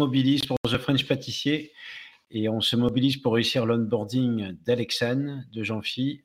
mobilise 0.00 0.46
pour 0.46 0.56
The 0.64 0.78
French 0.78 1.06
Pâtissier 1.06 1.74
et 2.30 2.48
on 2.48 2.62
se 2.62 2.74
mobilise 2.74 3.18
pour 3.18 3.34
réussir 3.34 3.66
l'onboarding 3.66 4.52
d'Alexane, 4.64 5.46
de 5.52 5.62
Jean-Phi 5.62 6.24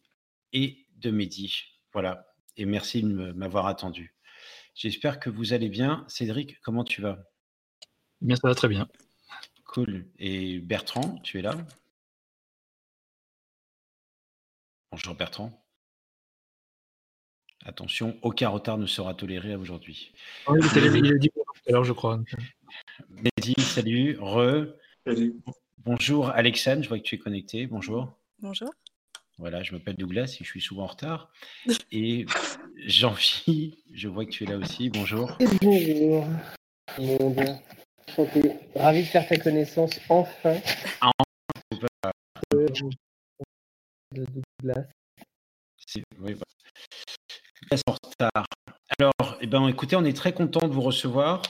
et 0.53 0.87
de 0.95 1.11
Mehdi. 1.11 1.53
Voilà. 1.91 2.25
Et 2.55 2.65
merci 2.65 3.03
de 3.03 3.33
m'avoir 3.33 3.67
attendu. 3.67 4.15
J'espère 4.75 5.19
que 5.19 5.29
vous 5.29 5.51
allez 5.51 5.67
bien. 5.67 6.05
Cédric, 6.07 6.61
comment 6.61 6.85
tu 6.85 7.01
vas? 7.01 7.19
Bien, 8.21 8.37
ça 8.37 8.47
va 8.47 8.55
très 8.55 8.69
bien. 8.69 8.87
Cool. 9.65 10.07
Et 10.19 10.59
Bertrand, 10.59 11.19
tu 11.19 11.39
es 11.39 11.41
là? 11.41 11.57
Bonjour 14.89 15.15
Bertrand. 15.15 15.51
Attention, 17.65 18.17
aucun 18.21 18.47
retard 18.47 18.77
ne 18.77 18.85
sera 18.85 19.13
toléré 19.15 19.55
aujourd'hui. 19.55 20.13
il 20.47 21.13
a 21.13 21.17
dit 21.17 21.29
l'heure, 21.67 21.83
je 21.83 21.93
crois. 21.93 22.19
Mehdi, 23.09 23.55
salut. 23.59 24.17
Re. 24.19 24.67
Salut. 25.05 25.35
Bonjour 25.85 26.29
Alexandre, 26.29 26.81
je 26.81 26.89
vois 26.89 26.97
que 26.97 27.03
tu 27.03 27.15
es 27.15 27.19
connecté. 27.19 27.67
Bonjour. 27.67 28.17
Bonjour. 28.39 28.73
Voilà, 29.37 29.61
je 29.63 29.73
m'appelle 29.73 29.95
Douglas 29.95 30.37
et 30.39 30.43
je 30.43 30.49
suis 30.49 30.61
souvent 30.61 30.83
en 30.83 30.87
retard. 30.87 31.29
Et 31.91 32.25
Jean-Philippe, 32.77 33.77
je 33.93 34.07
vois 34.07 34.25
que 34.25 34.31
tu 34.31 34.45
es 34.45 34.47
là 34.47 34.57
aussi. 34.57 34.89
Bonjour. 34.89 35.37
bonjour. 35.61 36.27
Bonjour. 36.97 38.55
Ravi 38.75 39.01
de 39.01 39.07
faire 39.07 39.27
ta 39.27 39.37
connaissance 39.37 39.99
enfin. 40.09 40.59
enfin. 41.01 41.11
De 44.11 44.25
Douglas. 44.61 44.85
Oui, 46.19 46.35
en 47.87 47.91
retard. 47.91 48.45
Alors, 48.99 49.37
eh 49.41 49.47
ben, 49.47 49.67
écoutez, 49.67 49.95
on 49.95 50.05
est 50.05 50.15
très 50.15 50.33
content 50.33 50.67
de 50.67 50.73
vous 50.73 50.81
recevoir. 50.81 51.41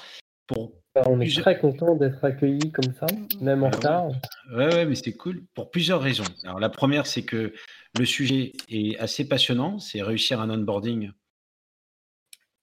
Pour 0.48 0.74
bah, 0.94 1.04
on 1.08 1.20
est 1.20 1.42
très 1.42 1.60
content 1.60 1.96
d'être 1.96 2.24
accueillis 2.24 2.72
comme 2.72 2.94
ça, 2.94 3.08
même 3.42 3.64
en 3.64 3.68
ah 3.68 3.76
retard. 3.76 4.08
Ouais, 4.54 4.74
ouais, 4.74 4.86
mais 4.86 4.96
c'est 4.96 5.14
cool 5.14 5.44
pour 5.54 5.70
plusieurs 5.70 6.02
raisons. 6.02 6.24
Alors, 6.44 6.60
la 6.60 6.70
première, 6.70 7.06
c'est 7.06 7.26
que 7.26 7.54
le 7.98 8.06
sujet 8.06 8.54
est 8.70 8.98
assez 8.98 9.28
passionnant, 9.28 9.78
c'est 9.80 10.02
réussir 10.02 10.40
un 10.40 10.50
onboarding. 10.50 11.12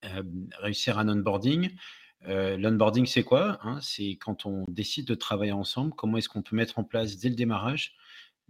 Euh, 0.05 0.23
réussir 0.59 0.97
un 0.97 1.07
onboarding. 1.09 1.69
Euh, 2.27 2.57
L'onboarding, 2.57 3.05
c'est 3.05 3.23
quoi 3.23 3.59
hein? 3.63 3.79
C'est 3.81 4.17
quand 4.19 4.45
on 4.45 4.63
décide 4.67 5.05
de 5.05 5.15
travailler 5.15 5.51
ensemble, 5.51 5.93
comment 5.93 6.17
est-ce 6.17 6.29
qu'on 6.29 6.41
peut 6.41 6.55
mettre 6.55 6.79
en 6.79 6.83
place 6.83 7.17
dès 7.17 7.29
le 7.29 7.35
démarrage 7.35 7.95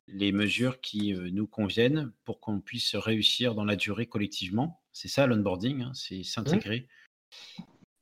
les 0.08 0.32
mesures 0.32 0.82
qui 0.82 1.14
euh, 1.14 1.30
nous 1.32 1.48
conviennent 1.48 2.12
pour 2.26 2.40
qu'on 2.40 2.60
puisse 2.60 2.96
réussir 2.96 3.56
dans 3.56 3.66
la 3.66 3.76
durée 3.76 4.06
collectivement. 4.06 4.83
C'est 4.94 5.08
ça 5.08 5.28
l'onboarding, 5.28 5.82
hein, 5.82 5.92
c'est 5.94 6.20
mmh. 6.20 6.24
s'intégrer. 6.24 6.88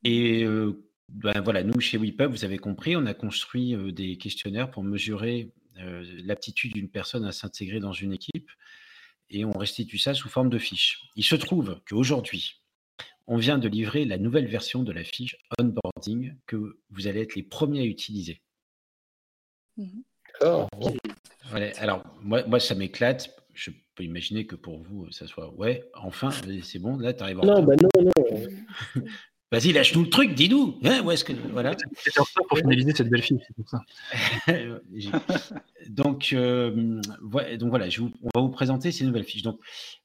Et 0.04 0.44
euh, 0.44 0.84
ben 1.08 1.40
voilà, 1.40 1.62
nous 1.62 1.80
chez 1.80 1.98
WePub, 1.98 2.30
vous 2.30 2.44
avez 2.44 2.58
compris, 2.58 2.96
on 2.96 3.06
a 3.06 3.14
construit 3.14 3.74
euh, 3.74 3.92
des 3.92 4.16
questionnaires 4.16 4.70
pour 4.70 4.84
mesurer 4.84 5.52
l'aptitude 5.74 6.74
d'une 6.74 6.90
personne 6.90 7.24
à 7.24 7.32
s'intégrer 7.32 7.80
dans 7.80 7.94
une 7.94 8.12
équipe 8.12 8.50
et 9.30 9.44
on 9.46 9.52
restitue 9.52 9.98
ça 9.98 10.14
sous 10.14 10.28
forme 10.28 10.50
de 10.50 10.58
fiches. 10.58 11.08
Il 11.16 11.24
se 11.24 11.34
trouve 11.34 11.80
qu'aujourd'hui, 11.88 12.60
on 13.26 13.36
vient 13.36 13.58
de 13.58 13.68
livrer 13.68 14.04
la 14.04 14.18
nouvelle 14.18 14.46
version 14.46 14.82
de 14.82 14.92
la 14.92 15.02
fiche 15.02 15.36
onboarding 15.58 16.34
que 16.46 16.78
vous 16.90 17.06
allez 17.06 17.22
être 17.22 17.34
les 17.34 17.42
premiers 17.42 17.80
à 17.80 17.84
utiliser. 17.84 18.42
Mmh 19.76 20.02
alors, 21.78 22.04
moi, 22.22 22.44
moi 22.46 22.58
ça 22.58 22.74
m'éclate. 22.74 23.36
Je 23.52 23.70
peux 23.94 24.04
imaginer 24.04 24.46
que 24.46 24.56
pour 24.56 24.78
vous, 24.82 25.10
ça 25.10 25.26
soit 25.26 25.52
ouais, 25.54 25.84
enfin, 25.94 26.30
c'est 26.62 26.78
bon, 26.78 26.96
là, 26.96 27.12
tu 27.12 27.22
arrives 27.22 27.40
en 27.40 27.44
Non, 27.44 27.62
bah 27.62 27.74
non, 27.80 27.88
non. 28.02 29.02
Vas-y, 29.52 29.72
lâche-nous 29.72 30.04
le 30.04 30.08
truc, 30.08 30.34
dis-nous. 30.34 30.78
Hein, 30.82 31.06
est-ce 31.10 31.24
que 31.24 31.34
voilà. 31.52 31.76
C'est 31.94 32.10
ça 32.10 32.22
pour 32.48 32.56
finaliser 32.56 32.94
cette 32.94 33.10
belle 33.10 33.20
fille, 33.20 33.38
c'est 33.46 33.54
pour 33.54 33.68
ça. 33.68 33.80
donc, 35.90 36.32
euh, 36.32 37.00
donc 37.58 37.68
voilà, 37.68 37.90
je 37.90 38.00
on 38.00 38.30
va 38.34 38.40
vous 38.40 38.48
présenter 38.48 38.90
ces 38.92 39.04
nouvelles 39.04 39.24
fiches. 39.24 39.42
Donc 39.42 39.60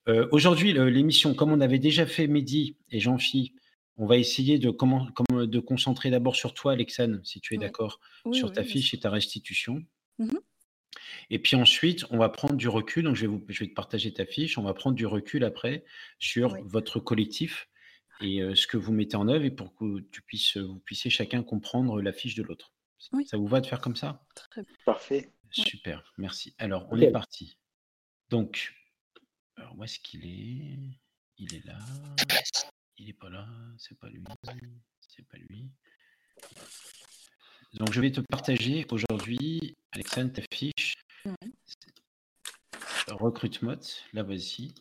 euh, 0.09 0.27
aujourd'hui, 0.33 0.73
l'émission, 0.73 1.33
comme 1.33 1.53
on 1.53 1.62
avait 1.62 1.79
déjà 1.79 2.06
fait 2.06 2.28
Mehdi 2.28 2.75
et 2.91 3.00
Jean-Phi, 3.00 3.53
on 3.95 4.06
va 4.06 4.17
essayer 4.17 4.59
de, 4.59 4.69
comment, 4.69 5.07
de 5.29 5.59
concentrer 5.62 6.09
d'abord 6.09 6.35
sur 6.35 6.53
toi, 6.53 6.73
Alexane, 6.73 7.22
si 7.23 7.39
tu 7.39 7.56
es 7.56 7.57
d'accord, 7.57 8.01
sur 8.33 8.51
ta 8.51 8.66
fiche 8.66 8.94
et 8.94 9.00
ta 9.00 9.09
restitution. 9.09 9.81
Mmh 10.19 10.28
et 11.30 11.40
puis 11.40 11.56
ensuite, 11.56 12.06
on 12.12 12.18
va 12.18 12.30
prendre 12.30 12.56
du 12.56 12.68
recul. 12.68 13.03
Donc, 13.03 13.16
je 13.16 13.22
vais, 13.22 13.28
vous, 13.28 13.44
je 13.47 13.63
vais 13.63 13.69
te 13.69 13.74
partager 13.74 14.13
ta 14.13 14.25
fiche. 14.25 14.58
On 14.58 14.63
va 14.63 14.74
prendre 14.74 14.96
du 14.96 15.06
recul 15.06 15.44
après 15.44 15.84
sur 16.19 16.58
votre 16.63 17.00
collectif 17.00 17.69
et 18.22 18.41
ce 18.56 18.66
que 18.66 18.78
vous 18.78 18.94
mettez 18.94 19.16
en 19.16 19.28
œuvre 19.28 19.46
et 19.46 19.52
pour 19.52 19.75
que 19.75 20.00
tu 20.12 20.22
puisses, 20.22 20.57
vous 20.57 20.80
puissiez 20.80 21.12
chacun 21.12 21.44
comprendre 21.44 22.02
la 22.02 22.12
fiche 22.12 22.36
de 22.36 22.44
l'autre. 22.44 22.74
Ça 22.97 23.38
vous 23.38 23.47
va 23.47 23.62
de 23.62 23.68
faire 23.68 23.80
comme 23.80 23.96
ça? 23.96 24.25
Très 24.34 24.63
bien. 24.63 24.74
Parfait. 24.86 25.31
Super, 25.52 26.13
merci. 26.18 26.56
Alors, 26.57 26.88
on 26.91 27.00
est 27.00 27.12
parti. 27.12 27.57
Donc, 28.30 28.74
alors, 29.56 29.78
où 29.78 29.84
est-ce 29.84 30.00
qu'il 30.00 30.25
est? 30.25 31.00
Il 31.38 31.53
est 31.53 31.66
là. 31.66 31.78
Il 32.97 33.06
n'est 33.06 33.13
pas 33.13 33.30
là. 33.30 33.47
C'est 33.78 33.97
pas 33.97 34.09
lui. 34.09 34.24
C'est 35.00 35.28
pas 35.28 35.38
lui. 35.38 35.69
Donc, 37.73 37.91
je 37.91 38.01
vais 38.01 38.11
te 38.11 38.22
partager 38.22 38.85
aujourd'hui, 38.91 39.75
Alexandre, 39.91 40.33
ta 40.33 40.41
fiche. 40.53 40.95
Recrute 43.07 43.61
mode, 43.61 43.85
la 44.13 44.23
voici, 44.23 44.73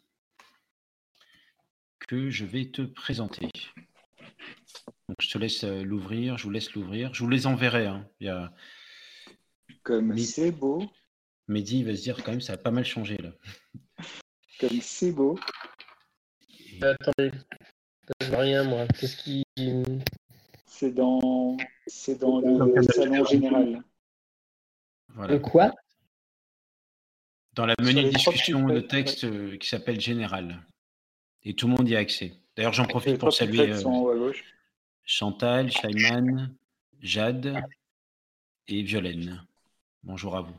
que 2.06 2.30
je 2.30 2.44
vais 2.44 2.70
te 2.70 2.82
présenter. 2.82 3.50
Donc, 5.08 5.16
je 5.20 5.30
te 5.30 5.38
laisse 5.38 5.64
euh, 5.64 5.82
l'ouvrir, 5.82 6.38
je 6.38 6.44
vous 6.44 6.50
laisse 6.50 6.72
l'ouvrir. 6.75 7.14
Je 7.14 7.22
vous 7.22 7.30
les 7.30 7.46
enverrai. 7.46 7.86
Hein. 7.86 8.08
Il 8.20 8.26
y 8.26 8.30
a... 8.30 8.52
Comme 9.82 10.16
c'est 10.19 10.50
beau. 10.50 10.84
Mehdi 11.48 11.84
va 11.84 11.94
se 11.94 12.02
dire 12.02 12.22
quand 12.25 12.32
même, 12.32 12.41
ça 12.41 12.54
a 12.54 12.56
pas 12.56 12.72
mal 12.72 12.84
changé 12.84 13.16
là. 13.19 13.30
Comme 14.58 14.80
c'est 14.80 15.12
beau. 15.12 15.38
Attendez, 16.82 17.30
je 18.20 18.34
rien 18.34 18.64
moi. 18.64 18.86
Qu'est-ce 18.88 19.16
qui. 19.16 19.44
C'est 20.66 20.92
dans, 20.92 21.56
c'est 21.86 22.19
dans 22.19 22.41
le 22.41 22.82
salon 22.82 23.24
général. 23.24 23.82
Voilà. 25.14 25.38
quoi? 25.38 25.72
Dans 27.54 27.64
la 27.64 27.74
menu 27.80 28.10
discussion, 28.10 28.66
le 28.66 28.86
texte 28.86 29.24
euh, 29.24 29.56
qui 29.56 29.69
s'appelle 29.69 29.98
Général. 29.98 30.62
Et 31.42 31.54
tout 31.54 31.69
le 31.69 31.75
monde 31.75 31.88
y 31.88 31.96
a 31.96 32.00
accès. 32.00 32.34
D'ailleurs, 32.54 32.75
j'en 32.75 32.86
profite 32.86 33.19
pour 33.19 33.32
saluer 33.32 33.72
euh, 33.72 34.32
Chantal, 35.04 35.70
Shaiman, 35.70 36.54
Jade 37.00 37.62
et 38.69 38.82
Violaine. 38.82 39.46
Bonjour 40.02 40.36
à 40.36 40.42
vous. 40.42 40.56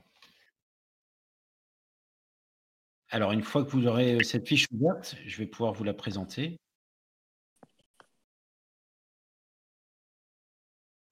Alors, 3.10 3.32
une 3.32 3.44
fois 3.44 3.64
que 3.64 3.70
vous 3.70 3.86
aurez 3.86 4.16
euh, 4.16 4.24
cette 4.24 4.48
fiche 4.48 4.66
ouverte, 4.72 5.16
je 5.26 5.38
vais 5.38 5.46
pouvoir 5.46 5.74
vous 5.74 5.84
la 5.84 5.94
présenter. 5.94 6.58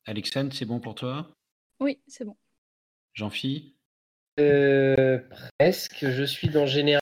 Alexandre, 0.05 0.53
c'est 0.53 0.65
bon 0.65 0.79
pour 0.79 0.93
toi? 0.93 1.27
Oui, 1.79 1.99
c'est 2.07 2.25
bon. 2.25 2.35
Jean-Phi? 3.13 3.75
Euh, 4.39 5.19
Presque. 5.57 6.07
Je 6.09 6.23
suis 6.23 6.49
dans 6.49 6.67
Général 6.67 6.99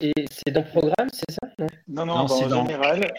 et 0.00 0.12
c'est 0.30 0.52
dans 0.52 0.62
Programme, 0.62 1.08
c'est 1.12 1.32
ça? 1.32 1.48
Non, 1.88 2.06
non, 2.06 2.24
dans 2.26 2.66
Général, 2.66 3.12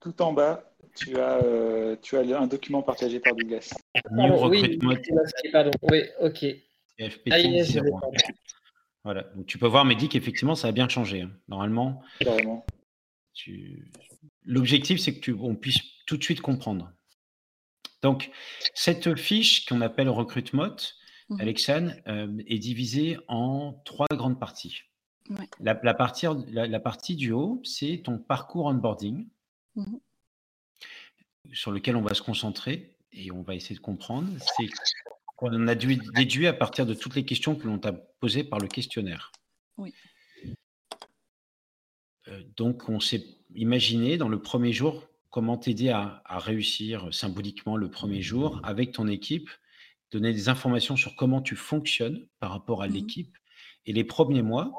tout 0.00 0.22
en 0.22 0.32
bas, 0.32 0.72
tu 0.96 1.18
as, 1.18 1.42
euh, 1.44 1.96
tu 2.00 2.16
as 2.16 2.20
un 2.20 2.46
document 2.46 2.82
partagé 2.82 3.20
par 3.20 3.34
Douglas. 3.34 3.74
oui, 4.12 4.78
pardon. 5.52 5.70
Oui, 5.82 6.04
ok. 6.20 6.46
voilà. 9.04 9.22
Donc, 9.34 9.46
tu 9.46 9.58
peux 9.58 9.66
voir, 9.66 9.84
Mehdi, 9.84 10.08
qu'effectivement, 10.08 10.54
ça 10.54 10.68
a 10.68 10.72
bien 10.72 10.88
changé. 10.88 11.22
Hein. 11.22 11.32
Normalement, 11.48 12.02
l'objectif, 14.44 14.98
c'est 14.98 15.14
que 15.14 15.20
tu... 15.20 15.32
on 15.32 15.54
puisse 15.56 15.80
tout 16.06 16.16
de 16.16 16.24
suite 16.24 16.40
comprendre. 16.40 16.90
Donc, 18.02 18.30
cette 18.74 19.14
fiche 19.16 19.66
qu'on 19.66 19.80
appelle 19.80 20.08
recrute 20.08 20.52
mode, 20.52 20.80
mmh 21.28 21.40
Alexandre, 21.40 21.92
euh, 22.08 22.42
est 22.46 22.58
divisée 22.58 23.18
en 23.28 23.74
trois 23.84 24.06
grandes 24.12 24.38
parties. 24.38 24.82
La, 25.60 25.74
partie, 25.94 26.26
la, 26.48 26.80
partie 26.80 27.14
du 27.14 27.30
haut, 27.30 27.60
c'est 27.64 28.02
ton 28.04 28.18
parcours 28.18 28.66
onboarding, 28.66 29.28
mmh 29.76 29.96
sur 31.52 31.72
lequel 31.72 31.96
on 31.96 32.02
va 32.02 32.14
se 32.14 32.22
concentrer 32.22 32.96
et 33.12 33.32
on 33.32 33.42
va 33.42 33.54
essayer 33.54 33.74
de 33.74 33.80
comprendre. 33.80 34.28
C'est 34.56 34.68
qu'on 35.36 35.68
a 35.68 35.74
déduit 35.74 36.46
à 36.46 36.52
partir 36.52 36.86
de 36.86 36.94
toutes 36.94 37.14
les 37.14 37.24
questions 37.24 37.56
que 37.56 37.66
l'on 37.66 37.78
t'a 37.78 37.92
posées 37.92 38.44
par 38.44 38.58
le 38.58 38.68
questionnaire. 38.68 39.32
Oui. 39.78 39.94
Euh, 42.28 42.42
donc, 42.56 42.88
on 42.88 43.00
s'est 43.00 43.24
imaginé 43.54 44.18
dans 44.18 44.28
le 44.28 44.40
premier 44.40 44.72
jour 44.72 45.09
comment 45.30 45.56
t'aider 45.56 45.90
à, 45.90 46.22
réussir 46.26 47.12
symboliquement 47.12 47.76
le 47.76 47.90
premier 47.90 48.20
jour 48.20 48.60
avec 48.64 48.92
ton 48.92 49.06
équipe, 49.06 49.48
donner 50.10 50.32
des 50.32 50.48
informations 50.48 50.96
sur 50.96 51.14
comment 51.16 51.40
tu 51.40 51.56
fonctionnes 51.56 52.26
par 52.40 52.50
rapport 52.50 52.82
à 52.82 52.88
mmh 52.88 52.92
l'équipe. 52.92 53.36
Et 53.86 53.92
les 53.92 54.04
premiers 54.04 54.42
mois, 54.42 54.74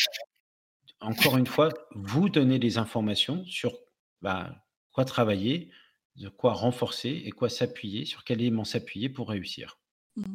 encore 0.99 1.37
une 1.37 1.47
fois, 1.47 1.69
vous 1.95 2.29
donner 2.29 2.59
des 2.59 2.77
informations 2.77 3.45
sur 3.45 3.77
bah, 4.21 4.63
quoi 4.91 5.05
travailler, 5.05 5.71
de 6.17 6.29
quoi 6.29 6.53
renforcer 6.53 7.21
et 7.25 7.31
quoi 7.31 7.49
s'appuyer, 7.49 8.05
sur 8.05 8.23
quel 8.23 8.41
élément 8.41 8.65
s'appuyer 8.65 9.09
pour 9.09 9.29
réussir. 9.29 9.79
Mmh. 10.17 10.25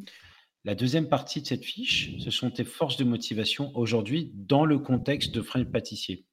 La 0.65 0.75
deuxième 0.75 1.09
partie 1.09 1.43
de 1.43 1.47
cette 1.47 1.65
fiche, 1.65 2.19
ce 2.19 2.31
sont 2.31 2.51
tes 2.51 2.65
forces 2.65 2.97
de 2.97 3.05
motivation 3.05 3.71
aujourd'hui 3.77 4.33
dans 4.35 4.65
le 4.65 4.79
contexte 4.79 5.33
de 5.33 5.43
French 5.43 5.71
pâtissier. 5.71 6.27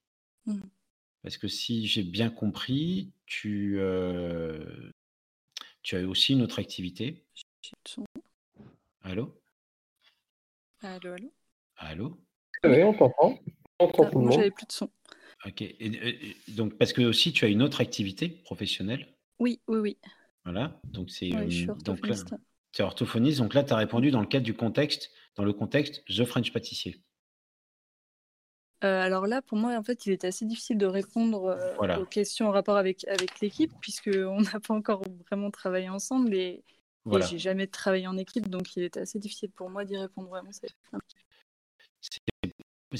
Mmh. 0.46 0.62
Parce 1.24 1.38
que 1.38 1.48
si 1.48 1.88
j'ai 1.88 2.04
bien 2.04 2.30
compris, 2.30 3.12
tu, 3.26 3.76
euh, 3.80 4.92
tu 5.82 5.96
as 5.96 6.06
aussi 6.08 6.34
une 6.34 6.42
autre 6.42 6.60
activité. 6.60 7.24
J'ai 7.34 7.44
plus 7.62 7.72
de 7.86 7.90
son. 7.90 8.06
Allô? 9.02 9.34
Allô, 10.82 11.14
allô? 11.14 11.32
Allô? 11.78 12.18
Oui, 12.66 12.84
on 12.84 12.94
t'entend. 12.94 13.40
On 13.80 13.86
entend 13.86 14.04
Ah, 14.04 14.10
tout 14.12 14.20
le 14.20 14.22
Moi, 14.22 14.32
monde. 14.32 14.40
j'avais 14.40 14.52
plus 14.52 14.66
de 14.68 14.72
son. 14.72 14.90
Ok. 15.46 15.62
Et- 15.62 15.76
et- 15.80 16.30
et 16.50 16.52
donc, 16.52 16.78
parce 16.78 16.94
que 16.94 17.02
aussi, 17.02 17.32
tu 17.32 17.46
as 17.46 17.48
une 17.48 17.62
autre 17.62 17.80
activité 17.82 18.28
professionnelle? 18.30 19.08
Oui, 19.40 19.62
oui, 19.68 19.80
oui. 19.80 19.98
Voilà. 20.44 20.82
Donc, 20.92 21.10
c'est 21.10 21.34
Ouais, 21.34 21.50
je 21.50 21.56
suis 21.56 21.70
euh, 21.70 21.74
donc 21.86 22.08
là, 22.10 22.16
orthophoniste. 22.16 22.36
tu 22.74 22.82
es 22.82 22.86
orthophoniste. 22.86 23.38
Donc 23.40 23.54
là, 23.54 23.64
tu 23.64 23.72
as 23.74 23.78
répondu 23.78 24.12
dans 24.12 24.22
le 24.22 24.28
cadre 24.28 24.46
du 24.46 24.54
contexte, 24.54 25.12
dans 25.36 25.46
le 25.46 25.54
contexte 25.54 26.04
The 26.06 26.26
French 26.26 26.52
Pâtissier. 26.52 27.02
Euh, 28.84 29.02
alors 29.02 29.28
là, 29.28 29.42
pour 29.42 29.58
moi, 29.58 29.76
en 29.78 29.84
fait, 29.84 30.06
il 30.06 30.12
était 30.12 30.28
assez 30.28 30.46
difficile 30.46 30.78
de 30.78 30.86
répondre 30.86 31.46
euh, 31.46 31.74
Voilà. 31.76 32.00
aux 32.00 32.06
questions 32.06 32.48
en 32.48 32.52
rapport 32.52 32.76
avec, 32.78 33.08
avec 33.08 33.40
l'équipe, 33.40 33.72
puisqu'on 33.80 34.42
n'a 34.42 34.60
pas 34.60 34.74
encore 34.74 35.04
vraiment 35.30 35.52
travaillé 35.52 35.90
ensemble 35.90 36.34
et, 36.34 36.40
et 36.40 36.64
Voilà. 37.06 37.26
j'ai 37.26 37.38
jamais 37.40 37.68
travaillé 37.68 38.08
en 38.08 38.18
équipe, 38.18 38.50
donc 38.50 38.76
il 38.76 38.84
était 38.84 39.00
assez 39.00 39.20
difficile 39.20 39.52
pour 39.52 39.70
moi 39.70 39.86
d'y 39.86 39.98
répondre 39.98 40.30
vraiment. 40.30 40.52
c'est- 40.52 40.68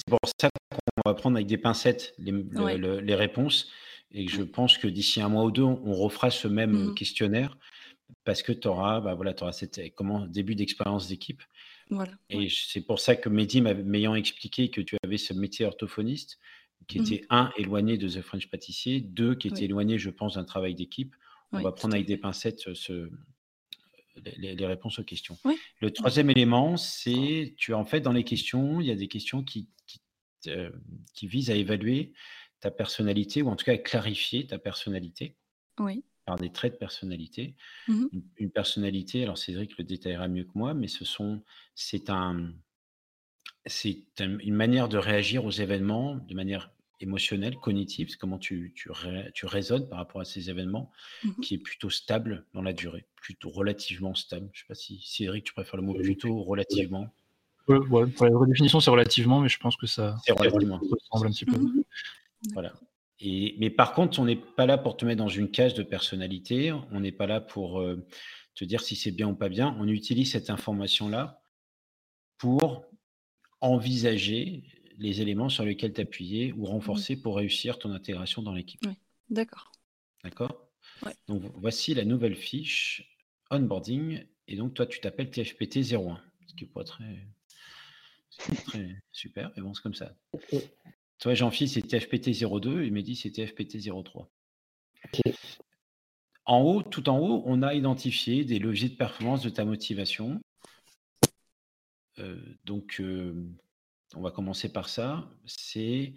pour 0.08 0.20
ça 0.42 0.50
qu'on 0.72 1.10
va 1.10 1.14
prendre 1.14 1.36
avec 1.38 1.46
des 1.48 1.58
pincettes 1.58 2.16
les, 2.18 2.32
le- 2.32 2.62
Ouais. 2.64 2.78
le- 2.78 3.00
les 3.00 3.14
réponses. 3.16 3.70
Et 4.12 4.28
je 4.28 4.42
pense 4.42 4.78
que 4.78 4.88
d'ici 4.88 5.22
un 5.22 5.30
mois 5.30 5.44
ou 5.44 5.52
deux, 5.52 5.62
on 5.64 5.94
refera 5.94 6.32
ce 6.32 6.48
même 6.48 6.72
Mhm. 6.88 6.96
questionnaire 6.96 7.58
parce 8.24 8.42
que 8.42 8.52
tu 8.52 8.68
auras, 8.68 9.02
bah 9.02 9.14
voilà, 9.14 9.34
auras 9.42 9.52
cette 9.52 9.94
comment, 9.96 10.26
début 10.26 10.56
d'expérience 10.56 11.08
d'équipe. 11.08 11.44
Voilà. 11.90 12.14
Et 12.30 12.38
ouais. 12.38 12.48
c'est 12.50 12.82
pour 12.82 13.00
ça 13.00 13.16
que 13.16 13.30
Mehdi 13.30 13.62
m'ayant 13.62 14.16
expliqué 14.16 14.70
que 14.70 14.82
tu 14.82 14.96
avais 15.04 15.18
ce 15.18 15.34
métier 15.34 15.66
orthophoniste, 15.66 16.40
qui 16.88 17.00
Mhm. 17.00 17.06
était 17.06 17.26
un, 17.30 17.52
éloigné 17.58 17.98
de 17.98 18.08
The 18.10 18.22
French 18.22 18.50
Pâtissier, 18.50 19.00
deux, 19.02 19.36
qui 19.36 19.48
était 19.48 19.60
Oui. 19.60 19.64
éloigné, 19.66 19.98
je 20.00 20.10
pense, 20.10 20.36
d'un 20.36 20.44
travail 20.44 20.76
d'équipe. 20.76 21.16
On 21.52 21.58
Oui, 21.58 21.64
va 21.64 21.72
prendre 21.72 21.94
avec 21.94 22.08
des 22.08 22.18
pincettes 22.18 22.74
ce- 22.74 23.10
les- 24.36 24.66
réponses 24.66 25.00
aux 25.00 25.04
questions. 25.04 25.38
Oui. 25.46 25.58
Le 25.82 25.92
troisième 25.92 26.30
élément, 26.30 26.78
c'est, 26.78 27.54
tu 27.58 27.74
as 27.74 27.78
en 27.78 27.86
fait 27.86 28.02
dans 28.02 28.12
les 28.12 28.24
questions, 28.24 28.80
il 28.80 28.88
y 28.88 28.92
a 28.92 28.96
des 28.96 29.08
questions 29.08 29.44
qui, 29.44 29.68
qui, 29.88 30.02
euh, 30.48 30.70
qui 31.14 31.28
visent 31.28 31.50
à 31.50 31.56
évaluer 31.56 32.14
ta 32.60 32.70
personnalité, 32.72 33.42
ou 33.42 33.50
en 33.50 33.56
tout 33.56 33.66
cas 33.66 33.74
à 33.74 33.78
clarifier 33.78 34.46
ta 34.48 34.58
personnalité 34.60 35.36
Oui. 35.80 36.04
Par 36.26 36.38
des 36.38 36.52
traits 36.52 36.74
de 36.74 36.78
personnalité. 36.78 37.56
Mhm. 37.88 38.10
Une, 38.14 38.24
une 38.38 38.52
personnalité, 38.52 39.24
alors 39.24 39.38
Cédric 39.38 39.78
le 39.78 39.84
détaillera 39.84 40.28
mieux 40.28 40.44
que 40.46 40.52
moi, 40.56 40.74
mais 40.74 40.88
ce 40.88 41.06
sont, 41.06 41.42
c'est 41.76 42.10
un, 42.10 42.52
c'est 43.66 44.04
un- 44.20 44.38
une 44.40 44.56
manière 44.56 44.90
de 44.90 44.98
réagir 44.98 45.46
aux 45.46 45.52
événements 45.52 46.16
de 46.16 46.34
manière 46.36 46.72
émotionnelle, 47.00 47.58
cognitive, 47.58 48.10
c'est 48.10 48.18
comment 48.18 48.38
tu, 48.38 48.72
tu, 48.76 48.90
ré- 48.92 49.30
tu 49.34 49.46
raisonnes 49.46 49.90
par 49.90 49.98
rapport 50.00 50.22
à 50.22 50.26
ces 50.26 50.50
événements, 50.50 50.90
Mhm. 51.24 51.36
qui 51.42 51.56
est 51.56 51.58
plutôt 51.58 51.90
stable 51.90 52.46
dans 52.54 52.62
la 52.62 52.72
durée, 52.72 53.06
plutôt 53.16 53.50
relativement 53.50 54.16
stable. 54.16 54.50
Je 54.54 54.60
ne 54.60 54.62
sais 54.64 54.68
pas 54.70 54.76
si 54.76 55.02
Cédric, 55.06 55.44
tu 55.46 55.54
préfères 55.54 55.76
le 55.78 55.84
mot 55.84 55.94
plutôt 55.94 56.42
relativement? 56.44 57.14
Ouais, 57.68 57.78
ouais, 57.78 58.08
pour 58.08 58.26
la 58.26 58.38
redéfinition, 58.38 58.80
c'est 58.80 58.90
relativement, 58.92 59.40
mais 59.42 59.50
je 59.50 59.58
pense 59.58 59.76
que 59.76 59.88
ça, 59.88 60.16
C'est 60.26 60.34
relativement. 60.34 60.80
ça 60.80 60.96
ressemble 61.12 61.28
un 61.28 61.32
petit 61.32 61.46
peu. 61.46 61.58
Mhm. 61.58 61.84
Voilà. 62.54 62.74
Et, 63.20 63.56
mais 63.60 63.70
par 63.70 63.94
contre, 63.94 64.20
on 64.20 64.26
n'est 64.26 64.36
pas 64.36 64.66
là 64.66 64.78
pour 64.78 64.98
te 64.98 65.06
mettre 65.06 65.20
dans 65.20 65.30
une 65.30 65.52
case 65.52 65.74
de 65.74 65.84
personnalité. 65.84 66.72
On 66.72 67.00
n'est 67.00 67.12
pas 67.12 67.28
là 67.28 67.42
pour 67.42 67.80
euh, 67.80 68.06
te 68.56 68.66
dire 68.66 68.82
si 68.82 68.96
c'est 68.96 69.12
bien 69.12 69.28
ou 69.28 69.36
pas 69.36 69.50
bien. 69.50 69.76
On 69.80 69.88
utilise 69.88 70.32
cette 70.32 70.50
information-là 70.50 71.42
pour 72.38 72.86
envisager 73.62 74.64
les 74.98 75.22
éléments 75.22 75.50
sur 75.50 75.64
lesquels 75.64 75.94
t'appuyer 75.94 76.54
ou 76.54 76.66
renforcer 76.66 77.16
pour 77.16 77.38
réussir 77.38 77.80
ton 77.80 77.92
intégration 77.92 78.42
dans 78.42 78.54
l'équipe. 78.54 78.86
D'accord. 79.30 79.72
D'accord? 80.24 80.70
Ouais. 81.06 81.14
Donc 81.28 81.44
voici 81.56 81.94
la 81.94 82.06
nouvelle 82.06 82.36
fiche 82.36 83.18
onboarding. 83.50 84.26
Et 84.48 84.56
donc 84.56 84.74
toi, 84.74 84.86
tu 84.86 85.00
t'appelles 85.00 85.32
TFPT 85.32 85.78
01, 85.94 86.22
ce 86.48 86.54
qui 86.56 86.66
n'est 86.66 86.70
pas 86.70 86.84
très, 86.84 87.28
très 88.66 89.02
super, 89.12 89.52
mais 89.56 89.62
bon, 89.64 89.74
c'est 89.74 89.82
comme 89.82 89.94
ça. 89.94 90.14
Toi, 91.24 91.36
Jean-Philippe, 91.36 91.72
c'est 91.74 91.88
TFPT 91.88 92.32
02 92.34 92.84
et 92.84 92.92
Mehdi, 92.92 93.16
c'est 93.16 93.32
TFPT 93.32 93.78
03. 93.80 94.30
Ok. 95.06 95.22
En 96.44 96.60
haut, 96.60 96.84
tout 96.84 97.08
en 97.08 97.18
haut, 97.18 97.44
on 97.46 97.62
a 97.62 97.74
identifié 97.76 98.44
des 98.44 98.60
leviers 98.60 98.90
de 98.90 98.96
performance 98.96 99.42
de 99.42 99.50
ta 99.50 99.64
motivation. 99.64 100.42
Euh, 102.20 102.36
donc, 102.66 102.98
euh, 103.00 103.50
on 104.16 104.22
va 104.22 104.32
commencer 104.32 104.68
par 104.68 104.90
ça. 104.90 105.32
C'est 105.46 106.14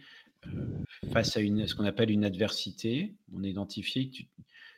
euh, 0.49 0.83
face 1.13 1.37
à 1.37 1.41
une, 1.41 1.69
ce 1.69 1.77
qu'on 1.77 1.85
appelle 1.85 2.11
une 2.11 2.25
adversité. 2.25 3.15
On 3.33 3.45
a 3.45 3.47
identifié 3.47 4.09
que 4.09 4.17
tu, 4.17 4.29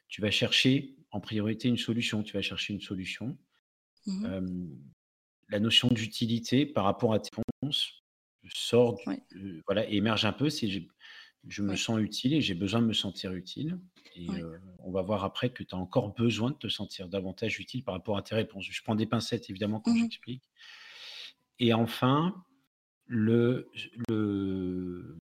tu 0.08 0.20
vas 0.20 0.30
chercher 0.30 0.94
en 1.10 1.20
priorité 1.20 1.68
une 1.68 1.78
solution. 1.78 2.22
Tu 2.22 2.34
vas 2.34 2.42
chercher 2.42 2.74
une 2.74 2.82
solution. 2.82 3.38
Euh, 4.08 4.46
la 5.48 5.58
notion 5.58 5.88
d'utilité 5.88 6.66
par 6.66 6.84
rapport 6.84 7.14
à 7.14 7.18
tes 7.18 7.30
réponses 7.34 8.02
du- 8.42 8.50
Ouais. 9.06 9.22
euh, 9.36 9.60
voilà, 9.66 9.86
émerge 9.88 10.24
un 10.24 10.32
peu. 10.32 10.50
C'est 10.50 10.68
j'ai- 10.68 10.88
je 11.46 11.62
me 11.62 11.70
Ouais. 11.70 11.76
sens 11.76 11.98
utile 12.00 12.34
et 12.34 12.40
j'ai 12.40 12.54
besoin 12.54 12.80
de 12.80 12.86
me 12.86 12.92
sentir 12.92 13.32
utile. 13.32 13.78
Et 14.14 14.28
Ouais. 14.28 14.42
euh, 14.42 14.58
on 14.80 14.90
va 14.90 15.02
voir 15.02 15.24
après 15.24 15.50
que 15.50 15.62
tu 15.62 15.74
as 15.74 15.78
encore 15.78 16.14
besoin 16.14 16.50
de 16.50 16.56
te 16.56 16.68
sentir 16.68 17.08
davantage 17.08 17.58
utile 17.60 17.84
par 17.84 17.94
rapport 17.94 18.16
à 18.18 18.22
tes 18.22 18.34
réponses. 18.34 18.66
Je 18.68 18.82
prends 18.82 18.94
des 18.96 19.06
pincettes 19.06 19.48
évidemment 19.50 19.80
quand 19.80 19.92
Mhm. 19.92 20.00
j'explique. 20.02 20.42
Et 21.60 21.72
enfin, 21.74 22.44
le, 23.06 23.70
le, 24.08 25.16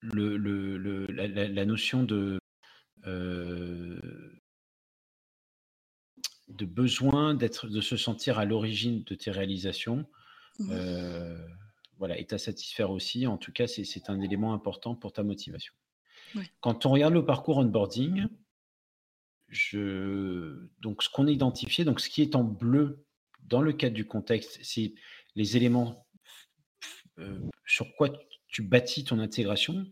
le, 0.00 0.36
le- 0.36 0.76
le- 0.78 1.06
la, 1.06 1.28
la- 1.28 1.48
la 1.48 1.64
notion 1.64 2.02
de, 2.02 2.38
euh, 3.06 4.00
de 6.48 6.64
besoin 6.64 7.34
d'être, 7.34 7.68
de 7.68 7.80
se 7.80 7.96
sentir 7.96 8.38
à 8.38 8.44
l'origine 8.44 9.04
de 9.04 9.14
tes 9.14 9.30
réalisations, 9.30 10.06
Euh, 10.70 11.38
voilà, 11.98 12.18
est 12.18 12.32
à 12.32 12.38
satisfaire 12.38 12.90
aussi. 12.90 13.26
En 13.26 13.36
tout 13.38 13.52
cas, 13.52 13.66
c'est, 13.66 14.08
un 14.10 14.20
élément 14.20 14.52
important 14.54 14.94
pour 14.94 15.12
ta 15.12 15.22
motivation. 15.22 15.72
Ouais. 16.34 16.44
Quand 16.60 16.86
on 16.86 16.90
regarde 16.90 17.14
le 17.14 17.24
parcours 17.24 17.58
onboarding, 17.58 18.26
je, 19.48 20.68
donc 20.80 21.02
ce 21.02 21.08
qu'on 21.10 21.26
a 21.26 21.30
identifié, 21.30 21.84
donc 21.84 22.00
ce 22.00 22.08
qui 22.08 22.22
est 22.22 22.36
en 22.36 22.44
bleu 22.44 23.04
dans 23.42 23.62
le 23.62 23.72
cadre 23.72 23.94
du 23.94 24.06
contexte, 24.06 24.58
c'est 24.62 24.94
les 25.34 25.56
éléments 25.56 26.06
euh, 27.18 27.40
sur 27.66 27.94
quoi 27.96 28.08
tu 28.48 28.62
bâtis 28.62 29.04
ton 29.04 29.18
intégration. 29.18 29.86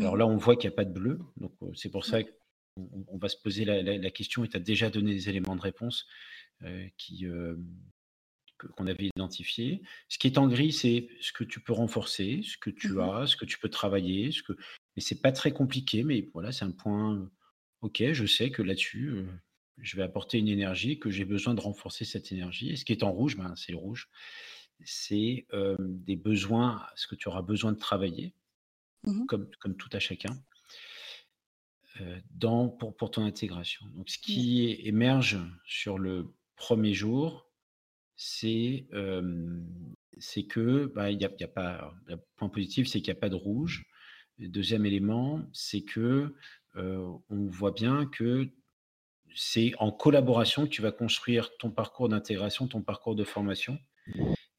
Alors 0.00 0.14
Mhm. 0.14 0.18
là, 0.18 0.26
on 0.26 0.36
voit 0.36 0.56
qu'il 0.56 0.68
n'y 0.68 0.74
a 0.74 0.76
pas 0.76 0.84
de 0.84 0.92
bleu, 0.92 1.20
donc 1.36 1.52
euh, 1.62 1.72
c'est 1.74 1.90
pour 1.90 2.04
ça 2.04 2.22
qu'on 2.22 3.04
on 3.08 3.18
va 3.18 3.28
se 3.28 3.36
poser 3.36 3.64
la, 3.64 3.82
la- 3.82 3.98
la 3.98 4.10
question 4.10 4.42
et 4.44 4.48
tu 4.48 4.56
as 4.56 4.60
déjà 4.60 4.90
donné 4.90 5.12
des 5.12 5.28
éléments 5.28 5.54
de 5.54 5.60
réponse 5.60 6.06
euh, 6.62 6.88
qui, 6.96 7.26
euh, 7.26 7.56
qu'on 8.76 8.86
avait 8.86 9.08
identifiés. 9.16 9.82
Ce 10.08 10.18
qui 10.18 10.26
est 10.26 10.38
en 10.38 10.48
gris, 10.48 10.72
c'est 10.72 11.08
ce 11.20 11.32
que 11.32 11.44
tu 11.44 11.60
peux 11.60 11.72
renforcer, 11.72 12.40
ce 12.42 12.56
que 12.58 12.70
tu 12.70 12.92
Mhm. 12.92 13.00
as, 13.00 13.26
ce 13.26 13.36
que 13.36 13.44
tu 13.44 13.58
peux 13.58 13.68
travailler, 13.68 14.32
ce 14.32 14.42
que... 14.42 14.52
mais 14.96 15.02
c'est 15.02 15.20
pas 15.20 15.32
très 15.32 15.52
compliqué, 15.52 16.02
mais 16.02 16.30
voilà, 16.34 16.52
c'est 16.52 16.64
un 16.64 16.70
point. 16.72 17.14
euh, 17.16 17.26
Ok, 17.82 18.02
je 18.12 18.24
sais 18.26 18.50
que 18.50 18.62
là-dessus, 18.62 19.08
euh, 19.10 19.26
je 19.78 19.96
vais 19.96 20.02
apporter 20.02 20.38
une 20.38 20.48
énergie, 20.48 20.98
que 20.98 21.10
j'ai 21.10 21.24
besoin 21.26 21.52
de 21.54 21.60
renforcer 21.60 22.04
cette 22.06 22.32
énergie. 22.32 22.70
Et 22.70 22.76
ce 22.76 22.84
qui 22.86 22.92
est 22.92 23.02
en 23.02 23.12
rouge, 23.12 23.36
ben, 23.36 23.54
c'est 23.56 23.74
rouge. 23.74 24.08
C'est 24.84 25.46
euh, 25.52 25.76
des 25.78 26.16
besoins, 26.16 26.84
ce 26.96 27.06
que 27.06 27.14
tu 27.14 27.28
auras 27.28 27.42
besoin 27.42 27.72
de 27.72 27.78
travailler, 27.78 28.34
Mhm. 29.06 29.26
comme, 29.26 29.50
comme 29.60 29.76
tout 29.76 29.90
à 29.92 29.98
chacun, 29.98 30.34
dans, 32.30 32.68
pour, 32.68 32.96
pour 32.96 33.10
ton 33.10 33.24
intégration. 33.24 33.86
Donc, 33.94 34.10
ce 34.10 34.18
qui 34.18 34.64
é- 34.64 34.88
émerge 34.88 35.38
sur 35.66 35.98
le 35.98 36.34
premier 36.56 36.92
jour, 36.94 37.48
c'est 38.16 38.86
c'est 40.18 40.44
que 40.44 40.86
bah, 40.94 41.10
y 41.10 41.24
a, 41.24 41.30
il 41.30 41.40
y 41.40 41.44
a 41.44 41.48
pas. 41.48 41.94
Le 42.06 42.16
point 42.36 42.48
positif, 42.48 42.86
c'est 42.88 43.00
qu'il 43.00 43.12
n'y 43.12 43.18
a 43.18 43.20
pas 43.20 43.28
de 43.28 43.34
rouge. 43.34 43.84
Deuxième 44.38 44.86
élément, 44.86 45.42
c'est 45.52 45.82
que 45.82 46.34
euh, 46.76 47.12
on 47.28 47.46
voit 47.46 47.72
bien 47.72 48.06
que 48.06 48.50
c'est 49.34 49.72
en 49.78 49.90
collaboration 49.90 50.64
que 50.64 50.70
tu 50.70 50.82
vas 50.82 50.92
construire 50.92 51.56
ton 51.58 51.70
parcours 51.70 52.08
d'intégration, 52.08 52.68
ton 52.68 52.82
parcours 52.82 53.14
de 53.14 53.24
formation, 53.24 53.78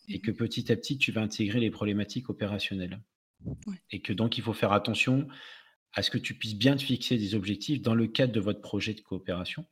et 0.07 0.19
que 0.19 0.31
petit 0.31 0.71
à 0.71 0.75
petit, 0.75 0.97
tu 0.97 1.11
vas 1.11 1.21
intégrer 1.21 1.59
les 1.59 1.71
problématiques 1.71 2.29
opérationnelles. 2.29 3.01
Ouais. 3.45 3.75
Et 3.91 4.01
que 4.01 4.13
donc, 4.13 4.37
il 4.37 4.43
faut 4.43 4.53
faire 4.53 4.71
attention 4.71 5.27
à 5.93 6.01
ce 6.01 6.09
que 6.11 6.17
tu 6.17 6.33
puisses 6.35 6.55
bien 6.55 6.75
te 6.75 6.83
fixer 6.83 7.17
des 7.17 7.35
objectifs 7.35 7.81
dans 7.81 7.95
le 7.95 8.07
cadre 8.07 8.33
de 8.33 8.39
votre 8.39 8.61
projet 8.61 8.93
de 8.93 9.01
coopération, 9.01 9.65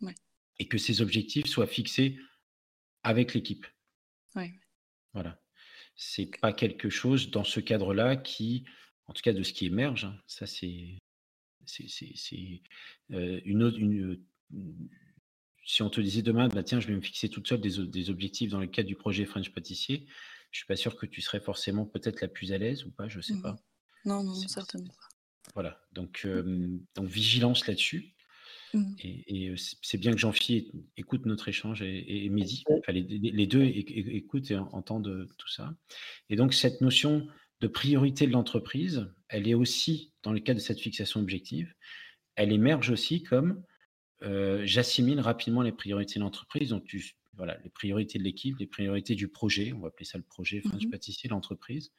Ouais. 0.00 0.14
et 0.58 0.66
que 0.68 0.78
ces 0.78 1.02
objectifs 1.02 1.46
soient 1.46 1.66
fixés 1.66 2.16
avec 3.08 3.32
l'équipe. 3.32 3.66
Ouais. 4.36 4.52
Voilà. 5.14 5.40
C'est 5.96 6.30
pas 6.40 6.52
quelque 6.52 6.90
chose 6.90 7.30
dans 7.30 7.42
ce 7.44 7.58
cadre-là 7.58 8.16
qui, 8.16 8.64
en 9.06 9.14
tout 9.14 9.22
cas 9.22 9.32
de 9.32 9.42
ce 9.42 9.52
qui 9.54 9.66
émerge, 9.66 10.04
hein, 10.04 10.20
ça 10.26 10.46
c'est 10.46 10.98
euh, 13.10 13.40
une 13.44 13.62
autre, 13.62 13.78
une, 13.78 14.20
une- 14.52 14.88
si 15.64 15.82
on 15.82 15.90
te 15.90 16.00
disait 16.00 16.22
demain, 16.22 16.48
bah, 16.48 16.62
tiens, 16.62 16.80
je 16.80 16.86
vais 16.86 16.94
me 16.94 17.00
fixer 17.00 17.28
toute 17.28 17.48
seule 17.48 17.60
des, 17.60 17.86
des 17.86 18.10
objectifs 18.10 18.50
dans 18.50 18.60
le 18.60 18.66
cadre 18.66 18.88
du 18.88 18.94
projet 18.96 19.24
French 19.24 19.50
Pâtissier, 19.52 20.06
je 20.50 20.58
suis 20.58 20.66
pas 20.66 20.76
sûr 20.76 20.96
que 20.96 21.06
tu 21.06 21.20
serais 21.20 21.40
forcément 21.40 21.84
peut-être 21.86 22.20
la 22.20 22.28
plus 22.28 22.52
à 22.52 22.58
l'aise 22.58 22.84
ou 22.84 22.90
pas, 22.90 23.08
je 23.08 23.20
sais 23.20 23.40
pas. 23.40 23.56
Non, 24.04 24.22
non, 24.22 24.34
certainement 24.34 24.92
pas. 24.94 25.08
Voilà, 25.54 25.80
donc, 25.92 26.22
euh, 26.26 26.78
donc 26.94 27.06
vigilance 27.06 27.66
là-dessus. 27.66 28.14
Mhm. 28.74 28.96
Et, 29.00 29.44
et, 29.46 29.54
c'est 29.56 29.98
bien 29.98 30.12
que 30.12 30.18
Jean-Phi 30.18 30.70
écoute 30.96 31.24
notre 31.26 31.48
échange 31.48 31.82
et, 31.82 32.24
et 32.24 32.28
Mehdi, 32.28 32.64
enfin, 32.78 32.92
les, 32.92 33.46
deux 33.46 33.62
écoutent 33.64 34.50
et 34.50 34.56
en- 34.56 34.68
entendent 34.72 35.26
tout 35.38 35.48
ça. 35.48 35.74
Et 36.28 36.36
donc 36.36 36.52
cette 36.54 36.80
notion 36.80 37.26
de 37.60 37.66
priorité 37.66 38.26
de 38.26 38.32
l'entreprise, 38.32 39.10
elle 39.28 39.48
est 39.48 39.54
aussi, 39.54 40.12
dans 40.22 40.32
le 40.32 40.40
cadre 40.40 40.60
de 40.60 40.64
cette 40.64 40.80
fixation 40.80 41.20
objective, 41.20 41.72
elle 42.36 42.52
émerge 42.52 42.90
aussi 42.90 43.22
comme 43.22 43.62
euh, 44.22 44.62
j'assimile 44.64 45.20
rapidement 45.20 45.62
les 45.62 45.72
priorités 45.72 46.16
de 46.18 46.24
l'entreprise. 46.24 46.70
Donc 46.70 46.84
tu, 46.84 47.14
voilà, 47.34 47.58
les 47.64 47.70
priorités 47.70 48.18
de 48.18 48.24
l'équipe, 48.24 48.58
les 48.58 48.66
priorités 48.66 49.14
du 49.14 49.28
projet, 49.28 49.72
on 49.72 49.80
va 49.80 49.88
appeler 49.88 50.04
ça 50.06 50.18
le 50.18 50.24
projet 50.24 50.60
French 50.60 50.84
Mhm. 50.84 50.90
Pâtissier, 50.90 51.30
l'entreprise. 51.30 51.92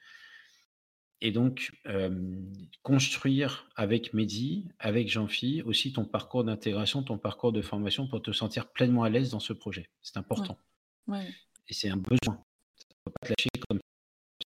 Et 1.22 1.32
donc, 1.32 1.70
euh, 1.86 2.40
construire 2.82 3.68
avec 3.76 4.14
Mehdi, 4.14 4.68
avec 4.78 5.08
Jean-Phi, 5.08 5.62
aussi 5.62 5.92
ton 5.92 6.04
parcours 6.06 6.44
d'intégration, 6.44 7.02
ton 7.02 7.18
parcours 7.18 7.52
de 7.52 7.60
formation 7.60 8.06
pour 8.08 8.22
te 8.22 8.32
sentir 8.32 8.68
pleinement 8.68 9.02
à 9.04 9.10
l'aise 9.10 9.30
dans 9.30 9.40
ce 9.40 9.52
projet. 9.52 9.90
C'est 10.00 10.16
important. 10.16 10.58
Ouais, 11.06 11.26
Et 11.68 11.74
c'est 11.74 11.90
un 11.90 11.96
besoin. 11.98 12.42
Tu 12.78 12.86
ne 12.88 13.04
peux 13.04 13.10
pas 13.20 13.26
te 13.26 13.28
lâcher 13.32 13.50
comme 13.68 13.80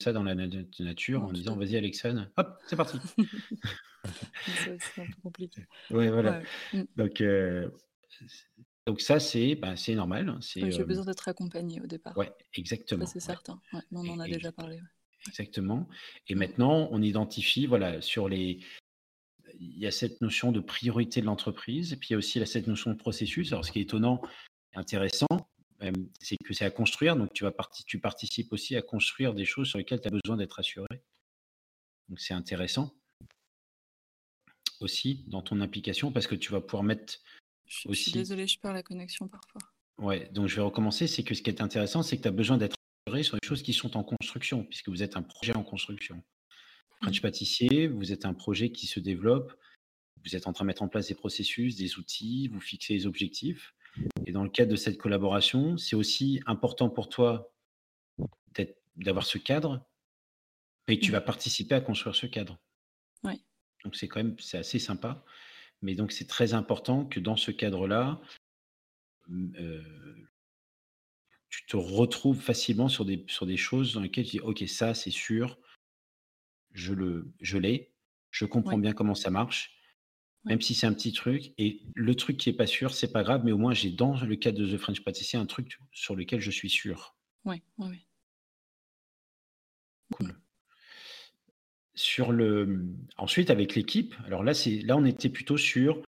ça 0.02 0.12
dans 0.12 0.22
la 0.24 0.34
na- 0.34 0.46
nature 0.80 1.24
en 1.24 1.32
disant 1.32 1.56
vas-y, 1.56 1.76
Alexandre, 1.76 2.28
hop, 2.36 2.58
c'est 2.66 2.76
parti. 2.76 2.98
c'est 4.44 5.02
un 5.02 5.06
peu 5.06 5.20
compliqué. 5.22 5.62
ouais, 5.90 6.10
voilà. 6.10 6.40
Ouais. 6.74 6.80
Mm. 6.82 6.84
Donc, 6.96 7.20
euh, 7.22 7.70
donc 8.86 9.00
ça, 9.00 9.20
c'est 9.20 9.58
c'est 9.76 9.94
normal. 9.94 10.28
hein, 10.28 10.38
J'ai 10.40 10.80
euh, 10.80 10.84
besoin 10.84 11.04
d'être 11.06 11.28
accompagné 11.28 11.80
au 11.80 11.86
départ. 11.86 12.14
Ça, 12.14 12.36
exactement. 12.54 13.06
c'est 13.06 13.20
certain. 13.20 13.60
On 13.92 14.06
en 14.08 14.20
a 14.20 14.28
Et- 14.28 14.32
déjà 14.32 14.52
parlé. 14.52 14.80
Exactement. 15.26 15.88
Et 16.28 16.34
maintenant, 16.34 16.88
on 16.92 17.02
identifie, 17.02 17.66
voilà, 17.66 18.00
sur 18.00 18.28
les. 18.28 18.60
Il 19.60 19.78
y 19.78 19.86
a 19.86 19.90
cette 19.90 20.20
notion 20.20 20.52
de 20.52 20.60
priorité 20.60 21.20
de 21.20 21.26
l'entreprise, 21.26 21.92
et 21.92 21.96
puis 21.96 22.08
il 22.10 22.12
y 22.12 22.14
a 22.14 22.18
aussi 22.18 22.38
là, 22.38 22.46
cette 22.46 22.66
notion 22.66 22.92
de 22.92 22.96
processus. 22.96 23.52
Alors, 23.52 23.64
ce 23.64 23.72
qui 23.72 23.80
est 23.80 23.82
étonnant, 23.82 24.22
et 24.74 24.78
intéressant, 24.78 25.26
c'est 26.20 26.36
que 26.44 26.54
c'est 26.54 26.64
à 26.64 26.70
construire. 26.70 27.16
Donc, 27.16 27.32
tu, 27.32 27.44
vas 27.44 27.50
parti- 27.50 27.84
tu 27.84 27.98
participes 27.98 28.52
aussi 28.52 28.76
à 28.76 28.82
construire 28.82 29.34
des 29.34 29.44
choses 29.44 29.68
sur 29.68 29.78
lesquelles 29.78 30.00
tu 30.00 30.08
as 30.08 30.10
besoin 30.10 30.36
d'être 30.36 30.58
assuré. 30.60 31.02
Donc, 32.08 32.20
c'est 32.20 32.34
intéressant 32.34 32.94
aussi 34.80 35.24
dans 35.26 35.42
ton 35.42 35.60
implication 35.60 36.12
parce 36.12 36.26
que 36.28 36.36
tu 36.36 36.52
vas 36.52 36.60
pouvoir 36.60 36.84
mettre 36.84 37.14
Je, 37.66 37.72
je 37.74 37.78
suis 37.80 37.88
aussi. 37.90 38.12
désolée, 38.12 38.46
je 38.46 38.58
perds 38.60 38.74
la 38.74 38.82
connexion 38.84 39.26
parfois. 39.28 39.60
Ouais, 39.98 40.28
donc 40.32 40.46
je 40.46 40.54
vais 40.56 40.62
recommencer. 40.62 41.08
C'est 41.08 41.24
que 41.24 41.34
ce 41.34 41.42
qui 41.42 41.50
est 41.50 41.60
intéressant, 41.60 42.02
c'est 42.04 42.16
que 42.16 42.22
tu 42.22 42.28
as 42.28 42.32
besoin 42.32 42.56
d'être 42.58 42.76
sur 43.22 43.36
les 43.40 43.46
choses 43.46 43.62
qui 43.62 43.72
sont 43.72 43.96
en 43.96 44.04
construction, 44.04 44.64
puisque 44.64 44.88
vous 44.88 45.02
êtes 45.02 45.16
un 45.16 45.22
projet 45.22 45.56
en 45.56 45.62
construction. 45.62 46.22
French 47.02 47.20
Pâtissier, 47.22 47.86
vous 47.88 48.12
êtes 48.12 48.24
un 48.24 48.34
projet 48.34 48.70
qui 48.72 48.86
se 48.86 49.00
développe, 49.00 49.52
vous 50.24 50.34
êtes 50.36 50.46
en 50.46 50.52
train 50.52 50.64
de 50.64 50.66
mettre 50.68 50.82
en 50.82 50.88
place 50.88 51.08
des 51.08 51.14
processus, 51.14 51.76
des 51.76 51.98
outils, 51.98 52.48
vous 52.48 52.60
fixez 52.60 52.94
les 52.94 53.06
objectifs. 53.06 53.74
Et 54.26 54.32
dans 54.32 54.42
le 54.42 54.50
cadre 54.50 54.70
de 54.72 54.76
cette 54.76 54.98
collaboration, 54.98 55.76
c'est 55.76 55.96
aussi 55.96 56.40
important 56.46 56.90
pour 56.90 57.08
toi 57.08 57.52
d'avoir 58.96 59.24
ce 59.26 59.38
cadre, 59.38 59.86
et 60.88 60.98
tu 60.98 61.10
Mhm. 61.10 61.12
vas 61.12 61.20
participer 61.20 61.76
à 61.76 61.80
construire 61.80 62.16
ce 62.16 62.26
cadre. 62.26 62.58
Ouais. 63.22 63.38
Donc 63.84 63.94
c'est 63.94 64.08
quand 64.08 64.18
même 64.22 64.36
c'est 64.40 64.58
assez 64.58 64.80
sympa. 64.80 65.24
Mais 65.82 65.94
donc 65.94 66.10
c'est 66.10 66.26
très 66.26 66.52
important 66.52 67.04
que 67.06 67.20
dans 67.20 67.36
ce 67.36 67.52
cadre-là, 67.52 68.20
euh, 69.30 69.82
tu 71.48 71.64
te 71.66 71.76
retrouves 71.76 72.40
facilement 72.40 72.88
sur 72.88 73.04
des, 73.04 73.24
sur 73.28 73.46
des 73.46 73.56
choses 73.56 73.94
dans 73.94 74.00
lesquelles 74.00 74.24
tu 74.26 74.32
dis 74.32 74.40
ok 74.40 74.64
ça 74.68 74.94
c'est 74.94 75.10
sûr, 75.10 75.58
je 76.72 76.92
le 76.92 77.32
je 77.40 77.58
l'ai, 77.58 77.92
je 78.30 78.44
comprends 78.44 78.76
Ouais. 78.76 78.82
bien 78.82 78.92
comment 78.92 79.14
ça 79.14 79.30
marche, 79.30 79.74
Ouais. 80.44 80.52
même 80.52 80.60
si 80.60 80.74
c'est 80.74 80.86
un 80.86 80.92
petit 80.92 81.12
truc. 81.12 81.52
Et 81.58 81.82
le 81.94 82.14
truc 82.14 82.36
qui 82.36 82.48
est 82.50 82.52
pas 82.52 82.66
sûr, 82.66 82.92
c'est 82.94 83.10
pas 83.12 83.22
grave, 83.24 83.42
mais 83.44 83.52
au 83.52 83.58
moins 83.58 83.74
j'ai 83.74 83.90
dans 83.90 84.14
le 84.20 84.36
cadre 84.36 84.58
de 84.58 84.66
The 84.66 84.78
French 84.78 85.02
Pâtissier 85.02 85.38
un 85.38 85.46
truc 85.46 85.78
sur 85.92 86.14
lequel 86.14 86.40
je 86.40 86.50
suis 86.50 86.70
sûr. 86.70 87.16
Ouais, 87.44 87.62
ouais, 87.78 87.88
ouais. 87.88 88.06
Cool. 90.12 90.38
Sur 91.94 92.30
le 92.32 92.86
ensuite 93.16 93.50
avec 93.50 93.74
l'équipe, 93.74 94.14
alors 94.24 94.44
là 94.44 94.54
c'est 94.54 94.80
là 94.82 94.96
on 94.96 95.04
était 95.04 95.28
plutôt 95.28 95.56
sur 95.56 96.02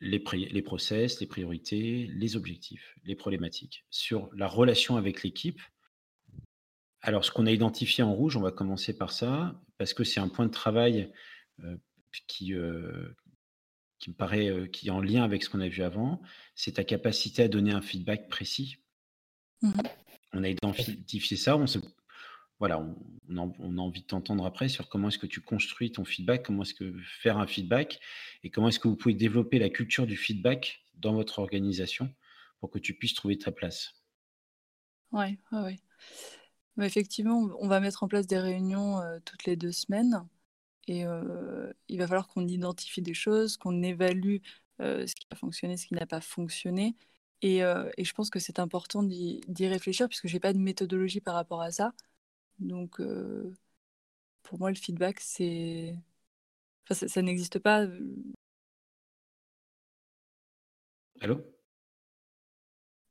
les, 0.00 0.62
process, 0.62 1.20
les 1.20 1.26
priorités, 1.26 2.08
les 2.12 2.36
objectifs, 2.36 2.96
les 3.04 3.14
problématiques. 3.14 3.84
Sur 3.90 4.30
la 4.34 4.46
relation 4.46 4.96
avec 4.96 5.22
l'équipe, 5.22 5.60
alors 7.02 7.24
ce 7.24 7.30
qu'on 7.30 7.46
a 7.46 7.52
identifié 7.52 8.02
en 8.02 8.14
rouge, 8.14 8.36
on 8.36 8.40
va 8.40 8.52
commencer 8.52 8.96
par 8.96 9.12
ça, 9.12 9.60
parce 9.78 9.94
que 9.94 10.04
c'est 10.04 10.20
un 10.20 10.28
point 10.28 10.46
de 10.46 10.50
travail 10.50 11.12
euh, 11.62 11.76
qui, 12.26 12.54
euh, 12.54 13.14
qui 13.98 14.10
me 14.10 14.14
paraît 14.14 14.48
euh, 14.48 14.66
qui 14.66 14.88
est 14.88 14.90
en 14.90 15.00
lien 15.00 15.22
avec 15.22 15.42
ce 15.42 15.50
qu'on 15.50 15.60
a 15.60 15.68
vu 15.68 15.82
avant, 15.82 16.20
c'est 16.54 16.72
ta 16.72 16.84
capacité 16.84 17.42
à 17.42 17.48
donner 17.48 17.72
un 17.72 17.82
feedback 17.82 18.28
précis. 18.28 18.78
Mhm. 19.62 19.72
On 20.32 20.44
a 20.44 20.48
identifié 20.48 21.36
ça, 21.36 21.56
on 21.56 21.66
se, 21.66 21.78
voilà, 22.60 22.78
on, 22.78 23.36
a, 23.38 23.80
envie 23.80 24.02
de 24.02 24.06
t'entendre 24.06 24.44
après 24.44 24.68
sur 24.68 24.88
comment 24.90 25.08
est-ce 25.08 25.18
que 25.18 25.26
tu 25.26 25.40
construis 25.40 25.90
ton 25.90 26.04
feedback, 26.04 26.44
comment 26.44 26.62
est-ce 26.62 26.74
que 26.74 26.92
faire 27.20 27.38
un 27.38 27.46
feedback 27.46 27.98
et 28.44 28.50
comment 28.50 28.68
est-ce 28.68 28.78
que 28.78 28.86
vous 28.86 28.96
pouvez 28.96 29.14
développer 29.14 29.58
la 29.58 29.70
culture 29.70 30.06
du 30.06 30.16
feedback 30.16 30.84
dans 30.94 31.14
votre 31.14 31.38
organisation 31.38 32.14
pour 32.60 32.70
que 32.70 32.78
tu 32.78 32.94
puisses 32.94 33.14
trouver 33.14 33.38
ta 33.38 33.50
place. 33.50 33.94
Ouais, 35.10 35.38
ouais. 35.52 35.78
Mais 36.76 36.86
effectivement, 36.86 37.50
on 37.58 37.66
va 37.66 37.80
mettre 37.80 38.02
en 38.02 38.08
place 38.08 38.26
des 38.26 38.38
réunions 38.38 39.00
euh, 39.00 39.18
toutes 39.24 39.44
les 39.44 39.56
deux 39.56 39.72
semaines 39.72 40.28
et 40.86 41.06
euh, 41.06 41.72
il 41.88 41.98
va 41.98 42.06
falloir 42.06 42.28
qu'on 42.28 42.46
identifie 42.46 43.02
des 43.02 43.14
choses, 43.14 43.56
qu'on 43.56 43.82
évalue 43.82 44.36
euh, 44.80 45.06
ce 45.06 45.14
qui 45.14 45.26
a 45.30 45.36
fonctionné, 45.36 45.78
ce 45.78 45.86
qui 45.86 45.94
n'a 45.94 46.06
pas 46.06 46.20
fonctionné. 46.20 46.94
Et, 47.42 47.60
et 47.60 48.04
je 48.04 48.12
pense 48.12 48.28
que 48.28 48.38
c'est 48.38 48.58
important 48.58 49.02
d'y 49.02 49.66
réfléchir 49.66 50.08
puisque 50.08 50.26
j'ai 50.26 50.40
pas 50.40 50.52
de 50.52 50.58
méthodologie 50.58 51.22
par 51.22 51.34
rapport 51.34 51.62
à 51.62 51.70
ça. 51.70 51.94
Donc, 52.60 53.00
euh, 53.00 53.54
pour 54.42 54.58
moi, 54.58 54.70
le 54.70 54.76
feedback, 54.76 55.20
c'est. 55.20 55.96
Enfin, 56.84 56.94
ça, 56.94 57.08
ça 57.08 57.22
n'existe 57.22 57.58
pas. 57.60 57.82
euh, 57.82 58.14
Allô? 61.20 61.44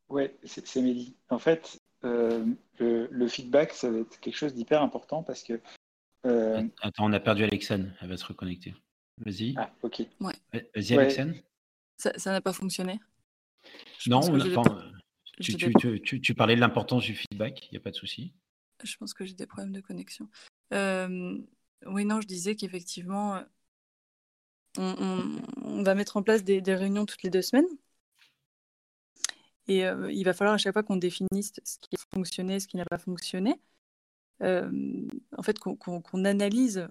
Ouais, 0.10 0.36
c'est 0.44 0.66
c'est 0.66 0.82
Mehdi. 0.82 1.16
En 1.30 1.40
fait, 1.40 1.80
euh, 2.04 2.46
le, 2.80 3.08
le 3.12 3.28
feedback, 3.28 3.74
ça 3.74 3.92
va 3.92 4.00
être 4.00 4.20
quelque 4.20 4.36
chose 4.38 4.54
d'hyper 4.54 4.82
important 4.82 5.24
parce 5.24 5.44
que. 5.44 5.62
euh, 6.26 6.64
Attends, 6.82 7.06
on 7.06 7.14
a 7.14 7.20
perdu 7.20 7.44
Alexane, 7.44 7.96
elle 8.02 8.10
va 8.10 8.18
se 8.18 8.26
reconnecter. 8.26 8.74
Vas-y. 9.20 9.56
Ah, 9.58 9.70
ok. 9.84 10.04
Vas-y 10.54 10.96
Ouais. 10.96 10.96
Alexane. 10.96 11.36
Ça 11.98 12.12
ça 12.18 12.32
n'a 12.32 12.42
pas 12.42 12.54
fonctionné. 12.54 13.00
Je 14.00 14.10
Non, 14.10 14.22
on 14.22 14.40
enfin, 14.40 14.64
tu- 16.04 16.22
tu 16.22 16.34
parlais 16.34 16.56
de 16.56 16.62
l'importance 16.62 17.04
du 17.04 17.16
feedback, 17.16 17.68
il 17.68 17.74
n'y 17.74 17.78
a 17.78 17.82
pas 17.82 17.92
de 17.92 17.96
souci. 17.96 18.34
Je 18.84 18.98
pense 18.98 19.14
que 19.14 19.26
j'ai 19.26 19.34
des 19.34 19.46
problèmes 19.46 19.72
de 19.72 19.82
connexion. 19.82 20.30
Euh, 20.74 21.38
oui, 21.86 22.06
non, 22.06 22.22
je 22.22 22.28
disais 22.28 22.56
qu'effectivement, 22.56 23.36
euh, 24.78 24.94
on, 25.64 25.84
va 25.84 25.96
mettre 25.96 26.18
en 26.18 26.24
place 26.24 26.44
des, 26.44 26.62
réunions 26.76 27.06
toutes 27.06 27.24
les 27.24 27.30
deux 27.30 27.42
semaines. 27.42 27.68
Et 29.68 29.86
euh, 29.86 30.12
il 30.12 30.24
va 30.24 30.34
falloir 30.34 30.56
à 30.56 30.58
chaque 30.58 30.74
fois 30.74 30.84
qu'on 30.84 30.96
définisse 30.96 31.52
ce 31.64 31.78
qui 31.80 31.96
a 31.96 32.00
fonctionné, 32.16 32.60
ce 32.60 32.68
qui 32.68 32.78
n'a 32.78 32.86
pas 32.86 32.98
fonctionné. 32.98 33.60
En 34.42 35.44
fait, 35.44 35.60
qu'on 35.60 36.26
analyse 36.26 36.88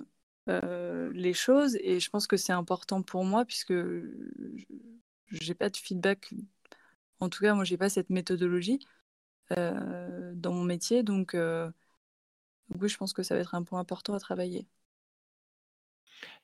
les 0.46 1.34
choses. 1.34 1.76
Et 1.80 2.00
je 2.00 2.10
pense 2.10 2.26
que 2.26 2.36
c'est 2.36 2.52
important 2.52 3.02
pour 3.02 3.24
moi, 3.24 3.44
puisque 3.44 3.74
j'ai 5.30 5.54
pas 5.54 5.70
de 5.70 5.76
feedback. 5.76 6.34
En 7.20 7.28
tout 7.28 7.42
cas, 7.42 7.54
moi, 7.54 7.64
j'ai 7.64 7.76
pas 7.76 7.88
cette 7.88 8.10
méthodologie 8.10 8.80
dans 9.56 10.52
mon 10.52 10.64
métier. 10.64 11.02
Donc, 11.02 11.34
euh, 11.34 11.70
donc 12.70 12.82
oui, 12.82 12.88
je 12.88 12.96
pense 12.96 13.12
que 13.12 13.22
ça 13.22 13.34
va 13.34 13.40
être 13.40 13.54
un 13.54 13.62
point 13.62 13.80
important 13.80 14.14
à 14.14 14.20
travailler. 14.20 14.66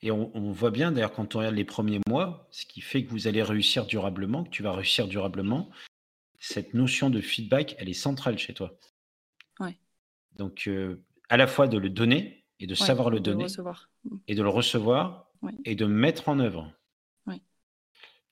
Et 0.03 0.11
on, 0.11 0.31
on 0.37 0.53
voit 0.53 0.71
bien 0.71 0.93
d'ailleurs 0.93 1.13
quand 1.13 1.35
on 1.35 1.39
regarde 1.39 1.55
les 1.55 1.65
premiers 1.65 2.01
mois, 2.09 2.47
ce 2.51 2.67
qui 2.67 2.81
fait 2.81 3.05
que 3.05 3.11
vous 3.11 3.27
allez 3.27 3.43
réussir 3.43 3.87
durablement, 3.87 4.45
que 4.45 4.51
tu 4.51 4.63
vas 4.63 4.73
réussir 4.73 5.09
durablement, 5.09 5.71
cette 6.39 6.75
notion 6.75 7.11
de 7.11 7.21
feedback, 7.21 7.75
elle 7.79 7.89
est 7.89 7.95
centrale 7.95 8.39
chez 8.39 8.55
toi. 8.55 8.79
Ouais. 9.61 9.77
Donc, 10.37 10.65
euh, 10.67 11.03
à 11.29 11.37
la 11.37 11.47
fois 11.47 11.67
de 11.69 11.79
le 11.79 11.91
donner 11.91 12.45
et 12.61 12.67
de 12.67 12.73
Ouais, 12.73 12.87
savoir 12.87 13.11
le 13.11 13.19
de 13.21 13.33
donner, 13.33 13.47
et 14.29 14.35
de 14.35 14.43
le 14.43 14.49
recevoir 14.49 15.31
Ouais. 15.43 15.53
et 15.65 15.75
de 15.75 15.87
mettre 15.87 16.29
en 16.29 16.39
œuvre. 16.39 16.73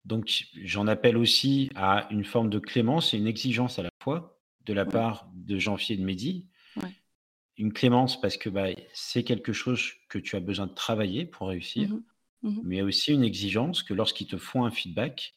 Donc, 0.05 0.47
j'en 0.65 0.89
appelle 0.89 1.17
aussi 1.17 1.71
à 1.77 2.09
une 2.11 2.25
forme 2.25 2.51
de 2.51 2.59
clémence 2.59 3.15
et 3.15 3.19
une 3.19 3.29
exigence 3.29 3.79
à 3.79 3.83
la 3.83 3.91
fois 4.03 4.32
de 4.67 4.73
la 4.73 4.85
Ouais. 4.85 4.91
part 4.91 5.31
de 5.35 5.59
Jean-Philippe 5.59 6.01
et 6.01 6.03
de 6.03 6.07
Mehdi. 6.07 6.47
Ouais. 6.77 6.95
Une 7.59 7.73
clémence 7.73 8.21
parce 8.21 8.37
que 8.37 8.49
bah, 8.49 8.69
c'est 8.93 9.25
quelque 9.25 9.53
chose 9.53 9.93
que 10.09 10.19
tu 10.19 10.37
as 10.37 10.41
besoin 10.41 10.67
de 10.67 10.75
travailler 10.75 11.27
pour 11.27 11.49
réussir, 11.49 11.91
Mhm. 11.91 12.05
Mhm. 12.43 12.61
mais 12.65 12.83
aussi 12.83 13.13
une 13.13 13.25
exigence 13.25 13.83
que 13.83 13.95
lorsqu'ils 13.95 14.27
te 14.27 14.37
font 14.37 14.65
un 14.65 14.71
feedback, 14.71 15.35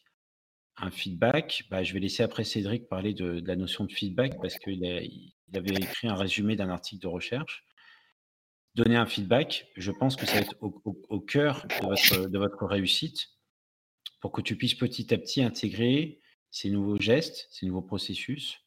un 0.77 0.91
feedback, 0.91 1.65
bah, 1.70 1.84
je 1.84 1.94
vais 1.94 2.00
laisser 2.00 2.24
après 2.24 2.44
Cédric 2.44 2.88
parler 2.88 3.13
de, 3.13 3.41
la 3.46 3.55
notion 3.55 3.86
de 3.86 3.91
feedback 3.91 4.39
parce 4.41 4.58
qu'il 4.60 4.84
il 4.84 5.58
avait 5.58 5.75
écrit 5.75 6.08
un 6.08 6.15
résumé 6.15 6.55
d'un 6.55 6.70
article 6.70 7.01
de 7.03 7.08
recherche. 7.08 7.65
Donner 8.74 8.98
un 8.98 9.05
feedback, 9.05 9.67
je 9.77 9.91
pense 9.91 10.17
que 10.17 10.25
ça 10.25 10.34
va 10.34 10.39
être 10.41 10.55
au, 10.60 11.20
cœur 11.22 11.65
de 11.82 11.86
votre, 11.86 12.29
de 12.29 12.38
votre 12.38 12.65
réussite 12.65 13.29
pour 14.20 14.34
que 14.34 14.41
tu 14.41 14.58
puisses 14.58 14.75
petit 14.75 15.13
à 15.13 15.17
petit 15.17 15.41
intégrer 15.44 16.20
ces 16.51 16.70
nouveaux 16.70 17.00
gestes, 17.00 17.48
ces 17.51 17.67
nouveaux 17.67 17.82
processus 17.82 18.64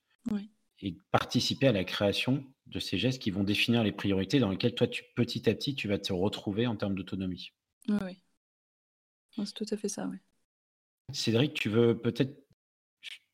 et 0.80 0.96
participer 1.10 1.66
à 1.68 1.72
la 1.72 1.84
création 1.84 2.44
de 2.66 2.78
ces 2.78 2.98
gestes 2.98 3.20
qui 3.20 3.30
vont 3.30 3.44
définir 3.44 3.82
les 3.82 3.92
priorités 3.92 4.38
dans 4.38 4.50
lesquelles 4.50 4.74
toi, 4.74 4.86
tu, 4.86 5.04
petit 5.16 5.48
à 5.48 5.54
petit, 5.54 5.74
tu 5.74 5.88
vas 5.88 5.98
te 5.98 6.12
retrouver 6.12 6.66
en 6.66 6.76
termes 6.76 6.94
d'autonomie. 6.94 7.52
Oui, 7.88 8.16
c'est 9.36 9.54
tout 9.54 9.66
à 9.70 9.76
fait 9.76 9.88
ça, 9.88 10.06
oui. 10.06 10.18
Cédric, 11.12 11.54
tu 11.54 11.68
veux 11.68 11.98
peut-être 11.98 12.36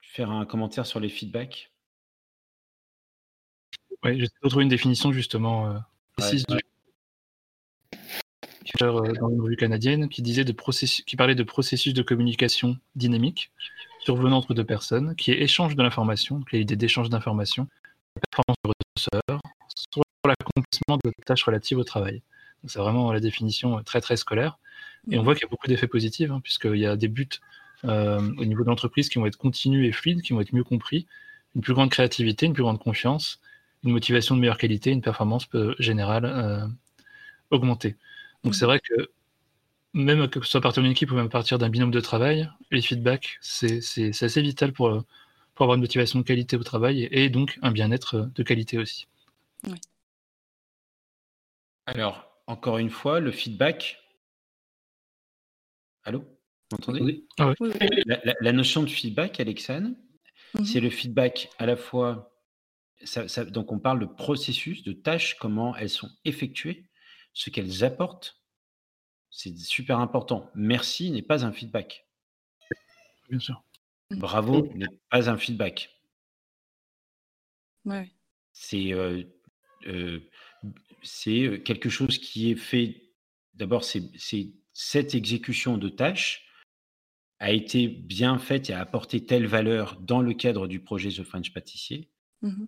faire 0.00 0.30
un 0.30 0.46
commentaire 0.46 0.86
sur 0.86 1.00
les 1.00 1.08
feedbacks? 1.08 1.72
Oui, 4.04 4.18
j'essaie 4.20 4.32
de 4.42 4.48
trouver 4.48 4.64
une 4.64 4.68
définition 4.68 5.12
justement 5.12 5.70
euh, 5.70 5.78
précise 6.16 6.44
du 6.46 6.54
euh, 8.82 9.12
dans 9.14 9.30
une 9.30 9.40
revue 9.40 9.56
canadienne 9.56 10.08
qui 10.08 10.22
disait 10.22 10.44
de 10.44 10.52
processus, 10.52 11.04
qui 11.04 11.16
parlait 11.16 11.34
de 11.34 11.42
processus 11.42 11.94
de 11.94 12.02
communication 12.02 12.76
dynamique 12.96 13.52
survenant 14.04 14.38
entre 14.38 14.54
deux 14.54 14.64
personnes, 14.64 15.16
qui 15.16 15.32
est 15.32 15.40
échange 15.40 15.76
de 15.76 15.82
l'information, 15.82 16.38
donc 16.38 16.52
l'idée 16.52 16.76
d'échange 16.76 17.08
d'informations, 17.08 17.68
performance 18.30 18.56
du 18.64 18.70
receveur, 18.96 19.40
sur 19.74 20.02
l'accomplissement 20.26 20.98
de 21.02 21.12
tâches 21.24 21.42
relatives 21.44 21.78
au 21.78 21.84
travail. 21.84 22.22
C'est 22.66 22.78
vraiment 22.78 23.12
la 23.12 23.20
définition 23.20 23.82
très 23.82 24.00
très 24.00 24.16
scolaire. 24.16 24.58
Et 25.10 25.18
on 25.18 25.22
mmh. 25.22 25.24
voit 25.24 25.34
qu'il 25.34 25.42
y 25.42 25.46
a 25.46 25.48
beaucoup 25.48 25.66
d'effets 25.66 25.88
positifs, 25.88 26.30
hein, 26.30 26.40
puisqu'il 26.42 26.76
y 26.76 26.86
a 26.86 26.96
des 26.96 27.08
buts 27.08 27.28
euh, 27.84 28.32
au 28.38 28.44
niveau 28.44 28.62
de 28.62 28.68
l'entreprise 28.68 29.08
qui 29.08 29.18
vont 29.18 29.26
être 29.26 29.36
continus 29.36 29.86
et 29.88 29.92
fluides, 29.92 30.22
qui 30.22 30.32
vont 30.32 30.40
être 30.40 30.54
mieux 30.54 30.64
compris, 30.64 31.06
une 31.54 31.62
plus 31.62 31.74
grande 31.74 31.90
créativité, 31.90 32.46
une 32.46 32.54
plus 32.54 32.62
grande 32.62 32.78
confiance, 32.78 33.40
une 33.84 33.92
motivation 33.92 34.34
de 34.34 34.40
meilleure 34.40 34.58
qualité, 34.58 34.90
une 34.90 35.02
performance 35.02 35.46
générale 35.78 36.24
euh, 36.24 36.66
augmentée. 37.50 37.96
Donc 38.44 38.54
c'est 38.54 38.64
mmh. 38.64 38.68
vrai 38.68 38.80
que 38.80 39.10
même 39.94 40.28
que 40.28 40.40
ce 40.40 40.50
soit 40.50 40.58
à 40.58 40.62
partir 40.62 40.82
d'une 40.82 40.92
équipe 40.92 41.10
ou 41.12 41.14
même 41.14 41.26
à 41.26 41.30
partir 41.30 41.58
d'un 41.58 41.70
binôme 41.70 41.92
de 41.92 42.00
travail, 42.00 42.50
les 42.70 42.82
feedbacks, 42.82 43.38
c'est 43.40 43.78
assez 44.22 44.42
vital 44.42 44.72
pour, 44.72 45.04
pour 45.54 45.64
avoir 45.64 45.76
une 45.76 45.80
motivation 45.80 46.18
de 46.18 46.24
qualité 46.24 46.56
au 46.56 46.64
travail 46.64 47.08
et, 47.10 47.30
donc 47.30 47.58
un 47.62 47.70
bien-être 47.70 48.28
de 48.34 48.42
qualité 48.42 48.78
aussi. 48.78 49.06
Oui. 49.66 49.76
Alors, 51.86 52.26
encore 52.46 52.78
une 52.78 52.90
fois, 52.90 53.20
le 53.20 53.30
feedback. 53.30 54.00
Allô? 56.02 56.24
Entendez 56.72 57.24
ah 57.38 57.52
la, 58.40 58.52
notion 58.52 58.82
de 58.82 58.90
feedback, 58.90 59.38
Alexandre, 59.38 59.90
mhm. 60.54 60.64
c'est 60.64 60.80
le 60.80 60.90
feedback 60.90 61.50
à 61.58 61.66
la 61.66 61.76
fois. 61.76 62.32
donc, 63.48 63.70
on 63.70 63.78
parle 63.78 64.00
de 64.00 64.06
processus, 64.06 64.82
de 64.82 64.92
tâches, 64.92 65.36
comment 65.38 65.76
elles 65.76 65.90
sont 65.90 66.10
effectuées, 66.24 66.86
ce 67.32 67.50
qu'elles 67.50 67.84
apportent. 67.84 68.43
C'est 69.36 69.58
super 69.58 69.98
important. 69.98 70.48
Merci 70.54 71.10
n'est 71.10 71.20
pas 71.20 71.44
un 71.44 71.50
feedback. 71.50 72.06
Bien 73.28 73.40
sûr. 73.40 73.64
Bravo 74.10 74.68
n'est 74.74 74.86
pas 75.10 75.28
un 75.28 75.36
feedback. 75.36 75.90
Ouais. 77.84 78.12
C'est 78.52 78.92
euh, 78.92 79.24
euh, 79.88 80.20
c'est 81.02 81.60
quelque 81.64 81.90
chose 81.90 82.18
qui 82.18 82.52
est 82.52 82.56
fait. 82.56 83.10
D'abord, 83.54 83.82
c'est 83.82 84.04
cette 84.72 85.16
exécution 85.16 85.78
de 85.78 85.88
tâches 85.88 86.46
a 87.40 87.50
été 87.50 87.88
bien 87.88 88.38
faite 88.38 88.70
et 88.70 88.72
a 88.72 88.80
apporté 88.80 89.26
telle 89.26 89.46
valeur 89.46 90.00
dans 90.00 90.22
le 90.22 90.32
cadre 90.32 90.68
du 90.68 90.78
projet 90.78 91.10
The 91.10 91.24
French 91.24 91.52
Pâtissier, 91.52 92.08
mmh 92.42 92.66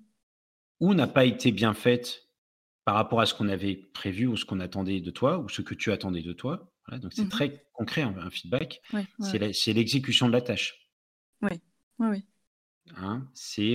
ou 0.79 0.93
n'a 0.93 1.07
pas 1.07 1.25
été 1.25 1.53
bien 1.53 1.73
faite 1.73 2.26
par 2.87 2.95
rapport 2.95 3.21
à 3.21 3.27
ce 3.27 3.35
qu'on 3.35 3.49
avait 3.49 3.75
prévu 3.75 4.29
ou 4.29 4.37
ce 4.37 4.45
qu'on 4.45 4.61
attendait 4.61 5.01
de 5.01 5.11
toi 5.11 5.39
ou 5.39 5.49
ce 5.49 5.61
que 5.61 5.75
tu 5.75 5.91
attendais 5.91 6.23
de 6.23 6.33
toi. 6.33 6.73
donc 6.93 7.13
c'est 7.13 7.25
mmh 7.25 7.29
très 7.29 7.67
concret 7.73 8.03
un, 8.03 8.31
feedback. 8.31 8.81
C'est 9.19 9.73
l'exécution 9.73 10.29
de 10.29 10.33
la 10.33 10.41
tâche. 10.41 10.89
Oui, 11.43 11.61
oui, 11.99 12.25
hein, 12.97 13.29
c'est 13.35 13.75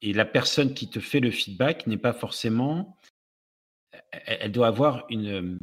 et 0.00 0.12
la 0.12 0.24
personne 0.24 0.72
qui 0.72 0.88
te 0.88 1.00
fait 1.00 1.20
le 1.20 1.30
feedback 1.30 1.86
n'est 1.86 1.98
pas 1.98 2.14
forcément. 2.14 2.98
Elle, 4.10 4.52
doit 4.52 4.68
avoir 4.68 5.04
une, 5.10 5.58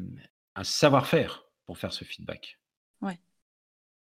un 0.55 0.63
savoir-faire 0.63 1.45
pour 1.65 1.79
faire 1.79 1.93
ce 1.93 2.05
feedback. 2.05 2.59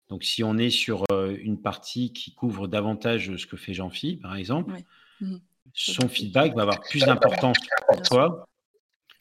Donc, 0.07 0.23
si 0.23 0.43
on 0.43 0.57
est 0.57 0.71
sur 0.71 1.03
une 1.11 1.61
partie 1.61 2.13
qui 2.13 2.33
couvre 2.33 2.67
davantage 2.67 3.35
ce 3.35 3.45
que 3.45 3.57
fait 3.57 3.75
Jean-Philippe, 3.75 4.23
par 4.23 4.35
exemple, 4.35 4.73
mmh 5.19 5.35
son 5.73 6.07
feedback 6.07 6.55
va 6.55 6.63
avoir 6.63 6.81
plus 6.81 7.01
d'importance 7.01 7.57
pour 7.87 8.01
toi 8.01 8.45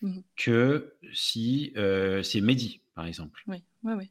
mmh 0.01 0.21
que 0.37 0.95
si 1.13 1.73
c'est 2.23 2.41
Mehdi, 2.41 2.81
par 2.95 3.07
exemple. 3.07 3.43
Oui, 3.49 3.63
oui, 3.83 3.95
oui. 3.95 4.11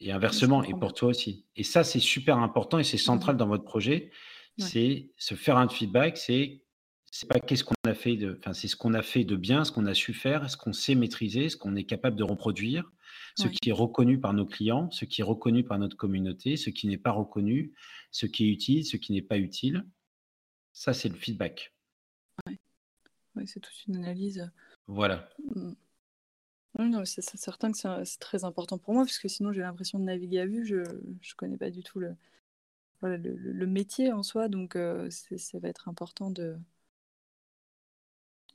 Et 0.00 0.12
inversement, 0.12 0.62
et 0.64 0.72
pour 0.72 0.94
toi 0.94 1.10
aussi. 1.10 1.44
Et 1.56 1.62
ça, 1.62 1.84
c'est 1.84 2.00
super 2.00 2.38
important 2.38 2.78
et 2.78 2.84
c'est 2.84 2.96
mmh 2.96 3.00
central 3.00 3.36
dans 3.36 3.46
votre 3.46 3.64
projet. 3.64 4.10
C'est 4.58 5.10
se 5.16 5.34
faire 5.34 5.56
un 5.56 5.68
feedback, 5.68 6.18
c'est 6.18 6.62
c'est 7.10 7.28
pas 7.28 7.40
qu'est-ce 7.40 7.64
qu'on 7.64 7.74
a 7.84 7.94
fait 7.94 8.16
de, 8.16 8.36
enfin, 8.38 8.52
c'est 8.52 8.68
ce 8.68 8.76
qu'on 8.76 8.94
a 8.94 9.02
fait 9.02 9.24
de 9.24 9.34
bien, 9.34 9.64
ce 9.64 9.72
qu'on 9.72 9.86
a 9.86 9.94
su 9.94 10.14
faire, 10.14 10.48
ce 10.48 10.56
qu'on 10.56 10.72
sait 10.72 10.94
maîtriser, 10.94 11.48
ce 11.48 11.56
qu'on 11.56 11.74
est 11.74 11.84
capable 11.84 12.16
de 12.16 12.22
reproduire, 12.22 12.90
ce 13.36 13.48
qui 13.48 13.70
est 13.70 13.72
reconnu 13.72 14.20
par 14.20 14.32
nos 14.32 14.46
clients, 14.46 14.90
ce 14.90 15.04
qui 15.04 15.20
est 15.20 15.24
reconnu 15.24 15.64
par 15.64 15.78
notre 15.78 15.96
communauté, 15.96 16.56
ce 16.56 16.70
qui 16.70 16.86
n'est 16.86 16.98
pas 16.98 17.10
reconnu, 17.10 17.72
ce 18.12 18.26
qui 18.26 18.44
est 18.44 18.48
utile, 18.48 18.84
ce 18.84 18.96
qui 18.96 19.12
n'est 19.12 19.22
pas 19.22 19.38
utile. 19.38 19.84
Ça, 20.72 20.92
c'est 20.92 21.08
le 21.08 21.16
feedback. 21.16 21.72
Oui, 23.36 23.46
c'est 23.46 23.60
toute 23.60 23.86
une 23.86 23.96
analyse. 23.96 24.50
Voilà. 24.86 25.28
Mmh. 25.54 27.04
c'est 27.04 27.22
certain 27.36 27.70
que 27.70 27.78
c'est 27.78 28.18
très 28.18 28.44
important 28.44 28.78
pour 28.78 28.94
moi, 28.94 29.04
parce 29.04 29.18
que 29.18 29.28
sinon 29.28 29.52
j'ai 29.52 29.60
l'impression 29.60 29.98
de 29.98 30.04
naviguer 30.04 30.40
à 30.40 30.46
vue. 30.46 30.66
Je 30.66 30.76
ne 30.76 31.34
connais 31.36 31.56
pas 31.56 31.70
du 31.70 31.82
tout 31.82 32.00
le, 32.00 32.16
le, 33.02 33.66
métier 33.66 34.12
en 34.12 34.22
soi, 34.22 34.48
donc 34.48 34.76
ça 35.10 35.58
va 35.58 35.68
être 35.68 35.88
important 35.88 36.30
de, 36.30 36.58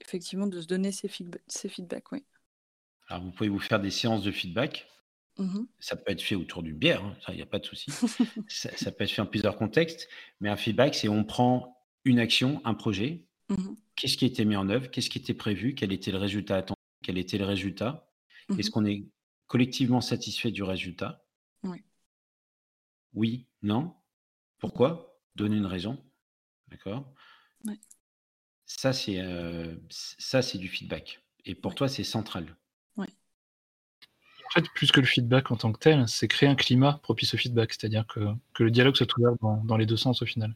Effectivement, 0.01 0.47
de 0.47 0.61
se 0.61 0.67
donner 0.67 0.91
ces, 0.91 1.09
ces 1.47 1.69
feedbacks, 1.69 2.11
oui. 2.11 2.23
Alors, 3.07 3.23
vous 3.23 3.31
pouvez 3.31 3.49
vous 3.49 3.59
faire 3.59 3.79
des 3.79 3.91
séances 3.91 4.23
de 4.23 4.31
feedback. 4.31 4.87
Mmh 5.37 5.65
ça 5.79 5.97
peut 5.97 6.13
être 6.13 6.21
fait 6.21 6.35
autour 6.35 6.63
d'une 6.63 6.77
bière, 6.77 7.03
hein, 7.03 7.13
il 7.27 7.35
n'y 7.35 7.41
a 7.41 7.45
pas 7.45 7.59
de 7.59 7.65
souci. 7.65 7.91
ça, 8.47 8.91
peut 8.91 9.03
être 9.03 9.11
fait 9.11 9.21
en 9.21 9.25
plusieurs 9.25 9.57
contextes, 9.57 10.07
mais 10.39 10.47
un 10.49 10.55
feedback, 10.55 10.95
c'est 10.95 11.09
on 11.09 11.25
prend 11.25 11.74
une 12.05 12.19
action, 12.19 12.61
un 12.65 12.73
projet, 12.73 13.25
mmh 13.49 13.55
qu'est-ce 13.95 14.17
qui 14.17 14.25
a 14.25 14.27
été 14.27 14.43
mis 14.43 14.57
en 14.57 14.67
œuvre, 14.69 14.91
qu'est-ce 14.91 15.09
qui 15.09 15.19
était 15.19 15.33
prévu, 15.33 15.73
quel 15.73 15.93
était 15.93 16.11
le 16.11 16.17
résultat 16.17 16.57
attendu, 16.57 16.81
quel 17.01 17.17
était 17.17 17.37
le 17.37 17.45
résultat, 17.45 18.09
mmh 18.49 18.59
est-ce 18.59 18.69
qu'on 18.69 18.85
est 18.85 19.05
collectivement 19.47 20.01
satisfait 20.01 20.51
du 20.51 20.63
résultat? 20.63 21.25
Oui. 21.63 21.81
Oui, 23.13 23.47
non. 23.61 23.93
Pourquoi? 24.59 25.17
Donner 25.35 25.57
une 25.57 25.65
raison. 25.65 26.03
D'accord? 26.67 27.13
Ouais. 27.65 27.79
Ça, 28.65 28.91
c'est 28.93 29.23
ça, 29.89 30.41
c'est 30.41 30.57
du 30.57 30.67
feedback. 30.67 31.21
Et 31.45 31.55
pour 31.55 31.75
toi, 31.75 31.87
c'est 31.87 32.03
central. 32.03 32.55
Oui. 32.97 33.07
En 34.47 34.49
fait, 34.51 34.67
plus 34.73 34.91
que 34.91 34.99
le 34.99 35.05
feedback 35.05 35.51
en 35.51 35.57
tant 35.57 35.71
que 35.71 35.79
tel, 35.79 36.07
c'est 36.07 36.27
créer 36.27 36.49
un 36.49 36.55
climat 36.55 36.99
propice 37.03 37.33
au 37.33 37.37
feedback, 37.37 37.73
c'est-à-dire 37.73 38.05
que, 38.07 38.19
que 38.53 38.63
le 38.63 38.71
dialogue 38.71 38.95
soit 38.95 39.07
ouvert 39.17 39.35
dans, 39.63 39.77
les 39.77 39.85
deux 39.85 39.97
sens 39.97 40.21
au 40.21 40.25
final, 40.25 40.55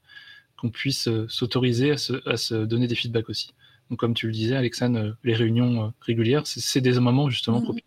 qu'on 0.60 0.70
puisse 0.70 1.10
s'autoriser 1.28 1.92
à 1.92 1.98
se, 1.98 2.28
à 2.30 2.38
se, 2.38 2.54
donner 2.54 2.88
des 2.88 2.96
feedbacks 2.96 3.30
aussi. 3.30 3.54
Donc, 3.90 4.00
comme 4.00 4.14
tu 4.14 4.28
le 4.28 4.34
disais, 4.34 4.56
Alexandre, 4.56 5.18
les 5.24 5.34
réunions 5.34 5.94
régulières, 6.02 6.46
c'est 6.46 6.82
des 6.82 7.00
moments 7.00 7.30
justement 7.30 7.60
mmh 7.60 7.64
propices 7.64 7.84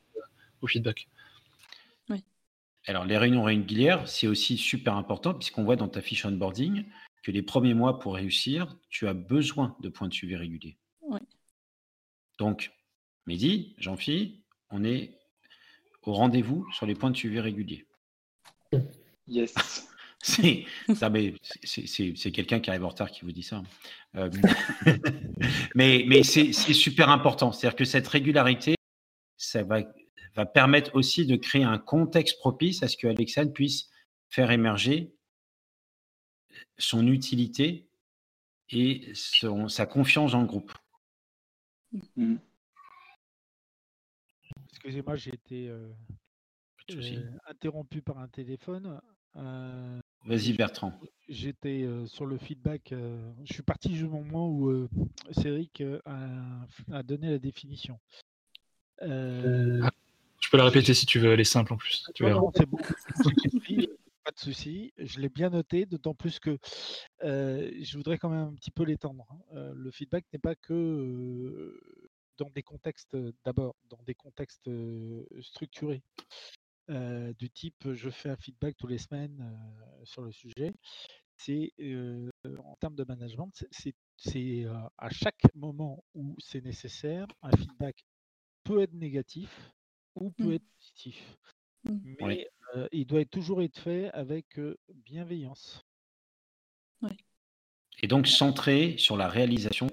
au 0.63 0.67
feedback. 0.67 1.09
Oui. 2.09 2.25
Alors, 2.87 3.05
les 3.05 3.19
réunions 3.19 3.45
régulières, 3.45 4.09
c'est 4.09 4.27
aussi 4.27 4.57
super 4.57 4.97
important 4.97 5.35
puisqu'on 5.35 5.65
voit 5.65 5.77
dans 5.77 5.89
ta 5.89 6.01
fiche 6.01 6.25
onboarding 6.25 6.85
que 7.23 7.31
les 7.31 7.43
premiers 7.43 7.75
mois 7.75 7.99
pour 7.99 8.15
réussir, 8.15 8.77
tu 8.89 9.07
as 9.07 9.15
besoin 9.15 9.77
de 9.81 9.89
points 9.89 10.09
de 10.09 10.15
suivi 10.15 10.35
réguliers. 10.35 10.77
Oui. 11.03 11.21
Donc, 12.39 12.73
Mehdi, 13.27 13.75
Jean-Philippe, 13.79 14.45
on 14.71 14.85
est 14.85 15.19
au 16.03 16.13
rendez-vous 16.13 16.67
sur 16.73 16.87
les 16.87 16.95
points 16.95 17.11
de 17.11 17.17
suivi 17.17 17.39
réguliers. 17.39 17.87
Yes. 19.29 19.89
c'est 20.23 20.65
quelqu'un 22.33 22.61
qui 22.61 22.71
arrive 22.71 22.85
en 22.85 22.89
retard 22.89 23.11
qui 23.11 23.25
vous 23.25 23.33
dit 23.33 23.43
ça. 23.43 23.63
Euh, 24.17 24.31
mais 25.75 26.05
mais 26.07 26.23
c'est 26.23 26.53
super 26.53 27.11
important. 27.11 27.53
C'est-à-dire 27.53 27.77
que 27.77 27.85
cette 27.85 28.09
régularité, 28.09 28.77
ça 29.37 29.63
va, 29.65 29.83
va 30.35 30.47
permettre 30.47 30.95
aussi 30.95 31.27
de 31.27 31.37
créer 31.37 31.65
un 31.65 31.79
contexte 31.79 32.39
propice 32.39 32.83
à 32.83 32.89
ce 32.89 32.97
que 32.97 33.09
Alexandre 33.09 33.53
puisse 33.53 33.91
faire 34.31 34.51
émerger 34.51 35.13
son 36.79 37.07
utilité 37.07 37.87
et 38.71 39.13
son, 39.15 39.69
sa 39.69 39.87
confiance 39.87 40.33
dans 40.33 40.41
le 40.41 40.47
groupe. 40.47 40.73
Mmh. 42.17 42.37
Excusez-moi, 44.71 45.17
j'ai 45.17 45.35
été 45.35 45.69
euh, 45.69 45.93
euh, 46.91 47.31
interrompu 47.47 48.03
par 48.03 48.19
un 48.19 48.29
téléphone. 48.29 49.01
Euh, 49.37 50.01
Vas-y 50.25 50.53
Bertrand. 50.53 50.99
J'étais 51.29 51.87
sur 52.07 52.27
le 52.27 52.39
feedback. 52.39 52.93
je 53.45 53.53
suis 53.53 53.63
parti 53.63 53.89
du 53.89 54.07
moment 54.07 54.49
où 54.49 54.89
Cédric 55.31 55.83
a, 56.05 57.03
donné 57.03 57.31
la 57.31 57.39
définition. 57.39 57.99
Ah, 59.01 59.07
je 60.41 60.51
peux 60.51 60.57
la 60.57 60.65
répéter 60.65 60.95
si 60.95 61.07
tu 61.07 61.19
veux, 61.19 61.33
elle 61.33 61.41
est 61.41 61.45
simple 61.45 61.73
en 61.73 61.77
plus. 61.77 62.05
Tu 62.15 62.25
c'est 62.25 62.67
bon. 62.67 62.79
pas 64.25 64.31
de 64.31 64.39
souci. 64.39 64.93
Je 64.99 65.19
l'ai 65.21 65.29
bien 65.29 65.51
noté, 65.51 65.87
d'autant 65.87 66.15
plus 66.15 66.39
que 66.39 66.59
je 67.23 67.97
voudrais 67.97 68.19
quand 68.19 68.29
même 68.29 68.49
un 68.49 68.55
petit 68.55 68.71
peu 68.71 68.85
l'étendre. 68.85 69.27
Hein. 69.31 69.73
le 69.75 69.91
feedback 69.91 70.25
n'est 70.33 70.39
pas 70.39 70.55
que 70.55 71.81
dans 72.39 72.51
des 72.51 72.63
contextes, 72.63 73.17
d'abord, 73.45 73.77
dans 73.89 74.03
des 74.05 74.15
contextes 74.15 74.71
structurés. 75.41 76.03
Du 77.39 77.51
type 77.51 77.93
je 77.93 78.11
fais 78.11 78.31
un 78.31 78.37
feedback 78.37 78.77
tous 78.77 78.87
les 78.87 78.99
semaines 78.99 79.59
sur 80.05 80.23
le 80.23 80.33
sujet. 80.33 80.73
C'est 81.37 81.73
en 82.45 82.77
termes 82.77 82.95
de 82.95 83.05
management, 83.05 83.51
c'est 84.17 84.67
à 84.99 85.11
chaque 85.11 85.43
moment 85.55 86.05
où 86.15 86.37
c'est 86.39 86.65
nécessaire, 86.65 87.27
un 87.43 87.51
feedback 87.57 88.05
peut 88.65 88.83
être 88.83 88.95
négatif 88.95 89.73
ou 90.15 90.31
peut 90.31 90.51
mmh. 90.51 90.53
être 90.53 90.67
positif. 90.79 91.39
Mmh. 91.85 92.15
Mais 92.21 92.49
il 92.93 93.07
doit 93.07 93.25
toujours 93.25 93.63
être 93.63 93.79
fait 93.79 94.11
avec 94.13 94.61
bienveillance. 94.95 95.85
Et 98.03 98.07
donc 98.07 98.27
centré 98.27 98.97
sur 98.99 99.17
la 99.17 99.29
réalisation. 99.29 99.89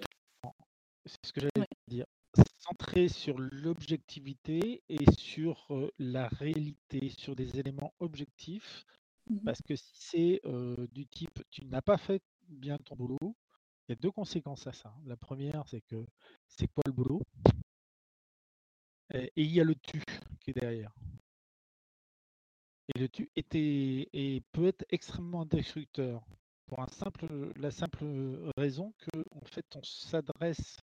C'est 1.05 1.25
ce 1.25 1.33
que 1.33 1.41
j'allais. 1.41 1.67
Centré 2.69 3.07
sur 3.07 3.39
l'objectivité 3.39 4.83
et 4.89 5.11
sur 5.17 5.91
la 5.97 6.27
réalité, 6.27 7.09
sur 7.09 7.35
des 7.35 7.59
éléments 7.59 7.95
objectifs. 7.99 8.85
Mmh 9.27 9.39
Parce 9.43 9.61
que 9.63 9.75
si 9.75 9.91
c'est 9.93 10.41
du 10.91 11.07
type 11.07 11.41
tu 11.49 11.65
n'as 11.65 11.81
pas 11.81 11.97
fait 11.97 12.21
bien 12.47 12.77
ton 12.77 12.95
boulot, 12.95 13.35
il 13.87 13.91
y 13.91 13.93
a 13.93 13.95
deux 13.95 14.11
conséquences 14.11 14.67
à 14.67 14.73
ça. 14.73 14.93
La 15.05 15.17
première, 15.17 15.67
c'est 15.67 15.81
que 15.81 16.05
c'est 16.47 16.67
quoi 16.67 16.83
le 16.85 16.91
boulot? 16.91 17.21
Et 19.13 19.31
il 19.35 19.51
y 19.51 19.59
a 19.59 19.63
le 19.63 19.73
tu 19.73 20.03
qui 20.39 20.51
est 20.51 20.59
derrière. 20.59 20.93
Et 22.93 22.99
le 22.99 23.09
tu 23.09 23.31
était 23.35 24.09
et 24.13 24.43
peut 24.51 24.67
être 24.67 24.85
extrêmement 24.89 25.45
destructeur 25.45 26.23
pour 26.67 26.81
un 26.81 26.87
simple, 26.87 27.51
la 27.55 27.71
simple 27.71 28.05
raison 28.57 28.93
que 28.99 29.25
en 29.31 29.45
fait 29.45 29.65
on 29.75 29.81
s'adresse 29.81 30.77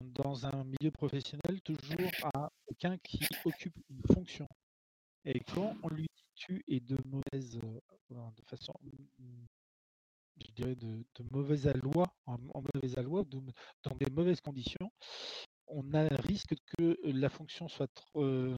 dans 0.00 0.46
un 0.46 0.64
milieu 0.64 0.90
professionnel 0.90 1.60
toujours 1.62 2.10
à 2.34 2.50
quelqu'un 2.66 2.96
qui 2.98 3.20
occupe 3.44 3.76
une 3.90 4.02
fonction. 4.14 4.48
Et 5.24 5.40
quand 5.40 5.76
on 5.82 5.88
lui 5.88 6.04
dit 6.04 6.24
tu 6.34 6.64
et 6.66 6.80
de 6.80 6.96
mauvaise, 7.04 7.60
de 8.10 8.42
façon, 8.46 8.72
je 10.38 10.50
dirais 10.52 10.74
de, 10.74 11.04
de 11.14 11.24
mauvaise 11.30 11.66
aloi, 11.68 12.06
en, 12.26 12.38
mauvaise 12.38 12.96
aloi, 12.98 13.24
dans 13.24 13.94
des 13.96 14.10
mauvaises 14.10 14.40
conditions, 14.40 14.90
on 15.68 15.94
a 15.94 16.00
un 16.00 16.16
risque 16.16 16.54
que 16.76 16.98
la 17.04 17.28
fonction 17.28 17.68
soit 17.68 17.90
euh, 18.16 18.56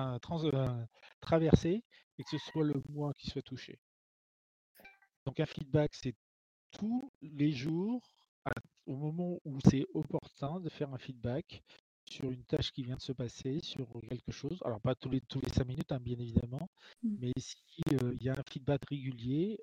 euh, 0.00 0.86
traversée 1.20 1.84
et 2.18 2.24
que 2.24 2.30
ce 2.30 2.38
soit 2.38 2.64
le 2.64 2.82
moi 2.88 3.12
qui 3.14 3.28
soit 3.30 3.42
touché. 3.42 3.78
Donc 5.26 5.40
un 5.40 5.46
feedback, 5.46 5.94
c'est 5.94 6.14
tous 6.70 7.12
les 7.20 7.50
jours, 7.50 8.02
au 8.88 8.96
moment 8.96 9.38
où 9.44 9.58
c'est 9.68 9.84
opportun 9.94 10.60
de 10.60 10.68
faire 10.68 10.92
un 10.92 10.98
feedback 10.98 11.62
sur 12.04 12.30
une 12.30 12.42
tâche 12.44 12.72
qui 12.72 12.82
vient 12.82 12.96
de 12.96 13.02
se 13.02 13.12
passer, 13.12 13.60
sur 13.60 13.86
quelque 14.08 14.32
chose. 14.32 14.58
Alors 14.64 14.80
pas 14.80 14.94
tous 14.94 15.10
les 15.10 15.20
tous 15.20 15.40
les 15.40 15.50
cinq 15.50 15.66
minutes, 15.66 15.92
hein, 15.92 16.00
bien 16.00 16.18
évidemment, 16.18 16.70
mmh. 17.02 17.16
mais 17.20 17.32
s'il 17.36 18.02
euh, 18.02 18.16
y 18.20 18.30
a 18.30 18.32
un 18.32 18.42
feedback 18.50 18.80
régulier 18.88 19.60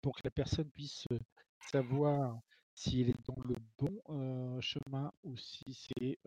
pour 0.00 0.16
que 0.16 0.22
la 0.24 0.30
personne 0.30 0.70
puisse 0.70 1.04
savoir 1.70 2.40
si 2.74 3.02
elle 3.02 3.10
est 3.10 3.26
dans 3.26 3.40
le 3.44 3.56
bon 3.78 4.60
chemin 4.60 5.12
ou 5.22 5.36
si 5.36 5.74
c'est 5.74 6.18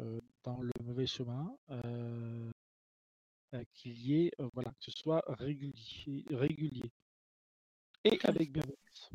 dans 0.44 0.62
le 0.62 0.72
mauvais 0.84 1.08
chemin, 1.08 1.58
qu'il 3.74 3.98
y 4.00 4.26
ait, 4.26 4.32
voilà, 4.54 4.70
que 4.70 4.92
ce 4.92 4.92
soit 4.92 5.24
régulier, 5.28 6.26
régulier 6.30 6.92
et 8.04 8.20
avec 8.24 8.52
bienveillance. 8.52 9.10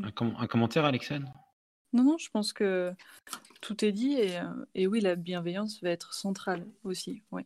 Mmh. 0.00 0.34
Un, 0.38 0.46
commentaire, 0.46 0.84
Alexandre 0.84 1.32
Non, 1.92 2.04
non, 2.04 2.18
je 2.18 2.30
pense 2.30 2.52
que 2.52 2.92
tout 3.60 3.84
est 3.84 3.92
dit 3.92 4.14
et, 4.14 4.40
et, 4.74 4.86
oui, 4.86 5.00
la 5.00 5.16
bienveillance 5.16 5.82
va 5.82 5.90
être 5.90 6.14
centrale 6.14 6.66
aussi. 6.84 7.22
Oui. 7.30 7.42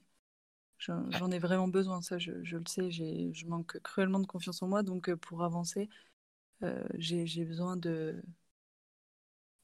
J'en 0.79 1.31
ai 1.31 1.39
vraiment 1.39 1.69
besoin, 1.69 2.01
ça, 2.01 2.19
je, 2.19 2.43
je 2.43 2.57
le 2.57 2.65
sais. 2.67 2.91
Je 2.91 3.47
manque 3.47 3.79
cruellement 3.81 4.19
de 4.19 4.27
confiance 4.27 4.63
en 4.63 4.69
moi, 4.69 4.83
donc 4.83 5.15
pour 5.17 5.45
avancer, 5.45 5.91
euh, 6.63 6.83
j'ai 6.95 7.45
besoin 7.45 7.77
de. 7.77 8.23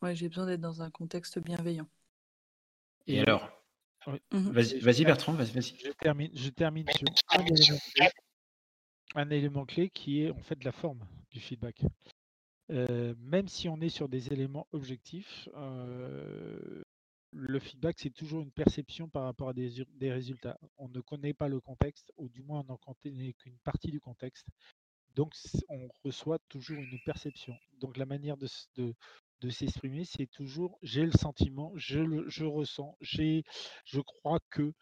Ouais, 0.03 0.15
j'ai 0.15 0.29
besoin 0.29 0.45
d'être 0.45 0.61
dans 0.61 0.83
un 0.83 0.91
contexte 0.91 1.39
bienveillant. 1.39 1.89
Et 3.07 3.21
alors? 3.21 3.51
Mmh 4.31 4.51
Vas-y, 4.51 5.05
Bertrand, 5.05 5.33
vas-y. 5.33 5.77
je, 5.79 5.91
termine, 5.91 6.31
je 6.33 6.49
termine 6.51 6.87
sur 6.93 7.09
un 9.17 9.31
élément, 9.31 9.65
clé, 9.65 9.91
qui 9.91 10.23
est 10.23 10.31
en 10.31 10.43
fait 10.43 10.63
la 10.63 10.71
forme 10.71 11.01
du 11.31 11.41
feedback. 11.41 11.83
Euh, 12.71 13.15
même 13.19 13.49
si 13.49 13.69
on 13.69 13.81
est 13.81 13.89
sur 13.89 14.09
des 14.09 14.33
éléments 14.33 14.67
objectifs, 14.73 15.49
euh, 15.55 16.83
le 17.33 17.59
feedback, 17.59 17.97
c'est 17.99 18.11
toujours 18.11 18.43
une 18.43 18.51
perception 18.51 19.09
par 19.09 19.25
rapport 19.25 19.51
à 19.51 19.53
des, 19.53 19.85
des, 19.95 20.13
résultats. 20.13 20.59
On 20.79 20.89
ne 20.89 21.01
connaît 21.01 21.35
pas 21.35 21.49
le 21.49 21.61
contexte, 21.61 22.13
ou 22.17 22.29
du 22.29 22.43
moins 22.43 22.61
on 22.61 22.73
n'en 22.73 22.77
connaît 22.79 23.35
qu'une 23.35 23.59
partie 23.59 23.91
du 23.91 24.01
contexte. 24.01 24.47
Donc, 25.15 25.33
on 25.69 25.89
reçoit 26.05 26.39
toujours 26.49 26.79
une 26.79 27.01
perception. 27.05 27.57
Donc, 27.81 27.97
la 27.97 28.07
manière 28.07 28.37
de, 28.37 28.49
de, 28.77 29.51
s'exprimer, 29.51 30.05
c'est 30.05 30.27
toujours 30.27 30.79
j'ai 30.83 31.05
le 31.05 31.13
sentiment, 31.13 31.73
je, 31.77 32.01
le, 32.01 32.29
je 32.29 32.45
ressens, 32.45 32.97
j'ai, 33.01 33.45
je 33.85 34.01
crois 34.01 34.41
que, 34.51 34.73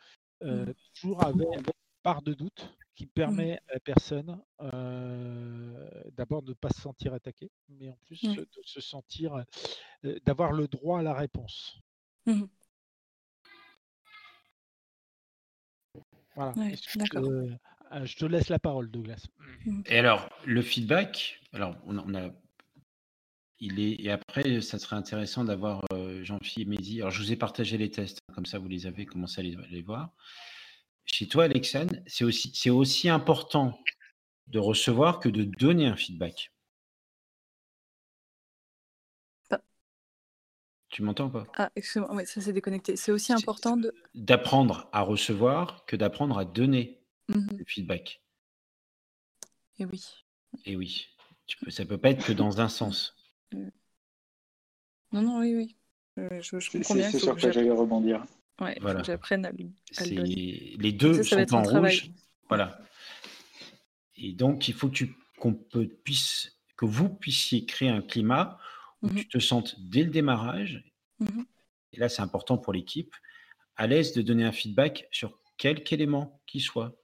euh, 0.42 0.66
mmh. 0.66 0.74
toujours 0.94 1.24
avec 1.24 1.46
une 1.54 1.64
part 2.02 2.22
de 2.22 2.34
doute 2.34 2.74
qui 2.94 3.06
mmh. 3.06 3.10
permet 3.14 3.58
à 3.68 3.74
la 3.74 3.80
personne 3.80 4.40
euh, 4.60 5.90
d'abord 6.12 6.42
de 6.42 6.50
ne 6.50 6.54
pas 6.54 6.70
se 6.70 6.80
sentir 6.80 7.12
attaqué, 7.14 7.50
mais 7.68 7.90
en 7.90 7.98
plus 8.06 8.22
de 8.22 8.46
se 8.64 8.80
sentir, 8.80 9.44
euh, 10.04 10.18
d'avoir 10.24 10.52
le 10.52 10.68
droit 10.68 11.00
à 11.00 11.02
la 11.02 11.14
réponse. 11.14 11.78
Mmh. 12.26 12.44
Voilà. 16.34 16.52
Euh, 17.92 18.04
je 18.04 18.16
te 18.16 18.24
laisse 18.24 18.48
la 18.48 18.58
parole, 18.58 18.90
Douglas. 18.90 19.26
Mmh. 19.66 19.82
Et 19.86 19.98
alors, 19.98 20.28
le 20.44 20.62
feedback, 20.62 21.40
alors 21.52 21.76
on, 21.86 22.14
a, 22.14 22.30
il 23.60 23.78
est, 23.78 24.00
et 24.00 24.10
après, 24.10 24.60
ça 24.60 24.78
serait 24.78 24.96
intéressant 24.96 25.44
d'avoir 25.44 25.82
euh, 25.92 26.22
Jean-Philippe 26.24 26.68
Mézi. 26.68 27.00
Alors, 27.00 27.10
je 27.10 27.22
vous 27.22 27.32
ai 27.32 27.36
partagé 27.36 27.78
les 27.78 27.90
tests, 27.90 28.18
hein, 28.28 28.34
comme 28.34 28.46
ça 28.46 28.58
vous 28.58 28.68
les 28.68 28.86
avez 28.86 29.06
commencé 29.06 29.40
à 29.40 29.44
les, 29.44 29.82
voir. 29.82 30.14
Chez 31.04 31.28
toi, 31.28 31.44
Alexandre, 31.44 31.96
c'est 32.06 32.24
aussi, 32.24 32.50
c'est 32.54 32.70
aussi 32.70 33.08
important 33.08 33.78
de 34.48 34.58
recevoir 34.58 35.20
que 35.20 35.28
de 35.28 35.44
donner 35.44 35.86
un 35.86 35.96
feedback. 35.96 36.50
Tu 40.94 41.02
m'entends 41.02 41.28
pas? 41.28 41.44
Ah, 41.56 41.72
excuse-moi, 41.74 42.14
oui, 42.14 42.24
ça 42.24 42.40
s'est 42.40 42.52
déconnecté. 42.52 42.94
C'est 42.94 43.10
aussi 43.10 43.32
important 43.32 43.76
de... 43.76 43.92
d'apprendre 44.14 44.88
à 44.92 45.00
recevoir 45.00 45.84
que 45.86 45.96
d'apprendre 45.96 46.38
à 46.38 46.44
donner. 46.44 47.00
Mmh 47.28 47.56
le 47.58 47.64
feedback. 47.66 48.22
Et 49.80 49.86
oui. 49.86 50.04
Et 50.66 50.76
oui. 50.76 51.08
Tu 51.46 51.56
peux, 51.56 51.72
ça 51.72 51.84
peut 51.84 51.98
pas 51.98 52.10
être 52.10 52.24
que 52.24 52.32
dans 52.32 52.60
un 52.60 52.68
sens. 52.68 53.16
Mmh. 53.52 53.68
Non, 55.10 55.22
non, 55.22 55.40
oui, 55.40 55.56
oui. 55.56 55.76
Je, 56.16 56.60
je 56.60 56.70
comprends 56.70 56.94
bien. 56.94 57.10
C'est 57.10 57.18
sûr 57.18 57.34
que, 57.34 57.40
j'allais 57.40 57.70
rebondir. 57.70 58.24
Ouais, 58.60 58.78
voilà. 58.80 59.02
j'apprenne 59.02 59.46
à, 59.46 59.48
à 59.48 60.04
Les 60.04 60.92
deux 60.92 61.22
sont 61.22 61.54
en 61.54 61.62
rouge. 61.62 62.10
Voilà. 62.48 62.80
Et 64.16 64.32
donc, 64.32 64.68
il 64.68 64.74
faut 64.74 64.88
que, 64.88 64.94
tu, 64.94 65.16
qu'on 65.38 65.54
peut, 65.54 65.88
puisse, 66.04 66.58
que 66.76 66.84
vous 66.84 67.08
puissiez 67.08 67.66
créer 67.66 67.88
un 67.88 68.02
climat 68.02 68.58
où 69.02 69.08
mmh 69.08 69.14
tu 69.16 69.28
te 69.28 69.38
sentes 69.38 69.76
dès 69.80 70.02
le 70.02 70.10
démarrage, 70.10 70.82
et 71.92 71.98
là 71.98 72.08
c'est 72.08 72.22
important 72.22 72.56
pour 72.56 72.72
l'équipe, 72.72 73.14
à 73.76 73.86
l'aise 73.86 74.14
de 74.14 74.22
donner 74.22 74.44
un 74.44 74.52
feedback 74.52 75.08
sur 75.10 75.38
quelque 75.58 75.92
élément 75.92 76.40
qu'il 76.46 76.62
soit 76.62 76.96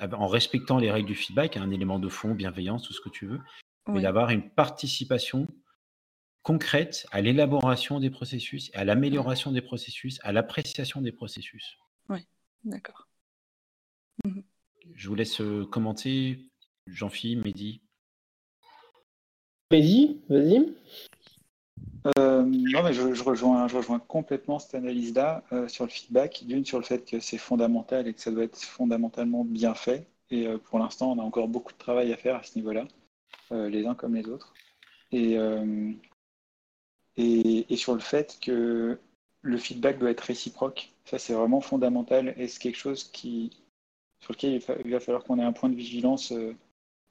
en 0.00 0.26
respectant 0.26 0.78
les 0.78 0.90
règles 0.90 1.08
du 1.08 1.14
feedback, 1.14 1.58
un 1.58 1.70
élément 1.70 1.98
de 1.98 2.08
fond, 2.08 2.34
bienveillance, 2.34 2.84
tout 2.84 2.94
ce 2.94 3.02
que 3.02 3.10
tu 3.10 3.26
veux, 3.26 3.40
mais 3.88 4.00
d'avoir 4.00 4.30
une 4.30 4.50
participation 4.50 5.46
concrète 6.42 7.06
à 7.12 7.20
l'élaboration 7.20 8.00
des 8.00 8.10
processus, 8.10 8.70
à 8.74 8.84
l'amélioration 8.84 9.52
des 9.52 9.62
processus, 9.62 10.18
à 10.22 10.32
l'appréciation 10.32 11.00
des 11.00 11.12
processus. 11.12 11.78
Oui, 12.08 12.26
d'accord. 12.64 13.06
Mmh 14.24 14.40
je 14.94 15.08
vous 15.08 15.14
laisse 15.14 15.40
euh, 15.40 15.64
commenter, 15.64 16.50
Jean-Philippe, 16.86 17.44
Mehdi. 17.44 17.80
Mehdi, 19.70 20.20
vas-y. 20.28 20.74
Euh, 22.18 22.42
non, 22.42 22.82
mais 22.82 22.92
je, 22.92 23.22
rejoins, 23.22 23.68
je 23.68 23.76
rejoins 23.76 24.00
complètement 24.00 24.58
cette 24.58 24.74
analyse-là 24.74 25.44
euh, 25.52 25.68
sur 25.68 25.84
le 25.84 25.90
feedback. 25.90 26.44
D'une, 26.46 26.64
sur 26.64 26.78
le 26.78 26.84
fait 26.84 27.08
que 27.08 27.20
c'est 27.20 27.38
fondamental 27.38 28.08
et 28.08 28.14
que 28.14 28.20
ça 28.20 28.30
doit 28.30 28.44
être 28.44 28.60
fondamentalement 28.60 29.44
bien 29.44 29.74
fait. 29.74 30.06
Et 30.30 30.48
pour 30.64 30.78
l'instant, 30.78 31.12
on 31.12 31.18
a 31.18 31.22
encore 31.22 31.46
beaucoup 31.46 31.72
de 31.72 31.78
travail 31.78 32.12
à 32.12 32.16
faire 32.16 32.36
à 32.36 32.42
ce 32.42 32.56
niveau-là, 32.56 32.88
les 33.50 33.86
uns 33.86 33.94
comme 33.94 34.14
les 34.14 34.26
autres. 34.28 34.54
Et, 35.12 35.36
et, 37.16 37.76
sur 37.76 37.94
le 37.94 38.00
fait 38.00 38.38
que 38.40 38.98
le 39.42 39.58
feedback 39.58 39.98
doit 39.98 40.10
être 40.10 40.20
réciproque. 40.20 40.92
Ça, 41.04 41.18
c'est 41.18 41.34
vraiment 41.34 41.60
fondamental 41.60 42.34
et 42.36 42.48
c'est 42.48 42.60
quelque 42.60 42.78
chose 42.78 43.04
qui, 43.04 43.50
sur 44.20 44.32
lequel 44.32 44.62
il 44.84 44.90
va, 44.90 45.00
falloir 45.00 45.24
qu'on 45.24 45.38
ait 45.38 45.44
un 45.44 45.52
point 45.52 45.68
de 45.68 45.74
vigilance 45.74 46.32
euh, 46.32 46.54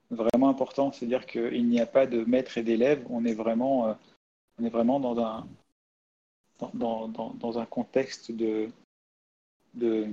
vraiment 0.09 0.49
important. 0.49 0.91
C'est-à-dire 0.91 1.25
qu'il 1.25 1.67
n'y 1.67 1.79
a 1.79 1.85
pas 1.85 2.05
de 2.05 2.23
maître 2.23 2.57
et 2.57 2.63
d'élève. 2.63 3.05
On 3.09 3.25
est 3.25 3.33
vraiment, 3.33 3.87
euh, 3.87 3.93
on 4.59 4.65
est 4.65 4.69
vraiment 4.69 4.99
dans 4.99 5.19
un, 5.19 5.47
dans, 6.73 7.07
dans, 7.07 7.31
dans 7.31 7.59
un 7.59 7.65
contexte 7.65 8.31
de, 8.31 8.69
de, 9.73 10.07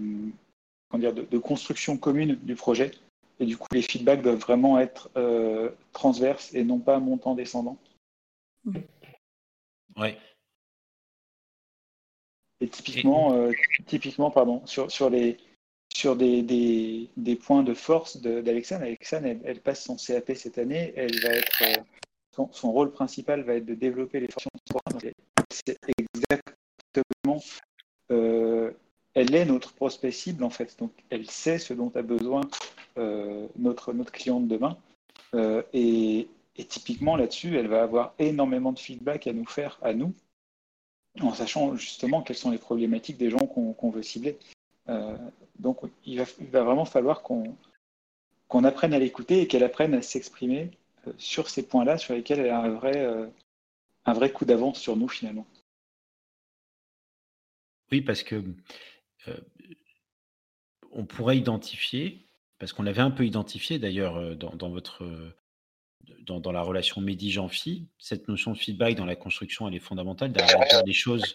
dire, 0.95 1.15
de, 1.15 1.39
construction 1.39 1.97
commune 1.97 2.35
du 2.37 2.55
projet. 2.55 2.93
Et 3.41 3.47
du 3.47 3.57
coup, 3.57 3.69
les 3.73 3.83
feedbacks 3.83 4.23
doivent 4.23 4.39
vraiment 4.39 4.79
être 4.79 5.11
euh, 5.17 5.71
transverses 5.93 6.53
et 6.55 6.65
non 6.65 6.79
pas 6.81 6.99
montant-descendant. 6.99 7.77
Ouais. 9.99 10.17
Et 12.61 12.69
typiquement, 12.69 13.35
euh, 13.35 13.53
typiquement 13.87 14.31
pardon, 14.31 14.65
sur, 14.67 14.91
sur, 14.91 15.11
les, 15.11 15.37
sur 15.95 16.17
des, 16.17 16.43
des, 16.43 17.09
des 17.17 17.37
points 17.37 17.63
de 17.63 17.75
force 17.75 18.17
d'Alexane, 18.21 18.83
Alexane, 18.83 19.27
elle, 19.27 19.41
elle, 19.45 19.61
passe 19.61 19.85
son 19.85 19.97
CAP 19.97 20.33
cette 20.35 20.59
année, 20.59 20.93
elle 20.97 21.21
va 21.21 21.31
être, 21.31 21.63
euh, 21.63 21.83
son, 22.35 22.49
son, 22.53 22.73
rôle 22.73 22.91
principal 22.91 23.43
va 23.43 23.55
être 23.55 23.67
de 23.67 23.75
développer 23.75 24.21
les 24.21 24.29
fonctions 24.29 24.51
de 25.01 25.13
C'est 25.51 25.79
exactement, 25.99 27.43
euh, 28.11 28.73
elle 29.15 29.35
est 29.35 29.45
notre 29.45 29.73
prospect 29.75 30.11
cible 30.11 30.43
en 30.43 30.51
fait, 30.51 30.77
donc 30.79 30.93
elle 31.11 31.31
sait 31.31 31.59
ce 31.59 31.75
dont 31.75 31.93
a 31.95 32.03
besoin 32.03 32.43
notre, 33.57 33.93
notre 33.93 34.11
client 34.11 34.41
de 34.41 34.49
demain. 34.49 34.77
et, 35.73 36.29
et 36.59 36.65
typiquement 36.65 37.17
là-dessus, 37.17 37.57
elle 37.57 37.69
va 37.69 37.83
avoir 37.83 38.15
énormément 38.19 38.73
de 38.73 38.79
feedback 38.81 39.29
à 39.29 39.33
nous 39.33 39.47
faire, 39.47 39.79
à 39.81 39.95
nous, 39.95 40.13
en 41.21 41.33
sachant 41.33 41.77
justement 41.77 42.21
quelles 42.21 42.37
sont 42.37 42.51
les 42.51 42.59
problématiques 42.59 43.17
des 43.17 43.31
gens 43.31 43.47
qu'on 43.47 43.91
veut 43.91 44.03
cibler. 44.03 44.39
Euh, 44.89 45.17
donc 45.61 45.79
il 46.05 46.19
va, 46.19 46.25
vraiment 46.63 46.85
falloir 46.85 47.23
qu'on 47.23 48.65
apprenne 48.65 48.93
à 48.93 48.99
l'écouter 48.99 49.41
et 49.41 49.47
qu'elle 49.47 49.63
apprenne 49.63 49.95
à 49.95 50.03
s'exprimer 50.03 50.73
euh, 51.07 51.13
sur 51.17 51.49
ces 51.49 51.67
points-là 51.67 51.97
sur 51.97 52.15
lesquels 52.15 52.41
elle 52.41 52.51
a 52.51 52.61
un 52.61 52.71
vrai, 52.71 52.97
euh, 52.97 53.29
un 54.05 54.13
vrai 54.13 54.33
coup 54.33 54.45
d'avance 54.45 54.81
sur 54.81 54.97
nous 54.97 55.09
finalement. 55.09 55.47
Oui, 57.93 58.03
parce 58.03 58.23
que 58.23 58.43
on 60.91 61.05
pourrait 61.05 61.37
identifier, 61.37 62.27
parce 62.59 62.73
qu'on 62.73 62.83
l'avait 62.83 63.03
un 63.03 63.11
peu 63.11 63.27
identifié 63.27 63.79
d'ailleurs 63.79 64.37
dans, 64.37 64.71
votre 64.71 65.05
dans, 66.29 66.53
la 66.53 66.63
relation 66.63 67.01
Mehdi-Jean-Phi, 67.01 67.87
cette 67.99 68.29
notion 68.29 68.53
de 68.53 68.59
feedback 68.59 68.95
dans 68.95 69.05
la 69.05 69.17
construction, 69.17 69.67
elle 69.69 69.75
est 69.75 69.81
fondamentale, 69.81 70.33
d'arriver 70.33 70.61
à 70.61 70.67
faire 70.67 70.85
des 70.85 70.93
choses, 70.93 71.35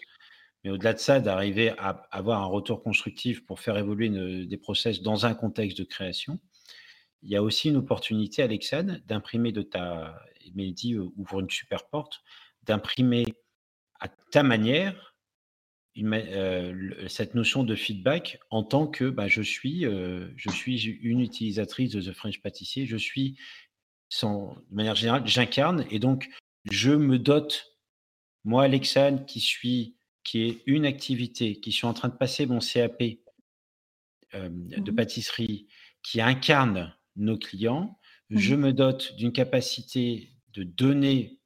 mais 0.62 0.70
au-delà 0.70 0.94
de 0.94 0.98
ça, 0.98 1.20
d'arriver 1.20 1.70
à 1.78 2.06
avoir 2.10 2.42
un 2.42 2.46
retour 2.46 2.82
constructif 2.82 3.44
pour 3.44 3.60
faire 3.60 3.76
évoluer 3.76 4.08
des 4.46 4.56
process 4.56 5.02
dans 5.02 5.26
un 5.26 5.34
contexte 5.34 5.78
de 5.78 5.84
création. 5.84 6.38
Il 7.22 7.30
y 7.30 7.36
a 7.36 7.42
aussi 7.42 7.70
une 7.70 7.76
opportunité, 7.76 8.42
Alexandre, 8.42 8.98
d'imprimer 9.06 9.50
de 9.50 9.62
ta, 9.62 10.22
Mehdi 10.54 10.94
euh, 10.94 11.08
ouvre 11.16 11.40
une 11.40 11.50
super 11.50 11.86
porte, 11.86 12.22
d'imprimer 12.62 13.24
à 14.00 14.08
ta 14.08 14.42
manière 14.42 15.14
euh, 15.96 17.06
cette 17.08 17.34
notion 17.34 17.62
de 17.62 17.76
feedback 17.76 18.40
en 18.50 18.64
tant 18.64 18.88
que 18.88 19.08
bah, 19.10 19.28
je, 19.28 19.42
suis, 19.42 19.86
euh, 19.86 20.28
je 20.36 20.50
suis 20.50 20.82
une 20.84 21.20
utilisatrice 21.20 21.92
de 21.92 22.00
The 22.00 22.12
French 22.12 22.42
Pâtissier, 22.42 22.84
je 22.84 22.96
suis 22.96 23.36
de 24.22 24.74
manière 24.74 24.94
générale, 24.94 25.26
j'incarne. 25.26 25.84
Et 25.90 25.98
donc 25.98 26.28
je 26.70 26.92
me 26.92 27.18
dote, 27.18 27.76
moi, 28.44 28.64
Alexandre, 28.64 29.24
qui 29.26 29.40
suis, 29.40 29.96
qui 30.22 30.42
est 30.42 30.62
une 30.66 30.86
activité, 30.86 31.60
qui 31.60 31.72
suis 31.72 31.86
en 31.86 31.94
train 31.94 32.08
de 32.08 32.16
passer 32.16 32.46
mon 32.46 32.58
CAP 32.58 33.02
euh, 34.34 34.48
de 34.50 34.90
mmh 34.90 34.94
pâtisserie, 34.94 35.68
qui 36.02 36.20
incarne 36.20 36.94
nos 37.16 37.38
clients, 37.38 37.98
mmh 38.30 38.38
je 38.38 38.54
me 38.54 38.72
dote 38.72 39.14
d'une 39.16 39.32
capacité 39.32 40.30
de 40.52 40.62
donner 40.62 41.38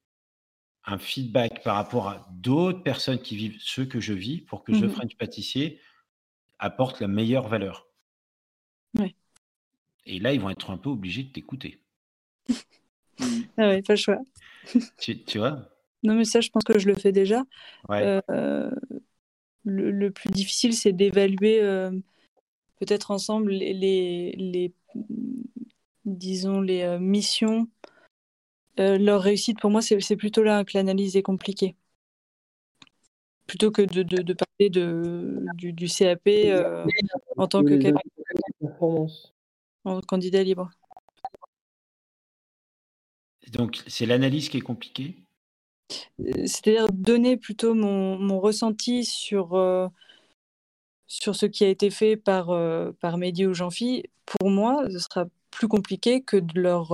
un 0.85 0.99
feedback 0.99 1.62
par 1.62 1.77
rapport 1.77 2.09
à 2.09 2.29
d'autres 2.33 2.83
personnes 2.83 3.21
qui 3.21 3.37
vivent 3.37 3.59
ce 3.61 3.83
que 3.83 4.01
je 4.01 4.14
vis 4.14 4.40
pour 4.40 4.64
que 4.64 4.73
The 4.73 4.85
mmh 4.85 4.88
French 4.88 5.16
Pâtissier 5.16 5.81
apporte 6.59 7.01
la 7.01 7.09
meilleure 7.09 7.49
valeur. 7.49 7.87
Et 10.07 10.18
là, 10.21 10.33
ils 10.33 10.40
vont 10.40 10.49
être 10.49 10.71
un 10.71 10.79
peu 10.79 10.88
obligés 10.88 11.23
de 11.23 11.31
t'écouter. 11.31 11.83
Ah 13.57 13.71
oui, 13.71 13.83
pas 13.83 13.95
le 13.95 13.97
choix. 13.97 14.19
tu, 14.99 15.23
tu, 15.25 15.39
vois? 15.39 15.69
Non, 16.03 16.15
mais 16.15 16.25
ça, 16.25 16.41
je 16.41 16.51
pense 16.51 16.65
que 16.65 16.79
je 16.79 16.87
le 16.87 16.95
fais 16.95 17.13
déjà. 17.13 17.43
Euh, 17.91 18.71
le, 19.65 20.11
plus 20.11 20.31
difficile, 20.31 20.75
c'est 20.75 20.93
d'évaluer 20.93 21.61
euh, 21.61 21.91
peut-être 22.79 23.11
ensemble 23.11 23.51
les, 23.51 24.33
les, 24.33 24.73
disons, 26.05 26.61
les 26.61 26.83
euh, 26.83 26.99
missions. 26.99 27.69
leur 28.77 29.23
réussite, 29.23 29.61
pour 29.61 29.71
moi, 29.71 29.83
c'est 29.83 30.17
plutôt 30.17 30.43
là 30.43 30.65
que 30.65 30.73
l'analyse 30.75 31.17
est 31.17 31.23
compliquée. 31.23 31.75
Plutôt 33.47 33.71
que 33.71 33.83
de, 33.83 34.03
de, 34.03 34.23
de 34.23 34.35
parler 34.35 34.69
de, 34.71 35.43
du, 35.55 35.73
du 35.73 35.89
CAP 35.89 36.29
en 37.39 37.49
tant 37.49 37.65
que 37.65 37.75
en 39.85 40.01
candidat 40.03 40.43
libre. 40.43 40.71
Donc, 43.53 43.83
c'est 43.87 44.07
l'analyse 44.07 44.49
qui 44.49 44.59
est 44.59 44.63
compliquée? 44.63 45.17
Euh, 46.21 46.47
C'est-à-dire 46.47 46.89
donner 46.93 47.37
plutôt 47.37 47.75
mon, 47.75 48.19
mon 48.19 48.41
ressenti 48.41 49.05
sur, 49.05 49.55
euh, 49.55 49.89
sur 51.07 51.35
ce 51.35 51.47
qui 51.47 51.65
a 51.65 51.69
été 51.69 51.91
fait 51.91 52.17
par, 52.17 52.51
euh, 52.51 52.93
par 53.01 53.19
Mehdi 53.19 53.47
ou 53.47 53.55
Jean-Phi. 53.55 54.05
Pour 54.27 54.51
moi, 54.51 54.85
ce 54.91 54.99
sera 54.99 55.27
plus 55.51 55.69
compliqué 55.69 56.23
que 56.23 56.37
de 56.37 56.61
leur 56.61 56.91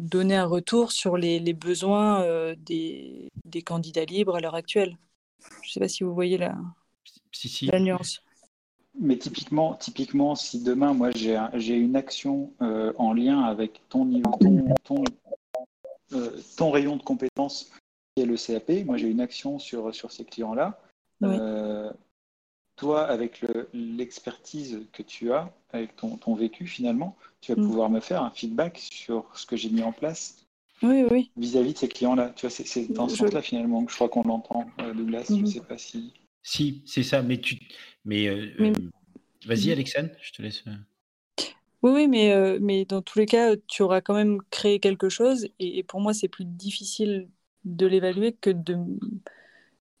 donner 0.00 0.34
un 0.34 0.46
retour 0.46 0.90
sur 0.92 1.18
les, 1.18 1.38
les 1.38 1.52
besoins 1.52 2.54
des, 2.56 3.30
des, 3.44 3.62
candidats 3.62 4.06
libres 4.06 4.34
à 4.34 4.40
l'heure 4.40 4.54
actuelle. 4.54 4.96
Je 5.62 5.68
ne 5.68 5.72
sais 5.72 5.80
pas 5.80 5.88
si 5.88 6.02
vous 6.02 6.14
voyez 6.14 6.38
la, 6.38 6.56
la 7.62 7.78
nuance. 7.78 8.22
Mais 8.98 9.18
typiquement, 9.18 9.74
typiquement, 9.74 10.34
si 10.34 10.62
demain, 10.62 10.94
moi, 10.94 11.10
j'ai 11.12 11.76
une 11.76 11.94
action 11.94 12.50
en 12.60 13.12
lien 13.12 13.42
avec 13.42 13.82
ton 13.90 14.06
niveau, 14.06 14.32
ton, 14.84 15.04
euh, 15.04 15.36
ton 16.56 16.70
rayon 16.70 16.96
de 16.96 17.02
compétences 17.02 17.70
qui 18.14 18.22
est 18.22 18.26
le 18.26 18.36
CAP. 18.36 18.84
Moi, 18.84 18.96
j'ai 18.96 19.08
une 19.08 19.20
action 19.20 19.58
sur, 19.58 19.94
sur 19.94 20.12
ces 20.12 20.24
clients-là. 20.24 20.80
Euh, 21.22 21.90
toi, 22.76 23.06
avec 23.06 23.44
l'expertise 23.72 24.80
que 24.92 25.02
tu 25.02 25.32
as, 25.32 25.52
avec 25.72 25.94
ton, 25.96 26.16
ton 26.16 26.34
vécu 26.34 26.66
finalement, 26.66 27.16
tu 27.40 27.54
vas 27.54 27.60
mm. 27.60 27.66
pouvoir 27.66 27.90
me 27.90 28.00
faire 28.00 28.22
un 28.22 28.30
feedback 28.30 28.78
sur 28.78 29.26
ce 29.34 29.46
que 29.46 29.56
j'ai 29.56 29.70
mis 29.70 29.82
en 29.82 29.92
place 29.92 30.44
oui, 30.82 31.04
oui. 31.10 31.30
vis-à-vis 31.36 31.74
de 31.74 31.78
ces 31.78 31.88
clients-là. 31.88 32.32
Tu 32.34 32.46
vois, 32.46 32.50
c'est 32.50 32.92
dans 32.92 33.08
ce 33.08 33.16
sens-là 33.16 33.40
finalement 33.40 33.84
que 33.84 33.90
je 33.90 33.96
crois 33.96 34.08
qu'on 34.08 34.24
l'entend, 34.24 34.66
euh, 34.80 34.92
Douglas. 34.94 35.26
Je 35.28 35.34
ne 35.34 35.42
mm. 35.42 35.46
sais 35.46 35.60
pas 35.60 35.78
si. 35.78 36.12
Si, 36.42 36.82
c'est 36.86 37.04
ça. 37.04 37.22
Mais 37.22 37.38
tu, 37.40 37.56
mais, 38.04 38.28
vas-y, 39.46 39.68
mm. 39.68 39.72
Alexandre, 39.72 40.10
je 40.20 40.32
te 40.32 40.42
laisse. 40.42 40.64
Oui, 41.82 41.90
oui, 41.92 42.08
mais, 42.08 42.32
euh, 42.32 42.58
mais 42.60 42.84
dans 42.84 43.02
tous 43.02 43.18
les 43.18 43.26
cas, 43.26 43.56
tu 43.66 43.82
auras 43.82 44.00
quand 44.00 44.14
même 44.14 44.40
créé 44.50 44.78
quelque 44.78 45.08
chose 45.08 45.48
et, 45.58 45.82
pour 45.82 46.00
moi, 46.00 46.14
c'est 46.14 46.28
plus 46.28 46.44
difficile 46.44 47.28
de 47.64 47.86
l'évaluer 47.86 48.34
que 48.34 48.50
de, 48.50 48.76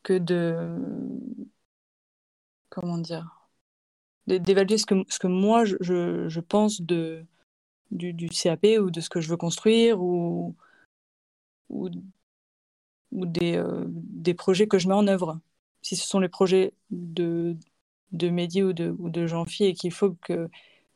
que 0.02 0.18
de, 0.18 0.76
comment 2.70 2.98
dire, 2.98 3.48
d'évaluer 4.26 4.78
ce 4.78 4.86
que, 4.86 5.04
ce 5.08 5.18
que 5.18 5.26
moi 5.26 5.64
je, 5.64 6.40
pense 6.40 6.80
de, 6.82 7.24
du, 7.90 8.28
CAP 8.28 8.66
ou 8.80 8.90
de 8.90 9.00
ce 9.00 9.10
que 9.10 9.20
je 9.20 9.28
veux 9.28 9.36
construire 9.36 10.00
ou, 10.02 10.56
euh, 13.42 13.84
des 13.88 14.34
projets 14.34 14.66
que 14.66 14.78
je 14.78 14.88
mets 14.88 14.94
en 14.94 15.06
œuvre. 15.06 15.38
Si 15.82 15.96
ce 15.96 16.06
sont 16.06 16.20
les 16.20 16.28
projets 16.28 16.72
de, 16.90 17.56
de 18.12 18.28
Mehdi 18.30 18.62
ou 18.62 18.72
de, 18.72 18.94
ou 18.98 19.10
de 19.10 19.26
Jean-Phi 19.26 19.64
et 19.64 19.74
qu'il 19.74 19.92
faut 19.92 20.12
que 20.22 20.48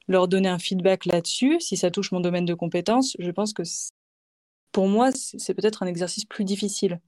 leur 0.08 0.28
donner 0.28 0.48
un 0.48 0.58
feedback 0.58 1.04
là-dessus, 1.04 1.60
si 1.60 1.76
ça 1.76 1.90
touche 1.90 2.12
mon 2.12 2.20
domaine 2.20 2.44
de 2.44 2.54
compétences, 2.54 3.16
je 3.18 3.30
pense 3.30 3.52
que 3.52 3.62
pour 4.72 4.88
moi, 4.88 5.10
c'est 5.12 5.54
peut-être 5.54 5.82
un 5.82 5.86
exercice 5.86 6.24
plus 6.24 6.44
difficile. 6.44 7.00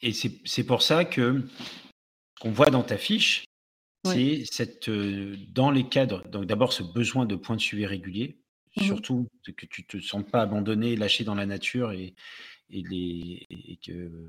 Et 0.00 0.12
c'est 0.12 0.64
pour 0.64 0.82
ça 0.82 1.04
que 1.04 1.42
qu'on 2.40 2.52
voit 2.52 2.70
dans 2.70 2.84
ta 2.84 2.96
fiche, 2.96 3.44
c'est 4.04 4.44
cette 4.50 4.88
euh, 4.88 5.36
dans 5.48 5.72
les 5.72 5.88
cadres, 5.88 6.26
donc 6.28 6.46
d'abord 6.46 6.72
ce 6.72 6.84
besoin 6.84 7.26
de 7.26 7.34
points 7.34 7.56
de 7.56 7.60
suivi 7.60 7.84
réguliers, 7.84 8.38
mmh 8.76 8.84
surtout 8.84 9.26
que 9.56 9.66
tu 9.66 9.82
ne 9.82 9.86
te 9.86 10.04
sens 10.04 10.22
pas 10.22 10.42
abandonné, 10.42 10.94
lâché 10.94 11.24
dans 11.24 11.34
la 11.34 11.46
nature 11.46 11.90
et, 11.90 12.14
et, 12.70 12.82
les, 12.82 13.44
et 13.50 13.76
que 13.84 14.28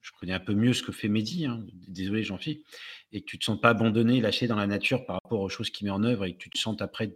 je 0.00 0.10
connais 0.18 0.32
un 0.32 0.40
peu 0.40 0.54
mieux 0.54 0.72
ce 0.72 0.82
que 0.82 0.92
fait 0.92 1.08
Mehdi, 1.08 1.46
hein, 1.46 1.64
désolé 1.88 2.22
Jean-Philippe, 2.22 2.66
et 3.12 3.20
que 3.20 3.26
tu 3.26 3.36
ne 3.36 3.40
te 3.40 3.44
sens 3.44 3.60
pas 3.60 3.70
abandonné, 3.70 4.20
lâché 4.20 4.46
dans 4.46 4.56
la 4.56 4.66
nature 4.66 5.04
par 5.04 5.18
rapport 5.22 5.40
aux 5.40 5.48
choses 5.48 5.70
qu'il 5.70 5.86
met 5.86 5.90
en 5.90 6.02
œuvre 6.04 6.24
et 6.24 6.32
que 6.32 6.38
tu 6.38 6.50
te 6.50 6.58
sens 6.58 6.80
après 6.80 7.12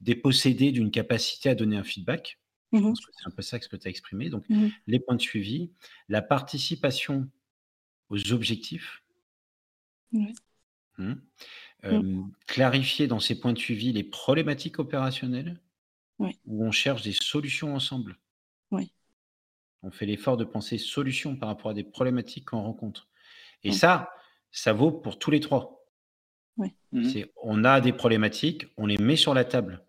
dépossédé 0.00 0.70
d'une 0.70 0.90
capacité 0.90 1.48
à 1.48 1.54
donner 1.54 1.76
un 1.76 1.84
feedback. 1.84 2.38
Je 2.72 2.78
pense 2.80 3.00
que 3.00 3.10
c'est 3.16 3.26
un 3.26 3.30
peu 3.30 3.42
ça 3.42 3.58
que 3.58 3.76
tu 3.76 3.86
as 3.86 3.90
exprimé. 3.90 4.28
Donc, 4.28 4.48
Mhm. 4.48 4.70
les 4.86 5.00
points 5.00 5.16
de 5.16 5.22
suivi, 5.22 5.72
la 6.08 6.22
participation 6.22 7.28
aux 8.10 8.32
objectifs. 8.32 9.02
Hmm. 10.12 11.14
Euh, 11.84 12.22
clarifier 12.46 13.06
dans 13.06 13.20
ces 13.20 13.38
points 13.38 13.52
de 13.52 13.58
suivi 13.58 13.92
les 13.92 14.02
problématiques 14.02 14.78
opérationnelles 14.80 15.60
où 16.18 16.64
on 16.64 16.72
cherche 16.72 17.02
des 17.02 17.12
solutions 17.12 17.74
ensemble. 17.74 18.18
Oui. 18.72 18.90
On 19.82 19.90
fait 19.90 20.06
l'effort 20.06 20.36
de 20.36 20.44
penser 20.44 20.76
solutions 20.78 21.36
par 21.36 21.48
rapport 21.48 21.70
à 21.70 21.74
des 21.74 21.84
problématiques 21.84 22.46
qu'on 22.46 22.62
rencontre. 22.62 23.08
Et 23.64 23.70
Oui. 23.70 23.74
ça, 23.74 24.10
ça 24.50 24.72
vaut 24.72 24.90
pour 24.92 25.18
tous 25.18 25.30
les 25.30 25.40
trois. 25.40 25.74
C'est- 27.04 27.30
On 27.42 27.64
a 27.64 27.80
des 27.80 27.92
problématiques, 27.92 28.66
on 28.76 28.86
les 28.86 28.96
met 28.98 29.14
sur 29.16 29.34
la 29.34 29.44
table. 29.44 29.84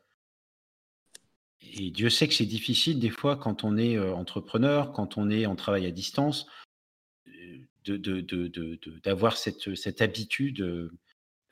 Et 1.62 1.92
Dieu 1.92 2.10
sait 2.10 2.28
que 2.28 2.34
c'est 2.34 2.46
difficile 2.46 3.00
des 3.00 3.10
fois 3.10 3.38
quand 3.38 3.64
on 3.64 3.78
est 3.78 3.98
euh, 3.98 4.14
entrepreneur, 4.14 4.92
quand 4.92 5.18
on 5.18 5.30
est 5.30 5.46
en 5.46 5.56
travail 5.56 5.86
à 5.86 5.92
distance, 5.92 6.46
euh, 7.28 7.58
de- 7.86 7.98
de- 7.98 8.22
de- 8.22 8.48
de- 8.48 8.76
de- 8.76 9.00
d'avoir 9.00 9.38
cette, 9.38 9.76
cette 9.76 10.02
habitude 10.02 10.62
euh, 10.62 10.92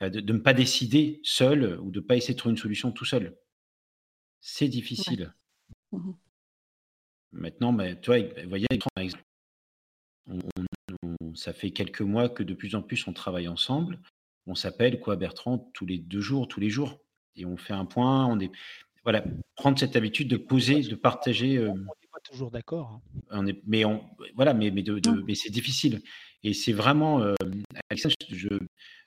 de 0.00 0.20
de 0.20 0.32
ne 0.32 0.38
pas 0.38 0.54
décider 0.54 1.20
seul 1.24 1.80
ou 1.80 1.90
de 1.90 1.98
ne 2.00 2.04
pas 2.04 2.14
essayer 2.16 2.34
de 2.34 2.38
trouver 2.38 2.52
une 2.52 2.58
solution 2.58 2.92
tout 2.92 3.04
seul. 3.06 3.36
C'est 4.40 4.68
difficile. 4.68 5.34
Mhm. 5.92 6.14
Maintenant, 7.32 7.72
ben, 7.72 7.98
tu 8.00 8.06
vois, 8.10 8.20
vous 8.20 8.48
voyez, 8.48 8.66
par 8.94 9.02
exemple, 9.04 9.22
on- 10.30 10.38
on- 10.38 11.14
on- 11.20 11.34
ça 11.34 11.52
fait 11.52 11.70
quelques 11.70 12.00
mois 12.00 12.28
que 12.28 12.42
de 12.42 12.54
plus 12.54 12.74
en 12.74 12.82
plus 12.82 13.06
on 13.06 13.12
travaille 13.12 13.48
ensemble. 13.48 14.00
On 14.46 14.54
s'appelle 14.54 14.98
quoi, 15.00 15.16
Bertrand, 15.16 15.70
tous 15.74 15.84
les 15.86 15.98
deux 15.98 16.20
jours, 16.20 16.48
tous 16.48 16.60
les 16.60 16.70
jours, 16.70 16.98
et 17.36 17.44
on 17.44 17.56
fait 17.56 17.74
un 17.74 17.84
point. 17.84 18.26
On 18.26 18.40
est, 18.40 18.50
voilà, 19.04 19.24
prendre 19.56 19.78
cette 19.78 19.94
habitude 19.96 20.28
de 20.28 20.36
poser, 20.38 20.80
de 20.80 20.94
partager. 20.94 21.58
euh, 21.58 21.68
On 21.70 21.74
n'est 21.74 22.08
pas 22.12 22.20
toujours 22.24 22.50
d'accord. 22.50 22.88
hein. 22.90 23.20
on 23.30 23.46
est, 23.46 23.60
mais 23.66 23.84
on, 23.84 24.02
voilà, 24.34 24.54
mais, 24.54 24.70
mais, 24.70 24.82
de, 24.82 24.98
de- 24.98 25.22
mais 25.26 25.34
c'est 25.34 25.50
difficile. 25.50 26.00
Et 26.42 26.54
c'est 26.54 26.72
vraiment, 26.72 27.20
euh, 27.20 27.34
Alexandre, 27.90 28.14
je, 28.30 28.36
je- 28.36 28.58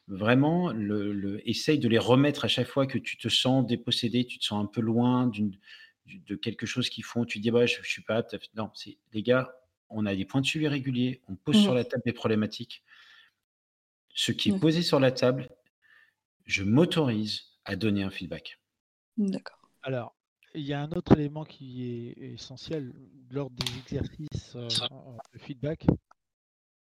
vraiment, 0.07 0.71
le, 0.71 1.11
le- 1.13 1.47
essaye 1.49 1.79
de 1.79 1.87
les 1.87 1.97
remettre 1.97 2.45
à 2.45 2.47
chaque 2.47 2.67
fois 2.67 2.85
que 2.85 2.97
tu 2.97 3.17
te 3.17 3.29
sens 3.29 3.65
dépossédé, 3.65 4.25
tu 4.25 4.37
te 4.39 4.45
sens 4.45 4.63
un 4.63 4.67
peu 4.67 4.81
loin 4.81 5.27
d'une, 5.27 5.49
du- 5.51 5.59
de 6.05 6.35
quelque 6.35 6.65
chose 6.65 6.89
qu'ils 6.89 7.03
font. 7.03 7.25
Tu 7.25 7.39
te 7.39 7.43
dis, 7.43 7.51
bah, 7.51 7.65
je, 7.65 7.77
je 7.81 7.89
suis 7.89 8.01
pas 8.03 8.17
apte. 8.17 8.35
Non, 8.55 8.71
c'est 8.75 8.97
les 9.13 9.23
gars, 9.23 9.55
on 9.89 10.05
a 10.05 10.15
des 10.15 10.25
points 10.25 10.41
de 10.41 10.45
suivi 10.45 10.67
réguliers, 10.67 11.21
on 11.27 11.35
pose 11.35 11.57
Mhm. 11.57 11.63
sur 11.63 11.73
la 11.73 11.83
table 11.85 12.03
des 12.05 12.13
problématiques. 12.13 12.83
Ce 14.13 14.31
qui 14.31 14.49
est 14.49 14.51
Ouais. 14.53 14.59
posé 14.59 14.81
sur 14.81 14.99
la 14.99 15.11
table, 15.11 15.49
je 16.45 16.63
m'autorise 16.63 17.43
à 17.65 17.75
donner 17.75 18.03
un 18.03 18.09
feedback. 18.11 18.59
D'accord. 19.17 19.69
Alors, 19.83 20.15
il 20.53 20.63
y 20.63 20.73
a 20.73 20.81
un 20.81 20.91
autre 20.91 21.13
élément 21.13 21.45
qui 21.45 21.83
est 21.83 22.33
essentiel 22.33 22.93
lors 23.29 23.49
des 23.49 23.77
exercices 23.77 24.53
euh, 24.55 24.67
de 25.33 25.39
feedback, 25.39 25.85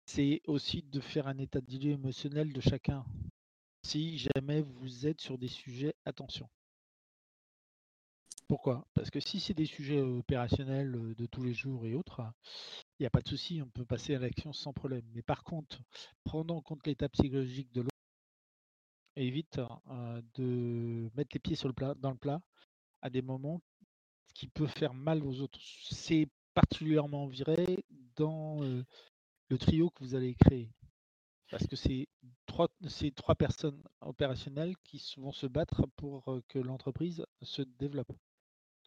c'est 0.07 0.41
aussi 0.47 0.81
de 0.81 0.99
faire 0.99 1.27
un 1.27 1.37
état 1.37 1.61
de 1.61 1.77
lieu 1.77 1.91
émotionnel 1.91 2.51
de 2.53 2.61
chacun. 2.61 3.05
Si 3.83 4.17
jamais 4.17 4.61
vous 4.61 5.07
êtes 5.07 5.21
sur 5.21 5.37
des 5.37 5.47
sujets, 5.47 5.95
attention. 6.05 6.49
Pourquoi? 8.47 8.86
Parce 8.93 9.10
que 9.10 9.19
si 9.19 9.39
c'est 9.39 9.55
des 9.55 9.65
sujets 9.65 10.01
opérationnels 10.01 11.15
de 11.15 11.25
tous 11.25 11.43
les 11.43 11.53
jours 11.53 11.86
et 11.86 11.95
autres, 11.95 12.21
il 12.99 13.03
n'y 13.03 13.08
a 13.08 13.10
pas 13.10 13.21
de 13.21 13.27
souci, 13.27 13.62
on 13.62 13.69
peut 13.69 13.86
passer 13.86 14.15
à 14.15 14.19
l'action 14.19 14.53
sans 14.53 14.71
problème. 14.71 15.05
Mais 15.13 15.23
par 15.23 15.43
contre, 15.43 15.81
prenons 16.23 16.58
en 16.58 16.62
compte 16.62 16.86
l'état 16.86 17.10
psychologique 17.10 17.71
de 17.73 17.81
l'autre, 17.81 17.89
évite 19.15 19.60
euh, 19.60 20.21
de 20.36 21.10
mettre 21.15 21.31
les 21.34 21.39
pieds 21.39 21.55
sur 21.55 21.67
le 21.67 21.73
plat, 21.73 21.95
dans 21.95 22.12
le 22.12 22.17
plat 22.17 22.39
à 23.01 23.10
des 23.10 23.21
moments 23.21 23.62
qui 24.36 24.47
peut 24.47 24.67
faire 24.67 24.93
mal 24.93 25.23
aux 25.23 25.41
autres. 25.41 25.60
C'est 25.89 26.27
particulièrement 26.53 27.27
vrai 27.27 27.84
dans 28.15 28.62
le 28.62 29.58
trio 29.58 29.89
que 29.89 30.03
vous 30.03 30.15
allez 30.15 30.36
créer. 30.36 30.69
Parce 31.51 31.67
que 31.67 31.75
c'est 31.75 32.08
trois, 32.45 32.67
trois 33.15 33.36
personnes 33.36 33.81
opérationnelles 34.01 34.75
qui 34.84 35.01
vont 35.17 35.31
se 35.31 35.47
battre 35.47 35.86
pour 35.95 36.39
que 36.47 36.60
l'entreprise 36.60 37.25
se 37.41 37.62
développe. 37.62 38.12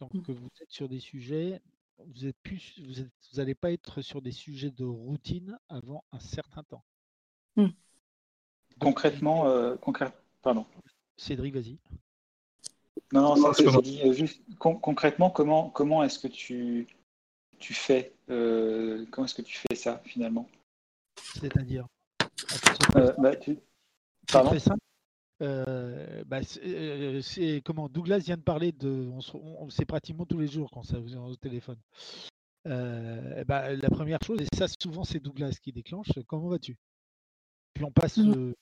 Donc 0.01 0.15
Mm. 0.15 0.23
que 0.23 0.33
vous 0.33 0.49
êtes 0.61 0.71
sur 0.71 0.89
des 0.89 1.01
sujets, 1.01 1.61
vous 1.99 2.27
êtes 2.27 2.37
plus, 2.43 2.81
vous 2.87 3.01
êtes, 3.01 3.11
vous 3.33 3.39
n'allez 3.39 3.55
pas 3.55 3.73
être 3.73 4.01
sur 4.03 4.23
des 4.23 4.31
sujets 4.33 4.71
de 4.71 4.85
routine 4.85 5.59
avant 5.69 6.05
un 6.13 6.21
certain 6.21 6.63
temps. 6.63 6.85
Mm. 7.57 7.63
Donc, 7.65 7.75
Concrètement, 8.79 9.49
euh, 9.49 9.75
concrè- 9.77 10.13
pardon. 10.43 10.65
Cédric, 11.17 11.55
vas-y. 11.55 11.79
Non, 13.13 13.23
non, 13.23 13.37
Non, 13.37 13.53
c'est- 13.53 13.69
j'ai 13.69 13.83
dit 13.83 14.01
euh, 14.03 14.13
juste 14.13 14.41
con- 14.59 14.77
concrètement, 14.79 15.31
comment, 15.31 15.71
comment 15.71 16.05
est-ce 16.05 16.19
que 16.19 16.29
tu, 16.29 16.87
tu 17.59 17.75
fais 17.75 18.15
euh, 18.31 19.05
comment 19.11 19.25
est-ce 19.25 19.35
que 19.35 19.43
tu 19.43 19.57
fais 19.59 19.75
ça 19.75 20.01
finalement? 20.05 20.49
C'est-à-dire? 21.41 21.87
Euh, 22.97 23.13
bah, 23.19 23.35
tu- 23.35 23.55
C'est 23.55 24.33
Pardon? 24.33 24.51
très 24.51 24.61
simple. 24.61 24.81
Euh, 25.41 26.25
bah, 26.27 26.41
c'est 26.43 27.63
comment 27.65 27.89
Douglas 27.89 28.19
vient 28.19 28.37
de 28.37 28.43
parler 28.43 28.73
de. 28.73 29.09
On, 29.13 29.21
on- 29.39 29.71
c'est 29.71 29.85
pratiquement 29.87 30.27
tous 30.27 30.39
les 30.39 30.49
jours 30.49 30.71
quand 30.71 30.83
ça 30.83 30.99
vous 30.99 31.15
est 31.15 31.19
au 31.19 31.37
téléphone. 31.37 31.79
Euh, 32.67 33.45
bah, 33.45 33.75
la 33.75 33.89
première 33.91 34.19
chose, 34.23 34.41
et 34.41 34.57
ça 34.57 34.67
souvent 34.81 35.05
c'est 35.05 35.21
Douglas 35.21 35.57
qui 35.63 35.73
déclenche. 35.73 36.09
Comment 36.27 36.49
vas-tu? 36.49 36.77
Puis 37.75 37.85
on 37.85 37.93
passe. 37.93 38.19
Euh, 38.19 38.55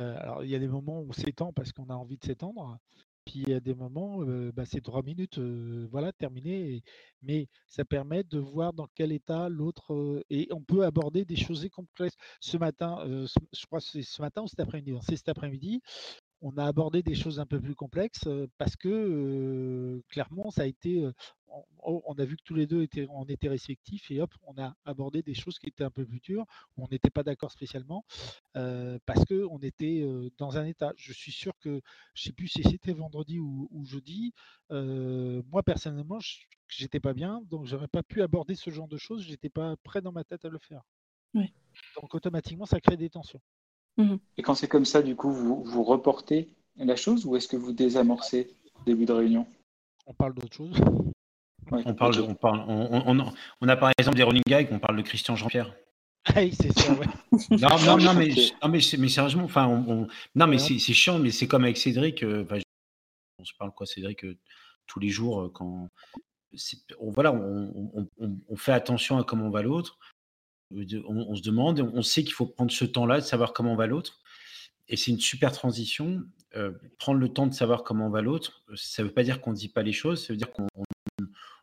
euh, 0.00 0.16
alors 0.18 0.44
il 0.44 0.50
y 0.50 0.56
a 0.56 0.58
des 0.58 0.66
moments 0.68 1.00
où 1.00 1.08
on 1.10 1.12
s'étend 1.12 1.52
parce 1.52 1.72
qu'on 1.72 1.88
a 1.88 1.94
envie 1.94 2.18
de 2.18 2.24
s'étendre. 2.24 2.78
Puis 3.24 3.40
il 3.46 3.48
y 3.50 3.54
a 3.54 3.60
des 3.60 3.74
moments, 3.74 4.18
bah, 4.52 4.66
c'est 4.66 4.82
trois 4.82 5.02
minutes, 5.02 5.38
voilà, 5.38 6.12
terminé. 6.12 6.74
et- 6.74 6.82
mais 7.22 7.48
ça 7.66 7.82
permet 7.84 8.22
de 8.22 8.38
voir 8.38 8.74
dans 8.74 8.86
quel 8.94 9.12
état 9.12 9.48
l'autre. 9.48 10.22
et 10.28 10.48
on 10.52 10.60
peut 10.62 10.84
aborder 10.84 11.24
des 11.24 11.36
choses 11.36 11.66
complexes. 11.70 12.16
Ce 12.40 12.58
matin, 12.58 12.98
je 13.06 13.66
crois 13.66 13.78
que 13.80 13.86
c'est 13.86 14.02
ce 14.02 14.20
matin 14.20 14.42
ou 14.42 14.48
cet 14.48 14.60
après-midi. 14.60 14.92
non, 14.92 15.00
C'est 15.00 15.16
cet 15.16 15.30
après-midi. 15.30 15.80
On 16.46 16.58
a 16.58 16.66
abordé 16.66 17.02
des 17.02 17.14
choses 17.14 17.40
un 17.40 17.46
peu 17.46 17.58
plus 17.58 17.74
complexes 17.74 18.28
parce 18.58 18.76
que 18.76 18.88
euh, 18.88 20.02
clairement, 20.10 20.50
ça 20.50 20.62
a 20.62 20.66
été. 20.66 21.02
on, 21.82 22.14
a 22.18 22.24
vu 22.26 22.36
que 22.36 22.42
tous 22.42 22.54
les 22.54 22.66
deux 22.66 22.82
étaient, 22.82 23.06
on 23.08 23.24
était 23.24 23.48
respectifs 23.48 24.10
et 24.10 24.20
hop, 24.20 24.30
on 24.42 24.60
a 24.60 24.76
abordé 24.84 25.22
des 25.22 25.32
choses 25.32 25.58
qui 25.58 25.68
étaient 25.68 25.84
un 25.84 25.90
peu 25.90 26.04
plus 26.04 26.20
dures, 26.20 26.44
où 26.76 26.84
on 26.84 26.88
n'était 26.88 27.08
pas 27.08 27.22
d'accord 27.22 27.50
spécialement 27.50 28.04
euh, 28.56 28.98
parce 29.06 29.24
que 29.24 29.46
on 29.50 29.58
était 29.60 30.02
euh, 30.02 30.28
dans 30.36 30.58
un 30.58 30.66
état. 30.66 30.92
Je 30.96 31.14
suis 31.14 31.32
sûr 31.32 31.54
que, 31.60 31.80
je 32.12 32.24
sais 32.24 32.32
plus 32.32 32.48
si 32.48 32.62
c'était 32.62 32.92
vendredi 32.92 33.38
ou, 33.38 33.66
ou 33.70 33.86
jeudi, 33.86 34.34
moi 34.70 35.62
personnellement, 35.62 36.20
je- 36.20 36.40
j'étais 36.68 37.00
pas 37.00 37.14
bien, 37.14 37.40
donc 37.50 37.64
j'aurais 37.64 37.88
pas 37.88 38.02
pu 38.02 38.20
aborder 38.20 38.54
ce 38.54 38.68
genre 38.68 38.88
de 38.88 38.98
choses, 38.98 39.22
j'étais 39.22 39.48
pas 39.48 39.76
prêt 39.78 40.02
dans 40.02 40.12
ma 40.12 40.24
tête 40.24 40.44
à 40.44 40.50
le 40.50 40.58
faire. 40.58 40.82
Oui. 41.32 41.54
Donc 41.96 42.14
automatiquement, 42.14 42.66
ça 42.66 42.80
crée 42.80 42.98
des 42.98 43.08
tensions. 43.08 43.40
Et 44.36 44.42
quand 44.42 44.54
c'est 44.54 44.68
comme 44.68 44.84
ça, 44.84 45.02
du 45.02 45.14
coup, 45.16 45.30
vous, 45.30 45.62
vous 45.64 45.84
reportez 45.84 46.48
la 46.76 46.96
chose 46.96 47.24
ou 47.26 47.36
est-ce 47.36 47.46
que 47.48 47.56
vous 47.56 47.72
désamorcez 47.72 48.54
au 48.74 48.84
début 48.84 49.04
de 49.06 49.12
réunion? 49.12 49.46
On 50.06 50.14
parle 50.14 50.34
d'autre 50.34 50.52
chose? 50.54 50.76
Ouais, 51.70 51.82
On 51.86 51.94
parle, 51.94 52.20
on 52.20 52.34
parle, 52.34 52.64
on, 52.68 52.88
on- 53.08 53.20
on- 53.20 53.32
on 53.60 53.68
a 53.68 53.76
par 53.76 53.90
exemple 53.96 54.16
des 54.16 54.22
running 54.22 54.42
gags, 54.46 54.68
on 54.70 54.78
parle 54.78 54.96
de 54.96 55.02
Christian 55.02 55.36
Jean-Pierre. 55.36 55.74
Ah 56.26 56.40
oui, 56.40 56.54
c'est 56.58 56.72
ça, 56.78 56.90
ouais. 56.94 57.06
Non, 57.50 57.68
non, 57.84 57.98
non, 57.98 58.14
mais, 58.14 58.28
non, 58.62 58.68
mais, 58.70 58.80
c'est- 58.80 58.96
mais 58.96 59.08
sérieusement, 59.08 59.44
enfin, 59.44 59.66
on, 59.66 59.84
on- 60.04 60.08
non, 60.34 60.46
mais 60.46 60.56
Ouais. 60.56 60.58
c'est 60.58 60.78
c'est 60.78 60.94
chiant, 60.94 61.18
mais 61.18 61.30
c'est 61.30 61.46
comme 61.46 61.64
avec 61.64 61.76
Cédric. 61.76 62.22
euh, 62.22 62.46
on 63.38 63.44
se 63.44 63.52
parle 63.58 63.72
quoi, 63.72 63.86
Cédric, 63.86 64.24
euh, 64.24 64.38
tous 64.86 65.00
les 65.00 65.10
jours 65.10 65.42
euh, 65.42 65.48
quand. 65.52 65.88
On, 66.98 67.10
voilà, 67.10 67.32
on, 67.34 67.90
on- 67.94 68.08
on- 68.18 68.38
on 68.48 68.56
fait 68.56 68.72
attention 68.72 69.18
à 69.18 69.24
comment 69.24 69.50
va 69.50 69.60
l'autre. 69.62 69.98
On, 70.70 71.36
se 71.36 71.42
demande, 71.42 71.80
on 71.94 72.02
sait 72.02 72.24
qu'il 72.24 72.32
faut 72.32 72.46
prendre 72.46 72.72
ce 72.72 72.84
temps-là 72.84 73.16
de 73.20 73.24
savoir 73.24 73.52
comment 73.52 73.76
va 73.76 73.86
l'autre. 73.86 74.20
Et 74.88 74.96
c'est 74.96 75.10
une 75.12 75.20
super 75.20 75.52
transition. 75.52 76.24
euh, 76.56 76.72
prendre 76.98 77.18
le 77.18 77.28
temps 77.32 77.46
de 77.48 77.54
savoir 77.54 77.82
comment 77.82 78.10
va 78.10 78.22
l'autre, 78.22 78.62
euh, 78.70 78.76
ça 78.76 79.02
ne 79.02 79.08
veut 79.08 79.14
pas 79.14 79.24
dire 79.24 79.40
qu'on 79.40 79.50
ne 79.50 79.56
dit 79.56 79.68
pas 79.68 79.82
les 79.82 79.92
choses, 79.92 80.24
ça 80.24 80.32
veut 80.32 80.36
dire 80.36 80.52
qu'on 80.52 80.68
on- 80.76 80.84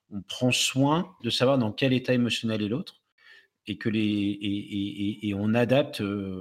on 0.10 0.22
prend 0.24 0.52
soin 0.52 1.16
de 1.24 1.30
savoir 1.30 1.58
dans 1.58 1.72
quel 1.72 1.94
état 1.94 2.14
émotionnel 2.14 2.62
est 2.62 2.68
l'autre 2.68 3.02
et 3.68 3.78
et, 5.30 5.34
on 5.34 5.54
adapte, 5.54 6.02
euh, 6.02 6.40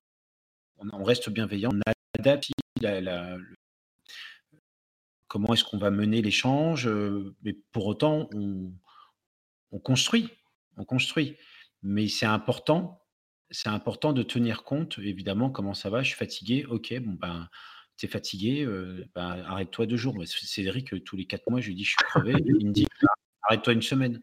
on, 0.79 1.05
reste 1.05 1.31
bienveillant, 1.31 1.71
on 1.73 1.81
adapte 2.19 2.51
comment 5.29 5.55
est-ce 5.55 5.65
qu'on 5.65 5.79
va 5.79 5.91
mener 5.93 6.23
l'échange, 6.23 6.89
mais 7.43 7.53
pour 7.73 7.87
autant 7.87 8.29
on 8.35 9.79
construit, 9.79 10.31
on 10.77 10.85
construit. 10.85 11.37
Mais 11.83 12.09
c'est 12.09 12.27
important, 12.27 13.03
c'est 13.51 13.69
important 13.69 14.13
de 14.13 14.23
tenir 14.23 14.65
compte, 14.65 14.99
évidemment, 14.99 15.51
comment 15.51 15.75
ça 15.75 15.91
va, 15.91 16.03
je 16.03 16.09
suis 16.09 16.19
fatigué, 16.19 16.65
ok, 16.67 16.99
bon 17.01 17.13
ben 17.13 17.49
tu 17.97 18.07
es 18.07 18.09
fatigué, 18.09 18.65
euh, 18.65 19.05
ben, 19.15 19.43
arrête-toi 19.47 19.87
deux 19.87 19.97
jours. 19.97 20.17
Cédric, 20.27 20.95
euh, 20.95 21.01
tous 21.01 21.17
les 21.17 21.27
quatre 21.27 21.49
mois, 21.51 21.61
je 21.61 21.69
lui 21.69 21.75
dis 21.75 21.85
je 21.85 21.91
suis 21.91 21.97
crevé, 21.99 22.33
il 22.47 22.67
me 22.67 22.73
dit 22.73 22.87
arrête-toi 23.43 23.75
une 23.75 23.83
semaine. 23.83 24.21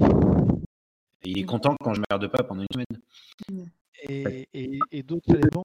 Et 0.00 1.30
il 1.30 1.38
est 1.38 1.44
content 1.44 1.76
quand 1.80 1.92
je 1.94 2.00
ne 2.00 2.04
merde 2.10 2.26
pas 2.28 2.42
pendant 2.42 2.62
une 2.62 2.68
semaine. 2.72 3.02
Mm. 3.50 3.64
Et, 4.08 4.78
et, 4.92 5.02
d'autres 5.02 5.34
éléments 5.34 5.64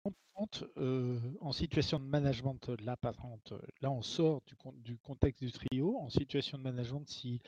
euh, 0.77 1.19
en 1.39 1.51
situation 1.51 1.99
de 1.99 2.05
management, 2.05 2.67
là 2.83 2.97
par 2.97 3.15
contre, 3.15 3.61
là 3.81 3.91
on 3.91 4.01
sort 4.01 4.41
du, 4.47 4.55
du 4.83 4.97
contexte 4.97 5.43
du 5.43 5.51
trio. 5.51 5.97
En 5.99 6.09
situation 6.09 6.57
de 6.57 6.63
management, 6.63 7.07
si 7.07 7.39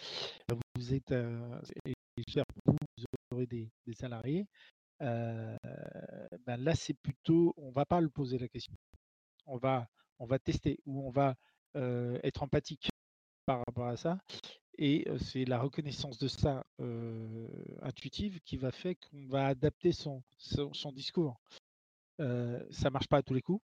vous 0.76 0.94
êtes 0.94 1.12
euh, 1.12 1.60
vous, 2.66 2.76
des, 3.44 3.70
salariés, 3.94 4.48
euh, 5.02 5.58
ben 6.46 6.58
là 6.58 6.76
c'est 6.76 6.94
plutôt, 6.94 7.54
on 7.58 7.72
va 7.72 7.86
pas 7.86 8.02
le 8.02 8.10
poser 8.10 8.38
la 8.38 8.48
question. 8.48 8.76
On 9.46 9.58
va, 9.58 9.88
on 10.20 10.26
va 10.26 10.40
tester 10.40 10.80
ou 10.86 11.06
on 11.06 11.12
va 11.12 11.36
être 12.24 12.42
empathique 12.42 12.90
par 13.46 13.62
rapport 13.66 13.88
à 13.88 13.98
ça. 13.98 14.18
Et 14.78 15.06
c'est 15.18 15.44
la 15.44 15.60
reconnaissance 15.60 16.18
de 16.18 16.30
ça 16.30 16.66
intuitive 17.82 18.40
qui 18.46 18.56
va 18.56 18.72
faire 18.72 18.96
qu'on 19.10 19.28
va 19.28 19.48
adapter 19.48 19.92
son, 19.92 20.24
son, 20.38 20.92
discours. 20.94 21.38
ça 22.18 22.90
marche 22.90 23.08
pas 23.08 23.18
à 23.18 23.24
tous 23.24 23.34
les 23.34 23.42
coups. 23.42 23.62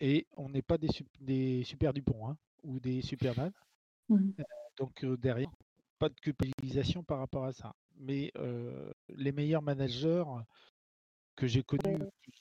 Et 0.00 0.26
on 0.36 0.50
n'est 0.50 0.62
pas 0.62 0.78
des, 0.78 0.88
des, 1.20 1.64
super 1.64 1.92
Dupont 1.92 2.28
hein, 2.28 2.36
ou 2.62 2.78
des 2.78 3.02
Superman. 3.02 3.52
Mmh. 4.08 4.30
donc 4.76 5.04
derrière, 5.04 5.50
pas 5.98 6.08
de 6.08 6.14
culpabilisation 6.14 7.02
par 7.02 7.18
rapport 7.18 7.44
à 7.44 7.52
ça. 7.52 7.74
Mais 7.98 8.32
les 9.08 9.32
meilleurs 9.32 9.62
managers 9.62 10.24
que 11.36 11.46
j'ai 11.46 11.62
connus, 11.62 11.98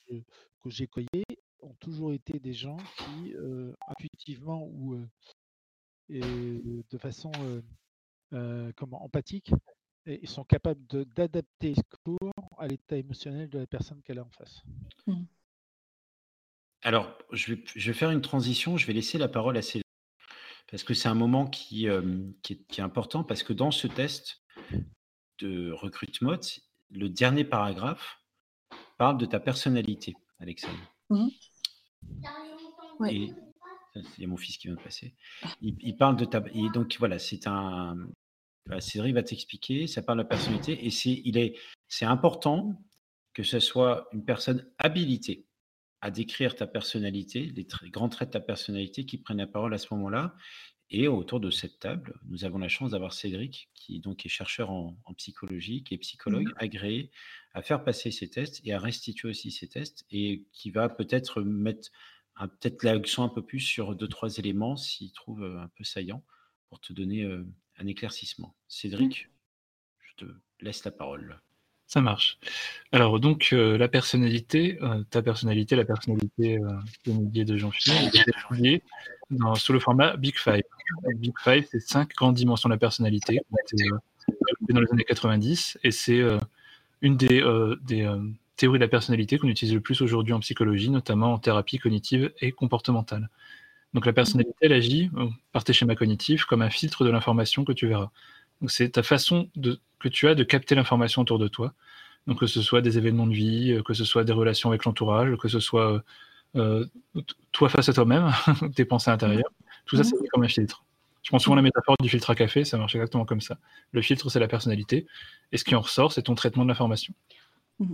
que 0.10 0.70
j'ai 0.70 0.88
connus, 0.88 1.24
ont 1.60 1.74
toujours 1.80 2.14
été 2.14 2.40
des 2.40 2.54
gens 2.54 2.78
qui, 2.98 3.34
intuitivement 3.88 4.64
ou 4.66 4.98
et 6.10 6.22
de 6.22 6.98
façon 6.98 7.32
comment, 8.76 9.04
empathique 9.04 9.52
et 10.08 10.20
ils 10.22 10.30
sont 10.30 10.46
capables 10.46 10.82
d'adapter 10.88 11.76
ce 11.76 11.82
cours 12.04 12.32
à 12.58 12.68
l'état 12.68 12.96
émotionnel 12.96 13.50
de 13.50 13.60
la 13.60 13.68
personne 13.68 14.02
qu'elle 14.02 14.20
a 14.20 14.24
en 14.24 14.30
face. 14.30 14.64
Mmh. 15.06 15.24
Alors, 16.84 17.18
je 17.34 17.54
vais, 17.54 17.64
je 17.76 17.92
vais, 17.92 17.98
faire 17.98 18.12
une 18.12 18.22
transition, 18.22 18.78
je 18.78 18.88
vais 18.88 18.94
laisser 18.94 19.18
la 19.18 19.28
parole 19.28 19.58
à 19.58 19.62
Céline, 19.62 19.84
parce 20.72 20.84
que 20.84 20.94
c'est 20.94 21.10
un 21.10 21.16
moment 21.16 21.46
qui, 21.46 21.88
qui, 22.42 22.54
est, 22.54 22.80
important, 22.80 23.24
parce 23.24 23.44
que 23.44 23.52
dans 23.52 23.72
ce 23.72 23.88
test 23.88 24.42
de 25.40 25.72
recrutement, 25.72 26.40
le 26.92 27.10
dernier 27.10 27.44
paragraphe 27.44 28.20
parle 28.98 29.18
de 29.18 29.26
ta 29.26 29.40
personnalité, 29.40 30.16
Alexandre. 30.40 30.78
Mmh. 31.10 31.28
Il 33.02 33.34
y 34.18 34.24
a 34.26 34.28
mon 34.28 34.38
fils 34.38 34.58
qui 34.58 34.68
vient 34.68 34.76
de 34.76 34.82
passer. 34.82 35.16
Il, 35.62 35.96
parle 35.98 36.16
de 36.16 36.26
ta. 36.26 36.44
Et 36.54 36.70
donc 36.70 36.96
voilà, 37.00 37.20
c'est 37.20 37.48
un. 37.48 37.98
Cédric 38.80 39.14
va 39.14 39.24
t'expliquer, 39.24 39.88
ça 39.88 40.02
parle 40.02 40.18
de 40.18 40.24
la 40.24 40.28
personnalité 40.28 40.86
et 40.86 40.90
c'est, 40.90 41.22
il 41.24 41.38
est, 41.38 41.58
c'est 41.88 42.04
important 42.04 42.84
que 43.34 43.42
ce 43.42 43.62
soit 43.62 44.10
une 44.12 44.26
personne 44.26 44.70
habilitée 44.78 45.46
à 46.02 46.12
décrire 46.12 46.54
ta 46.54 46.68
personnalité, 46.68 47.54
les, 47.56 47.66
grands 47.90 48.10
traits 48.10 48.30
de 48.30 48.34
ta 48.34 48.40
personnalité 48.42 49.06
qui 49.06 49.20
prennent 49.20 49.38
la 49.38 49.48
parole 49.48 49.74
à 49.74 49.78
ce 49.78 49.94
moment-là. 49.94 50.36
Et 50.90 51.08
autour 51.08 51.40
de 51.40 51.50
cette 51.50 51.80
table, 51.80 52.18
nous 52.30 52.46
avons 52.46 52.60
la 52.60 52.70
chance 52.70 52.92
d'avoir 52.92 53.12
Cédric, 53.12 53.70
qui 53.74 54.00
donc 54.00 54.26
est 54.26 54.30
chercheur 54.30 54.72
en, 54.72 54.96
psychologie, 55.18 55.84
qui 55.84 55.96
est 55.96 55.98
psychologue, 55.98 56.48
mmh. 56.48 56.56
agréé 56.58 57.12
à 57.54 57.62
faire 57.62 57.84
passer 57.84 58.12
ces 58.12 58.30
tests 58.30 58.62
et 58.64 58.74
à 58.74 58.80
restituer 58.80 59.30
aussi 59.30 59.52
ces 59.52 59.68
tests, 59.68 60.06
et 60.12 60.46
qui 60.54 60.72
va 60.72 60.88
peut-être 60.88 61.42
mettre 61.42 61.90
peut-être 62.40 62.84
l'accent 62.84 63.24
un 63.24 63.30
peu 63.30 63.44
plus 63.44 63.60
sur 63.60 63.96
deux, 63.96 64.08
trois 64.08 64.38
éléments 64.38 64.78
s'il 64.78 65.12
trouve 65.12 65.44
un 65.44 65.68
peu 65.76 65.84
saillant 65.84 66.24
pour 66.70 66.80
te 66.80 66.94
donner 66.94 67.24
un 67.78 67.88
éclaircissement. 67.88 68.50
Mmh. 68.50 68.70
Cédric, 68.70 69.30
je 70.00 70.26
te 70.26 70.32
laisse 70.62 70.86
la 70.86 70.92
parole. 70.92 71.42
Ça 71.88 72.02
marche. 72.02 72.38
Alors 72.92 73.20
donc 73.20 73.50
la 73.52 73.88
personnalité, 73.88 74.78
ta 75.10 75.22
personnalité, 75.22 75.76
la 75.76 75.86
personnalité 75.86 76.60
de 77.06 77.44
de 77.44 77.58
Jean-Philippe, 77.58 78.14
est 78.14 78.28
étudiée 78.28 78.84
sous 79.56 79.74
le 79.74 79.80
format 79.80 80.18
Big 80.18 80.38
Five. 80.38 80.64
Big 81.16 81.34
Five, 81.40 81.66
c'est 81.72 81.80
cinq 81.80 82.14
grandes 82.14 82.36
dimensions 82.36 82.68
de 82.68 82.74
la 82.74 82.80
personnalité 82.80 83.40
dans 84.70 84.82
les 84.82 84.92
années 84.92 85.06
90 85.06 85.80
et 85.84 85.92
c'est 85.92 86.22
une 87.02 87.16
des, 87.16 87.42
des 87.84 88.06
théorie 88.58 88.80
de 88.80 88.84
la 88.84 88.90
personnalité 88.90 89.38
qu'on 89.38 89.48
utilise 89.48 89.74
le 89.74 89.82
plus 89.82 90.02
aujourd'hui 90.02 90.34
en 90.34 90.40
psychologie, 90.42 90.90
notamment 90.90 91.34
en 91.34 91.38
thérapie 91.38 91.78
cognitive 91.78 92.34
et 92.42 92.52
comportementale. 92.52 93.30
Donc 93.94 94.06
la 94.06 94.14
personnalité, 94.14 94.54
elle 94.62 94.74
agit 94.74 95.10
euh, 95.16 95.28
par 95.54 95.64
tes 95.64 95.72
schémas 95.72 95.96
cognitifs 95.96 96.44
comme 96.44 96.62
un 96.62 96.70
filtre 96.70 97.06
de 97.06 97.10
l'information 97.10 97.64
que 97.64 97.72
tu 97.72 97.88
verras. 97.88 98.12
Donc 98.62 98.72
c'est 98.72 98.90
ta 98.90 99.04
façon 99.04 99.50
de, 99.56 99.80
que 100.00 100.10
tu 100.10 100.28
as 100.28 100.36
de 100.36 100.44
capter 100.44 100.76
l'information 100.76 101.22
autour 101.22 101.40
de 101.40 101.48
toi. 101.48 101.74
Donc 102.28 102.40
que 102.40 102.48
ce 102.48 102.62
soit 102.62 102.82
des 102.82 102.98
événements 102.98 103.28
de 103.28 103.34
vie, 103.34 103.72
euh, 103.72 103.84
que 103.84 103.94
ce 103.94 104.04
soit 104.04 104.24
des 104.24 104.34
relations 104.34 104.70
avec 104.70 104.86
l'entourage, 104.86 105.36
que 105.38 105.48
ce 105.48 105.60
soit 105.60 106.04
euh, 106.56 106.86
toi 107.52 107.70
face 107.70 107.90
à 107.90 107.94
toi-même, 107.94 108.32
tes 108.76 108.86
pensées 108.86 109.12
intérieures. 109.12 109.52
Tout 109.86 109.98
ça, 109.98 110.04
c'est 110.04 110.16
comme 110.32 110.44
un 110.44 110.48
filtre. 110.48 110.84
Je 111.24 111.30
prends 111.30 111.40
souvent 111.40 111.56
la 111.56 111.62
métaphore 111.62 111.96
du 112.02 112.10
filtre 112.10 112.30
à 112.30 112.36
café, 112.36 112.64
ça 112.64 112.78
marche 112.78 112.96
exactement 112.96 113.26
comme 113.26 113.42
ça. 113.42 113.58
Le 113.92 114.02
filtre, 114.02 114.30
c'est 114.30 114.40
la 114.40 114.48
personnalité, 114.48 115.08
et 115.52 115.58
ce 115.58 115.64
qui 115.64 115.76
en 115.76 115.82
ressort, 115.82 116.14
c'est 116.14 116.24
ton 116.24 116.36
traitement 116.36 116.64
de 116.64 116.70
l'information. 116.70 117.14
Mmh. 117.80 117.94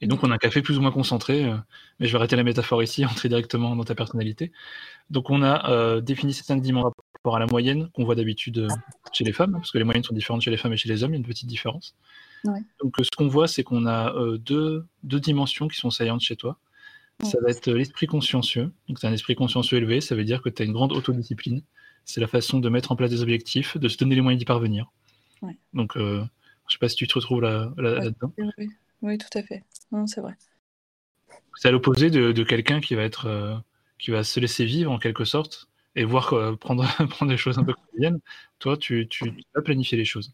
Et 0.00 0.06
donc, 0.06 0.22
on 0.22 0.30
a 0.30 0.34
un 0.34 0.38
café 0.38 0.62
plus 0.62 0.78
ou 0.78 0.82
moins 0.82 0.92
concentré, 0.92 1.44
euh, 1.44 1.56
mais 1.98 2.06
je 2.06 2.12
vais 2.12 2.18
arrêter 2.18 2.36
la 2.36 2.44
métaphore 2.44 2.82
ici, 2.82 3.04
entrer 3.06 3.28
directement 3.28 3.74
dans 3.74 3.84
ta 3.84 3.94
personnalité. 3.94 4.52
Donc, 5.10 5.30
on 5.30 5.42
a 5.42 5.70
euh, 5.70 6.00
défini 6.00 6.32
ces 6.34 6.44
cinq 6.44 6.60
dimensions 6.60 6.92
rapport 7.30 7.36
à 7.36 7.40
la 7.40 7.46
moyenne 7.46 7.88
qu'on 7.94 8.04
voit 8.04 8.14
d'habitude 8.14 8.58
euh, 8.58 8.68
chez 9.12 9.24
les 9.24 9.32
femmes, 9.32 9.52
parce 9.52 9.70
que 9.70 9.78
les 9.78 9.84
moyennes 9.84 10.04
sont 10.04 10.14
différentes 10.14 10.42
chez 10.42 10.50
les 10.50 10.56
femmes 10.56 10.72
et 10.72 10.76
chez 10.76 10.88
les 10.88 11.02
hommes, 11.02 11.12
il 11.12 11.14
y 11.14 11.18
a 11.18 11.20
une 11.20 11.26
petite 11.26 11.48
différence. 11.48 11.94
Donc, 12.44 12.94
ce 13.00 13.10
qu'on 13.16 13.28
voit, 13.28 13.48
c'est 13.48 13.64
qu'on 13.64 13.86
a 13.86 14.14
deux, 14.38 14.86
deux, 15.02 15.18
dimensions 15.18 15.66
qui 15.66 15.76
sont 15.76 15.90
saillantes 15.90 16.20
chez 16.20 16.36
toi. 16.36 16.58
Ça 17.24 17.38
va 17.42 17.50
être 17.50 17.68
l'esprit 17.72 18.06
consciencieux. 18.06 18.70
Donc, 18.88 19.00
tu 19.00 19.06
as 19.06 19.08
un 19.08 19.12
esprit 19.12 19.34
consciencieux 19.34 19.78
élevé, 19.78 20.00
ça 20.00 20.14
veut 20.14 20.22
dire 20.22 20.40
que 20.40 20.48
tu 20.48 20.62
as 20.62 20.64
une 20.64 20.72
grande 20.72 20.92
autodiscipline. 20.92 21.62
C'est 22.04 22.20
la 22.20 22.28
façon 22.28 22.60
de 22.60 22.68
mettre 22.68 22.92
en 22.92 22.96
place 22.96 23.10
des 23.10 23.22
objectifs, 23.22 23.76
de 23.76 23.88
se 23.88 23.96
donner 23.98 24.14
les 24.14 24.20
moyens 24.20 24.38
d'y 24.38 24.44
parvenir. 24.44 24.92
Donc, 25.74 25.94
je 25.96 26.02
ne 26.02 26.26
sais 26.68 26.78
pas 26.78 26.88
si 26.88 26.94
tu 26.94 27.08
te 27.08 27.14
retrouves 27.14 27.40
là-dedans. 27.40 28.32
Là, 28.38 28.52
oui, 29.02 29.18
tout 29.18 29.38
à 29.38 29.42
fait. 29.42 29.64
c'est 30.06 30.20
vrai. 30.20 30.34
C'est 31.56 31.68
à 31.68 31.70
l'opposé 31.70 32.10
de, 32.10 32.42
quelqu'un 32.44 32.80
qui 32.80 32.94
va 32.94 33.02
être, 33.02 33.26
euh, 33.26 33.56
qui 33.98 34.10
va 34.10 34.24
se 34.24 34.38
laisser 34.40 34.64
vivre 34.64 34.92
en 34.92 34.98
quelque 34.98 35.24
sorte 35.24 35.68
et 35.98 36.04
voir 36.04 36.34
prendre, 36.58 36.84
prendre 37.08 37.30
des 37.30 37.36
choses 37.36 37.58
un 37.58 37.64
peu 37.64 37.74
quotidiennes. 37.74 38.20
Toi, 38.58 38.76
tu, 38.76 39.06
tu, 39.08 39.32
vas 39.54 39.62
planifier 39.62 39.98
les 39.98 40.04
choses. 40.04 40.32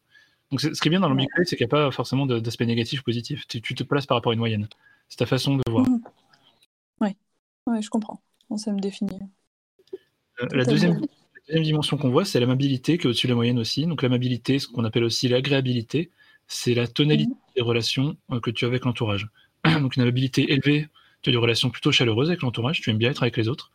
Donc, 0.50 0.60
ce 0.60 0.68
qui 0.68 0.88
est 0.88 0.90
bien 0.90 1.00
dans 1.00 1.08
l'ambiguïté, 1.08 1.44
c'est 1.44 1.56
qu'il 1.56 1.66
n'y 1.66 1.70
a 1.70 1.76
pas 1.76 1.90
forcément 1.90 2.26
d'aspect 2.26 2.66
négatif 2.66 3.00
ou 3.00 3.02
positif. 3.02 3.46
Tu, 3.48 3.60
te 3.60 3.82
places 3.82 4.06
par 4.06 4.16
rapport 4.16 4.30
à 4.30 4.34
une 4.34 4.38
moyenne. 4.38 4.68
C'est 5.08 5.16
ta 5.16 5.26
façon 5.26 5.56
de 5.56 5.62
voir. 5.68 5.88
Mmh. 5.88 6.00
Oui, 7.00 7.16
ouais, 7.66 7.82
je 7.82 7.90
comprends. 7.90 8.20
ça 8.56 8.72
me 8.72 8.78
définit. 8.78 9.18
Euh, 10.42 10.46
la, 10.52 10.64
deuxième, 10.64 11.00
dimension 11.48 11.96
qu'on 11.96 12.10
voit, 12.10 12.24
c'est 12.24 12.40
l'amabilité 12.40 12.98
qui 12.98 13.06
est 13.06 13.10
au-dessus 13.10 13.26
de 13.26 13.32
la 13.32 13.36
moyenne 13.36 13.58
aussi. 13.58 13.86
Donc, 13.86 14.02
l'amabilité, 14.02 14.58
ce 14.58 14.68
qu'on 14.68 14.84
appelle 14.84 15.04
aussi 15.04 15.28
l'agréabilité, 15.28 16.10
c'est 16.46 16.74
la 16.74 16.86
tonalité 16.86 17.32
mmh. 17.32 17.54
des 17.56 17.62
relations 17.62 18.16
euh, 18.30 18.40
que 18.40 18.50
tu 18.50 18.64
as 18.64 18.68
avec 18.68 18.84
l'entourage. 18.84 19.28
Donc 19.80 19.96
une 19.96 20.02
amabilité 20.02 20.52
élevée, 20.52 20.88
tu 21.22 21.30
as 21.30 21.32
des 21.32 21.38
relations 21.38 21.70
plutôt 21.70 21.90
chaleureuses 21.90 22.28
avec 22.28 22.42
l'entourage, 22.42 22.80
tu 22.80 22.90
aimes 22.90 22.98
bien 22.98 23.10
être 23.10 23.22
avec 23.22 23.36
les 23.36 23.48
autres. 23.48 23.70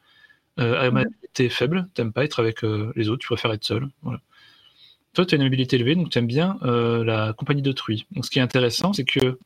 Euh, 0.60 0.88
amabilité 0.88 1.48
mmh. 1.48 1.50
faible, 1.50 1.90
tu 1.94 2.02
n'aimes 2.02 2.12
pas 2.12 2.26
être 2.26 2.40
avec 2.40 2.64
euh, 2.64 2.92
les 2.96 3.10
autres, 3.10 3.22
tu 3.22 3.28
préfères 3.28 3.54
être 3.54 3.64
seul. 3.64 3.88
Toi, 5.14 5.26
tu 5.26 5.34
as 5.34 5.38
une 5.38 5.42
amabilité 5.42 5.78
élevée, 5.78 5.96
donc 5.96 6.10
tu 6.10 6.20
aimes 6.20 6.28
bien 6.28 6.58
euh, 6.64 7.04
la 7.04 7.34
compagnie 7.34 7.62
d'autrui. 7.62 8.06
Donc 8.12 8.26
ce 8.26 8.30
qui 8.30 8.40
est 8.40 8.42
intéressant, 8.42 8.94
c'est 8.94 9.06
que 9.06 9.40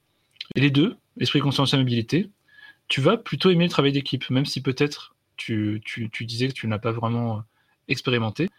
les 0.56 0.72
deux, 0.72 0.98
esprit 1.20 1.40
conscience 1.40 1.74
et 1.74 1.76
amabilité, 1.76 2.30
tu 2.88 3.00
vas 3.00 3.18
plutôt 3.18 3.52
aimer 3.52 3.66
le 3.66 3.70
travail 3.70 3.92
d'équipe, 3.92 4.30
même 4.30 4.46
si 4.46 4.62
peut-être 4.62 5.16
tu, 5.38 5.82
disais 6.22 6.48
que 6.48 6.54
tu 6.54 6.68
n'as 6.68 6.80
pas 6.80 6.92
vraiment 6.92 7.44
expérimenté. 7.88 8.50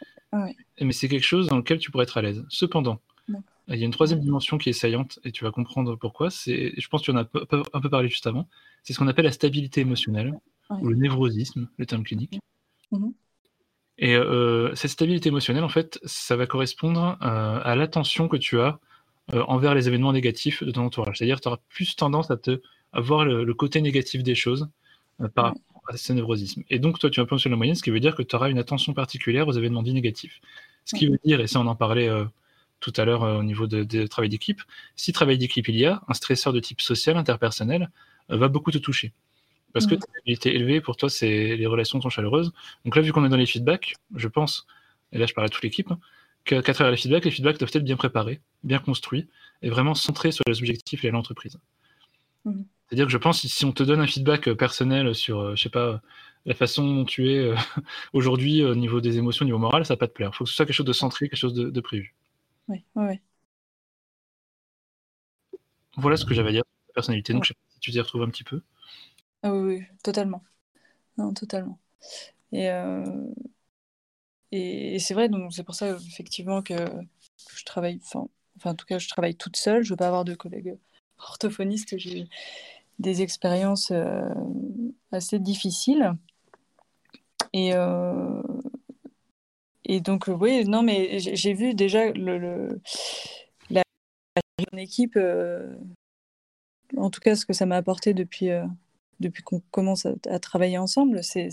Mais 0.81 0.93
c'est 0.93 1.09
quelque 1.09 1.27
chose 1.27 1.49
dans 1.49 1.57
lequel 1.57 1.79
tu 1.79 1.91
pourrais 1.91 2.05
être 2.05 2.17
à 2.19 2.23
l'aise. 2.23 2.45
Cependant, 2.49 3.01
il 3.69 3.77
y 3.77 3.83
a 3.83 3.85
une 3.85 3.93
troisième 3.93 4.21
dimension 4.21 4.59
qui 4.59 4.71
est 4.71 4.75
saillante, 4.75 5.19
et 5.25 5.33
tu 5.33 5.45
vas 5.45 5.51
comprendre 5.51 5.97
pourquoi. 5.97 6.29
Je 6.29 6.89
pense 6.89 7.03
que 7.03 7.05
tu 7.05 7.11
en 7.11 7.17
as 7.17 7.29
un 7.73 7.81
peu 7.81 7.91
parlé 7.91 8.09
juste 8.09 8.27
avant. 8.27 8.49
C'est 8.83 8.93
ce 8.93 8.99
qu'on 8.99 9.09
appelle 9.09 9.25
la 9.25 9.33
stabilité 9.33 9.81
émotionnelle, 9.81 10.35
ou 10.71 10.89
le 10.89 10.97
névrosisme, 10.97 11.69
le 11.77 11.87
terme 11.87 12.05
clinique. 12.05 12.39
Mmh 12.91 13.11
et 13.99 14.17
euh, 14.17 14.75
cette 14.75 14.91
stabilité 14.91 15.29
émotionnelle, 15.29 15.65
en 15.65 15.69
fait, 15.69 16.01
ça 16.05 16.37
va 16.37 16.47
correspondre 16.47 17.17
euh, 17.23 17.61
à 17.63 17.77
l'attention 17.77 18.29
que 18.29 18.37
tu 18.37 18.61
as 18.61 18.79
euh, 19.33 19.43
envers 19.47 19.75
les 19.75 19.89
événements 19.89 20.13
négatifs 20.13 20.63
de 20.65 20.71
ton 20.71 20.83
entourage. 20.83 21.19
C'est-à-dire 21.19 21.41
tu 21.41 21.49
auras 21.49 21.61
plus 21.69 21.95
tendance 21.95 22.31
à, 22.31 22.37
te, 22.37 22.61
voir 22.93 23.25
le, 23.25 23.55
côté 23.55 23.81
négatif 23.81 24.23
des 24.23 24.35
choses 24.35 24.69
par 25.35 25.47
rapport 25.47 25.83
à 25.89 25.97
ce 25.97 26.13
névrosisme. 26.13 26.65
Et 26.71 26.81
donc, 26.81 26.99
toi, 26.99 27.09
tu 27.09 27.21
vas 27.21 27.27
un 27.31 27.39
sur 27.39 27.51
la 27.51 27.57
moyenne, 27.57 27.77
ce 27.77 27.83
qui 27.83 27.91
veut 27.91 28.01
dire 28.01 28.17
que 28.17 28.23
tu 28.23 28.35
auras 28.35 28.51
une 28.51 28.59
attention 28.59 28.95
particulière 28.95 29.47
aux 29.47 29.53
événements 29.53 29.83
dits 29.83 29.95
négatifs. 29.95 30.41
Ce 30.85 30.97
qui 30.97 31.07
veut 31.07 31.19
dire, 31.25 31.41
et 31.41 31.47
ça, 31.47 31.61
on 31.61 31.67
en 31.67 31.77
parlait 31.77 32.11
tout 32.81 32.93
à 32.97 33.05
l'heure 33.05 33.23
au 33.23 33.43
niveau 33.43 33.67
de, 33.67 34.07
travail 34.07 34.29
d'équipe, 34.29 34.61
si 34.97 35.13
travail 35.13 35.39
d'équipe 35.39 35.69
il 35.69 35.77
y 35.77 35.87
a, 35.87 36.03
un 36.09 36.15
stresseur 36.15 36.53
de 36.53 36.59
type 36.59 36.81
social, 36.81 37.17
interpersonnel, 37.17 37.91
va 38.29 38.49
beaucoup 38.49 38.73
te 38.73 38.79
toucher. 38.79 39.13
Parce 39.75 39.87
que 39.87 39.97
ta 39.97 40.07
mobilité 40.17 40.55
élevée, 40.55 40.81
pour 40.81 40.97
toi, 40.97 41.11
c'est 41.11 41.57
les 41.57 41.67
relations 41.67 42.01
sont 42.01 42.09
chaleureuses. 42.09 42.53
Donc 42.85 42.95
là, 42.95 43.03
vu 43.03 43.13
qu'on 43.13 43.25
est 43.25 43.29
dans 43.29 43.37
les 43.37 43.45
feedbacks, 43.45 43.97
je 44.15 44.29
pense, 44.29 44.67
et 45.13 45.19
là 45.19 45.27
je 45.27 45.35
parle 45.35 45.47
à 45.47 45.51
toute 45.51 45.65
l'équipe, 45.65 45.93
qu'à 46.45 46.63
travers 46.63 46.93
les 46.93 46.97
feedbacks, 46.97 47.25
les 47.25 47.31
feedbacks 47.33 47.59
doivent 47.59 47.73
être 47.75 47.85
bien 47.85 47.97
préparés, 47.97 48.41
bien 48.63 48.79
construits, 48.79 49.29
et 49.63 49.71
vraiment 49.71 49.95
centrés 49.95 50.31
sur 50.31 50.45
les 50.47 50.59
objectifs 50.61 51.05
et 51.05 51.11
l'entreprise. 51.11 51.59
Mhm. 52.45 52.65
C'est-à-dire 52.87 53.07
que 53.07 53.13
je 53.13 53.19
pense 53.19 53.43
que 53.43 53.49
si 53.49 53.65
on 53.65 53.73
te 53.73 53.83
donne 53.83 54.01
un 54.01 54.07
feedback 54.07 54.49
euh, 54.49 54.55
personnel 54.55 55.15
sur, 55.15 55.41
euh, 55.41 55.57
je 55.57 55.63
sais 55.63 55.71
pas, 55.71 56.01
la 56.45 56.55
façon 56.55 56.87
dont 56.87 57.05
tu 57.05 57.33
es 57.33 57.39
euh, 57.39 57.57
aujourd'hui 58.13 58.63
au 58.63 58.75
niveau 58.75 59.01
des 59.01 59.19
émotions, 59.19 59.45
au 59.45 59.47
niveau 59.47 59.59
moral, 59.59 59.85
ça 59.85 59.95
va 59.95 59.99
pas 59.99 60.07
te 60.07 60.13
plaire. 60.13 60.31
Il 60.33 60.37
faut 60.37 60.45
que 60.45 60.51
ce 60.51 60.57
soit 60.57 60.67
quelque 60.67 60.77
chose 60.77 60.87
de 60.87 60.93
centré, 60.93 61.29
quelque 61.29 61.39
chose 61.39 61.55
de, 61.55 61.71
de 61.71 61.81
prévu. 61.81 62.15
Oui, 62.69 62.85
ouais, 62.95 63.05
ouais. 63.07 63.23
Voilà 65.97 66.17
ce 66.17 66.25
que 66.25 66.35
j'avais 66.35 66.51
à 66.51 66.53
dire 66.53 66.65
sur 66.65 66.89
la 66.89 66.95
personnalité. 66.95 67.33
Donc, 67.33 67.45
je 67.45 67.49
sais 67.49 67.55
pas 67.55 67.61
si 67.71 67.81
tu 67.81 67.91
t'y 67.91 68.01
retrouves 68.01 68.23
un 68.23 68.29
petit 68.29 68.45
peu. 68.45 68.61
Ah 69.45 69.53
oui, 69.53 69.77
oui, 69.79 69.87
totalement. 70.03 70.43
Non, 71.19 71.35
totalement. 71.35 71.81
Et, 72.53 72.71
euh, 72.71 73.05
et, 74.53 74.95
et 74.97 74.99
c'est 74.99 75.15
vrai, 75.15 75.29
donc 75.29 75.53
c'est 75.53 75.65
pour 75.65 75.75
ça 75.75 75.97
effectivement 76.09 76.63
que 76.63 76.75
je 77.55 77.65
travaille, 77.65 78.01
enfin, 78.05 78.29
enfin, 78.57 78.71
en 78.71 78.75
tout 78.75 78.87
cas, 78.87 78.99
je 78.99 79.09
travaille 79.09 79.37
toute 79.37 79.57
seule. 79.57 79.83
Je 79.83 79.91
veux 79.91 79.97
pas 79.97 80.07
avoir 80.09 80.25
de 80.25 80.35
collègues 80.35 80.77
orthophonistes. 81.19 81.99
J'ai 81.99 82.29
des 82.99 83.23
expériences 83.23 83.93
euh, 83.93 84.29
assez 85.13 85.39
difficiles. 85.41 86.15
Et, 87.53 87.73
euh, 87.75 88.43
et 89.85 90.01
donc, 90.01 90.29
oui, 90.29 90.65
non, 90.65 90.83
mais 90.83 91.19
j'ai 91.19 91.53
vu 91.55 91.75
déjà 91.75 92.11
le, 92.13 92.39
le- 92.39 92.81
la 93.71 93.83
mon 94.73 94.79
équipe, 94.79 95.19
en 96.97 97.11
tout 97.11 97.21
cas, 97.21 97.37
ce 97.37 97.47
que 97.47 97.53
ça 97.53 97.67
m'a 97.67 97.77
apporté 97.77 98.15
depuis, 98.15 98.51
depuis 99.21 99.43
qu'on 99.43 99.61
commence 99.71 100.07
à, 100.07 100.39
travailler 100.39 100.79
ensemble. 100.79 101.23
C'est 101.23 101.51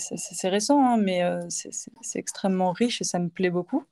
récent, 0.49 0.83
hein, 0.83 0.97
mais 0.97 1.23
euh, 1.23 1.45
c'est 1.49 2.19
extrêmement 2.19 2.71
riche 2.71 3.01
et 3.01 3.03
ça 3.03 3.19
me 3.19 3.29
plaît 3.29 3.49
beaucoup. 3.49 3.85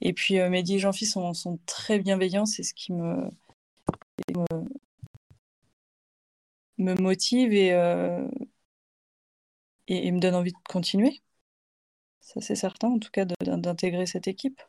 Et 0.00 0.12
puis, 0.12 0.38
euh, 0.38 0.50
Mehdi 0.50 0.76
et 0.76 0.78
Jean-Philippe 0.78 1.34
sont, 1.34 1.58
très 1.66 1.98
bienveillants, 1.98 2.46
c'est 2.46 2.62
ce 2.62 2.74
qui 2.74 2.92
me, 2.92 3.30
motive 6.78 7.52
et, 7.54 7.72
euh, 7.72 8.26
et, 9.88 10.10
me 10.12 10.20
donne 10.20 10.34
envie 10.34 10.52
de 10.52 10.58
continuer. 10.68 11.22
Ça, 12.20 12.40
c'est 12.40 12.56
certain, 12.56 12.88
en 12.88 12.98
tout 12.98 13.10
cas, 13.10 13.24
d'intégrer 13.24 14.06
cette 14.06 14.28
équipe. 14.28 14.60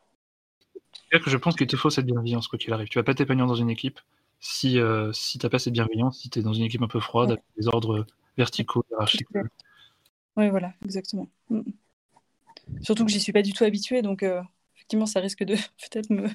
Que 1.10 1.30
je 1.30 1.36
pense 1.36 1.56
qu'il 1.56 1.66
te 1.66 1.76
faut 1.76 1.90
cette 1.90 2.06
bienveillance, 2.06 2.48
quoi 2.48 2.58
qu'il 2.58 2.72
arrive. 2.72 2.88
Tu 2.88 2.98
vas 2.98 3.02
pas 3.02 3.14
t'épanouir 3.14 3.46
dans 3.46 3.54
une 3.54 3.70
équipe 3.70 4.00
si, 4.40 4.78
euh, 4.78 5.12
si 5.12 5.38
t'as 5.38 5.48
pas 5.48 5.58
cette 5.58 5.72
bienveillance, 5.72 6.20
si 6.20 6.30
tu 6.30 6.38
es 6.40 6.42
dans 6.42 6.52
une 6.54 6.64
équipe 6.64 6.82
un 6.82 6.88
peu 6.88 7.00
froide, 7.00 7.30
Ouais. 7.30 7.34
avec 7.34 7.44
des 7.58 7.68
ordres 7.68 8.06
verticaux, 8.36 8.84
hiérarchiques. 8.90 9.28
Oui, 10.36 10.48
voilà, 10.48 10.72
exactement. 10.84 11.28
Mm. 11.50 11.62
Surtout 12.82 13.04
que 13.04 13.10
j'y 13.10 13.20
suis 13.20 13.32
pas 13.32 13.42
du 13.42 13.52
tout 13.52 13.64
habituée, 13.64 14.02
donc 14.02 14.22
euh, 14.22 14.42
effectivement, 14.76 15.06
ça 15.06 15.20
risque 15.20 15.44
de 15.44 15.54
peut-être 15.90 16.10
me, 16.10 16.28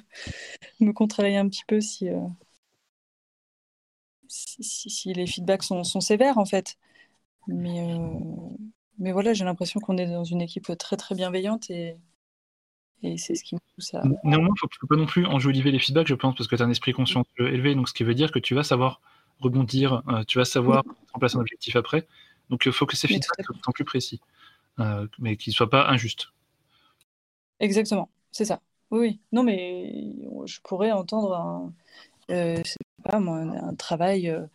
me 0.80 0.92
contrarier 0.92 1.36
un 1.38 1.48
petit 1.48 1.64
peu 1.66 1.80
si, 1.80 2.08
euh, 2.10 2.20
si, 4.28 4.62
si- 4.62 4.90
si 4.90 5.12
les 5.12 5.26
feedbacks 5.26 5.62
sont, 5.62 5.84
sont 5.84 6.00
sévères, 6.00 6.38
en 6.38 6.44
fait. 6.44 6.76
Mais, 7.48 7.80
euh, 7.94 8.08
mais 8.98 9.12
voilà, 9.12 9.34
j'ai 9.34 9.44
l'impression 9.44 9.80
qu'on 9.80 9.98
est 9.98 10.06
dans 10.06 10.24
une 10.24 10.42
équipe 10.42 10.76
très, 10.78 10.96
très 10.96 11.14
bienveillante 11.14 11.70
et, 11.70 11.96
et 13.04 13.16
c'est 13.18 13.34
ce 13.34 13.44
qui 13.44 13.54
me 13.54 13.60
pousse 13.74 13.94
à... 13.94 14.02
Néanmoins, 14.24 14.54
il 14.56 14.58
faut, 14.58 14.68
faut 14.80 14.86
pas 14.86 14.96
non 14.96 15.06
plus 15.06 15.26
enjoliver 15.26 15.70
les 15.70 15.78
feedbacks, 15.78 16.06
je 16.08 16.14
pense, 16.14 16.34
parce 16.36 16.48
que 16.48 16.56
tu 16.56 16.62
as 16.62 16.64
un 16.64 16.70
esprit 16.70 16.92
consciencieux 16.92 17.52
élevé, 17.52 17.74
donc 17.74 17.88
ce 17.88 17.94
qui 17.94 18.04
veut 18.04 18.14
dire 18.14 18.32
que 18.32 18.38
tu 18.38 18.54
vas 18.54 18.64
savoir 18.64 19.00
rebondir, 19.40 20.02
euh, 20.08 20.24
tu 20.24 20.38
vas 20.38 20.44
savoir 20.44 20.84
mettre 20.86 21.14
en 21.14 21.18
place 21.18 21.36
un 21.36 21.40
objectif 21.40 21.76
après. 21.76 22.06
Donc 22.50 22.66
il 22.66 22.72
faut 22.72 22.86
que 22.86 22.96
ces 22.96 23.08
feedbacks 23.08 23.46
soient 23.62 23.72
plus 23.72 23.84
précis, 23.84 24.20
euh, 24.80 25.06
mais 25.18 25.36
qu'ils 25.36 25.50
ne 25.52 25.54
soient 25.54 25.70
pas 25.70 25.88
injustes. 25.88 26.28
Exactement, 27.60 28.10
c'est 28.32 28.44
ça. 28.44 28.60
Oui, 28.90 29.00
oui. 29.00 29.20
Non, 29.32 29.42
mais 29.42 29.92
je 30.46 30.60
pourrais 30.62 30.92
entendre 30.92 31.34
un, 31.34 31.72
euh, 32.30 32.58
je 32.64 32.70
sais 32.70 32.76
pas, 33.04 33.20
moi, 33.20 33.38
un 33.38 33.74
travail 33.74 34.28
euh, 34.30 34.46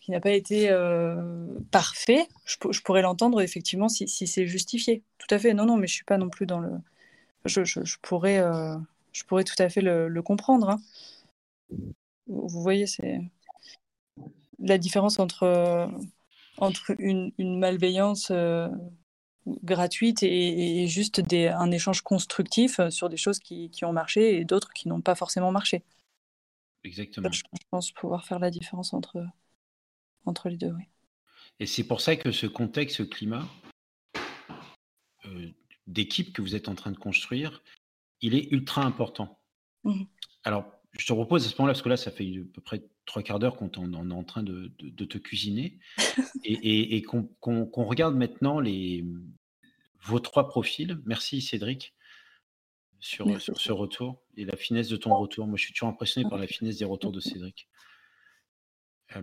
qui 0.00 0.10
n'a 0.12 0.20
pas 0.20 0.32
été 0.32 0.70
euh, 0.70 1.46
parfait. 1.70 2.28
Je, 2.46 2.56
pour- 2.58 2.72
je 2.72 2.82
pourrais 2.82 3.02
l'entendre 3.02 3.40
effectivement 3.42 3.88
si, 3.88 4.08
si 4.08 4.26
c'est 4.26 4.46
justifié. 4.46 5.02
Tout 5.18 5.34
à 5.34 5.38
fait. 5.38 5.54
Non, 5.54 5.66
non, 5.66 5.76
mais 5.76 5.86
je 5.86 5.94
suis 5.94 6.04
pas 6.04 6.18
non 6.18 6.30
plus 6.30 6.46
dans 6.46 6.60
le. 6.60 6.70
Je, 7.44 7.64
je- 7.64 7.84
je 7.84 7.96
pourrais, 8.02 8.38
euh, 8.38 8.76
je 9.12 9.24
pourrais 9.24 9.44
tout 9.44 9.60
à 9.62 9.68
fait 9.68 9.80
le, 9.80 10.08
le 10.08 10.22
comprendre. 10.22 10.68
hein. 10.70 10.80
Vous 12.26 12.60
voyez, 12.62 12.86
c'est 12.86 13.20
la 14.58 14.78
différence 14.78 15.18
entre, 15.18 15.44
euh, 15.44 15.86
entre 16.58 16.94
une, 16.98 17.32
une 17.38 17.58
malveillance 17.58 18.28
euh, 18.30 18.68
gratuite 19.64 20.22
et, 20.22 20.82
et 20.82 20.86
juste 20.86 21.20
des, 21.20 21.48
un 21.48 21.70
échange 21.70 22.02
constructif 22.02 22.80
sur 22.90 23.08
des 23.08 23.16
choses 23.16 23.38
qui, 23.38 23.70
qui 23.70 23.84
ont 23.84 23.92
marché 23.92 24.36
et 24.36 24.44
d'autres 24.44 24.72
qui 24.72 24.86
n'ont 24.88 25.00
pas 25.00 25.14
forcément 25.14 25.50
marché. 25.50 25.82
Exactement. 26.84 27.30
Je, 27.32 27.38
je 27.38 27.66
pense 27.70 27.90
pouvoir 27.92 28.24
faire 28.26 28.38
la 28.38 28.50
différence 28.50 28.92
entre, 28.92 29.24
entre 30.24 30.48
les 30.48 30.56
deux. 30.56 30.72
Oui. 30.72 30.84
Et 31.58 31.66
c'est 31.66 31.84
pour 31.84 32.00
ça 32.00 32.16
que 32.16 32.32
ce 32.32 32.46
contexte, 32.46 32.96
ce 32.98 33.02
climat 33.02 33.46
euh, 35.26 35.50
d'équipe 35.90 36.32
que 36.32 36.42
vous 36.42 36.54
êtes 36.54 36.68
en 36.68 36.74
train 36.74 36.90
de 36.92 36.98
construire, 36.98 37.62
il 38.20 38.34
est 38.34 38.50
ultra 38.52 38.84
important. 38.84 39.40
Mhm. 39.84 40.06
Alors, 40.44 40.72
je 40.98 41.06
te 41.06 41.12
repose 41.12 41.46
à 41.46 41.48
ce 41.48 41.54
moment-là, 41.56 41.72
parce 41.72 41.82
que 41.82 41.88
là, 41.88 41.96
ça 41.96 42.10
fait 42.10 42.26
à 42.26 42.42
peu 42.54 42.60
près 42.60 42.82
trois 43.06 43.22
quarts 43.22 43.38
d'heure 43.38 43.56
qu'on 43.56 43.68
est 43.70 44.12
en 44.12 44.24
train 44.24 44.42
de, 44.42 44.72
de- 44.78 44.88
de 44.90 45.04
te 45.04 45.18
cuisiner, 45.18 45.78
et, 46.44 46.52
et- 46.52 46.96
et 46.96 47.02
qu'on 47.02 47.28
regarde 47.84 48.16
maintenant 48.16 48.60
les, 48.60 49.04
vos 50.02 50.18
trois 50.20 50.48
profils. 50.48 50.98
Merci 51.04 51.40
Cédric 51.40 51.94
sur, 52.98 53.26
Merci. 53.26 53.44
sur 53.46 53.60
ce 53.60 53.72
retour 53.72 54.22
et 54.36 54.44
la 54.44 54.56
finesse 54.56 54.88
de 54.88 54.96
ton 54.96 55.14
retour. 55.16 55.46
Moi, 55.46 55.56
je 55.56 55.64
suis 55.64 55.72
toujours 55.72 55.88
impressionné 55.88 56.28
par 56.28 56.38
la 56.38 56.46
finesse 56.46 56.78
des 56.78 56.84
retours 56.84 57.12
de 57.12 57.20
Cédric. 57.20 57.68
Euh, 59.16 59.22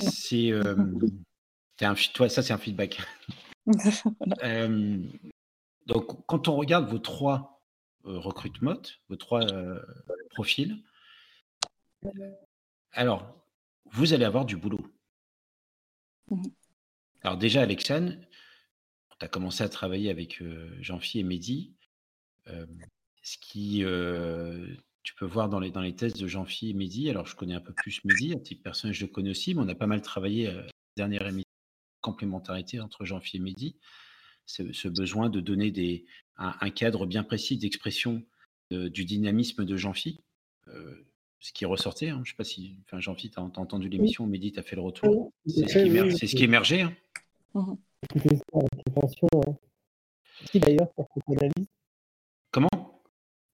c'est 0.00 0.50
euh, 0.52 0.74
un, 1.80 1.94
ça, 2.28 2.42
c'est 2.42 2.52
un 2.52 2.58
feedback. 2.58 2.98
Voilà. 4.18 4.36
Euh, 4.42 5.02
donc, 5.86 6.26
quand 6.26 6.48
on 6.48 6.56
regarde 6.56 6.88
vos 6.88 6.98
trois 6.98 7.62
euh, 8.06 8.18
recrutements, 8.18 8.80
vos 9.08 9.16
trois 9.16 9.44
euh, 9.52 9.80
profils, 10.30 10.82
alors, 12.92 13.44
vous 13.90 14.12
allez 14.12 14.24
avoir 14.24 14.44
du 14.44 14.56
boulot. 14.56 14.86
Mhm. 16.30 16.42
Alors 17.22 17.36
déjà, 17.36 17.62
Alexane, 17.62 18.24
tu 19.18 19.24
as 19.24 19.28
commencé 19.28 19.64
à 19.64 19.68
travailler 19.68 20.10
avec 20.10 20.42
Jean-Phi 20.80 21.18
et 21.18 21.24
Mehdi. 21.24 21.74
Ce 23.22 23.36
qui, 23.38 23.82
tu 25.08 25.14
peux 25.14 25.24
voir 25.24 25.48
dans 25.48 25.58
les, 25.58 25.70
dans 25.70 25.80
les 25.80 25.96
tests 25.96 26.20
de 26.20 26.26
Jean-Phi 26.26 26.68
et 26.68 26.74
Mehdi, 26.74 27.08
alors 27.08 27.26
je 27.26 27.34
connais 27.34 27.54
un 27.54 27.62
peu 27.62 27.72
plus 27.72 28.04
Mehdi, 28.04 28.34
à 28.34 28.38
titre 28.38 28.62
personnel, 28.62 28.94
je 28.94 29.06
le 29.06 29.10
connais 29.10 29.30
aussi, 29.30 29.54
mais 29.54 29.62
on 29.62 29.68
a 29.68 29.74
pas 29.74 29.86
mal 29.86 30.02
travaillé 30.02 30.48
euh, 30.48 30.62
dernière 30.98 31.26
émission, 31.26 31.47
complémentarité 32.00 32.80
entre 32.80 33.04
Jean-Phi 33.04 33.36
et 33.38 33.40
Mehdi 33.40 33.76
ce, 34.46 34.72
ce 34.72 34.88
besoin 34.88 35.28
de 35.28 35.40
donner 35.40 35.70
des, 35.70 36.06
un, 36.38 36.54
un 36.60 36.70
cadre 36.70 37.04
bien 37.06 37.22
précis 37.22 37.58
d'expression 37.58 38.22
euh, 38.72 38.88
du 38.88 39.04
dynamisme 39.04 39.64
de 39.64 39.76
Jean-Phi, 39.76 40.20
euh, 40.68 41.06
ce 41.40 41.52
qui 41.52 41.64
est 41.64 41.66
ressorti. 41.66 42.08
hein. 42.08 42.16
Je 42.24 42.30
ne 42.30 42.32
sais 42.32 42.36
pas 42.36 42.44
si 42.44 42.78
enfin, 42.86 42.98
Jean-Phi, 43.00 43.30
tu 43.30 43.38
as, 43.38 43.42
entendu 43.42 43.88
l'émission, 43.88 44.26
Mehdi, 44.26 44.52
tu 44.52 44.58
as 44.58 44.62
fait 44.62 44.76
le 44.76 44.82
retour. 44.82 45.32
C'est 45.46 45.68
ce, 45.68 45.72
qui 45.78 45.88
émer- 45.90 46.16
c'est 46.16 46.26
ce 46.26 46.34
qui 46.36 46.44
émergeait. 46.44 46.82
hein. 46.82 46.94
Hein. 47.54 47.76
Merci 50.40 50.60
d'ailleurs 50.60 50.90
pour 50.94 51.08
cette 51.14 51.28
analyse? 51.36 51.66
Comment? 52.50 52.68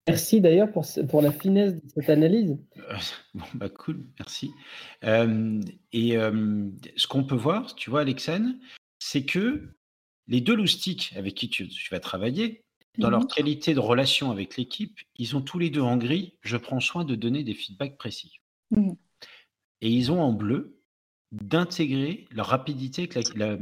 Merci 0.06 0.40
d'ailleurs 0.40 0.70
pour, 0.70 0.84
ce- 0.84 1.00
pour 1.00 1.22
la 1.22 1.32
finesse 1.32 1.74
de 1.74 1.82
cette 1.94 2.10
analyse. 2.10 2.58
Euh, 2.78 2.96
Bon, 3.34 3.44
bah 3.54 3.68
cool, 3.70 4.04
merci. 4.18 4.50
Euh, 5.04 5.60
et 5.92 6.16
euh, 6.18 6.68
ce 6.96 7.06
qu'on 7.06 7.24
peut 7.24 7.34
voir, 7.34 7.74
tu 7.74 7.88
vois, 7.90 8.02
Alexane, 8.02 8.60
c'est 8.98 9.24
que 9.24 9.74
les 10.28 10.40
deux 10.40 10.54
loustiques 10.54 11.12
avec 11.16 11.34
qui 11.34 11.48
tu, 11.48 11.68
tu 11.68 11.90
vas 11.90 12.00
travailler, 12.00 12.60
dans 12.98 13.10
leur 13.10 13.20
Mhm. 13.22 13.26
qualité 13.28 13.74
de 13.74 13.80
relation 13.80 14.30
avec 14.30 14.56
l'équipe, 14.56 15.00
ils 15.16 15.34
ont 15.36 15.40
tous 15.40 15.58
les 15.58 15.68
deux 15.70 15.80
en 15.80 15.96
gris, 15.96 16.34
je 16.42 16.56
prends 16.56 16.80
soin 16.80 17.04
de 17.04 17.14
donner 17.16 17.42
des 17.42 17.54
feedbacks 17.54 17.96
précis. 17.96 18.36
Mhm. 18.70 18.96
Et 19.80 19.90
ils 19.90 20.12
ont 20.12 20.20
en 20.20 20.32
bleu 20.32 20.78
d'intégrer 21.32 22.26
la 22.30 22.42
rapidité 22.44 23.02
avec 23.02 23.34
la, 23.34 23.56
la- 23.56 23.58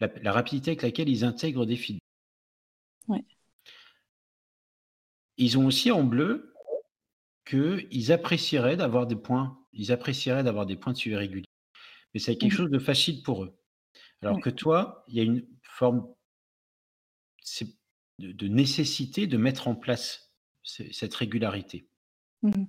la- 0.00 0.20
la 0.22 0.32
rapidité 0.32 0.72
avec 0.72 0.82
laquelle 0.82 1.08
ils 1.08 1.24
intègrent 1.24 1.64
des 1.66 1.76
feedbacks. 1.76 2.02
Ouais. 3.08 3.24
Ils 5.36 5.58
ont 5.58 5.66
aussi 5.66 5.90
en 5.90 6.04
bleu 6.04 6.54
qu'ils 7.44 8.12
apprécieraient 8.12 8.76
d'avoir 8.76 9.06
des 9.06 9.16
points, 9.16 9.58
ils 9.72 9.92
apprécieraient 9.92 10.42
d'avoir 10.44 10.66
des 10.66 10.76
points 10.76 10.92
de 10.92 10.98
suivi 10.98 11.16
réguliers. 11.16 11.44
Mais 12.14 12.20
c'est 12.20 12.36
quelque 12.36 12.52
Mhm. 12.52 12.56
chose 12.56 12.70
de 12.70 12.78
facile 12.78 13.22
pour 13.22 13.44
eux. 13.44 13.58
Alors 14.22 14.40
que 14.40 14.50
toi, 14.50 15.04
il 15.08 15.16
y 15.16 15.20
a 15.20 15.24
une 15.24 15.46
forme 15.62 16.08
de, 18.18 18.32
de 18.32 18.48
nécessité 18.48 19.26
de 19.26 19.36
mettre 19.36 19.68
en 19.68 19.74
place 19.74 20.32
ce- 20.62 20.90
cette 20.92 21.14
régularité. 21.14 21.86
Mhm. 22.42 22.68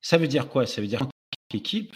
Ça 0.00 0.18
veut 0.18 0.28
dire 0.28 0.48
quoi? 0.48 0.66
Ça 0.66 0.80
veut 0.80 0.86
dire 0.86 1.00
qu'en 1.00 1.06
tant 1.06 1.10
qu'équipe, 1.48 1.94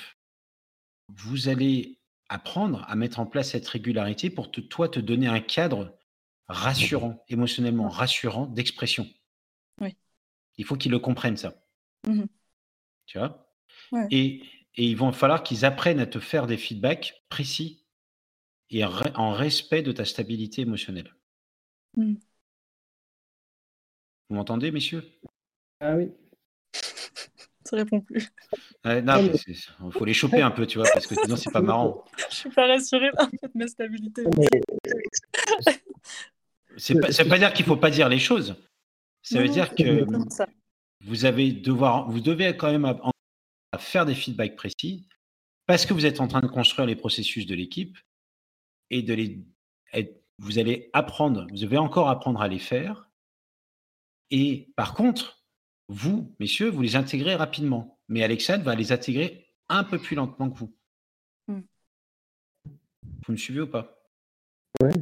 vous 1.08 1.48
allez 1.48 2.00
apprendre 2.28 2.84
à 2.88 2.96
mettre 2.96 3.20
en 3.20 3.26
place 3.26 3.50
cette 3.50 3.68
régularité 3.68 4.30
pour 4.30 4.50
te, 4.50 4.60
toi 4.60 4.88
te 4.88 4.98
donner 4.98 5.28
un 5.28 5.40
cadre 5.40 5.96
rassurant, 6.51 7.24
émotionnellement 7.28 7.88
rassurant 7.88 8.46
d'expression. 8.46 9.09
Oui. 9.80 9.96
Il 10.57 10.64
faut 10.64 10.76
qu'ils 10.76 10.90
le 10.92 10.98
comprennent 10.98 11.36
ça. 11.36 11.55
Mhm. 12.07 12.26
Tu 13.07 13.18
vois? 13.18 13.53
Ouais. 13.92 14.07
Et, 14.11 14.42
et 14.76 14.84
il 14.84 14.96
va 14.96 15.12
falloir 15.12 15.42
qu'ils 15.42 15.64
apprennent 15.64 16.01
à 16.01 16.07
te 16.07 16.20
faire 16.20 16.46
des 16.46 16.57
feedbacks 16.57 17.22
précis 17.28 17.84
et 18.70 18.84
en 18.84 18.90
re- 18.90 19.14
en 19.16 19.32
respect 19.32 19.82
de 19.82 19.92
ta 19.92 20.05
stabilité 20.05 20.62
émotionnelle. 20.62 21.14
Mm. 21.96 22.14
Vous 24.28 24.36
m'entendez, 24.36 24.70
messieurs? 24.70 25.05
Ah 25.80 25.96
oui. 25.96 26.12
Ça 27.64 27.76
répond 27.76 28.01
plus. 28.01 28.28
Non, 28.84 29.22
mais 29.22 29.32
il 29.46 29.92
faut 29.92 30.05
les 30.05 30.14
choper 30.14 30.40
un 30.40 30.51
peu, 30.51 30.66
tu 30.66 30.78
vois, 30.78 30.88
parce 30.92 31.07
que 31.07 31.14
sinon, 31.14 31.36
c'est 31.36 31.53
pas 31.53 31.61
marrant. 31.62 32.05
Je 32.30 32.34
suis 32.34 32.51
pas 32.51 32.66
rassurée 32.66 33.11
par 33.12 33.30
de 33.30 33.38
ma 33.55 33.66
stabilité. 33.66 34.24
C'est 36.76 36.98
pas, 37.00 37.12
ça 37.12 37.22
veut 37.24 37.28
pas 37.28 37.38
dire 37.38 37.52
qu'il 37.52 37.64
faut 37.64 37.76
pas 37.76 37.90
dire 37.90 38.08
les 38.08 38.18
choses. 38.18 38.56
Ça 39.22 39.36
Non, 39.36 39.42
veut 39.42 39.46
non, 39.48 39.52
dire 39.52 39.74
que 39.74 40.06
vous 41.04 41.24
avez 41.24 41.52
devoir, 41.52 42.08
vous 42.10 42.20
devez 42.20 42.56
quand 42.56 42.70
même 42.70 42.84
à 42.84 43.78
faire 43.78 44.06
des 44.06 44.14
feedbacks 44.14 44.56
précis 44.56 45.06
parce 45.66 45.86
que 45.86 45.92
vous 45.94 46.06
êtes 46.06 46.20
en 46.20 46.28
train 46.28 46.40
de 46.40 46.46
construire 46.46 46.86
les 46.86 46.96
processus 46.96 47.46
de 47.46 47.54
l'équipe 47.54 47.98
et 48.90 49.02
de 49.02 49.14
les, 49.14 49.44
être- 49.92 50.22
vous 50.38 50.58
allez 50.58 50.90
apprendre, 50.92 51.46
vous 51.50 51.58
devez 51.58 51.76
encore 51.78 52.08
apprendre 52.08 52.40
à 52.40 52.48
les 52.48 52.58
faire. 52.58 53.08
Et 54.30 54.72
par 54.76 54.94
contre, 54.94 55.44
vous, 55.88 56.34
messieurs, 56.40 56.70
vous 56.70 56.82
les 56.82 56.96
intégrez 56.96 57.34
rapidement. 57.34 57.98
Mais 58.08 58.22
Alexandre 58.22 58.64
va 58.64 58.74
les 58.74 58.90
intégrer 58.92 59.52
un 59.68 59.84
peu 59.84 59.98
plus 59.98 60.16
lentement 60.16 60.50
que 60.50 60.58
vous. 60.58 60.74
Hmm. 61.46 61.60
Vous 63.26 63.32
me 63.32 63.36
suivez 63.36 63.60
ou 63.60 63.66
pas? 63.68 64.02
Ouais. 64.82 64.92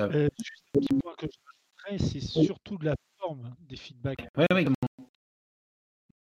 Euh, 0.00 0.28
juste 0.38 0.64
un 0.74 0.80
petit 0.80 0.94
point 1.00 1.14
que 1.16 1.26
je 1.26 1.38
rajouterais, 1.86 2.08
c'est 2.08 2.20
surtout 2.20 2.78
de 2.78 2.86
la 2.86 2.94
forme 3.18 3.54
des 3.60 3.76
feedbacks. 3.76 4.28
Ouais, 4.36 4.46
ouais, 4.52 4.66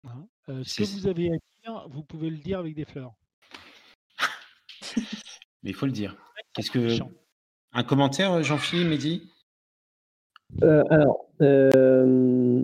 hein. 0.06 0.28
Euh, 0.50 0.64
ce 0.64 0.70
C'est- 0.70 0.84
que 0.84 0.88
vous 0.90 1.08
avez 1.08 1.32
à 1.34 1.38
dire, 1.64 1.88
vous 1.90 2.04
pouvez 2.04 2.30
le 2.30 2.38
dire 2.38 2.60
avec 2.60 2.76
des 2.76 2.86
fleurs. 2.86 3.14
mais 5.64 5.70
il 5.72 5.74
faut 5.76 5.86
le 5.86 5.92
dire. 5.92 6.16
Qu'est-ce 6.54 6.72
que 6.72 6.98
un 7.74 7.84
commentaire, 7.84 8.44
Jean-Philippe, 8.44 8.88
Mehdi? 8.90 9.32
Euh, 10.64 10.84
alors, 10.90 11.26
euh, 11.42 12.64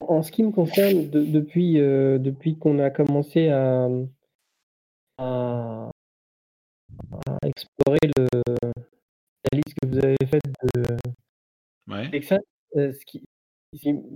en 0.00 0.22
ce 0.22 0.32
qui 0.32 0.42
me 0.42 0.50
concerne, 0.50 1.10
de- 1.10 1.24
depuis, 1.24 1.78
euh, 1.78 2.18
depuis 2.18 2.56
qu'on 2.56 2.78
a 2.78 2.88
commencé 2.90 3.48
à 3.50 3.88
explorer 7.48 7.98
le, 8.16 8.26
la 8.46 9.58
liste 9.58 9.76
que 9.80 9.88
vous 9.88 9.98
avez 9.98 10.16
faite 10.26 10.42
de 10.74 10.96
Ouais. 11.88 12.10
Euh, 12.76 12.92
ce 12.92 13.06
qui, 13.06 13.22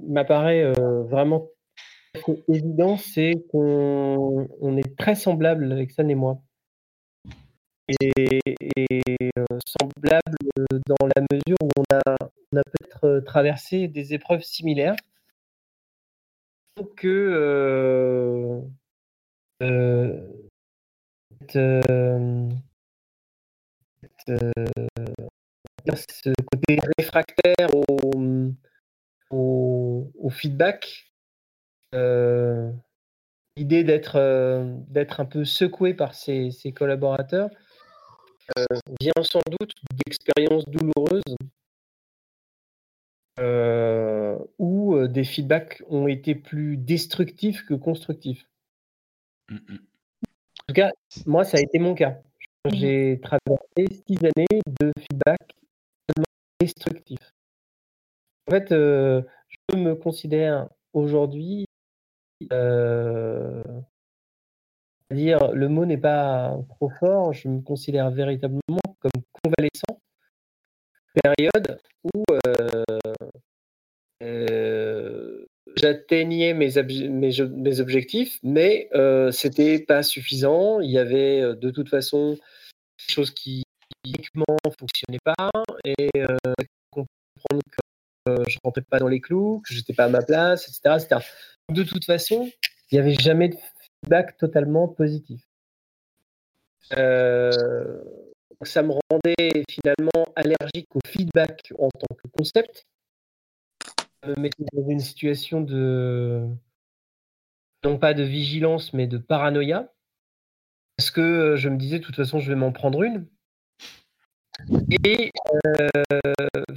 m'apparaît 0.08 0.64
euh, 0.64 1.02
vraiment 1.04 1.48
évident, 2.48 2.96
c'est 2.96 3.44
qu'on 3.50 4.48
on 4.60 4.76
est 4.76 4.96
très 4.96 5.14
semblables, 5.14 5.70
Alexandre 5.70 6.10
et 6.10 6.14
moi. 6.14 6.42
Et, 8.00 8.40
et, 8.46 9.00
euh, 9.38 9.44
semblables 9.66 10.36
dans 10.86 11.06
la 11.16 11.22
mesure 11.30 11.56
où 11.62 11.70
on 11.76 11.96
a, 11.96 12.16
on 12.52 12.58
a 12.58 12.62
peut-être 12.62 13.04
euh, 13.04 13.20
traversé 13.20 13.88
des 13.88 14.14
épreuves 14.14 14.42
similaires. 14.42 14.96
Que 16.96 17.08
euh, 17.08 18.60
euh, 19.62 20.26
cette, 21.48 21.58
ce 24.26 24.52
côté 26.52 26.78
réfractaire 26.98 27.74
au, 27.74 27.84
au, 29.30 30.12
au 30.18 30.30
feedback, 30.30 31.12
euh, 31.94 32.70
l'idée 33.56 33.84
d'être 33.84 34.16
euh, 34.16 34.64
d'être 34.88 35.20
un 35.20 35.24
peu 35.24 35.44
secoué 35.44 35.94
par 35.94 36.14
ses, 36.14 36.50
ses 36.50 36.72
collaborateurs 36.72 37.50
euh, 38.58 38.64
vient 39.00 39.12
sans 39.22 39.40
doute 39.60 39.72
d'expériences 40.06 40.68
douloureuses 40.68 41.36
euh, 43.38 44.38
où 44.58 44.94
euh, 44.94 45.08
des 45.08 45.24
feedbacks 45.24 45.82
ont 45.88 46.06
été 46.06 46.34
plus 46.34 46.76
destructifs 46.76 47.64
que 47.64 47.74
constructifs. 47.74 48.46
Mm, 49.48 49.56
mm. 49.56 49.78
En 49.78 50.64
tout 50.68 50.74
cas, 50.74 50.90
moi, 51.26 51.44
ça 51.44 51.56
a 51.56 51.60
été 51.60 51.78
mon 51.78 51.94
cas. 51.94 52.20
J'ai 52.68 53.20
traversé 53.22 54.02
six 54.06 54.18
années 54.22 54.60
de 54.80 54.92
feedback 54.98 55.40
tellement 56.06 56.26
destructifs. 56.60 57.32
En 58.46 58.52
fait, 58.52 58.70
euh, 58.72 59.22
je 59.70 59.76
me 59.76 59.94
considère 59.94 60.68
aujourd'hui, 60.92 61.64
euh, 62.52 63.62
dire 65.10 65.52
le 65.52 65.68
mot 65.68 65.86
n'est 65.86 65.96
pas 65.96 66.56
trop 66.68 66.90
fort, 66.90 67.32
je 67.32 67.48
me 67.48 67.62
considère 67.62 68.10
véritablement 68.10 68.60
comme 69.00 69.22
convalescent. 69.42 70.00
Période 71.22 71.80
où 72.14 72.22
euh, 72.46 72.84
euh, 74.22 75.46
j'atteignais 75.76 76.54
mes, 76.54 76.78
objectifs, 77.80 78.38
mais 78.42 78.88
euh, 78.94 79.30
c'était 79.30 79.78
pas 79.78 80.02
suffisant. 80.02 80.80
Il 80.80 80.90
y 80.90 80.98
avait 80.98 81.40
euh, 81.40 81.54
de 81.54 81.70
toute 81.70 81.88
façon 81.88 82.34
des 82.34 83.12
choses 83.12 83.30
qui 83.30 83.62
uniquement 84.04 84.56
fonctionnaient 84.78 85.20
pas 85.24 85.50
et 85.84 86.08
euh, 86.16 86.36
comprendre 86.90 87.62
que 87.70 88.30
euh, 88.30 88.44
je 88.48 88.58
rentrais 88.62 88.82
pas 88.82 88.98
dans 88.98 89.08
les 89.08 89.20
clous, 89.20 89.62
que 89.66 89.74
j'étais 89.74 89.92
pas 89.92 90.04
à 90.04 90.08
ma 90.08 90.22
place, 90.22 90.68
etc., 90.68 91.04
etc. 91.04 91.26
De 91.70 91.82
toute 91.82 92.04
façon, 92.04 92.50
il 92.90 92.94
n'y 92.94 92.98
avait 92.98 93.14
jamais 93.14 93.48
de 93.48 93.56
feedback 94.02 94.36
totalement 94.36 94.88
positif. 94.88 95.40
Euh, 96.96 97.50
ça 98.62 98.82
me 98.82 98.92
rendait 99.10 99.64
finalement 99.70 100.26
allergique 100.34 100.88
au 100.94 101.00
feedback 101.06 101.72
en 101.78 101.88
tant 101.88 102.14
que 102.16 102.28
concept. 102.36 102.86
Me 104.26 104.34
mettait 104.36 104.64
dans 104.72 104.88
une 104.88 105.00
situation 105.00 105.60
de 105.60 106.46
non 107.84 107.98
pas 107.98 108.12
de 108.12 108.22
vigilance 108.22 108.92
mais 108.92 109.06
de 109.06 109.18
paranoïa. 109.18 109.92
Parce 110.96 111.10
que 111.10 111.20
euh, 111.20 111.56
je 111.56 111.68
me 111.68 111.78
disais 111.78 111.98
de 111.98 112.04
toute 112.04 112.16
façon 112.16 112.38
je 112.38 112.48
vais 112.48 112.56
m'en 112.56 112.72
prendre 112.72 113.02
une. 113.02 113.26
Et 115.04 115.30
euh, 115.64 116.24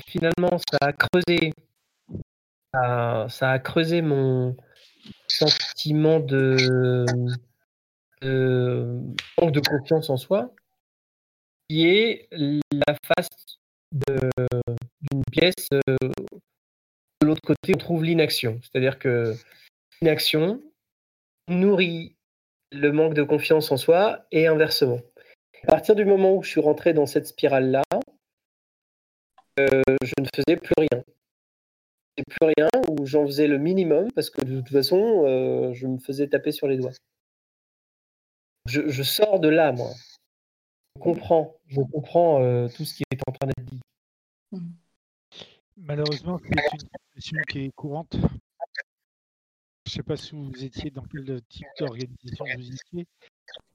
finalement 0.07 0.57
ça 0.57 0.77
a 0.81 0.93
creusé 0.93 1.53
ça, 2.73 3.51
a 3.51 3.59
creusé 3.59 4.01
mon 4.01 4.55
sentiment 5.27 6.19
de, 6.19 7.05
manque 9.37 9.51
de 9.51 9.59
confiance 9.59 10.09
en 10.09 10.17
soi 10.17 10.53
qui 11.67 11.87
est 11.87 12.27
la 12.31 12.95
face 13.05 13.29
d'une 13.91 15.23
pièce 15.31 15.67
euh, 15.73 15.97
de 17.23 17.27
l'autre 17.27 17.41
côté 17.41 17.73
on 17.73 17.77
trouve 17.77 18.03
l'inaction 18.03 18.59
c'est-à-dire 18.61 18.99
que 18.99 19.35
l'inaction 20.01 20.61
nourrit 21.47 22.15
le 22.73 22.91
manque 22.91 23.13
de 23.13 23.23
confiance 23.23 23.71
en 23.71 23.77
soi 23.77 24.25
et 24.31 24.47
inversement. 24.47 24.99
À 25.63 25.67
partir 25.67 25.95
du 25.95 26.05
moment 26.05 26.35
où 26.35 26.43
je 26.43 26.49
suis 26.49 26.61
rentré 26.61 26.93
dans 26.93 27.05
cette 27.05 27.27
spirale-là, 27.27 27.83
euh, 29.59 29.67
je 30.01 30.13
ne 30.19 30.27
faisais 30.35 30.57
plus 30.57 30.73
rien. 30.77 31.03
Je 32.17 32.23
plus 32.23 32.53
rien 32.57 32.69
ou 32.89 33.05
j'en 33.05 33.25
faisais 33.25 33.47
le 33.47 33.57
minimum 33.57 34.11
parce 34.11 34.29
que 34.29 34.43
de 34.43 34.59
toute 34.59 34.69
façon, 34.69 35.23
euh, 35.25 35.73
je 35.73 35.87
me 35.87 35.99
faisais 35.99 36.27
taper 36.27 36.51
sur 36.51 36.67
les 36.67 36.77
doigts. 36.77 36.91
Je, 38.65 39.03
sors 39.03 39.39
de 39.39 39.49
là, 39.49 39.71
moi. 39.71 39.91
Je 40.95 41.01
comprends, 41.01 41.55
je 41.67 41.81
comprends 41.81 42.41
euh, 42.41 42.67
tout 42.69 42.85
ce 42.85 42.95
qui 42.95 43.03
est 43.11 43.19
en 43.27 43.31
train 43.31 43.47
d'être 43.47 43.65
dit. 43.65 43.81
Malheureusement, 45.85 46.39
c'est 46.39 46.49
une 46.49 46.87
situation 47.13 47.37
qui 47.49 47.59
est 47.59 47.71
courante. 47.75 48.15
Je 48.15 49.91
ne 49.91 49.91
sais 49.91 50.03
pas 50.03 50.15
si 50.15 50.33
vous 50.33 50.63
étiez 50.63 50.89
dans 50.91 51.03
quel 51.03 51.41
type 51.49 51.67
d'organisation 51.77 52.45
vous 52.55 52.71
étiez, 52.71 53.07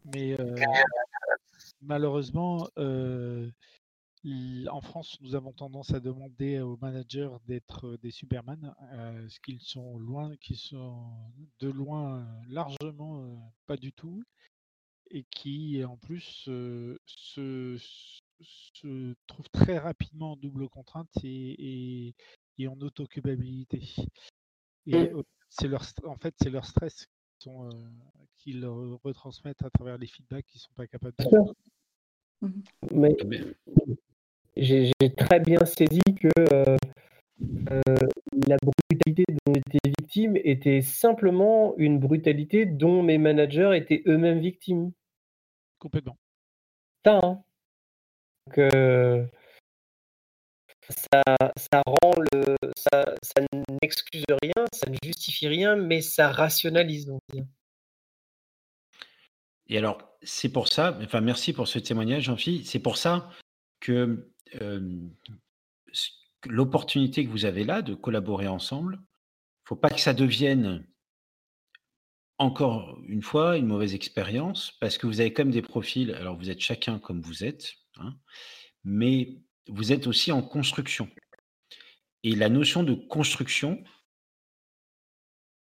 mais 0.06 0.40
euh, 0.40 0.56
malheureusement, 1.82 2.66
euh, 2.78 3.50
en 4.70 4.80
France, 4.80 5.18
nous 5.20 5.34
avons 5.34 5.52
tendance 5.52 5.92
à 5.92 6.00
demander 6.00 6.60
aux 6.60 6.78
managers 6.78 7.28
d'être 7.46 7.86
euh, 7.86 7.98
des 7.98 8.10
Superman, 8.10 8.74
ce 9.28 9.38
qu'ils 9.40 9.60
sont 9.60 9.98
loin, 9.98 10.34
qui 10.38 10.56
sont 10.56 11.04
de 11.60 11.68
loin 11.68 12.26
largement 12.48 13.52
pas 13.66 13.76
du 13.76 13.92
tout, 13.92 14.22
et 15.10 15.24
qui 15.24 15.84
en 15.84 15.98
plus 15.98 16.48
se, 17.04 17.76
se 18.40 19.14
trouvent 19.26 19.50
très 19.50 19.78
rapidement 19.78 20.32
en 20.32 20.36
double 20.36 20.68
contrainte 20.68 21.08
et, 21.22 22.08
et, 22.08 22.14
et 22.58 22.68
en 22.68 22.78
autoculpabilité. 22.80 23.82
Et 24.86 24.94
Mm. 24.94 25.18
euh, 25.18 25.22
c'est 25.48 25.68
leur, 25.68 25.84
en 26.04 26.16
fait, 26.16 26.34
c'est 26.40 26.50
leur 26.50 26.66
stress 26.66 27.06
qu'ils 28.38 28.64
euh, 28.64 28.96
retransmettent 29.04 29.62
à 29.62 29.70
travers 29.70 29.98
les 29.98 30.06
feedbacks 30.06 30.46
qu'ils 30.46 30.60
sont 30.60 30.72
pas 30.74 30.86
capables 30.86 31.14
de. 31.18 31.26
Mais 32.92 33.16
Eh 33.18 33.24
bien, 33.24 33.44
j'ai 34.56 35.14
très 35.16 35.40
bien 35.40 35.64
saisi 35.64 36.00
que 36.20 36.28
euh, 36.52 36.76
euh, 37.70 38.08
la 38.46 38.56
brutalité 38.62 39.24
dont 39.46 39.52
étais 39.54 39.90
victime 40.00 40.36
était 40.36 40.80
simplement 40.80 41.76
une 41.76 41.98
brutalité 41.98 42.66
dont 42.66 43.02
mes 43.02 43.18
managers 43.18 43.72
étaient 43.74 44.02
eux-mêmes 44.06 44.40
victimes. 44.40 44.92
Complètement. 45.78 46.16
Ça, 47.04 47.20
hein. 47.22 47.42
Euh, 48.56 49.26
ça, 50.88 51.22
ça 51.56 51.82
rend 51.84 52.14
le, 52.32 52.56
ça, 52.76 53.14
ça 53.22 53.42
n'excuse 53.82 54.24
rien, 54.42 54.64
ça 54.72 54.88
ne 54.88 54.96
justifie 55.02 55.48
rien, 55.48 55.76
mais 55.76 56.00
ça 56.00 56.30
rationalise. 56.30 57.10
On. 57.10 57.18
Et 59.66 59.76
alors, 59.76 59.98
c'est 60.22 60.48
pour 60.50 60.68
ça, 60.68 60.98
enfin, 61.02 61.20
merci 61.20 61.52
pour 61.52 61.68
ce 61.68 61.78
témoignage, 61.78 62.24
Jean-Philippe. 62.24 62.66
C'est 62.66 62.78
pour 62.78 62.96
ça 62.96 63.28
que 63.80 64.32
euh, 64.62 64.98
que 66.40 66.48
l'opportunité 66.48 67.24
que 67.24 67.30
vous 67.30 67.44
avez 67.44 67.64
là 67.64 67.82
de 67.82 67.94
collaborer 67.94 68.48
ensemble, 68.48 69.00
faut 69.64 69.76
pas 69.76 69.90
que 69.90 70.00
ça 70.00 70.14
devienne 70.14 70.86
encore 72.38 72.98
une 73.06 73.22
fois 73.22 73.56
une 73.56 73.66
mauvaise 73.66 73.94
expérience, 73.94 74.72
parce 74.80 74.96
que 74.96 75.06
vous 75.06 75.20
avez 75.20 75.34
même 75.36 75.50
des 75.50 75.62
profils. 75.62 76.14
Alors, 76.14 76.36
vous 76.36 76.50
êtes 76.50 76.60
chacun 76.60 76.98
comme 76.98 77.20
vous 77.20 77.44
êtes, 77.44 77.74
hein, 77.98 78.16
mais 78.84 79.38
vous 79.68 79.92
êtes 79.92 80.06
aussi 80.06 80.32
en 80.32 80.42
construction. 80.42 81.08
Et 82.24 82.34
la 82.34 82.48
notion 82.48 82.82
de 82.82 82.94
construction, 82.94 83.82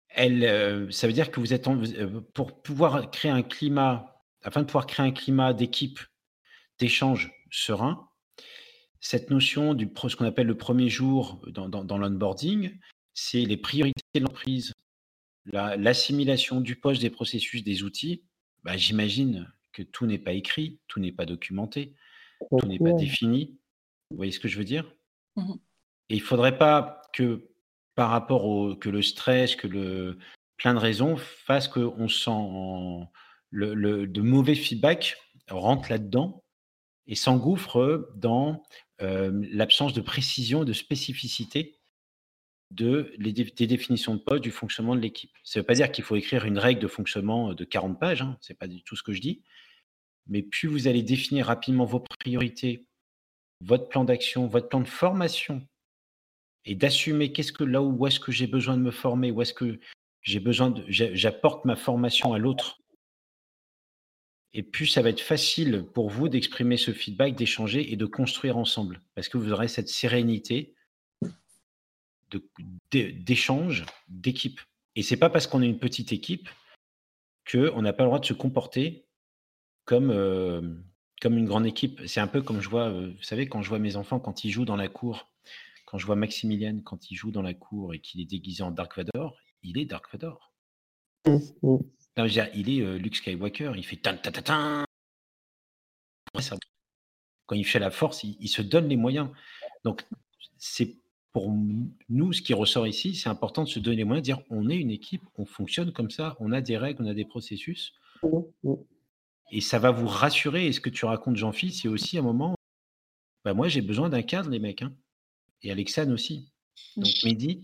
elle, 0.09 0.45
euh, 0.45 0.91
ça 0.91 1.07
veut 1.07 1.12
dire 1.12 1.30
que 1.30 1.41
vous 1.41 1.55
êtes 1.55 1.66
en- 1.68 1.83
euh, 1.83 2.20
pour 2.35 2.62
pouvoir 2.62 3.11
créer 3.11 3.30
un 3.30 3.43
climat, 3.43 4.22
afin 4.43 4.61
de 4.61 4.66
pouvoir 4.66 4.87
créer 4.87 5.07
un 5.07 5.12
climat 5.12 5.55
d'équipe, 5.55 6.01
d'échange 6.78 7.33
serein, 7.51 8.09
cette 9.01 9.30
notion 9.30 9.74
du 9.74 9.91
ce 10.09 10.16
qu'on 10.16 10.24
appelle 10.26 10.47
le 10.47 10.57
premier 10.57 10.89
jour 10.89 11.43
dans, 11.49 11.99
l'onboarding, 11.99 12.78
c'est 13.14 13.45
les 13.45 13.57
priorités 13.57 14.03
de 14.14 14.20
l'entreprise, 14.20 14.72
la- 15.47 15.76
l'assimilation 15.76 16.61
du 16.61 16.76
poste, 16.76 17.01
des 17.01 17.11
processus, 17.11 17.64
des 17.64 17.83
outils. 17.83 18.22
Bah, 18.62 18.76
J'imagine 18.76 19.53
que 19.72 19.83
tout 19.83 20.07
n'est 20.07 20.18
pas 20.18 20.33
écrit, 20.35 20.78
tout 20.87 21.01
n'est 21.01 21.12
pas 21.12 21.26
documenté, 21.26 21.95
tout 22.51 22.66
n'est 22.66 22.78
pas 22.78 22.93
défini. 22.93 23.59
Vous 24.11 24.16
voyez 24.16 24.32
ce 24.32 24.40
que 24.40 24.49
je 24.49 24.59
veux 24.59 24.64
dire? 24.64 24.93
Mhm. 25.36 25.59
Et 26.11 26.16
il 26.16 26.20
ne 26.20 26.24
faudrait 26.26 26.59
pas 26.59 27.03
que 27.12 27.49
par 27.95 28.11
rapport 28.11 28.45
au 28.45 28.74
que 28.76 28.88
le 28.88 29.03
stress, 29.03 29.57
que 29.57 29.66
le 29.66 30.18
plein 30.57 30.74
de 30.74 30.78
raisons 30.78 31.16
fasse 31.16 31.68
qu'on 31.68 32.09
sent 32.09 32.30
en- 32.30 33.11
le, 33.51 33.74
le- 33.74 34.07
de 34.07 34.20
mauvais 34.22 34.55
feedback 34.55 35.16
rentre 35.51 35.90
là-dedans 35.90 36.43
et 37.07 37.14
s'engouffre 37.14 38.11
dans 38.16 38.62
euh, 39.01 39.30
l'absence 39.51 39.93
de 39.93 40.01
précision, 40.01 40.64
de 40.64 40.72
spécificité 40.72 41.78
de, 42.70 43.12
les 43.18 43.32
des 43.32 43.66
définitions 43.66 44.14
de 44.14 44.20
poste, 44.20 44.43
du 44.43 44.51
fonctionnement 44.51 44.95
de 44.95 45.01
l'équipe. 45.01 45.32
Ça 45.45 45.59
ne 45.59 45.62
veut 45.62 45.66
pas 45.66 45.74
dire 45.74 45.90
qu'il 45.93 46.05
faut 46.05 46.16
écrire 46.16 46.45
une 46.47 46.59
règle 46.59 46.80
de 46.80 46.86
fonctionnement 46.88 47.53
de 47.53 47.64
40 47.64 47.99
pages, 48.01 48.22
hein, 48.22 48.38
ce 48.40 48.53
n'est 48.53 48.57
pas 48.57 48.68
du 48.68 48.82
tout 48.82 48.97
ce 48.97 49.03
que 49.03 49.12
je 49.12 49.20
dis, 49.20 49.43
mais 50.27 50.43
plus 50.43 50.68
vous 50.68 50.89
allez 50.89 51.03
définir 51.03 51.47
rapidement 51.47 51.85
vos 51.85 52.01
priorités, 52.01 52.87
votre 53.61 53.89
plan 53.89 54.05
d'action, 54.05 54.47
votre 54.47 54.68
plan 54.68 54.81
de 54.81 54.89
formation, 54.89 55.66
et 56.64 56.75
d'assumer 56.75 57.33
qu'est-ce 57.33 57.53
que 57.53 57.64
là 57.64 57.83
où, 57.83 58.07
est-ce 58.07 58.20
que 58.20 58.33
j'ai 58.33 58.47
besoin 58.47 58.77
de 58.77 58.83
me 58.83 58.91
former, 58.93 59.31
où 59.31 59.43
est-ce 59.43 59.55
que 59.55 59.81
j'ai 60.23 60.41
besoin 60.41 60.70
de, 60.70 60.85
j'a- 60.89 61.14
j'apporte 61.14 61.64
ma 61.64 61.75
formation 61.75 62.33
à 62.33 62.39
l'autre. 62.39 62.79
Et 64.55 64.62
plus 64.62 64.87
ça 64.87 65.03
va 65.03 65.09
être 65.09 65.20
facile 65.20 65.85
pour 65.95 66.11
vous 66.11 66.29
d'exprimer 66.29 66.77
ce 66.77 66.93
feedback, 66.93 67.35
d'échanger 67.35 67.93
et 67.93 67.97
de 67.97 68.07
construire 68.07 68.57
ensemble, 68.57 69.03
parce 69.14 69.29
que 69.29 69.39
vous 69.39 69.51
aurez 69.51 69.68
cette 69.68 69.89
sérénité 69.89 70.75
d'échange, 72.93 73.85
d'équipe. 74.09 74.61
Et 74.95 75.03
c'est 75.03 75.16
pas 75.16 75.31
parce 75.31 75.47
qu'on 75.47 75.62
est 75.62 75.66
une 75.66 75.79
petite 75.79 76.12
équipe 76.12 76.49
qu'on 77.51 77.83
n'a 77.83 77.93
pas 77.93 78.05
le 78.05 78.09
droit 78.09 78.20
de 78.20 78.27
se 78.27 78.35
comporter 78.35 79.05
comme, 79.85 80.11
euh, 80.11 80.61
comme 81.20 81.39
une 81.39 81.47
grande 81.47 81.66
équipe. 81.66 82.01
C'est 82.07 82.20
un 82.20 82.26
peu 82.26 82.43
comme 82.43 82.61
je 82.61 82.68
vois, 82.68 82.89
euh, 82.89 83.12
vous 83.16 83.22
savez, 83.22 83.49
quand 83.49 83.62
je 83.62 83.68
vois 83.68 83.78
mes 83.78 83.97
enfants 83.97 84.20
quand 84.20 84.45
ils 84.45 84.51
jouent 84.51 84.64
dans 84.64 84.76
la 84.76 84.89
cour, 84.89 85.30
quand 85.87 85.99
je 85.99 86.07
vois 86.07 86.16
Maximilian 86.16 86.80
quand 86.85 87.11
il 87.11 87.16
joue 87.16 87.30
dans 87.30 87.43
la 87.43 87.55
cour 87.55 87.95
et 87.95 88.01
qu'il 88.01 88.20
est 88.20 88.26
déguisé 88.26 88.62
en 88.62 88.70
Dark 88.70 88.97
Vador, 88.97 89.37
il 89.62 89.78
est 89.78 89.85
Dark 89.85 90.11
Vador. 90.11 90.53
Mm, 91.26 91.37
mm. 91.37 91.41
Non, 91.62 91.83
je 92.16 92.22
veux 92.22 92.28
dire, 92.28 92.49
il 92.55 92.70
est 92.70 92.83
euh, 92.83 92.99
Luke 92.99 93.16
Skywalker, 93.16 93.72
il 93.76 93.85
fait 93.85 93.97
tan 93.97 94.16
tan 94.16 94.85
Quand 97.47 97.57
il 97.57 97.64
fait 97.64 97.78
la 97.78 97.91
force, 97.91 98.24
il, 98.24 98.37
il 98.41 98.49
se 98.49 98.62
donne 98.62 98.89
les 98.89 98.97
moyens. 98.97 99.30
Donc, 99.85 100.05
c'est 100.59 100.97
pour 101.33 101.51
nous, 102.09 102.33
ce 102.33 102.43
qui 102.43 102.53
ressort 102.53 102.87
ici, 102.87 103.14
c'est 103.14 103.30
important 103.30 103.64
de 103.64 103.68
se 103.68 103.78
donner 103.78 103.97
les 103.97 104.05
moyens, 104.05 104.26
de 104.26 104.35
dire 104.35 104.45
on 104.51 104.68
est 104.68 104.76
une 104.76 104.91
équipe, 104.91 105.22
on 105.37 105.47
fonctionne 105.47 105.93
comme 105.93 106.11
ça, 106.11 106.37
on 106.41 106.53
a 106.53 106.61
des 106.61 106.76
règles, 106.76 107.03
on 107.03 107.09
a 107.09 107.14
des 107.14 107.24
processus. 107.24 107.95
Mm, 108.22 108.28
mm. 108.64 108.74
Et 109.53 109.61
ça 109.61 109.78
va 109.78 109.90
vous 109.90 110.09
rassurer. 110.09 110.66
Et 110.66 110.72
ce 110.72 110.80
que 110.80 110.90
tu 110.90 111.05
racontes, 111.05 111.36
Jean-Philippe, 111.36 111.76
c'est 111.76 111.88
aussi 111.88 112.18
un 112.18 112.22
moment. 112.22 112.57
Bah, 113.44 113.55
moi, 113.55 113.68
j'ai 113.68 113.82
besoin 113.82 114.09
d'un 114.09 114.22
cadre, 114.22 114.48
les 114.50 114.59
mecs. 114.59 114.82
hein. 114.82 114.96
Et 115.62 115.70
Alexane 115.70 116.11
aussi. 116.11 116.50
Donc, 116.96 117.12
Mehdi, 117.22 117.62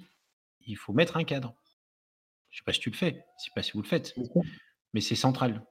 il 0.61 0.77
faut 0.77 0.93
mettre 0.93 1.17
un 1.17 1.25
cadre. 1.25 1.55
Je 2.51 2.57
ne 2.57 2.59
sais 2.59 2.65
pas 2.65 2.73
si 2.73 2.81
tu 2.81 2.91
le 2.91 2.97
fais. 2.97 3.13
Je 3.13 3.17
ne 3.17 3.39
sais 3.39 3.51
pas 3.55 3.63
si 3.63 3.73
vous 3.73 3.83
le 3.83 3.89
faites. 3.89 4.15
Mais 4.93 5.01
c'est 5.01 5.17
central. 5.17 5.67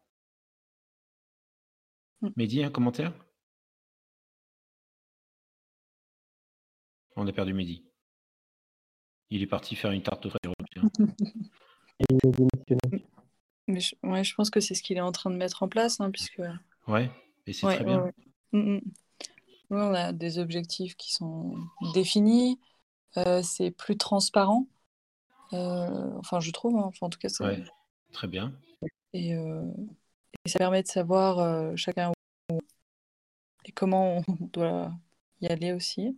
Mm. 2.22 2.30
Mehdi, 2.36 2.64
un 2.64 2.72
commentaire? 2.72 3.14
On 7.16 7.28
a 7.28 7.32
perdu 7.34 7.54
Mehdi. 7.54 7.84
Il 9.30 9.42
est 9.44 9.48
parti 9.48 9.76
faire 9.76 9.92
une 9.92 10.04
tarte 10.04 10.26
aux 10.26 10.30
fraises. 10.30 10.40
Mais 13.68 13.80
je, 13.80 13.96
ouais, 14.04 14.24
je 14.24 14.34
pense 14.36 14.50
que 14.50 14.60
c'est 14.60 14.76
ce 14.76 14.82
qu'il 14.84 14.98
est 14.98 15.02
en 15.02 15.12
train 15.12 15.30
de 15.30 15.36
mettre 15.36 15.64
en 15.64 15.68
place, 15.68 16.00
hein, 16.00 16.12
puisque 16.12 16.42
Ouais, 16.88 17.10
et 17.46 17.54
c'est 17.54 17.66
Ouais, 17.68 17.76
très 17.76 17.84
ouais, 17.86 17.90
bien. 17.92 18.02
ouais. 18.04 18.14
Mm, 18.54 18.76
mm. 18.76 18.82
Oui, 19.70 19.82
on 19.82 19.94
a 19.94 20.14
des 20.14 20.40
objectifs 20.40 20.96
qui 20.96 21.12
sont 21.14 21.56
définis, 21.94 22.60
euh, 23.18 23.42
c'est 23.44 23.72
plus 23.72 23.98
transparent. 23.98 24.66
Euh, 25.54 26.14
enfin, 26.18 26.40
je 26.40 26.52
trouve, 26.52 26.78
hein. 26.78 26.84
Enfin, 26.86 27.08
en 27.08 27.10
tout 27.10 27.20
cas, 27.20 27.30
c'est- 27.30 27.44
Ouais, 27.44 27.64
très 28.14 28.28
bien. 28.28 28.54
et, 29.14 29.36
euh, 29.36 29.64
et 30.46 30.50
ça 30.50 30.60
permet 30.60 30.84
de 30.84 30.88
savoir 30.88 31.40
euh, 31.40 31.76
chacun 31.76 32.12
où 32.52 32.60
et 33.66 33.72
comment 33.74 34.18
on 34.18 34.24
doit 34.54 34.94
y 35.42 35.48
aller 35.48 35.74
aussi. 35.74 36.18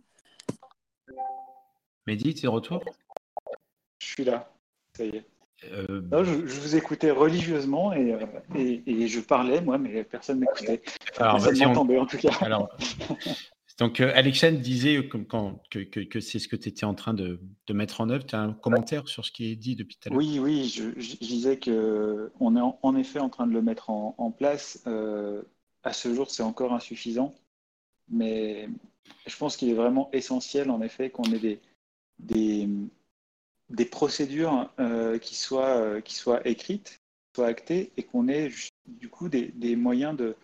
Mehdi, 2.06 2.34
tes 2.34 2.46
retours? 2.46 2.84
Je 3.98 4.06
suis 4.06 4.24
là. 4.24 4.52
Ça 4.96 5.04
y 5.04 5.08
est. 5.16 5.26
Euh, 5.72 6.00
Non, 6.10 6.24
je, 6.24 6.46
je 6.46 6.60
vous 6.60 6.76
écoutais 6.76 7.10
religieusement 7.10 7.92
et, 7.92 8.14
euh, 8.14 8.18
et, 8.56 8.82
et 8.86 9.08
je 9.08 9.20
parlais, 9.20 9.60
moi, 9.60 9.78
mais 9.78 10.04
personne 10.04 10.38
m'écoutait. 10.40 10.82
Alors, 11.18 11.34
Personne 11.34 11.62
on- 11.62 11.68
m'entendait, 11.68 11.98
en 11.98 12.06
tout 12.06 12.16
cas. 12.16 12.30
Alors, 12.40 12.70
donc, 13.78 14.00
euh, 14.00 14.10
Alexandre 14.14 14.58
disait 14.58 15.06
quand- 15.28 15.60
que, 15.70 15.80
que- 15.80 16.00
que 16.00 16.20
c'est 16.20 16.38
ce 16.38 16.48
que 16.48 16.56
tu 16.56 16.68
étais 16.70 16.84
en 16.84 16.94
train 16.94 17.12
de, 17.14 17.40
de 17.66 17.72
mettre 17.74 18.00
en 18.00 18.08
œuvre. 18.10 18.24
Tu 18.24 18.34
as 18.34 18.40
un 18.40 18.52
commentaire 18.54 19.06
sur 19.08 19.24
ce 19.24 19.30
qui 19.32 19.50
est 19.52 19.56
dit 19.56 19.76
depuis 19.76 19.96
tout 19.96 20.08
à 20.08 20.10
l'heure? 20.10 20.18
Oui, 20.18 20.38
oui, 20.38 20.68
je, 20.74 21.16
disais 21.18 21.58
que 21.58 22.32
on 22.40 22.56
est 22.56 22.60
en, 22.60 22.78
en 22.82 22.96
effet 22.96 23.18
en 23.20 23.28
train 23.28 23.46
de 23.46 23.52
le 23.52 23.62
mettre 23.62 23.90
en, 23.90 24.14
en 24.18 24.30
place. 24.30 24.82
Euh, 24.86 25.42
à 25.82 25.92
ce 25.92 26.14
jour, 26.14 26.30
c'est 26.30 26.42
encore 26.42 26.72
insuffisant, 26.74 27.34
mais 28.10 28.68
je 29.26 29.36
pense 29.36 29.56
qu'il 29.56 29.68
est 29.70 29.74
vraiment 29.74 30.10
essentiel, 30.12 30.70
en 30.70 30.82
effet, 30.82 31.08
qu'on 31.10 31.22
ait 31.32 31.38
des, 31.38 31.60
des, 32.18 32.68
des 33.70 33.84
procédures 33.84 34.70
euh, 34.78 35.18
qui, 35.18 35.34
soient, 35.34 35.76
euh, 35.76 36.00
qui 36.00 36.14
soient 36.14 36.46
écrites, 36.46 37.00
qui 37.32 37.40
soient 37.40 37.46
actées, 37.46 37.92
et 37.96 38.02
qu'on 38.02 38.28
ait 38.28 38.50
du 38.86 39.08
coup 39.08 39.28
des, 39.28 39.48
des 39.48 39.76
moyens 39.76 40.16
de 40.16 40.36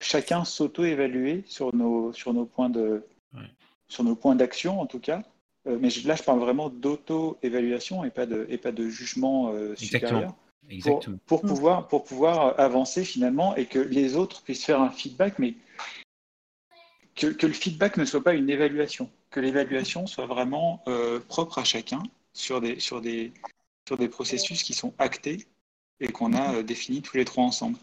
chacun 0.00 0.44
s'auto-évaluer 0.44 1.42
sur 1.46 1.74
nos, 1.74 2.12
sur 2.12 2.32
nos 2.34 2.44
points 2.44 2.70
de, 2.70 3.04
Ouais. 3.34 3.42
sur 3.88 4.04
nos 4.04 4.14
points 4.14 4.36
d'action, 4.36 4.80
en 4.80 4.86
tout 4.86 5.00
cas. 5.00 5.22
Euh, 5.66 5.76
mais 5.78 5.90
là, 6.06 6.14
je 6.14 6.22
parle 6.22 6.38
vraiment 6.38 6.70
d'auto-évaluation 6.70 8.04
et 8.04 8.10
pas 8.10 8.24
de, 8.24 8.46
et 8.48 8.56
pas 8.56 8.72
de 8.72 8.88
jugement 8.88 9.52
supérieur 9.76 10.34
pour, 10.34 10.70
Exactement. 10.70 11.18
pour 11.26 11.40
pouvoir, 11.42 11.88
pour 11.88 12.04
pouvoir 12.04 12.58
avancer 12.58 13.04
finalement 13.04 13.54
et 13.56 13.66
que 13.66 13.78
les 13.78 14.16
autres 14.16 14.42
puissent 14.42 14.64
faire 14.64 14.80
un 14.80 14.90
feedback, 14.90 15.38
mais 15.38 15.54
que, 17.14 17.26
que 17.26 17.46
le 17.46 17.52
feedback 17.52 17.96
ne 17.96 18.04
soit 18.04 18.22
pas 18.22 18.34
une 18.34 18.48
évaluation, 18.48 19.10
que 19.30 19.40
l'évaluation 19.40 20.06
soit 20.06 20.26
vraiment 20.26 20.82
euh, 20.88 21.20
propre 21.20 21.58
à 21.58 21.64
chacun 21.64 22.02
sur 22.38 22.60
des, 22.60 22.78
sur, 22.80 23.00
des, 23.00 23.32
sur 23.86 23.96
des 23.96 24.08
processus 24.08 24.62
qui 24.62 24.74
sont 24.74 24.94
actés 24.98 25.46
et 26.00 26.08
qu'on 26.08 26.32
a 26.32 26.56
euh, 26.56 26.62
définis 26.62 27.02
tous 27.02 27.16
les 27.16 27.24
trois 27.24 27.44
ensemble. 27.44 27.78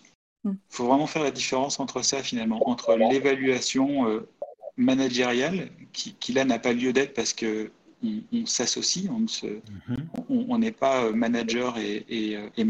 Il 0.46 0.56
faut 0.70 0.86
vraiment 0.88 1.08
faire 1.08 1.24
la 1.24 1.32
différence 1.32 1.80
entre 1.80 2.04
ça 2.04 2.22
finalement, 2.22 2.70
entre 2.70 2.96
l'évaluation 2.96 4.08
euh, 4.08 4.30
managériale, 4.78 5.72
qui, 5.92 6.14
qui 6.14 6.34
là 6.34 6.46
n'a 6.46 6.60
pas 6.60 6.74
lieu 6.74 6.94
d'être 6.94 7.14
parce 7.14 7.34
que 7.34 7.72
on, 8.04 8.22
on 8.32 8.46
s'associe, 8.46 9.10
on 9.10 9.22
ne 9.22 9.28
se, 9.28 9.48
Mhm. 9.48 10.10
on 10.30 10.46
on 10.50 10.58
n'est 10.60 10.72
pas 10.72 11.06
euh, 11.06 11.14
manager 11.14 11.78
et, 11.78 12.06
et, 12.08 12.38
euh, 12.38 12.50
et 12.58 12.64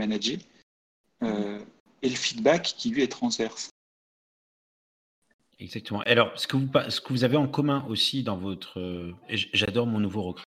euh, 1.24 1.60
et 2.02 2.10
le 2.10 2.16
feedback 2.16 2.64
qui 2.64 2.90
lui 2.92 3.02
est 3.02 3.12
transverse. 3.12 3.70
Exactement. 5.60 6.02
Alors, 6.02 6.38
ce 6.40 6.48
que, 6.48 6.58
vous, 6.58 6.70
ce 6.90 7.02
que 7.02 7.10
vous 7.14 7.24
avez 7.24 7.38
en 7.38 7.48
commun 7.48 7.86
aussi 7.90 8.24
dans 8.24 8.38
votre. 8.38 9.14
J'adore 9.30 9.88
mon 9.88 10.00
nouveau 10.00 10.24
recrutement. 10.24 10.55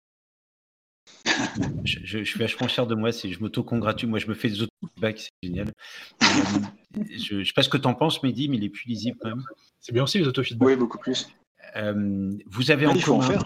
Je, 1.85 2.25
suis 2.25 2.39
vachement 2.39 2.69
fier 2.69 2.87
de 2.87 2.95
moi. 2.95 3.11
Je 3.11 3.39
m'auto-congratule. 3.39 4.09
Moi, 4.09 4.19
je 4.19 4.27
me 4.27 4.35
fais 4.35 4.49
des 4.49 4.63
auto-feedbacks. 4.63 5.21
C'est 5.21 5.49
génial. 5.49 5.69
Euh, 6.23 6.27
je 7.11 7.37
ne 7.37 7.45
sais 7.45 7.53
pas 7.53 7.63
ce 7.63 7.69
que 7.69 7.79
tu 7.79 7.87
en 7.87 7.95
penses, 7.95 8.23
Mehdi, 8.23 8.49
mais 8.49 8.57
il 8.57 8.65
est 8.65 8.71
plus 8.71 8.89
lisible 8.89 9.19
quand 9.21 9.29
même. 9.29 9.45
C'est 9.81 9.93
bien 9.93 10.03
aussi 10.03 10.19
les 10.19 10.27
auto-feedbacks. 10.27 10.67
Oui, 10.67 10.77
beaucoup 10.77 10.99
plus. 10.99 11.29
Euh, 11.77 12.31
vous 12.47 12.71
avez 12.71 12.87
en 12.87 12.99
commun 12.99 13.39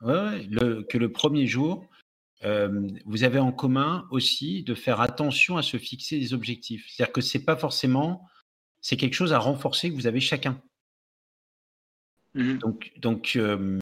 que 0.00 0.98
le 0.98 1.12
premier 1.12 1.46
jour, 1.46 1.86
euh, 2.44 2.88
vous 3.04 3.24
avez 3.24 3.38
en 3.38 3.52
commun 3.52 4.06
aussi 4.10 4.62
de 4.62 4.74
faire 4.74 5.00
attention 5.00 5.56
à 5.56 5.62
se 5.62 5.76
fixer 5.76 6.18
des 6.18 6.34
objectifs. 6.34 6.86
C'est-à-dire 6.88 7.12
que 7.12 7.20
c'est 7.20 7.44
pas 7.44 7.56
forcément, 7.56 8.28
c'est 8.80 8.96
quelque 8.96 9.14
chose 9.14 9.32
à 9.32 9.38
renforcer 9.38 9.90
que 9.90 9.94
vous 9.94 10.06
avez 10.06 10.20
chacun. 10.20 10.60
Mmh 12.34 12.58
donc, 12.58 12.92
donc 12.98 13.32
euh, 13.36 13.80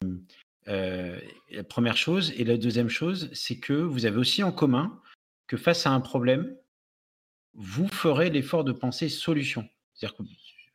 la 0.67 1.63
première 1.63 1.97
chose 1.97 2.33
et 2.37 2.43
la 2.43 2.57
deuxième 2.57 2.89
chose, 2.89 3.29
c'est 3.33 3.57
que 3.57 3.73
vous 3.73 4.05
avez 4.05 4.17
aussi 4.17 4.43
en 4.43 4.51
commun 4.51 5.01
que 5.47 5.57
face 5.57 5.87
à 5.87 5.91
un 5.91 6.01
problème, 6.01 6.55
vous 7.53 7.87
ferez 7.87 8.29
l'effort 8.29 8.63
de 8.63 8.71
penser 8.71 9.09
solution. 9.09 9.67
C'est-à-dire 9.93 10.17
que, 10.17 10.23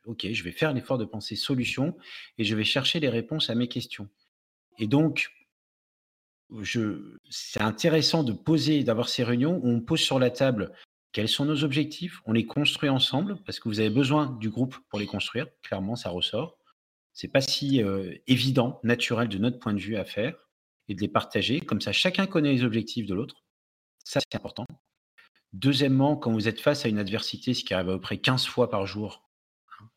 ok, 0.05 0.27
je 0.31 0.43
vais 0.43 0.51
faire 0.51 0.73
l'effort 0.73 0.97
de 0.97 1.05
penser 1.05 1.35
solution 1.35 1.95
et 2.37 2.43
je 2.43 2.55
vais 2.55 2.63
chercher 2.63 2.99
les 2.99 3.09
réponses 3.09 3.49
à 3.49 3.55
mes 3.55 3.67
questions. 3.67 4.09
Et 4.79 4.87
donc, 4.87 5.31
c'est 7.29 7.61
intéressant 7.61 8.23
de 8.23 8.33
poser, 8.33 8.83
d'avoir 8.83 9.09
ces 9.09 9.23
réunions 9.23 9.59
où 9.63 9.69
on 9.69 9.79
pose 9.79 10.01
sur 10.01 10.19
la 10.19 10.29
table 10.29 10.73
quels 11.13 11.29
sont 11.29 11.45
nos 11.45 11.63
objectifs, 11.63 12.21
on 12.25 12.33
les 12.33 12.45
construit 12.45 12.89
ensemble 12.89 13.37
parce 13.45 13.59
que 13.59 13.69
vous 13.69 13.79
avez 13.79 13.91
besoin 13.91 14.35
du 14.39 14.49
groupe 14.49 14.75
pour 14.89 14.99
les 14.99 15.05
construire. 15.05 15.45
Clairement, 15.61 15.95
ça 15.95 16.09
ressort. 16.09 16.57
C'est 17.13 17.27
pas 17.27 17.41
si 17.41 17.81
euh, 17.81 18.15
évident, 18.27 18.79
naturel 18.83 19.29
de 19.29 19.37
notre 19.37 19.59
point 19.59 19.73
de 19.73 19.79
vue 19.79 19.97
à 19.97 20.05
faire 20.05 20.35
et 20.87 20.95
de 20.95 21.01
les 21.01 21.07
partager. 21.07 21.61
Comme 21.61 21.81
ça, 21.81 21.91
chacun 21.91 22.25
connaît 22.25 22.51
les 22.51 22.63
objectifs 22.63 23.05
de 23.05 23.13
l'autre. 23.13 23.43
Ça, 24.03 24.19
c'est 24.19 24.35
important. 24.35 24.65
Deuxièmement, 25.53 26.17
quand 26.17 26.31
vous 26.31 26.47
êtes 26.47 26.59
face 26.59 26.85
à 26.85 26.89
une 26.89 26.97
adversité, 26.97 27.53
ce 27.53 27.63
qui 27.63 27.73
arrive 27.73 27.89
à 27.89 27.93
peu 27.93 28.01
près 28.01 28.17
15 28.17 28.47
fois 28.47 28.69
par 28.69 28.87
jour, 28.87 29.29
hein, 29.79 29.89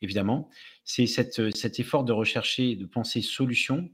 évidemment, 0.00 0.48
c'est 0.84 1.06
cet 1.06 1.80
effort 1.80 2.04
de 2.04 2.12
rechercher, 2.12 2.76
de 2.76 2.86
penser 2.86 3.20
solution 3.20 3.90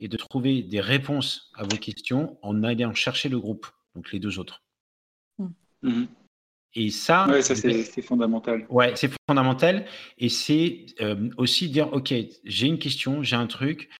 et 0.00 0.08
de 0.08 0.16
trouver 0.16 0.62
des 0.62 0.80
réponses 0.80 1.50
à 1.54 1.64
vos 1.64 1.76
questions 1.76 2.38
en 2.42 2.62
allant 2.62 2.94
chercher 2.94 3.28
le 3.28 3.38
groupe, 3.38 3.66
donc 3.94 4.10
les 4.12 4.18
deux 4.18 4.38
autres. 4.38 4.64
Mmh. 5.82 6.06
Et 6.78 6.90
ça, 6.90 7.26
ouais, 7.26 7.40
ça 7.40 7.56
c'est 7.56 8.02
fondamental. 8.02 8.66
Ouais, 8.68 8.94
c'est 8.96 9.10
fondamental. 9.28 9.86
Et 10.18 10.28
c'est 10.28 10.86
euh, 11.00 11.30
aussi 11.38 11.70
dire, 11.70 11.92
OK, 11.92 12.12
j'ai 12.44 12.66
une 12.66 12.78
question, 12.78 13.22
j'ai 13.22 13.34
un 13.34 13.46
truc, 13.46 13.90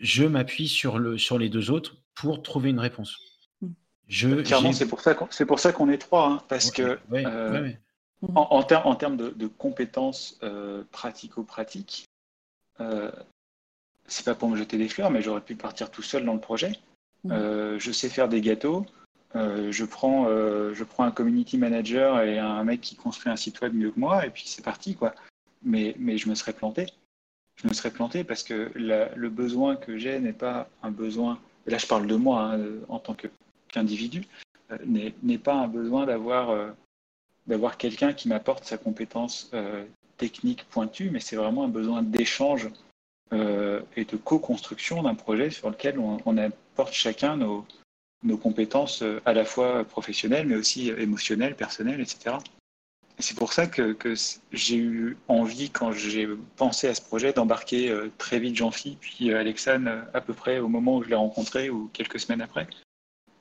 je 0.00 0.24
m'appuie 0.24 0.68
sur, 0.68 0.98
le, 0.98 1.18
sur 1.18 1.38
les 1.38 1.48
deux 1.48 1.70
autres 1.70 1.96
pour 2.14 2.42
trouver 2.42 2.70
une 2.70 2.80
réponse. 2.80 3.16
Mmh. 3.62 3.68
Je, 4.08 4.28
Clairement, 4.42 4.72
c'est 4.72 4.86
pour 4.88 5.00
ça 5.60 5.72
qu'on 5.72 5.88
est 5.88 5.98
trois, 5.98 6.28
hein, 6.28 6.42
parce 6.48 6.72
que 6.72 6.98
euh, 7.12 7.70
en, 8.34 8.48
en, 8.50 8.60
en, 8.60 8.94
termes 8.96 9.16
de, 9.16 9.30
de 9.30 9.46
compétences 9.46 10.38
euh, 10.42 10.82
pratico-pratiques, 10.90 12.06
c'est 14.08 14.24
pas 14.24 14.34
pour 14.34 14.48
me 14.48 14.56
jeter 14.56 14.78
des 14.78 14.88
fleurs, 14.88 15.10
mais 15.10 15.22
j'aurais 15.22 15.40
pu 15.40 15.54
partir 15.54 15.90
tout 15.90 16.02
seul 16.02 16.24
dans 16.24 16.34
le 16.34 16.40
projet. 16.40 16.72
Mm. 17.24 17.32
Euh, 17.32 17.78
je 17.78 17.92
sais 17.92 18.08
faire 18.08 18.28
des 18.28 18.40
gâteaux. 18.40 18.86
Euh, 19.36 19.70
je, 19.70 19.84
prends, 19.84 20.26
euh, 20.28 20.74
je 20.74 20.84
prends 20.84 21.04
un 21.04 21.10
community 21.10 21.58
manager 21.58 22.20
et 22.22 22.38
un 22.38 22.64
mec 22.64 22.80
qui 22.80 22.96
construit 22.96 23.30
un 23.30 23.36
site 23.36 23.60
web 23.60 23.74
mieux 23.74 23.90
que 23.90 24.00
moi, 24.00 24.26
et 24.26 24.30
puis 24.30 24.44
c'est 24.46 24.64
parti. 24.64 24.94
quoi. 24.94 25.14
Mais, 25.62 25.94
je 26.16 26.28
me 26.28 26.34
serais 26.34 26.52
planté. 26.52 26.86
Je 27.56 27.68
me 27.68 27.72
serais 27.72 27.90
planté 27.90 28.24
parce 28.24 28.42
que 28.42 28.70
le 28.74 29.28
besoin 29.28 29.76
que 29.76 29.96
j'ai 29.96 30.18
n'est 30.20 30.32
pas 30.32 30.68
un 30.82 30.90
besoin, 30.90 31.38
et 31.66 31.70
là 31.70 31.78
je 31.78 31.86
parle 31.86 32.06
de 32.06 32.16
moi 32.16 32.52
hein, 32.52 32.60
en 32.88 32.98
tant 32.98 33.16
qu'individu, 33.68 34.26
n'est 34.84 35.38
pas 35.38 35.54
un 35.54 35.66
besoin 35.68 36.04
d'avoir 36.04 37.78
quelqu'un 37.78 38.12
qui 38.12 38.28
m'apporte 38.28 38.64
sa 38.64 38.76
compétence 38.76 39.50
technique 40.18 40.64
pointue, 40.68 41.10
mais 41.10 41.20
c'est 41.20 41.36
vraiment 41.36 41.64
un 41.64 41.68
besoin 41.68 42.02
d'échange 42.02 42.68
euh, 43.32 43.80
et 43.96 44.04
de 44.04 44.16
co-construction 44.16 45.02
d'un 45.02 45.16
projet 45.16 45.50
sur 45.50 45.68
lequel 45.68 45.98
on, 45.98 46.38
apporte 46.38 46.92
chacun 46.92 47.36
nos, 47.36 47.64
nos, 48.26 48.36
compétences 48.36 49.02
euh, 49.02 49.20
à 49.24 49.32
la 49.32 49.44
fois 49.44 49.84
professionnelles, 49.84 50.46
mais 50.46 50.56
aussi 50.56 50.90
émotionnelles, 50.90 51.56
personnelles, 51.56 52.00
etc. 52.00 52.36
c'est 53.18 53.36
pour 53.36 53.52
ça 53.52 53.66
que, 53.66 53.96
j'ai 54.52 54.76
eu 54.76 55.16
envie, 55.28 55.70
quand 55.70 55.92
j'ai 55.92 56.28
pensé 56.56 56.88
à 56.88 56.94
ce 56.94 57.02
projet, 57.02 57.32
d'embarquer 57.32 57.90
euh, 57.90 58.10
très 58.18 58.38
vite 58.38 58.56
Jean-Phi, 58.56 58.98
puis 59.00 59.32
Alexandre 59.32 60.04
à 60.12 60.20
peu 60.20 60.34
près 60.34 60.58
au 60.58 60.68
moment 60.68 60.96
où 60.96 61.02
je 61.02 61.08
l'ai 61.08 61.14
rencontré 61.14 61.70
ou 61.70 61.88
quelques 61.92 62.20
semaines 62.20 62.42
après. 62.42 62.66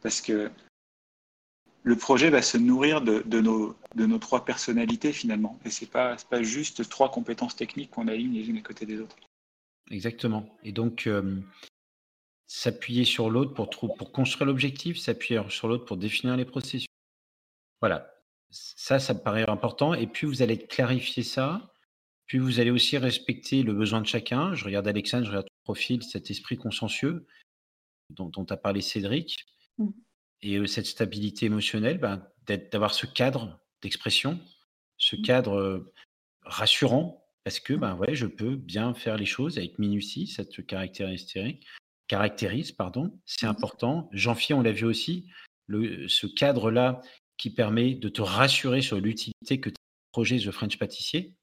Parce 0.02 0.22
que 0.22 0.50
le 1.84 1.96
projet 1.96 2.30
va 2.30 2.42
se 2.42 2.58
nourrir 2.58 3.02
de, 3.02 3.22
de, 3.26 3.42
nos, 3.42 3.76
de 3.96 4.06
nos, 4.06 4.18
trois 4.18 4.44
personnalités 4.44 5.14
finalement. 5.14 5.60
Et 5.66 5.70
ce 5.70 5.86
n'est 5.86 5.92
pas, 5.92 6.16
pas 6.30 6.42
juste 6.42 6.90
trois 6.90 7.12
compétences 7.12 7.56
techniques 7.56 7.92
qu'on 7.92 8.08
aligne 8.08 8.34
les 8.34 8.50
unes 8.50 8.58
à 8.58 8.62
côté 8.62 8.86
des 8.86 9.00
autres. 9.00 9.16
Exactement. 9.92 10.50
Et 10.64 10.72
donc, 10.72 11.08
s'appuyer 12.48 13.06
sur 13.06 13.30
l'autre 13.30 13.54
pour, 13.54 13.70
pour 13.70 14.12
construire 14.12 14.46
l'objectif, 14.46 14.98
s'appuyer 14.98 15.42
sur 15.50 15.68
l'autre 15.68 15.86
pour 15.86 15.98
définir 15.98 16.38
les 16.38 16.46
processus. 16.46 16.88
Voilà. 17.82 18.12
Ça, 18.50 19.00
ça 19.00 19.14
me 19.14 19.20
paraît 19.20 19.50
important. 19.50 19.94
Et 19.94 20.08
puis, 20.08 20.28
vous 20.28 20.42
allez 20.42 20.58
clarifier 20.58 21.24
ça. 21.24 21.74
Puis, 22.28 22.38
vous 22.38 22.60
allez 22.60 22.72
aussi 22.72 22.98
respecter 22.98 23.64
le 23.64 23.74
besoin 23.74 24.02
de 24.02 24.08
chacun. 24.08 24.54
Je 24.54 24.64
regarde 24.66 24.88
Alexandre, 24.88 25.26
je 25.26 25.30
regarde 25.30 25.48
ton 25.48 25.64
profil, 25.74 26.04
cet 26.04 26.30
esprit 26.30 26.58
consensueux 26.58 27.28
dont, 28.12 28.30
dont 28.30 28.46
a 28.50 28.58
parlé 28.58 28.82
Cédric. 28.82 29.46
Mmh. 29.78 29.90
Et 30.42 30.68
cette 30.68 30.86
stabilité 30.86 31.48
émotionnelle, 31.48 31.98
ben, 31.98 32.26
d'avoir 32.72 32.94
ce 32.94 33.06
cadre 33.08 33.60
d'expression, 33.82 34.40
ce 34.98 35.16
mmh. 35.16 35.22
cadre 35.24 35.92
rassurant 36.44 37.26
parce 37.46 37.60
que 37.60 37.74
ben 37.74 37.96
ouais, 37.96 38.16
je 38.16 38.26
peux 38.26 38.56
bien 38.56 38.94
faire 38.96 39.18
les 39.18 39.26
choses 39.26 39.60
avec 39.60 39.78
minutie, 39.78 40.26
cette 40.26 40.66
caractéristique, 40.66 41.66
caractérise, 42.08 42.72
pardon, 42.72 43.20
c'est 43.26 43.46
mmh 43.46 43.50
important. 43.50 44.10
Jean-Philippe, 44.12 44.60
on 44.60 44.62
l'a 44.62 44.72
vu 44.72 44.86
aussi, 44.86 45.28
le, 45.68 46.08
ce 46.08 46.28
cadre-là 46.28 47.02
qui 47.38 47.50
permet 47.50 47.96
de 47.96 48.10
te 48.10 48.22
rassurer 48.22 48.82
sur 48.82 49.00
l'utilité 49.00 49.60
que 49.60 49.70
projet 50.12 50.38
The 50.38 50.52
French 50.52 50.78
Pâtissier. 50.78 51.34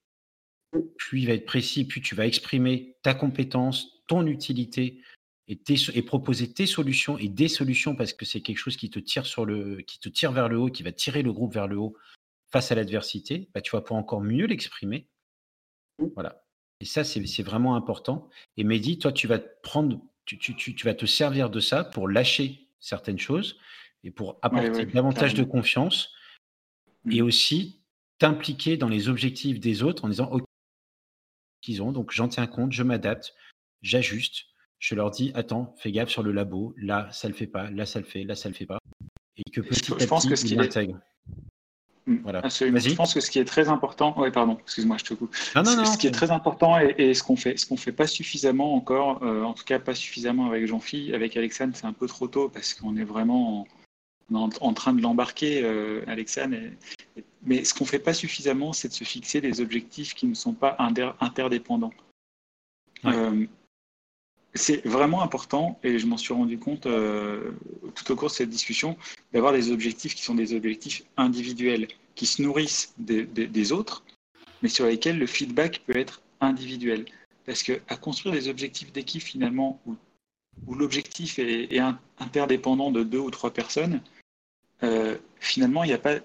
Plus 0.97 1.21
il 1.21 1.27
va 1.27 1.35
être 1.35 1.45
précis, 1.45 1.85
plus 1.85 2.01
tu 2.01 2.15
vas 2.15 2.27
exprimer 2.27 2.97
ta 3.03 3.13
compétence, 3.13 4.03
ton 4.07 4.27
utilité 4.27 5.03
et, 5.49 5.61
et 5.95 6.03
proposer 6.03 6.53
tes 6.53 6.67
solutions 6.67 7.19
et 7.19 7.29
des 7.29 7.49
solutions 7.49 7.95
parce 7.95 8.15
que 8.15 8.25
c'est 8.25 8.41
quelque 8.41 8.59
chose 8.59 8.79
qui 8.79 8.89
te 8.89 8.99
tire 8.99 9.27
sur 9.27 9.45
le, 9.45 9.83
qui 9.83 9.99
te 9.99 10.09
tire 10.09 10.33
vers 10.33 10.49
le 10.49 10.59
haut, 10.59 10.71
qui 10.71 10.83
va 10.83 10.93
tirer 10.93 11.23
le 11.23 11.33
groupe 11.33 11.53
vers 11.53 11.69
le 11.69 11.77
haut 11.77 11.95
face 12.51 12.73
à 12.73 12.75
l'adversité. 12.75 13.51
Bah, 13.53 13.61
tu 13.61 13.73
vas 13.73 13.83
pouvoir 13.83 14.01
encore 14.01 14.23
mieux 14.23 14.47
l'exprimer 14.47 15.09
Mmh. 15.99 16.07
Voilà. 16.15 16.45
Et 16.81 16.85
ça, 16.85 17.05
c'est 17.05 17.43
vraiment 17.43 17.77
important. 17.77 18.29
Et 18.57 18.65
Mehdi, 18.65 18.99
toi, 18.99 19.13
tu 19.13 19.27
vas 19.27 19.39
te 19.39 19.49
prendre, 19.63 20.01
tu, 20.25 20.39
tu, 20.39 20.55
tu, 20.55 20.85
vas 20.85 20.95
te 20.95 21.07
servir 21.07 21.51
de 21.51 21.61
ça 21.61 21.85
pour 21.85 22.09
lâcher 22.09 22.69
certaines 22.81 23.19
choses 23.19 23.59
et 24.05 24.11
pour 24.11 24.39
apporter 24.43 24.87
davantage 24.87 25.35
de 25.35 25.45
confiance 25.45 26.13
et 27.11 27.21
mmh. 27.21 27.25
aussi 27.25 27.81
t'impliquer 28.19 28.77
dans 28.77 28.89
les 28.89 29.09
objectifs 29.09 29.61
des 29.61 29.83
autres 29.83 30.05
en 30.05 30.09
disant 30.09 30.31
OK, 30.31 30.45
qu'ils 31.61 31.83
ont, 31.83 31.93
donc 31.93 32.13
j'en 32.13 32.29
tiens 32.29 32.47
compte, 32.47 32.73
je 32.73 32.83
m'adapte, 32.83 33.35
j'ajuste, 33.83 34.47
je 34.79 34.95
leur 34.95 35.11
dis 35.11 35.33
attends, 35.35 35.75
fais 35.79 35.93
gaffe 35.93 36.11
sur 36.11 36.23
le 36.23 36.33
labo, 36.33 36.75
là 36.77 37.09
ça 37.13 37.29
le 37.29 37.35
fait 37.35 37.47
pas, 37.47 37.71
là 37.71 37.87
ça 37.87 38.01
le 38.01 38.05
fait, 38.05 38.25
là 38.25 38.35
ça 38.35 38.49
le 38.49 38.55
fait 38.55 38.67
pas, 38.67 38.79
et 39.37 39.51
que 39.51 39.61
petit 39.61 39.93
à 39.93 39.97
petit. 39.97 40.89
Mm. 40.89 41.01
Voilà. 42.07 42.43
Je 42.49 42.95
pense 42.95 43.15
que 43.15 43.21
ce 43.21 43.31
qui 43.31 43.39
est 43.39 43.45
très 43.45 43.69
important, 43.69 44.15
oui, 44.19 44.31
pardon, 44.31 44.59
excuse-moi, 44.61 44.97
je 44.99 45.05
te 45.05 45.15
coupe. 45.15 45.35
ce, 45.35 45.99
qui 45.99 46.07
est 46.09 46.13
très 46.13 46.31
important 46.31 46.79
et, 46.79 47.15
ce 47.15 47.23
qu'on 47.23 47.37
fait, 47.37 47.57
ce 47.57 47.67
qu'on 47.67 47.77
fait 47.77 47.93
pas 47.93 48.07
suffisamment 48.07 48.75
encore, 48.75 49.23
euh, 49.23 49.45
en 49.45 49.53
tout 49.53 49.65
cas 49.65 49.79
pas 49.79 49.95
suffisamment 49.95 50.47
avec 50.47 50.67
Jean-Phi, 50.67 51.15
avec 51.15 51.37
Alexandre, 51.37 51.75
c'est 51.77 51.87
un 51.87 51.93
peu 51.93 52.09
trop 52.09 52.27
tôt 52.27 52.49
parce 52.49 52.75
qu'on 52.75 52.97
est 52.97 53.05
vraiment 53.05 53.67
en, 54.35 54.73
train 54.73 54.93
de 54.93 55.03
l'embarquer, 55.03 55.63
euh, 55.63 56.03
Alexandre. 56.07 56.57
mais 57.45 57.65
ce 57.65 57.75
qu'on 57.75 57.85
fait 57.85 57.99
pas 57.99 58.15
suffisamment, 58.15 58.73
c'est 58.73 58.89
de 58.89 58.95
se 58.95 59.05
fixer 59.05 59.41
des 59.41 59.61
objectifs 59.61 60.15
qui 60.15 60.27
ne 60.27 60.35
sont 60.35 60.55
pas 60.55 60.77
interdépendants. 61.21 61.93
Euh, 63.05 63.47
c'est 64.55 64.87
vraiment 64.87 65.23
important, 65.23 65.79
et 65.83 65.99
je 65.99 66.07
m'en 66.07 66.17
suis 66.17 66.35
rendu 66.35 66.59
compte 66.59 66.87
euh, 66.87 67.53
tout 67.95 68.13
au 68.13 68.17
cours 68.17 68.29
de 68.29 68.35
cette 68.35 68.51
discussion, 68.51 68.97
d'avoir 69.33 69.53
des 69.53 69.71
objectifs 69.71 70.15
qui 70.15 70.23
sont 70.23 70.35
des 70.35 70.55
objectifs 70.55 71.05
individuels, 71.17 71.89
qui 72.15 72.27
se 72.27 72.43
nourrissent 72.43 72.95
des, 72.99 73.73
autres, 73.73 74.05
mais 74.63 74.69
sur 74.69 74.87
lesquels 74.87 75.19
le 75.19 75.27
feedback 75.27 75.83
peut 75.87 75.97
être 75.97 76.21
individuel. 76.41 77.07
Parce 77.47 77.63
qu'à 77.63 77.97
construire 77.97 78.35
des 78.35 78.49
objectifs 78.49 78.93
d'équipe, 78.93 79.23
finalement, 79.23 79.81
où, 79.87 80.75
l'objectif 80.75 81.39
est, 81.39 81.81
interdépendant 82.19 82.91
de 82.91 83.03
deux 83.03 83.19
ou 83.19 83.31
trois 83.31 83.53
personnes, 83.53 84.03
euh, 84.83 85.17
finalement, 85.41 85.83
il 85.85 85.89
n'y 85.89 85.95
a 85.95 85.99
pas 85.99 86.17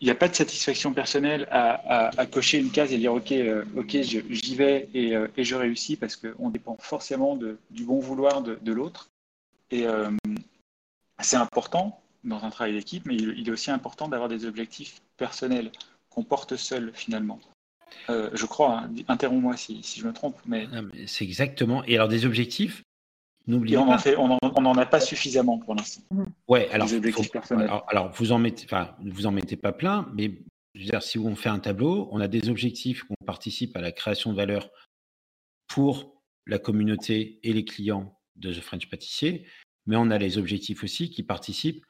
il 0.00 0.06
n'y 0.06 0.10
a 0.10 0.14
pas 0.14 0.28
de 0.28 0.34
satisfaction 0.34 0.94
personnelle 0.94 1.46
à, 1.50 2.26
cocher 2.26 2.58
une 2.58 2.70
case 2.70 2.92
et 2.92 2.98
dire 2.98 3.12
ok, 3.12 3.32
euh, 3.32 3.64
ok, 3.76 3.98
j'y 4.00 4.54
vais 4.56 4.88
et, 4.94 5.14
euh, 5.14 5.28
et, 5.36 5.44
je 5.44 5.54
réussis 5.54 5.96
parce 5.96 6.16
qu'on 6.16 6.48
dépend 6.48 6.76
forcément 6.80 7.36
du 7.36 7.84
bon 7.84 8.00
vouloir 8.00 8.42
de, 8.42 8.72
l'autre. 8.72 9.10
Et 9.70 9.84
c'est 11.20 11.36
important 11.36 12.00
dans 12.24 12.42
un 12.42 12.50
travail 12.50 12.72
d'équipe, 12.74 13.04
mais 13.06 13.14
il, 13.14 13.46
est 13.46 13.52
aussi 13.52 13.70
important 13.70 14.08
d'avoir 14.08 14.28
des 14.28 14.46
objectifs 14.46 15.00
personnels 15.16 15.70
qu'on 16.08 16.24
porte 16.24 16.56
seul 16.56 16.92
finalement. 16.94 17.38
je 18.08 18.46
crois, 18.46 18.80
hein, 18.80 18.90
interromps-moi 19.08 19.56
si, 19.56 19.82
je 19.82 20.06
me 20.06 20.12
trompe, 20.12 20.36
mais, 20.46 20.66
c'est 21.06 21.24
exactement. 21.24 21.84
Et 21.84 21.96
alors 21.96 22.08
des 22.08 22.24
objectifs, 22.24 22.82
n'oubliez 23.50 23.76
pas. 23.76 23.82
En 23.82 23.98
fait, 23.98 24.16
on 24.16 24.60
n'en 24.60 24.74
a 24.74 24.86
pas 24.86 25.00
suffisamment 25.00 25.58
pour 25.58 25.74
l'instant. 25.74 26.02
Ouais, 26.48 26.68
alors, 26.70 26.88
alors, 27.88 28.12
vous 28.12 28.32
en 28.32 28.38
mettez, 28.38 28.64
enfin, 28.64 28.96
vous 29.04 29.26
en 29.26 29.30
mettez 29.30 29.56
pas 29.56 29.72
plein, 29.72 30.10
mais 30.14 30.42
je 30.74 30.80
veux 30.80 30.90
dire, 30.90 31.02
si 31.02 31.18
on 31.18 31.34
fait 31.36 31.48
un 31.48 31.58
tableau, 31.58 32.08
on 32.12 32.20
a 32.20 32.28
des 32.28 32.48
objectifs 32.48 33.04
qu'on 33.04 33.14
participe 33.26 33.76
à 33.76 33.80
la 33.80 33.92
création 33.92 34.32
de 34.32 34.36
valeur 34.36 34.70
pour 35.68 36.22
la 36.46 36.58
communauté 36.58 37.38
et 37.42 37.52
les 37.52 37.64
clients 37.64 38.18
de 38.36 38.52
The 38.52 38.60
French 38.60 38.88
Pâtissier, 38.88 39.46
mais 39.86 39.96
on 39.96 40.10
a 40.10 40.18
les 40.18 40.38
objectifs 40.38 40.82
aussi 40.82 41.10
qui 41.10 41.22
participent 41.22 41.84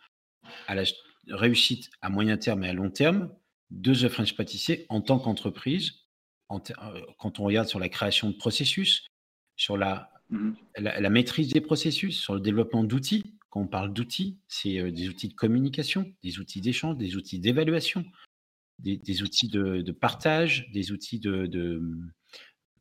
à 0.66 0.74
la 0.74 0.84
réussite 1.28 1.90
à 2.00 2.08
moyen 2.08 2.36
terme 2.36 2.64
et 2.64 2.68
à 2.68 2.72
long 2.72 2.90
terme 2.90 3.30
de 3.70 3.94
The 3.94 4.08
French 4.08 4.34
Pâtissier 4.36 4.86
en 4.88 5.00
tant 5.00 5.18
qu'entreprise, 5.18 5.92
euh, 6.50 6.56
quand 7.18 7.38
on 7.38 7.44
regarde 7.44 7.68
sur 7.68 7.78
la 7.78 7.88
création 7.88 8.30
de 8.30 8.34
processus, 8.34 9.06
sur 9.56 9.76
mmh 10.30 10.50
la, 10.78 11.00
la, 11.00 11.10
maîtrise 11.10 11.48
des 11.48 11.60
processus, 11.60 12.18
sur 12.18 12.34
le 12.34 12.40
développement 12.40 12.84
d'outils. 12.84 13.24
Quand 13.50 13.60
on 13.60 13.66
parle 13.66 13.92
d'outils, 13.92 14.38
c'est 14.48 14.78
euh, 14.78 14.90
des 14.90 15.08
outils 15.08 15.28
de 15.28 15.34
communication, 15.34 16.12
des 16.22 16.38
outils 16.38 16.60
d'échange, 16.60 16.96
des 16.96 17.16
outils 17.16 17.40
d'évaluation, 17.40 18.04
des, 18.82 19.22
outils 19.22 19.48
de, 19.48 19.92
partage, 19.92 20.70
des 20.72 20.92
outils 20.92 21.18
de, 21.18 21.82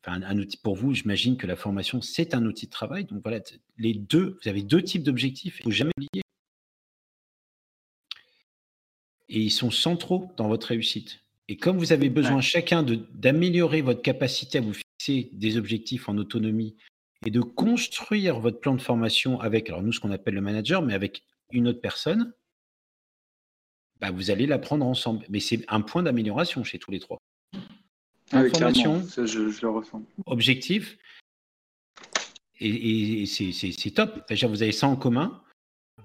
enfin, 0.03 0.21
un 0.21 0.37
outil 0.37 0.57
pour 0.57 0.75
vous, 0.75 0.93
j'imagine 0.93 1.37
que 1.37 1.47
la 1.47 1.55
formation, 1.55 2.01
c'est 2.01 2.33
un 2.33 2.45
outil 2.45 2.67
de 2.67 2.71
travail. 2.71 3.05
Donc 3.05 3.21
voilà, 3.23 3.41
les 3.77 3.93
deux, 3.93 4.37
vous 4.41 4.49
avez 4.49 4.63
deux 4.63 4.81
types 4.81 5.03
d'objectifs, 5.03 5.59
il 5.59 5.61
ne 5.61 5.63
faut 5.65 5.77
jamais 5.77 5.91
oublier. 5.97 6.23
Et 9.29 9.41
ils 9.41 9.51
sont 9.51 9.71
centraux 9.71 10.31
dans 10.37 10.47
votre 10.47 10.67
réussite. 10.67 11.19
Et 11.47 11.57
comme 11.57 11.77
vous 11.77 11.93
avez 11.93 12.09
besoin 12.09 12.41
chacun 12.41 12.83
d'améliorer 12.83 13.81
votre 13.81 14.01
capacité 14.01 14.59
à 14.59 14.61
vous 14.61 14.73
fixer 14.73 15.29
des 15.33 15.57
objectifs 15.57 16.07
en 16.07 16.17
autonomie 16.17 16.75
et 17.25 17.31
de 17.31 17.41
construire 17.41 18.39
votre 18.39 18.59
plan 18.59 18.75
de 18.75 18.81
formation 18.81 19.39
avec, 19.39 19.69
alors 19.69 19.81
nous, 19.81 19.91
ce 19.91 19.99
qu'on 19.99 20.11
appelle 20.11 20.35
le 20.35 20.41
manager, 20.41 20.81
mais 20.81 20.93
avec 20.93 21.23
une 21.51 21.67
autre 21.67 21.81
personne, 21.81 22.33
bah, 23.99 24.11
vous 24.11 24.31
allez 24.31 24.45
l'apprendre 24.45 24.85
ensemble. 24.85 25.25
Mais 25.29 25.39
c'est 25.39 25.63
un 25.67 25.81
point 25.81 26.03
d'amélioration 26.03 26.63
chez 26.63 26.79
tous 26.79 26.91
les 26.91 26.99
trois. 26.99 27.17
Ah 28.31 28.39
Information, 28.39 29.05
je, 29.17 29.61
le 29.61 29.69
ressens. 29.69 30.03
Objectif. 30.25 30.97
Et, 32.61 33.25
c'est 33.25 33.91
top. 33.91 34.23
vous 34.29 34.63
avez 34.63 34.71
ça 34.71 34.87
en 34.87 34.95
commun. 34.95 35.41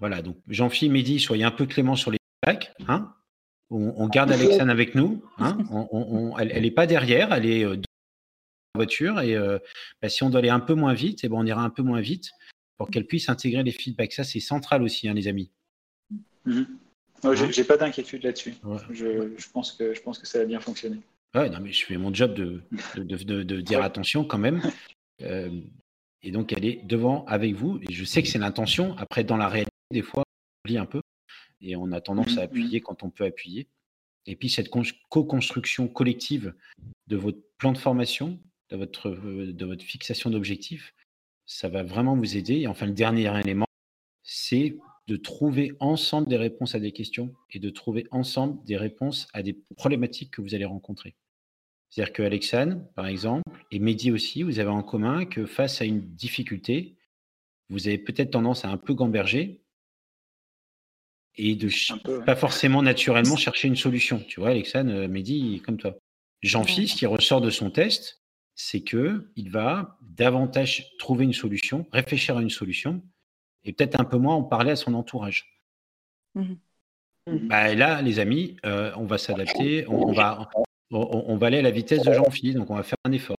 Voilà, 0.00 0.22
donc 0.22 0.36
Jean-Philippe, 0.48 0.92
Mehdi, 0.92 1.20
soyez 1.20 1.44
un 1.44 1.50
peu 1.50 1.66
clément 1.66 1.96
sur 1.96 2.10
les 2.10 2.18
bacs. 2.44 2.72
Hein 2.88 3.14
on, 3.70 4.08
garde 4.08 4.32
Alexandre 4.32 4.70
avec 4.70 4.94
nous. 4.94 5.24
Hein 5.38 5.58
elle 6.38 6.62
n'est 6.62 6.70
pas 6.70 6.86
derrière, 6.86 7.32
elle 7.32 7.46
est 7.46 7.64
euh, 7.64 7.76
voiture. 8.74 9.20
Et 9.20 9.36
bah, 10.02 10.08
si 10.08 10.22
on 10.22 10.30
doit 10.30 10.40
aller 10.40 10.50
un 10.50 10.60
peu 10.60 10.74
moins 10.74 10.94
vite, 10.94 11.24
et 11.24 11.26
eh 11.26 11.28
ben, 11.30 11.36
on 11.36 11.46
ira 11.46 11.62
un 11.62 11.70
peu 11.70 11.82
moins 11.82 12.00
vite 12.00 12.30
pour 12.76 12.90
qu'elle 12.90 13.06
puisse 13.06 13.28
intégrer 13.28 13.62
les 13.62 13.72
feedbacks. 13.72 14.12
Ça, 14.12 14.24
c'est 14.24 14.40
central 14.40 14.82
aussi, 14.82 15.08
hein, 15.08 15.14
les 15.14 15.28
amis. 15.28 15.50
Hein 16.46 16.66
j'ai 17.32 17.64
pas 17.64 17.76
d'inquiétude 17.76 18.24
là-dessus. 18.24 18.54
Je, 18.90 19.48
pense 19.52 19.72
que, 19.72 19.94
je 19.94 20.00
pense 20.02 20.18
que 20.18 20.26
ça 20.26 20.38
va 20.40 20.44
bien 20.44 20.60
fonctionner. 20.60 20.98
Ouais, 21.34 21.48
non, 21.48 21.58
mais 21.60 21.72
je 21.72 21.84
fais 21.84 21.96
mon 21.96 22.12
job 22.12 22.34
de, 22.34 22.62
de, 22.96 23.60
dire 23.60 23.82
attention 23.82 24.24
quand 24.24 24.38
même. 24.38 24.60
Euh, 25.22 25.60
et 26.22 26.30
donc, 26.30 26.52
elle 26.52 26.64
est 26.64 26.84
devant 26.84 27.24
avec 27.26 27.54
vous. 27.54 27.80
Et 27.88 27.92
je 27.92 28.04
sais 28.04 28.22
que 28.22 28.28
c'est 28.28 28.38
l'intention. 28.38 28.96
Après, 28.98 29.24
dans 29.24 29.36
la 29.36 29.48
réalité, 29.48 29.70
des 29.90 30.02
fois, 30.02 30.22
on 30.26 30.68
oublie 30.68 30.78
un 30.78 30.86
peu. 30.86 31.00
Et 31.60 31.76
on 31.76 31.92
a 31.92 32.00
tendance 32.00 32.32
à 32.32 32.32
mmh, 32.32 32.36
mmh. 32.36 32.42
appuyer 32.44 32.80
quand 32.80 33.02
on 33.02 33.10
peut 33.10 33.24
appuyer. 33.24 33.68
Et 34.26 34.36
puis, 34.36 34.48
cette 34.48 34.68
co-construction 35.08 35.88
collective 35.88 36.54
de 37.06 37.16
votre 37.16 37.38
plan 37.58 37.72
de 37.72 37.78
formation, 37.78 38.38
de 38.76 39.64
votre, 39.64 39.82
fixation 39.82 40.30
d'objectifs, 40.30 40.94
ça 41.46 41.68
va 41.68 41.82
vraiment 41.82 42.16
vous 42.16 42.36
aider. 42.36 42.60
Et 42.60 42.66
enfin, 42.66 42.86
le 42.86 42.92
dernier 42.92 43.30
élément, 43.40 43.66
c'est 44.22 44.76
de 45.06 45.16
trouver 45.16 45.72
ensemble 45.80 46.28
des 46.28 46.36
réponses 46.36 46.74
à 46.74 46.80
des 46.80 46.92
questions 46.92 47.34
et 47.50 47.58
de 47.58 47.70
trouver 47.70 48.06
ensemble 48.10 48.64
des 48.64 48.76
réponses 48.76 49.28
à 49.34 49.42
des 49.42 49.54
problématiques 49.76 50.30
que 50.30 50.40
vous 50.40 50.54
allez 50.54 50.64
rencontrer. 50.64 51.14
C'est-à-dire 51.90 52.12
que 52.12 52.22
Alexandre, 52.22 52.80
par 52.94 53.06
exemple, 53.06 53.44
et 53.70 53.78
Mehdi 53.78 54.10
aussi, 54.10 54.42
vous 54.42 54.58
avez 54.58 54.70
en 54.70 54.82
commun 54.82 55.26
que 55.26 55.46
face 55.46 55.80
à 55.80 55.84
une 55.84 56.00
difficulté, 56.00 56.96
vous 57.68 57.86
avez 57.86 57.98
peut-être 57.98 58.30
tendance 58.30 58.64
à 58.64 58.70
un 58.70 58.76
peu 58.76 58.94
gamberger 58.94 59.62
et 61.36 61.54
de 61.56 61.68
pas 62.24 62.36
forcément 62.36 62.82
naturellement 62.82 63.36
chercher 63.36 63.68
une 63.68 63.76
solution. 63.76 64.20
Tu 64.26 64.40
vois, 64.40 64.50
Alexandre, 64.50 64.92
euh, 64.92 65.08
Mehdi, 65.08 65.60
comme 65.64 65.76
toi. 65.76 65.96
Ce 66.42 66.94
qui 66.94 67.06
ressort 67.06 67.40
de 67.40 67.50
son 67.50 67.70
test, 67.70 68.22
c'est 68.54 68.82
que 68.82 69.30
il 69.36 69.50
va 69.50 69.98
davantage 70.02 70.96
trouver 70.98 71.24
une 71.24 71.32
solution, 71.32 71.86
réfléchir 71.92 72.36
à 72.36 72.42
une 72.42 72.50
solution, 72.50 73.02
et 73.64 73.72
peut-être 73.72 74.00
un 74.00 74.04
peu 74.04 74.16
moins 74.16 74.34
en 74.34 74.42
parler 74.42 74.72
à 74.72 74.76
son 74.76 74.94
entourage. 74.94 75.60
Mmh 76.34 76.54
mmh 77.26 77.48
bah, 77.48 77.74
là, 77.74 78.02
les 78.02 78.18
amis, 78.18 78.56
euh, 78.66 78.92
on 78.96 79.06
va 79.06 79.18
s'adapter, 79.18 79.88
on, 79.88 80.12
va, 80.12 80.50
on, 80.90 81.36
va 81.36 81.46
aller 81.46 81.58
à 81.58 81.62
la 81.62 81.70
vitesse 81.70 82.02
de 82.02 82.12
Jean-Philippe, 82.12 82.56
donc 82.56 82.70
on 82.70 82.76
va 82.76 82.82
faire 82.82 82.98
un 83.04 83.12
effort. 83.12 83.36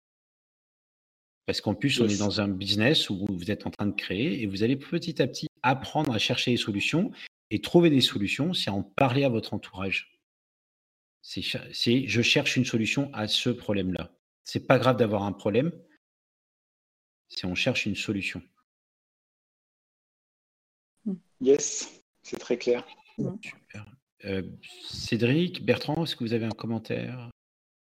Parce 1.47 1.61
qu'en 1.61 1.75
plus, 1.75 2.01
on 2.01 2.09
est 2.09 2.19
dans 2.19 2.41
un 2.41 2.49
business 2.49 3.11
où 3.11 3.27
vous 3.29 3.51
êtes 3.51 3.67
en 3.67 3.71
train 3.71 3.87
de 3.87 3.93
créer 3.93 4.43
et 4.43 4.47
vous 4.47 4.63
allez 4.63 4.77
petit 4.77 5.21
à 5.21 5.27
petit 5.27 5.49
apprendre 5.63 6.13
à 6.13 6.19
chercher 6.19 6.53
des 6.53 6.57
solutions. 6.57 7.11
Et 7.51 7.61
trouver 7.61 7.91
des 7.91 8.01
solutions, 8.01 8.55
c'est 8.55 8.71
en 8.71 8.83
parler 8.83 9.23
à 9.23 9.29
votre 9.29 9.53
entourage. 9.53 10.19
C'est 11.21 11.43
je 11.43 12.23
cherche 12.23 12.57
une 12.57 12.65
solution 12.65 13.11
à 13.13 13.29
ce 13.29 13.51
problème-là. 13.51 14.11
C'est 14.45 14.67
pas 14.67 14.79
grave 14.79 14.97
d'avoir 14.97 15.23
un 15.23 15.33
problème, 15.33 15.73
c'est 17.29 17.47
on 17.47 17.55
cherche 17.55 17.87
une 17.87 17.97
solution. 17.97 18.43
Yes, 21.41 22.03
c'est 22.23 22.39
très 22.39 22.59
clair. 22.59 22.87
Super. 23.17 23.85
Euh, 24.25 24.43
Cédric, 24.89 25.65
Bertrand, 25.65 26.05
est-ce 26.05 26.17
que 26.17 26.25
vous 26.25 26.33
avez 26.33 26.47
un 26.47 26.51
commentaire? 26.51 27.31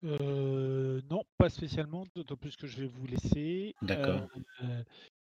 Euh, 0.04 1.02
Non, 1.10 1.24
pas 1.38 1.50
spécialement, 1.50 2.06
d'autant 2.16 2.38
plus 2.38 2.56
que 2.56 2.68
je 2.68 2.82
vais 2.82 2.88
vous 2.88 3.06
laisser. 3.06 3.76
D'accord. 3.82 4.28
Euh, 4.64 4.84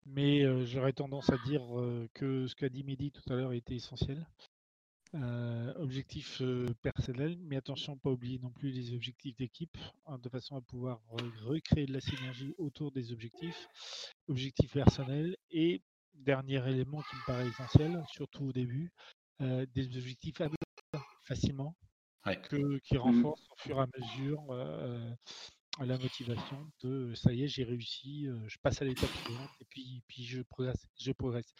mais 0.05 0.65
j'aurais 0.65 0.93
tendance 0.93 1.29
à 1.29 1.38
dire 1.45 1.61
que 2.13 2.47
ce 2.47 2.55
qu'a 2.55 2.69
dit 2.69 2.84
Mehdi 2.84 3.11
tout 3.11 3.21
à 3.32 3.36
l'heure 3.36 3.53
était 3.53 3.75
essentiel. 3.75 4.25
Objectif 5.14 6.41
personnel, 6.82 7.38
mais 7.41 7.57
attention, 7.57 7.97
pas 7.97 8.09
oublier 8.09 8.39
non 8.39 8.51
plus 8.51 8.72
les 8.72 8.93
objectifs 8.93 9.36
d'équipe, 9.36 9.78
hein, 10.05 10.18
de 10.20 10.30
façon 10.30 10.55
à 10.55 10.62
pouvoir 10.62 11.01
recréer 11.43 11.86
de 11.86 11.93
la 11.93 12.01
synergie 12.01 12.53
autour 12.57 12.91
des 12.91 13.12
objectifs, 13.12 13.68
objectifs 14.28 14.74
personnels 14.74 15.36
et 15.49 15.82
dernier 16.14 16.68
élément 16.68 17.01
qui 17.01 17.16
me 17.16 17.26
paraît 17.26 17.47
essentiel, 17.47 18.03
surtout 18.12 18.45
au 18.45 18.51
début, 18.51 18.91
euh, 19.41 19.66
des 19.74 19.97
objectifs 19.97 20.41
facilement, 21.24 21.76
que, 22.24 22.78
qui 22.80 22.95
mmh. 22.95 22.99
renforcent 22.99 23.47
au 23.49 23.55
fur 23.57 23.78
et 23.78 23.82
à 23.82 23.88
mesure 23.97 24.45
euh, 24.51 25.14
la 25.80 25.97
motivation 25.97 26.68
de 26.84 27.14
ça 27.16 27.34
y 27.34 27.43
est, 27.43 27.47
j'ai 27.47 27.64
réussi, 27.64 28.28
euh, 28.28 28.38
je 28.47 28.57
passe 28.62 28.82
à 28.82 28.86
l'étape 28.86 29.09
suivante 29.24 29.49
et 29.62 29.66
puis, 29.66 30.03
puis 30.07 30.24
je 30.26 30.41
progresse. 30.43 30.86
Je 30.99 31.12
progresse. 31.12 31.51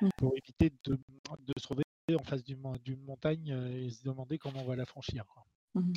Mmh. 0.00 0.08
Pour 0.16 0.32
éviter 0.36 0.70
de, 0.84 0.94
de, 0.94 1.52
se 1.56 1.68
retrouver 1.68 1.83
en 2.12 2.22
face 2.22 2.44
d'une 2.44 2.60
montagne 3.06 3.48
et 3.72 3.90
se 3.90 4.04
demander 4.04 4.38
comment 4.38 4.60
on 4.60 4.66
va 4.66 4.76
la 4.76 4.84
franchir. 4.84 5.24
Mmh. 5.74 5.92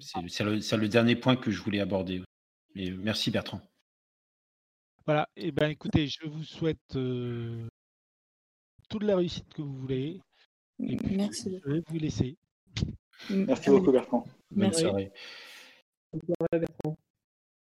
C'est 0.00 0.42
le, 0.42 0.76
le, 0.76 0.88
dernier 0.88 1.14
point 1.14 1.36
que 1.36 1.50
je 1.52 1.62
voulais 1.62 1.80
aborder. 1.80 2.22
Et 2.74 2.90
merci 2.90 3.30
Bertrand. 3.30 3.60
Voilà, 5.06 5.28
et 5.36 5.46
eh 5.46 5.52
ben 5.52 5.70
écoutez, 5.70 6.06
je 6.06 6.26
vous 6.26 6.42
souhaite 6.42 6.98
toute 8.88 9.02
la 9.02 9.16
réussite 9.16 9.48
que 9.54 9.62
vous 9.62 9.76
voulez. 9.76 10.20
Et 10.80 10.96
puis, 10.96 11.16
Merci. 11.16 11.60
je 11.64 11.70
vais 11.70 11.82
vous 11.86 11.98
laisser. 11.98 12.36
Merci 13.30 13.70
beaucoup, 13.70 13.92
Bertrand. 13.92 14.26
Bonne 14.50 14.72
soirée. 14.72 15.12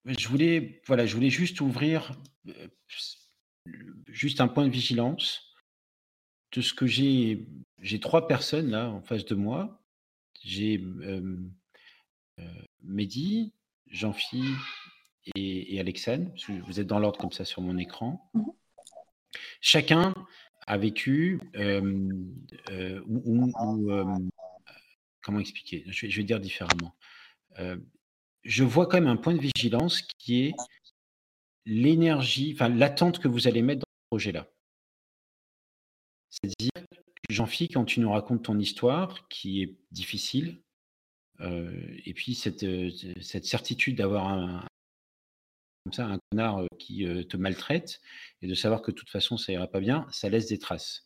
Je 0.05 0.27
voulais, 0.27 0.81
voilà, 0.85 1.05
je 1.05 1.15
voulais 1.15 1.29
juste 1.29 1.61
ouvrir 1.61 2.17
juste 4.07 4.41
un 4.41 4.47
point 4.47 4.65
de 4.65 4.71
vigilance 4.71 5.52
de 6.53 6.61
ce 6.61 6.73
que 6.73 6.85
j'ai. 6.85 7.45
J'ai 7.79 7.99
trois 7.99 8.27
personnes 8.27 8.69
là 8.69 8.89
en 8.89 9.01
face 9.01 9.25
de 9.25 9.35
moi. 9.35 9.81
J'ai 10.41 10.79
euh, 10.79 11.37
Mehdi, 12.81 13.53
Jean-Philippe 13.87 14.57
et, 15.35 15.79
Alexandre, 15.79 16.31
vous 16.65 16.79
êtes 16.79 16.87
dans 16.87 16.99
l'ordre 16.99 17.19
comme 17.19 17.31
ça 17.31 17.45
sur 17.45 17.61
mon 17.61 17.77
écran. 17.77 18.29
Mmh 18.33 18.43
Chacun 19.61 20.13
a 20.67 20.77
vécu 20.77 21.39
euh, 21.55 22.07
euh, 22.69 23.01
ou, 23.07 23.51
euh, 23.89 24.19
comment 25.21 25.39
expliquer? 25.39 25.83
Je 25.87 26.07
vais, 26.07 26.23
dire 26.23 26.39
différemment. 26.39 26.95
je 28.43 28.63
vois 28.63 28.85
quand 28.85 28.97
même 28.97 29.07
un 29.07 29.17
point 29.17 29.33
de 29.33 29.41
vigilance 29.41 30.01
qui 30.01 30.43
est 30.43 30.53
l'énergie, 31.65 32.51
enfin 32.53 32.69
l'attente 32.69 33.19
que 33.19 33.27
vous 33.27 33.47
allez 33.47 33.61
mettre 33.61 33.79
dans 33.79 33.91
ce 33.91 34.07
projet-là. 34.09 34.47
C'est-à-dire, 36.33 36.87
Jean-Philippe, 37.29 37.73
quand 37.75 37.85
tu 37.85 37.99
nous 37.99 38.11
racontes 38.11 38.43
ton 38.43 38.57
histoire, 38.57 39.27
qui 39.27 39.61
est 39.61 39.75
difficile, 39.91 40.61
euh, 41.41 41.95
et 42.05 42.13
puis 42.13 42.33
cette, 42.33 42.63
euh, 42.63 42.89
cette 43.21 43.45
certitude 43.45 43.97
d'avoir 43.97 44.27
un, 44.27 44.67
comme 45.83 45.93
ça, 45.93 46.05
un 46.07 46.17
connard 46.31 46.63
euh, 46.63 46.67
qui 46.79 47.05
te 47.29 47.37
maltraite, 47.37 48.01
et 48.41 48.47
de 48.47 48.55
savoir 48.55 48.81
que 48.81 48.91
de 48.91 48.95
toute 48.95 49.09
façon, 49.09 49.37
ça 49.37 49.53
ira 49.53 49.67
pas 49.67 49.79
bien, 49.79 50.07
ça 50.11 50.29
laisse 50.29 50.47
des 50.47 50.59
traces. 50.59 51.05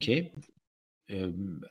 Ok 0.00 0.10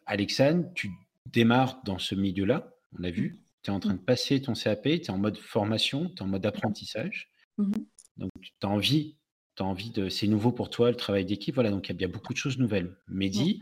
Alexandre, 0.06 0.72
tu 0.76 0.92
démarres 1.26 1.82
dans 1.84 1.98
ce 1.98 2.16
milieu-là, 2.16 2.72
on 2.94 3.02
l'a 3.02 3.10
vu, 3.10 3.42
tu 3.64 3.72
es 3.72 3.74
en 3.74 3.80
train 3.80 3.96
de 3.96 4.00
passer 4.00 4.42
ton 4.42 4.54
CAP, 4.54 4.84
tu 4.84 4.90
es 4.90 5.10
en 5.10 5.18
mode 5.18 5.38
formation, 5.38 6.08
tu 6.10 6.18
es 6.18 6.22
en 6.22 6.28
mode 6.28 6.46
apprentissage. 6.46 7.32
Mmh 7.58 7.74
donc, 8.18 8.30
tu 8.40 8.52
as 8.62 8.70
envie 8.70 9.18
tu 9.56 9.64
as 9.64 9.66
envie 9.66 9.92
de. 9.92 10.10
C'est 10.10 10.28
nouveau 10.28 10.52
pour 10.52 10.70
toi, 10.70 10.90
le 10.90 10.98
travail 10.98 11.26
d'équipe. 11.26 11.56
Voilà, 11.56 11.72
donc 11.72 11.90
il 11.90 12.00
y, 12.00 12.04
a 12.06 12.08
beaucoup 12.08 12.34
de 12.34 12.38
choses 12.38 12.58
nouvelles. 12.58 12.96
Mehdi, 13.08 13.62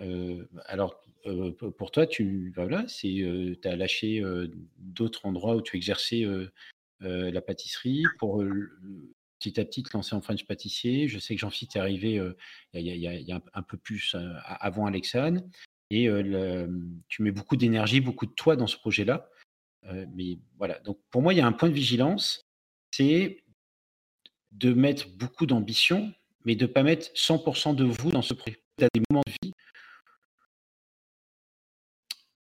euh, 0.00 0.44
alors 0.66 1.02
euh, 1.26 1.52
pour 1.52 1.90
toi, 1.90 2.06
tu 2.06 2.52
voilà, 2.54 2.86
c'est, 2.88 3.20
euh, 3.20 3.58
as 3.64 3.76
lâché 3.76 4.22
d'autres 4.78 5.26
endroits 5.26 5.56
où 5.56 5.62
tu 5.62 5.76
exerçais 5.76 6.24
la 7.00 7.40
pâtisserie 7.40 8.04
pour 8.18 8.42
petit 9.38 9.60
à 9.60 9.64
petit 9.64 9.82
te 9.82 9.96
lancer 9.96 10.14
en 10.14 10.20
French 10.20 10.46
pâtissier. 10.46 11.08
Je 11.08 11.18
sais 11.18 11.34
que 11.34 11.40
Jean-Philippe 11.40 11.76
est 11.76 11.80
arrivé 11.80 12.22
il 12.74 12.82
y, 12.82 13.32
a 13.32 13.40
un 13.54 13.62
peu 13.62 13.76
plus 13.76 14.16
avant 14.44 14.86
Alexandre. 14.86 15.42
Et 15.90 16.08
tu 17.08 17.22
mets 17.22 17.32
beaucoup 17.32 17.56
d'énergie, 17.56 18.00
beaucoup 18.00 18.26
de 18.26 18.32
toi 18.32 18.56
dans 18.56 18.66
ce 18.66 18.76
projet-là. 18.76 19.28
mais 20.14 20.38
voilà, 20.56 20.78
donc 20.80 20.98
pour 21.10 21.22
moi, 21.22 21.34
il 21.34 21.38
y 21.38 21.40
a 21.40 21.46
un 21.46 21.52
point 21.52 21.68
de 21.68 21.74
vigilance, 21.74 22.46
c'est 22.90 23.42
de 24.58 24.72
mettre 24.72 25.08
beaucoup 25.08 25.46
d'ambition, 25.46 26.12
mais 26.44 26.56
de 26.56 26.66
ne 26.66 26.72
pas 26.72 26.82
mettre 26.82 27.10
100% 27.14 27.74
de 27.74 27.84
vous 27.84 28.10
dans 28.10 28.22
ce 28.22 28.34
projet. 28.34 28.60
Il 28.78 28.82
y 28.82 28.84
a 28.84 28.88
des 28.92 29.02
moments 29.10 29.22
de 29.26 29.32
vie, 29.42 29.52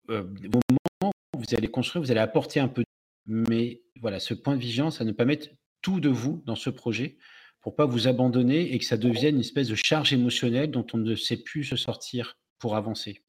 euh, 0.10 0.24
des 0.24 0.48
moments 0.50 1.12
où 1.36 1.40
vous 1.40 1.56
allez 1.56 1.68
construire, 1.68 2.04
vous 2.04 2.12
allez 2.12 2.20
apporter 2.20 2.60
un 2.60 2.68
peu, 2.68 2.84
mais 3.26 3.82
voilà, 4.00 4.20
ce 4.20 4.34
point 4.34 4.56
de 4.56 4.62
vigilance 4.62 5.02
à 5.02 5.04
ne 5.04 5.12
pas 5.12 5.26
mettre 5.26 5.50
tout 5.82 6.00
de 6.00 6.10
vous 6.10 6.42
dans 6.46 6.56
ce 6.56 6.70
projet 6.70 7.18
pour 7.62 7.76
pas 7.76 7.86
vous 7.86 8.08
abandonner 8.08 8.74
et 8.74 8.80
que 8.80 8.86
ça 8.86 8.98
devienne 8.98 9.36
une 9.36 9.42
espèce 9.42 9.68
de 9.68 9.76
charge 9.76 10.14
émotionnelle 10.14 10.72
dont 10.72 10.86
on 10.94 10.98
ne 10.98 11.16
sait 11.16 11.38
plus 11.38 11.64
se 11.64 11.76
sortir 11.76 12.38
pour 12.60 12.76
avancer. 12.76 13.24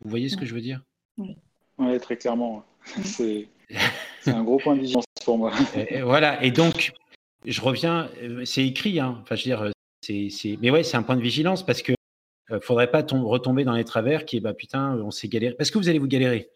Vous 0.00 0.08
voyez 0.08 0.28
ce 0.28 0.36
que 0.36 0.46
je 0.46 0.54
veux 0.54 0.60
dire? 0.60 0.82
Oui, 1.18 1.98
très 2.00 2.16
clairement. 2.16 2.64
C'est 3.04 3.48
un 4.26 4.44
gros 4.44 4.58
point 4.58 4.76
de 4.76 4.80
vigilance 4.80 5.04
pour 5.24 5.38
moi. 5.38 5.52
voilà, 6.02 6.42
et 6.42 6.50
donc 6.50 6.92
je 7.44 7.60
reviens, 7.60 8.10
euh, 8.22 8.44
c'est 8.44 8.66
écrit, 8.66 9.00
hein. 9.00 9.18
enfin 9.22 9.34
je 9.34 9.42
veux 9.42 9.56
dire, 9.56 9.62
euh, 9.62 9.70
c'est, 10.02 10.58
mais 10.60 10.70
ouais, 10.70 10.82
c'est 10.82 10.96
un 10.96 11.02
point 11.02 11.16
de 11.16 11.22
vigilance 11.22 11.64
parce 11.64 11.82
que 11.82 11.92
ne 12.50 12.56
euh, 12.56 12.60
faudrait 12.60 12.90
pas 12.90 13.02
retomber 13.02 13.64
dans 13.64 13.74
les 13.74 13.84
travers 13.84 14.24
qui 14.24 14.36
est 14.36 14.40
bah 14.40 14.54
putain, 14.54 14.96
on 14.96 15.10
s'est 15.10 15.28
galéré. 15.28 15.54
Parce 15.54 15.70
que 15.70 15.78
vous 15.78 15.88
allez 15.88 15.98
vous 15.98 16.08
galérer. 16.08 16.50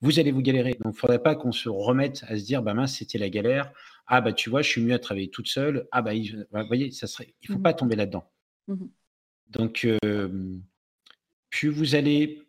Vous 0.00 0.20
allez 0.20 0.30
vous 0.30 0.42
galérer. 0.42 0.76
Donc 0.84 0.94
faudrait 0.94 1.22
pas 1.22 1.34
qu'on 1.34 1.52
se 1.52 1.68
remette 1.68 2.24
à 2.28 2.36
se 2.36 2.44
dire 2.44 2.62
bah 2.62 2.74
mince, 2.74 2.96
c'était 2.96 3.18
la 3.18 3.30
galère. 3.30 3.72
Ah 4.06 4.20
bah 4.20 4.32
tu 4.32 4.50
vois, 4.50 4.62
je 4.62 4.68
suis 4.68 4.82
mieux 4.82 4.94
à 4.94 4.98
travailler 4.98 5.30
toute 5.30 5.48
seule. 5.48 5.88
Ah 5.90 6.02
bah, 6.02 6.12
bah 6.52 6.62
vous 6.62 6.68
voyez, 6.68 6.90
ça 6.90 7.06
serait, 7.06 7.34
il 7.42 7.48
faut 7.48 7.58
mmh 7.58 7.62
pas 7.62 7.74
tomber 7.74 7.96
là-dedans. 7.96 8.30
Mmh 8.68 8.86
Donc 9.50 9.86
plus 11.50 11.68
vous 11.70 11.94
allez 11.94 12.42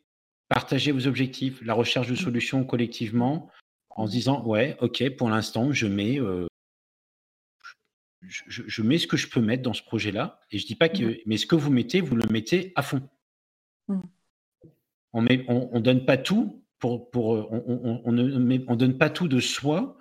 partager 0.49 0.91
vos 0.91 1.07
objectifs, 1.07 1.61
la 1.63 1.73
recherche 1.73 2.07
de 2.07 2.13
mmh. 2.13 2.17
solutions 2.17 2.63
collectivement, 2.65 3.49
en 3.89 4.07
se 4.07 4.11
disant 4.11 4.43
ouais, 4.45 4.77
ok, 4.81 5.15
pour 5.15 5.29
l'instant, 5.29 5.71
je 5.71 5.87
mets 5.87 6.19
je, 8.21 8.81
mets 8.81 8.97
ce 8.97 9.07
que 9.07 9.17
je 9.17 9.29
peux 9.29 9.41
mettre 9.41 9.63
dans 9.63 9.73
ce 9.73 9.83
projet-là, 9.83 10.39
et 10.51 10.57
je 10.57 10.65
dis 10.65 10.75
pas 10.75 10.89
que, 10.89 11.03
mmh. 11.03 11.17
mais 11.25 11.37
ce 11.37 11.45
que 11.45 11.55
vous 11.55 11.71
mettez, 11.71 12.01
vous 12.01 12.15
le 12.15 12.27
mettez 12.29 12.73
à 12.75 12.81
fond. 12.81 13.01
Mmh. 13.87 13.99
On 15.13 15.21
ne 15.23 15.29
on, 15.47 15.79
donne 15.79 16.05
pas 16.05 16.17
tout 16.17 16.63
pour, 16.77 17.09
pour 17.09 17.35
euh, 17.35 17.47
on, 18.05 18.11
ne 18.11 18.59
on 18.67 18.75
donne 18.75 18.97
pas 18.97 19.09
tout 19.09 19.27
de 19.27 19.39
soi 19.39 19.97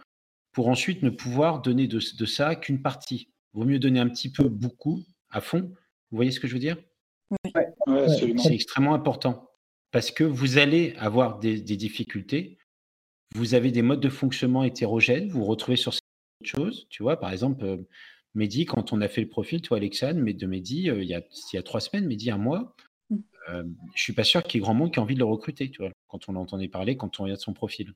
pour 0.52 0.68
ensuite 0.68 1.02
ne 1.02 1.10
pouvoir 1.10 1.62
donner 1.62 1.86
de, 1.86 1.98
de 1.98 2.26
ça 2.26 2.56
qu'une 2.56 2.82
partie. 2.82 3.30
Vaut 3.54 3.64
mieux 3.64 3.78
donner 3.78 4.00
un 4.00 4.08
petit 4.08 4.30
peu, 4.30 4.48
beaucoup, 4.48 5.04
à 5.30 5.40
fond. 5.40 5.72
Vous 6.10 6.16
voyez 6.16 6.30
ce 6.30 6.40
que 6.40 6.48
je 6.48 6.52
veux 6.52 6.58
dire? 6.58 6.76
C'est 7.54 8.52
extrêmement 8.52 8.94
important 8.94 9.50
parce 9.90 10.10
que 10.10 10.24
vous 10.24 10.58
allez 10.58 10.94
avoir 10.98 11.38
des, 11.38 11.60
des, 11.60 11.76
difficultés. 11.76 12.58
Vous 13.34 13.54
avez 13.54 13.70
des 13.70 13.82
modes 13.82 14.00
de 14.00 14.08
fonctionnement 14.08 14.64
hétérogènes. 14.64 15.28
Vous 15.30 15.40
vous 15.40 15.44
retrouvez 15.46 15.76
sur 15.76 15.94
choses. 16.46 16.86
Tu 16.90 17.02
vois, 17.02 17.18
par 17.18 17.30
exemple, 17.32 17.64
euh, 17.64 17.76
Mehdi, 18.34 18.64
quand 18.66 18.92
on 18.92 19.00
a 19.00 19.08
fait 19.08 19.20
le 19.20 19.28
profil, 19.28 19.62
toi, 19.62 19.76
Alexandre, 19.76 20.20
mais 20.20 20.34
de 20.34 20.46
Mehdi, 20.46 20.90
euh, 20.90 21.02
il, 21.02 21.08
y 21.08 21.14
a, 21.14 21.22
il 21.52 21.56
y 21.56 21.58
a 21.58 21.62
trois 21.62 21.80
semaines, 21.80 22.06
Mehdi, 22.06 22.30
un 22.30 22.38
mois, 22.38 22.74
mmh. 23.10 23.16
euh, 23.50 23.64
je 23.94 24.02
suis 24.02 24.12
pas 24.12 24.24
sûr 24.24 24.42
qu'il 24.42 24.58
y 24.58 24.58
ait 24.58 24.64
grand 24.64 24.74
monde 24.74 24.92
qui 24.92 24.98
a 24.98 25.02
envie 25.02 25.14
de 25.14 25.20
le 25.20 25.24
recruter, 25.24 25.70
tu 25.70 25.82
vois, 25.82 25.92
quand 26.08 26.28
on 26.28 26.32
l'entendait 26.32 26.68
parler, 26.68 26.96
quand 26.96 27.20
on 27.20 27.24
regarde 27.24 27.40
son 27.40 27.52
profil. 27.52 27.94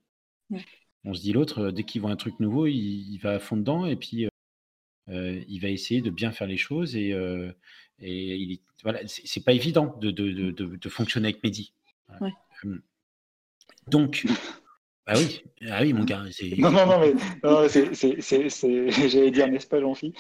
On 1.05 1.15
se 1.15 1.23
dit 1.23 1.33
l'autre, 1.33 1.71
dès 1.71 1.85
qu'il 1.85 2.01
voit 2.01 2.11
un 2.11 2.17
truc 2.17 2.39
nouveau, 2.41 2.67
il, 2.67 3.19
va 3.19 3.33
à 3.33 3.39
fond 3.39 3.57
dedans 3.57 3.87
et 3.87 3.97
puis 3.97 4.29
il 5.09 5.59
va 5.61 5.69
essayer 5.69 6.03
de 6.03 6.11
bien 6.11 6.31
faire 6.31 6.47
les 6.47 6.59
choses 6.59 6.95
et, 6.95 7.09
et 7.99 8.37
il, 8.37 8.61
voilà, 8.83 9.01
c'est 9.07 9.45
pas 9.45 9.53
évident 9.53 9.97
de, 9.99 10.11
de, 10.11 10.51
de, 10.51 10.77
de, 10.77 10.89
fonctionner 10.91 11.29
avec 11.29 11.43
Mehdi. 11.43 11.73
Donc, 13.89 14.27
ah 15.07 15.15
oui, 15.17 15.43
ah 15.69 15.81
oui, 15.83 15.93
mon 15.93 16.05
gars. 16.05 16.23
Non, 16.59 16.71
non, 16.71 16.87
non, 16.87 17.01
mais 17.01 17.13
j'allais 19.09 19.31
dire, 19.33 19.49
n'est-ce 19.49 19.67
pas, 19.67 19.81
Jean-Phi 19.81 20.15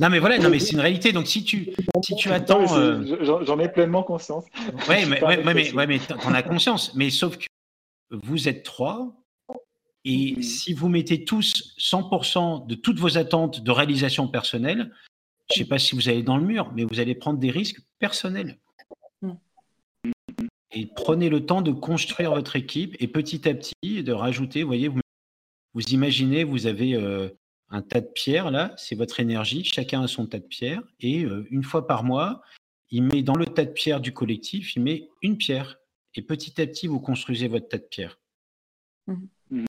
Non, 0.00 0.08
mais 0.10 0.18
voilà, 0.18 0.38
non, 0.38 0.50
mais 0.50 0.58
c'est 0.58 0.72
une 0.72 0.80
réalité. 0.80 1.12
Donc, 1.12 1.28
si 1.28 1.44
tu, 1.44 1.70
si 2.04 2.16
tu 2.16 2.30
attends. 2.30 2.76
Euh, 2.76 3.44
j'en 3.44 3.58
ai 3.60 3.68
pleinement 3.68 4.02
conscience. 4.02 4.44
Oui, 4.88 5.06
mais, 5.08 5.22
ouais, 5.22 5.42
mais, 5.44 5.72
ouais, 5.72 5.86
mais 5.86 5.98
t'en 6.00 6.34
as 6.34 6.42
conscience. 6.42 6.94
Mais 6.96 7.10
sauf 7.10 7.36
que 7.36 7.46
vous 8.10 8.48
êtes 8.48 8.64
trois. 8.64 9.14
Et 10.04 10.40
si 10.42 10.72
vous 10.72 10.88
mettez 10.88 11.24
tous 11.24 11.74
100% 11.78 12.66
de 12.66 12.74
toutes 12.74 12.98
vos 12.98 13.18
attentes 13.18 13.62
de 13.62 13.70
réalisation 13.70 14.26
personnelle, 14.28 14.90
je 15.52 15.60
ne 15.60 15.64
sais 15.64 15.68
pas 15.68 15.78
si 15.78 15.94
vous 15.94 16.08
allez 16.08 16.22
dans 16.22 16.38
le 16.38 16.44
mur, 16.44 16.72
mais 16.74 16.84
vous 16.84 17.00
allez 17.00 17.14
prendre 17.14 17.38
des 17.38 17.50
risques 17.50 17.80
personnels 17.98 18.58
et 20.72 20.86
prenez 20.86 21.28
le 21.28 21.44
temps 21.44 21.62
de 21.62 21.72
construire 21.72 22.34
votre 22.34 22.56
équipe 22.56 22.96
et 23.00 23.08
petit 23.08 23.48
à 23.48 23.54
petit 23.54 24.02
de 24.02 24.12
rajouter, 24.12 24.62
vous 24.62 24.68
voyez, 24.68 24.88
vous, 24.88 25.00
vous 25.74 25.82
imaginez, 25.92 26.44
vous 26.44 26.66
avez 26.66 26.94
euh, 26.94 27.28
un 27.70 27.82
tas 27.82 28.00
de 28.00 28.06
pierres 28.06 28.50
là, 28.50 28.74
c'est 28.76 28.94
votre 28.94 29.20
énergie, 29.20 29.64
chacun 29.64 30.02
a 30.02 30.08
son 30.08 30.26
tas 30.26 30.38
de 30.38 30.44
pierres 30.44 30.82
et 31.00 31.24
euh, 31.24 31.46
une 31.50 31.62
fois 31.62 31.86
par 31.86 32.04
mois, 32.04 32.42
il 32.90 33.02
met 33.02 33.22
dans 33.22 33.36
le 33.36 33.46
tas 33.46 33.64
de 33.64 33.72
pierres 33.72 34.00
du 34.00 34.12
collectif, 34.12 34.76
il 34.76 34.82
met 34.82 35.08
une 35.22 35.36
pierre 35.36 35.78
et 36.14 36.22
petit 36.22 36.60
à 36.60 36.66
petit 36.66 36.86
vous 36.86 37.00
construisez 37.00 37.48
votre 37.48 37.68
tas 37.68 37.78
de 37.78 37.84
pierres. 37.84 38.18
Mmh. 39.06 39.16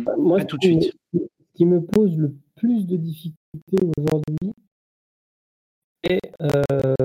Bah, 0.03 0.13
moi, 0.17 0.43
tout 0.45 0.57
de 0.57 0.63
suite. 0.63 0.95
Ce 1.13 1.57
qui 1.57 1.65
me 1.65 1.81
pose 1.81 2.17
le 2.17 2.33
plus 2.55 2.85
de 2.85 2.95
difficultés 2.95 3.91
aujourd'hui, 3.97 4.53
c'est 6.03 6.19
euh, 6.41 6.95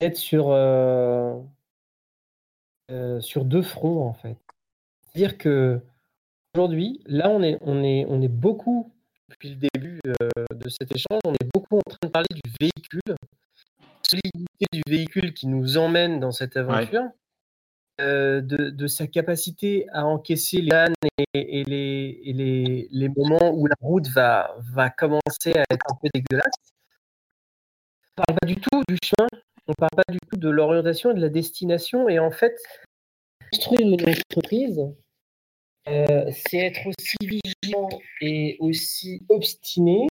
être 0.00 0.16
sur 0.16 0.50
euh, 2.90 3.20
sur 3.20 3.44
deux 3.44 3.62
fronts, 3.62 4.06
en 4.06 4.14
fait. 4.14 4.36
C'est-à-dire 5.02 5.38
que 5.38 5.80
aujourd'hui, 6.54 7.00
là, 7.06 7.30
on 7.30 7.42
est, 7.42 7.58
on, 7.62 7.82
est, 7.82 8.04
on 8.08 8.20
est 8.20 8.28
beaucoup, 8.28 8.92
depuis 9.28 9.50
le 9.50 9.68
début 9.72 10.00
euh, 10.06 10.44
de 10.54 10.68
cet 10.68 10.94
échange, 10.94 11.20
on 11.24 11.32
est 11.32 11.48
beaucoup 11.52 11.78
en 11.78 11.90
train 11.90 11.98
de 12.02 12.08
parler 12.08 12.28
du 12.32 12.50
véhicule, 12.60 13.14
solidité 14.02 14.66
du 14.72 14.82
véhicule 14.88 15.34
qui 15.34 15.46
nous 15.46 15.78
emmène 15.78 16.20
dans 16.20 16.32
cette 16.32 16.56
aventure, 16.56 17.04
euh, 18.00 18.40
de, 18.40 18.86
sa 18.86 19.06
capacité 19.06 19.86
à 19.92 20.06
encaisser 20.06 20.62
les 20.62 20.72
ânes 20.72 20.94
et, 21.34 21.64
les, 21.64 22.20
et 22.24 22.32
les, 22.32 22.88
les, 22.90 23.08
moments 23.08 23.52
où 23.52 23.66
la 23.66 23.76
route 23.80 24.08
va, 24.08 24.56
va 24.72 24.88
commencer 24.88 25.52
à 25.54 25.64
être 25.70 25.84
un 25.90 25.94
peu 26.00 26.08
dégueulasse. 26.14 26.72
On 28.16 28.22
ne 28.22 28.24
parle 28.24 28.38
pas 28.40 28.46
du 28.46 28.56
tout 28.56 28.82
du 28.88 28.96
chemin 29.04 29.28
on 29.70 29.74
parle 29.74 30.04
pas 30.04 30.12
du 30.12 30.18
tout 30.30 30.36
de 30.36 30.48
l'orientation 30.48 31.10
et 31.10 31.14
de 31.14 31.20
la 31.20 31.28
destination. 31.28 32.08
Et 32.08 32.18
en 32.18 32.30
fait, 32.30 32.56
construire 33.52 33.80
une 33.80 33.94
entreprise, 33.94 34.80
euh, 35.88 36.30
c'est 36.30 36.58
être 36.58 36.86
aussi 36.86 37.16
vigilant 37.22 37.88
et 38.20 38.56
aussi 38.60 39.22
obstiné, 39.28 40.06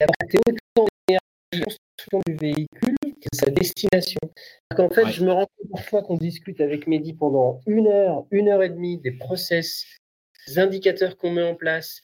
apporter 0.00 0.38
autant 0.48 0.86
d'énergie 1.08 1.76
du 2.26 2.36
véhicule 2.36 2.96
que 3.02 3.28
sa 3.34 3.50
destination. 3.50 4.20
En 4.76 4.90
fait, 4.90 5.06
je 5.08 5.24
me 5.24 5.32
rends 5.32 5.46
compte 5.46 5.70
parfois 5.72 6.02
qu'on 6.02 6.16
discute 6.16 6.60
avec 6.60 6.86
Mehdi 6.86 7.12
pendant 7.12 7.60
une 7.66 7.86
heure, 7.86 8.26
une 8.30 8.48
heure 8.48 8.62
et 8.62 8.70
demie 8.70 8.98
des 8.98 9.12
process, 9.12 9.84
des 10.46 10.58
indicateurs 10.58 11.16
qu'on 11.16 11.30
met 11.30 11.42
en 11.42 11.54
place, 11.54 12.02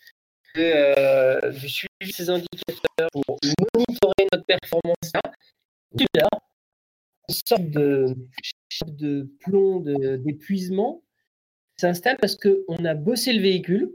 de, 0.55 0.63
euh, 0.63 1.53
du 1.53 1.69
suivi 1.69 1.89
de 2.03 2.13
ces 2.13 2.31
indicateurs 2.31 3.09
pour 3.13 3.39
monitorer 3.75 4.29
notre 4.33 4.45
performance. 4.45 5.13
Une 5.95 7.35
sorte 7.47 7.71
de, 7.71 9.29
plomb 9.41 9.81
d'épuisement 9.81 11.03
s'installe 11.77 12.17
parce 12.19 12.37
qu'on 12.37 12.85
a 12.85 12.95
bossé 12.95 13.33
le 13.33 13.41
véhicule, 13.41 13.93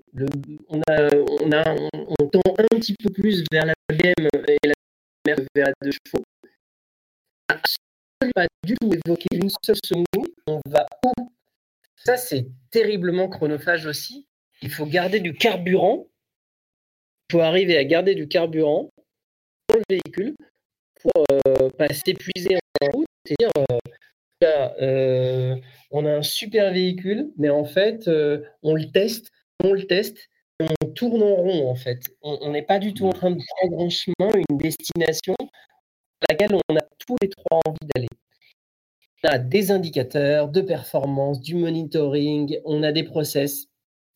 on, 0.69 0.81
a, 0.87 1.13
on, 1.13 2.15
on, 2.19 2.27
tend 2.27 2.41
un 2.57 2.77
petit 2.77 2.95
peu 2.95 3.09
plus 3.11 3.43
vers 3.51 3.65
la 3.65 3.73
BM 3.89 4.27
et 4.47 4.67
la 4.67 4.73
mer 5.27 5.37
vers 5.55 5.67
deux 5.81 5.91
chevaux. 5.91 6.23
absolument 7.49 8.31
pas 8.35 8.47
du 8.63 8.75
tout 8.75 8.91
évoqué 9.05 9.27
une 9.33 9.49
seule 9.63 9.75
seconde. 9.83 10.27
On 10.47 10.61
va 10.67 10.85
où? 11.05 11.31
Ça, 11.97 12.17
c'est 12.17 12.47
terriblement 12.71 13.27
chronophage 13.27 13.85
aussi. 13.85 14.27
Il 14.61 14.69
faut 14.69 14.85
garder 14.85 15.19
du 15.19 15.33
carburant. 15.33 16.07
Il 17.29 17.33
faut 17.33 17.41
arriver 17.41 17.77
à 17.77 17.83
garder 17.83 18.15
du 18.15 18.27
carburant 18.27 18.89
dans 19.67 19.75
le 19.75 19.83
véhicule 19.89 20.35
pour 21.03 21.25
euh, 21.31 21.69
pas 21.77 21.87
s'épuiser 21.93 22.57
en 22.81 22.87
route. 22.91 23.07
C'est-à-dire, 23.25 23.51
euh, 24.43 24.69
euh, 24.81 25.55
on 25.91 26.05
a 26.05 26.11
un 26.11 26.21
super 26.21 26.73
véhicule, 26.73 27.31
mais 27.37 27.49
en 27.49 27.65
fait, 27.65 28.09
on 28.61 28.75
le 28.75 28.91
teste, 28.91 29.31
on 29.63 29.73
le 29.73 29.85
teste, 29.85 30.29
on 30.59 30.87
tourne 30.87 31.23
en 31.23 31.35
rond 31.35 31.69
en 31.69 31.75
fait. 31.75 32.01
On 32.21 32.51
n'est 32.51 32.63
pas 32.63 32.79
du 32.79 32.93
tout 32.93 33.05
en 33.05 33.13
train 33.13 33.31
de 33.31 33.41
prendre 33.57 33.85
un 33.85 33.89
chemin, 33.89 34.31
une 34.49 34.57
destination 34.57 35.35
à 35.39 36.31
laquelle 36.31 36.55
on 36.69 36.75
a 36.75 36.81
tous 37.05 37.15
les 37.21 37.29
trois 37.29 37.61
envie 37.65 37.87
d'aller. 37.93 38.07
On 39.23 39.29
a 39.29 39.37
des 39.37 39.71
indicateurs 39.71 40.49
de 40.49 40.61
performance, 40.61 41.39
du 41.39 41.55
monitoring, 41.55 42.59
on 42.65 42.83
a 42.83 42.91
des 42.91 43.03
process. 43.03 43.67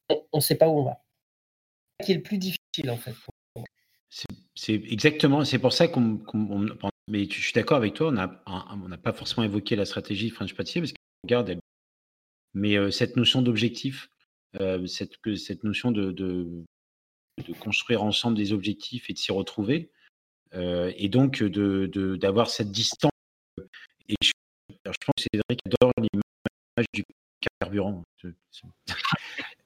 On 0.10 0.38
ne 0.38 0.42
sait 0.42 0.56
pas 0.56 0.68
où 0.68 0.80
on 0.80 0.84
va. 0.84 1.02
C'est 2.00 2.06
qui 2.06 2.12
est 2.12 2.16
le 2.16 2.24
plus 2.24 2.38
difficile 2.38 2.90
en 2.90 2.98
fait. 2.98 3.14
C'est 4.58 4.74
exactement, 4.74 5.46
c'est 5.46 5.60
pour 5.60 5.72
ça 5.72 5.88
qu'on. 5.88 6.20
mais 7.08 7.30
je 7.30 7.40
suis 7.40 7.54
d'accord 7.54 7.78
avec 7.78 7.94
toi, 7.94 8.08
on 8.08 8.88
n'a 8.88 8.98
pas 8.98 9.14
forcément 9.14 9.44
évoqué 9.44 9.76
la 9.76 9.86
stratégie 9.86 10.32
French 10.32 10.56
Pâtissier 10.56 10.82
parce 10.82 10.94
qu'on 10.94 11.28
regarde. 11.28 11.60
Mais 12.56 12.76
euh, 12.76 12.90
cette 12.90 13.18
notion 13.18 13.44
d'objectif, 13.44 14.10
euh, 14.60 14.88
cette, 14.88 15.14
cette 15.36 15.64
notion 15.64 15.92
de, 15.92 16.12
de, 16.12 16.64
construire 17.60 18.02
ensemble 18.02 18.36
des 18.36 18.52
objectifs 18.52 19.12
et 19.12 19.14
de 19.14 19.20
s'y 19.20 19.32
retrouver, 19.32 19.92
euh, 20.56 20.92
et 20.98 21.08
donc 21.08 21.44
d'avoir 21.44 22.50
cette 22.50 22.72
distance. 22.72 23.12
Je, 23.58 24.32
pense 24.84 24.98
que 25.18 25.24
Cédric 25.34 25.62
adore 25.68 25.94
l'image 25.98 26.88
du 26.94 27.04
carburant. 27.60 28.04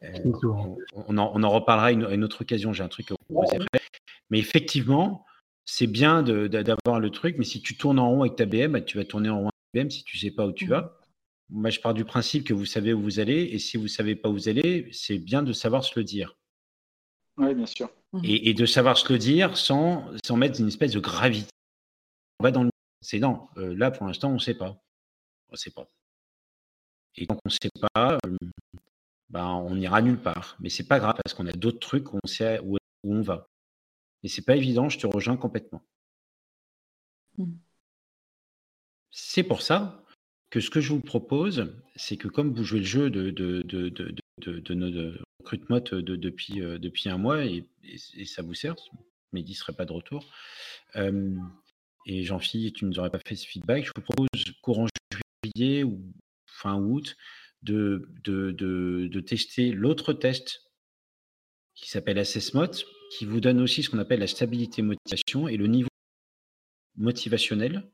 Euh, 0.03 0.31
on, 0.93 1.17
en, 1.17 1.31
on, 1.35 1.43
en, 1.43 1.49
reparlera 1.49 1.87
à 1.87 1.91
une, 1.91 2.23
autre 2.23 2.41
occasion, 2.41 2.73
j'ai 2.73 2.83
un 2.83 2.87
truc 2.87 3.11
à 3.11 3.15
vous 3.15 3.35
proposer 3.35 3.63
Mais 4.29 4.39
effectivement, 4.39 5.25
c'est 5.65 5.87
bien 5.87 6.23
d'avoir 6.23 6.99
le 6.99 7.09
truc, 7.11 7.35
mais 7.37 7.45
si 7.45 7.61
tu 7.61 7.77
tournes 7.77 7.99
en 7.99 8.09
rond 8.09 8.21
avec 8.21 8.35
ta 8.35 8.45
BM, 8.45 8.71
bah, 8.71 8.81
tu 8.81 8.97
vas 8.97 9.05
tourner 9.05 9.29
en 9.29 9.41
rond 9.41 9.49
avec 9.49 9.71
ta 9.73 9.79
BM 9.79 9.89
si 9.91 10.03
tu 10.03 10.17
ne 10.17 10.21
sais 10.21 10.31
pas 10.31 10.47
où 10.47 10.51
tu 10.51 10.65
mmh. 10.65 10.69
vas. 10.69 10.99
Moi, 11.49 11.69
je 11.69 11.79
pars 11.79 11.93
du 11.93 12.05
principe 12.05 12.45
que 12.45 12.53
vous 12.53 12.65
savez 12.65 12.93
où 12.93 13.01
vous 13.01 13.19
allez, 13.19 13.43
et 13.51 13.59
si 13.59 13.77
vous 13.77 13.83
ne 13.83 13.89
savez 13.89 14.15
pas 14.15 14.29
où 14.29 14.33
vous 14.33 14.49
allez, 14.49 14.89
c'est 14.91 15.17
bien 15.17 15.43
de 15.43 15.53
savoir 15.53 15.83
se 15.83 15.99
le 15.99 16.03
dire. 16.03 16.35
Oui, 17.37 17.53
bien 17.53 17.65
sûr. 17.65 17.89
Mmh. 18.13 18.21
Et, 18.23 18.53
de 18.53 18.65
savoir 18.65 18.97
se 18.97 19.11
le 19.11 19.19
dire 19.19 19.55
sans, 19.57 20.05
sans 20.25 20.37
mettre 20.37 20.59
une 20.59 20.67
espèce 20.67 20.91
de 20.91 20.99
gravité. 20.99 21.49
On 22.39 22.43
va 22.43 22.51
dans 22.51 22.63
le. 22.63 22.69
C'est 23.01 23.19
non. 23.19 23.47
Euh, 23.57 23.75
là, 23.75 23.91
pour 23.91 24.07
l'instant, 24.07 24.29
on 24.29 24.35
ne 24.35 24.39
sait 24.39 24.53
pas. 24.53 24.81
On 25.49 25.53
ne 25.53 25.57
sait 25.57 25.71
pas. 25.71 25.87
Et 27.15 27.27
tant 27.27 27.35
qu'on 27.35 27.41
ne 27.45 27.51
sait 27.51 27.69
pas, 27.93 28.17
euh, 28.25 28.37
ben, 29.31 29.47
on 29.47 29.75
n'ira 29.75 30.01
nulle 30.01 30.21
part. 30.21 30.57
Mais 30.59 30.69
c'est 30.69 30.87
pas 30.87 30.99
grave 30.99 31.15
parce 31.23 31.33
qu'on 31.33 31.47
a 31.47 31.53
d'autres 31.53 31.79
trucs 31.79 32.13
où 32.13 32.19
on 32.23 32.27
sait 32.27 32.59
où, 32.59 32.77
on 33.03 33.21
va. 33.21 33.47
Et 34.23 34.27
c'est 34.27 34.43
pas 34.43 34.55
évident, 34.55 34.89
je 34.89 34.99
te 34.99 35.07
rejoins 35.07 35.37
complètement. 35.37 35.81
Mmh. 37.37 37.53
C'est 39.09 39.43
pour 39.43 39.61
ça 39.61 40.03
que 40.51 40.59
ce 40.59 40.69
que 40.69 40.81
je 40.81 40.93
vous 40.93 41.01
propose, 41.01 41.73
c'est 41.95 42.17
que 42.17 42.27
comme 42.27 42.53
vous 42.53 42.63
jouez 42.63 42.79
le 42.79 42.85
jeu 42.85 43.09
de, 43.09 43.31
de, 43.31 43.63
de, 43.63 43.89
de, 43.89 44.59
de 44.59 44.73
nos 44.73 45.13
recrutement 45.39 45.79
depuis, 45.79 46.59
depuis 46.59 47.09
un 47.09 47.17
mois 47.17 47.43
et, 47.45 47.65
ça 48.25 48.43
vous 48.43 48.53
sert, 48.53 48.75
Mehdi 49.33 49.53
ne 49.53 49.57
serait 49.57 49.73
pas 49.73 49.85
de 49.85 49.93
retour. 49.93 50.23
et 52.05 52.23
Jean-Philippe, 52.23 52.75
tu 52.75 52.85
ne 52.85 52.91
nous 52.91 52.99
aurais 52.99 53.09
pas 53.09 53.19
fait 53.25 53.35
ce 53.35 53.47
feedback. 53.47 53.85
Je 53.85 53.91
vous 53.95 54.03
propose 54.03 54.27
courant 54.61 54.87
juillet 55.43 55.83
ou 55.83 55.99
fin 56.45 56.75
août 56.75 57.15
de, 57.63 58.09
de, 58.23 58.51
de, 58.51 59.19
tester 59.19 59.71
l'autre 59.71 60.13
test 60.13 60.71
qui 61.75 61.89
s'appelle 61.89 62.17
AssessMot, 62.17 62.71
qui 63.11 63.25
vous 63.25 63.39
donne 63.39 63.61
aussi 63.61 63.83
ce 63.83 63.89
qu'on 63.89 63.99
appelle 63.99 64.19
la 64.19 64.27
stabilité 64.27 64.81
motivation 64.81 65.47
et 65.47 65.57
le 65.57 65.67
niveau 65.67 65.89
motivationnel, 66.95 67.89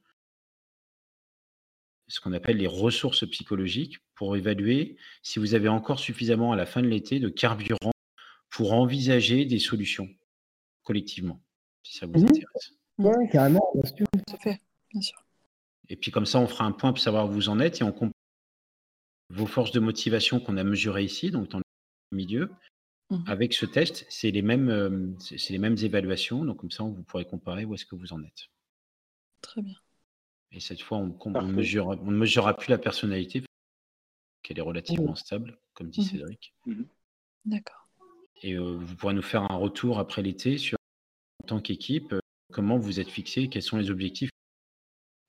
ce 2.07 2.19
qu'on 2.19 2.33
appelle 2.33 2.57
les 2.57 2.67
ressources 2.67 3.27
psychologiques, 3.29 3.97
pour 4.15 4.35
évaluer 4.35 4.97
si 5.21 5.39
vous 5.39 5.53
avez 5.53 5.67
encore 5.67 5.99
suffisamment 5.99 6.51
à 6.51 6.55
la 6.55 6.65
fin 6.65 6.81
de 6.81 6.87
l'été 6.87 7.19
de 7.19 7.29
carburant 7.29 7.91
pour 8.49 8.73
envisager 8.73 9.45
des 9.45 9.59
solutions 9.59 10.09
collectivement, 10.83 11.43
si 11.83 11.97
ça 11.97 12.05
vous 12.05 12.19
mmh 12.19 12.29
intéresse. 12.29 12.73
Oui, 12.97 13.29
carrément, 13.31 13.69
bien 13.75 13.85
sûr. 13.85 14.07
fait, 14.41 14.59
bien 14.91 15.01
sûr. 15.01 15.23
Et 15.89 15.95
puis 15.95 16.11
comme 16.11 16.25
ça, 16.25 16.39
on 16.39 16.47
fera 16.47 16.65
un 16.65 16.71
point 16.71 16.91
pour 16.91 17.01
savoir 17.01 17.27
où 17.27 17.31
vous 17.31 17.49
en 17.49 17.59
êtes 17.59 17.81
et 17.81 17.83
on 17.83 17.91
compare 17.91 18.16
vos 19.29 19.45
forces 19.45 19.71
de 19.71 19.79
motivation 19.79 20.39
qu'on 20.39 20.57
a 20.57 20.63
mesurées 20.63 21.03
ici, 21.03 21.31
donc 21.31 21.49
dans 21.49 21.59
le 21.59 21.63
milieu, 22.11 22.45
mmh 23.09 23.23
avec 23.25 23.53
ce 23.53 23.65
test, 23.65 24.05
c'est 24.09 24.31
les 24.31 24.41
mêmes, 24.41 24.69
euh, 24.69 25.07
c'est 25.19 25.51
les 25.51 25.59
mêmes 25.59 25.77
évaluations. 25.81 26.43
Donc 26.43 26.57
comme 26.57 26.71
ça, 26.71 26.83
vous 26.83 27.03
pourrez 27.03 27.25
comparer 27.25 27.63
où 27.63 27.73
est-ce 27.73 27.85
que 27.85 27.95
vous 27.95 28.11
en 28.11 28.21
êtes. 28.21 28.49
Très 29.41 29.61
bien. 29.61 29.77
Et 30.51 30.59
cette 30.59 30.81
fois, 30.81 30.97
on, 30.97 31.17
on, 31.23 31.41
mesure, 31.43 31.87
on 31.87 32.11
ne 32.11 32.17
mesurera 32.17 32.55
plus 32.55 32.69
la 32.69 32.77
personnalité, 32.77 33.43
qu'elle 34.43 34.57
est 34.57 34.61
relativement 34.61 35.13
mmh. 35.13 35.17
stable, 35.17 35.57
comme 35.73 35.89
dit 35.89 36.01
mmh 36.01 36.03
Cédric. 36.03 36.53
D'accord. 37.45 37.87
Et 38.43 38.53
euh, 38.53 38.77
vous 38.77 38.95
pourrez 38.95 39.13
nous 39.13 39.21
faire 39.21 39.49
un 39.49 39.55
retour 39.55 39.99
après 39.99 40.21
l'été 40.21 40.57
sur, 40.57 40.77
en 41.43 41.47
tant 41.47 41.61
qu'équipe, 41.61 42.13
euh, 42.13 42.19
comment 42.51 42.77
vous 42.77 42.99
êtes 42.99 43.09
fixé, 43.09 43.47
quels 43.47 43.63
sont 43.63 43.77
les 43.77 43.89
objectifs. 43.89 44.29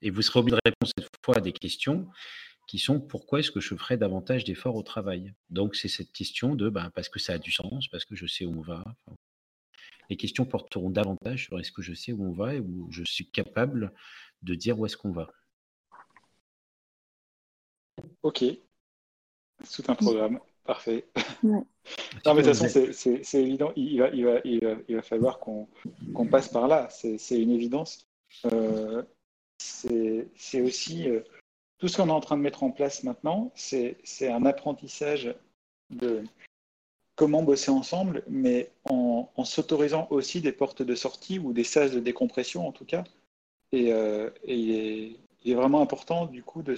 Et 0.01 0.09
vous 0.09 0.21
serez 0.21 0.39
obligé 0.39 0.55
de 0.55 0.69
répondre 0.69 0.91
cette 0.97 1.09
fois 1.25 1.37
à 1.37 1.41
des 1.41 1.53
questions 1.53 2.09
qui 2.69 2.77
sont 2.77 2.99
pourquoi 2.99 3.39
est-ce 3.39 3.49
que 3.49 3.59
je 3.59 3.73
ferais 3.73 3.97
davantage 3.97 4.43
d'efforts 4.43 4.75
au 4.75 4.83
travail? 4.83 5.33
Donc, 5.49 5.75
c'est 5.75 5.87
cette 5.87 6.11
question 6.11 6.53
de 6.53 6.69
ben, 6.69 6.91
parce 6.93 7.09
que 7.09 7.17
ça 7.17 7.33
a 7.33 7.37
du 7.39 7.51
sens, 7.51 7.87
parce 7.87 8.05
que 8.05 8.15
je 8.15 8.27
sais 8.27 8.45
où 8.45 8.59
on 8.59 8.61
va. 8.61 8.83
les 10.11 10.17
questions 10.17 10.45
porteront 10.45 10.91
davantage 10.91 11.45
sur 11.45 11.59
est-ce 11.59 11.71
que 11.71 11.81
je 11.81 11.95
sais 11.95 12.11
où 12.11 12.23
on 12.23 12.31
va 12.31 12.53
et 12.53 12.59
où 12.59 12.87
je 12.91 13.03
suis 13.03 13.27
capable 13.27 13.91
de 14.43 14.53
dire 14.53 14.77
où 14.77 14.85
est-ce 14.85 14.97
qu'on 14.97 15.11
va. 15.11 15.31
Ok. 18.21 18.43
Tout 19.73 19.83
un 19.87 19.95
programme. 19.95 20.39
Parfait. 20.63 21.07
non, 21.41 21.65
mais 22.23 22.43
de 22.43 22.51
toute 22.51 22.59
façon, 22.59 22.91
c'est 23.23 23.41
évident. 23.41 23.73
Il 23.75 23.97
va, 23.97 24.09
il 24.09 24.25
va, 24.25 24.41
il 24.43 24.95
va, 24.95 25.01
falloir 25.01 25.39
qu'on 25.39 25.67
passe 26.29 26.49
par 26.49 26.67
là. 26.67 26.87
C'est 26.91 27.41
une 27.41 27.49
évidence. 27.49 28.07
Euh, 28.45 29.01
c'est 29.57 30.61
aussi. 30.61 31.09
Euh, 31.09 31.23
tout 31.79 31.87
ce 31.87 31.97
qu'on 31.97 32.09
est 32.09 32.11
en 32.11 32.19
train 32.19 32.37
de 32.37 32.41
mettre 32.41 32.63
en 32.63 32.71
place 32.71 33.03
maintenant, 33.03 33.51
c'est 33.55 33.97
un 34.21 34.45
apprentissage 34.45 35.33
de 35.89 36.23
comment 37.15 37.41
bosser 37.41 37.71
ensemble, 37.71 38.23
mais 38.27 38.71
en, 38.83 39.27
s'autorisant 39.43 40.07
aussi 40.09 40.41
des 40.41 40.51
portes 40.51 40.81
de 40.81 40.95
sortie 40.95 41.39
ou 41.39 41.53
des 41.53 41.63
sas 41.63 41.91
de 41.91 41.99
décompression 41.99 42.67
en 42.67 42.71
tout 42.71 42.85
cas. 42.85 43.03
Et, 43.71 43.93
euh, 43.93 44.29
il, 44.45 45.17
est, 45.45 45.53
vraiment 45.53 45.81
important 45.81 46.25
du 46.25 46.43
coup 46.43 46.63
de 46.63 46.75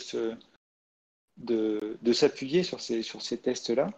s'appuyer 2.13 2.63
sur 2.63 2.79
ces, 2.79 3.37
tests-là, 3.37 3.91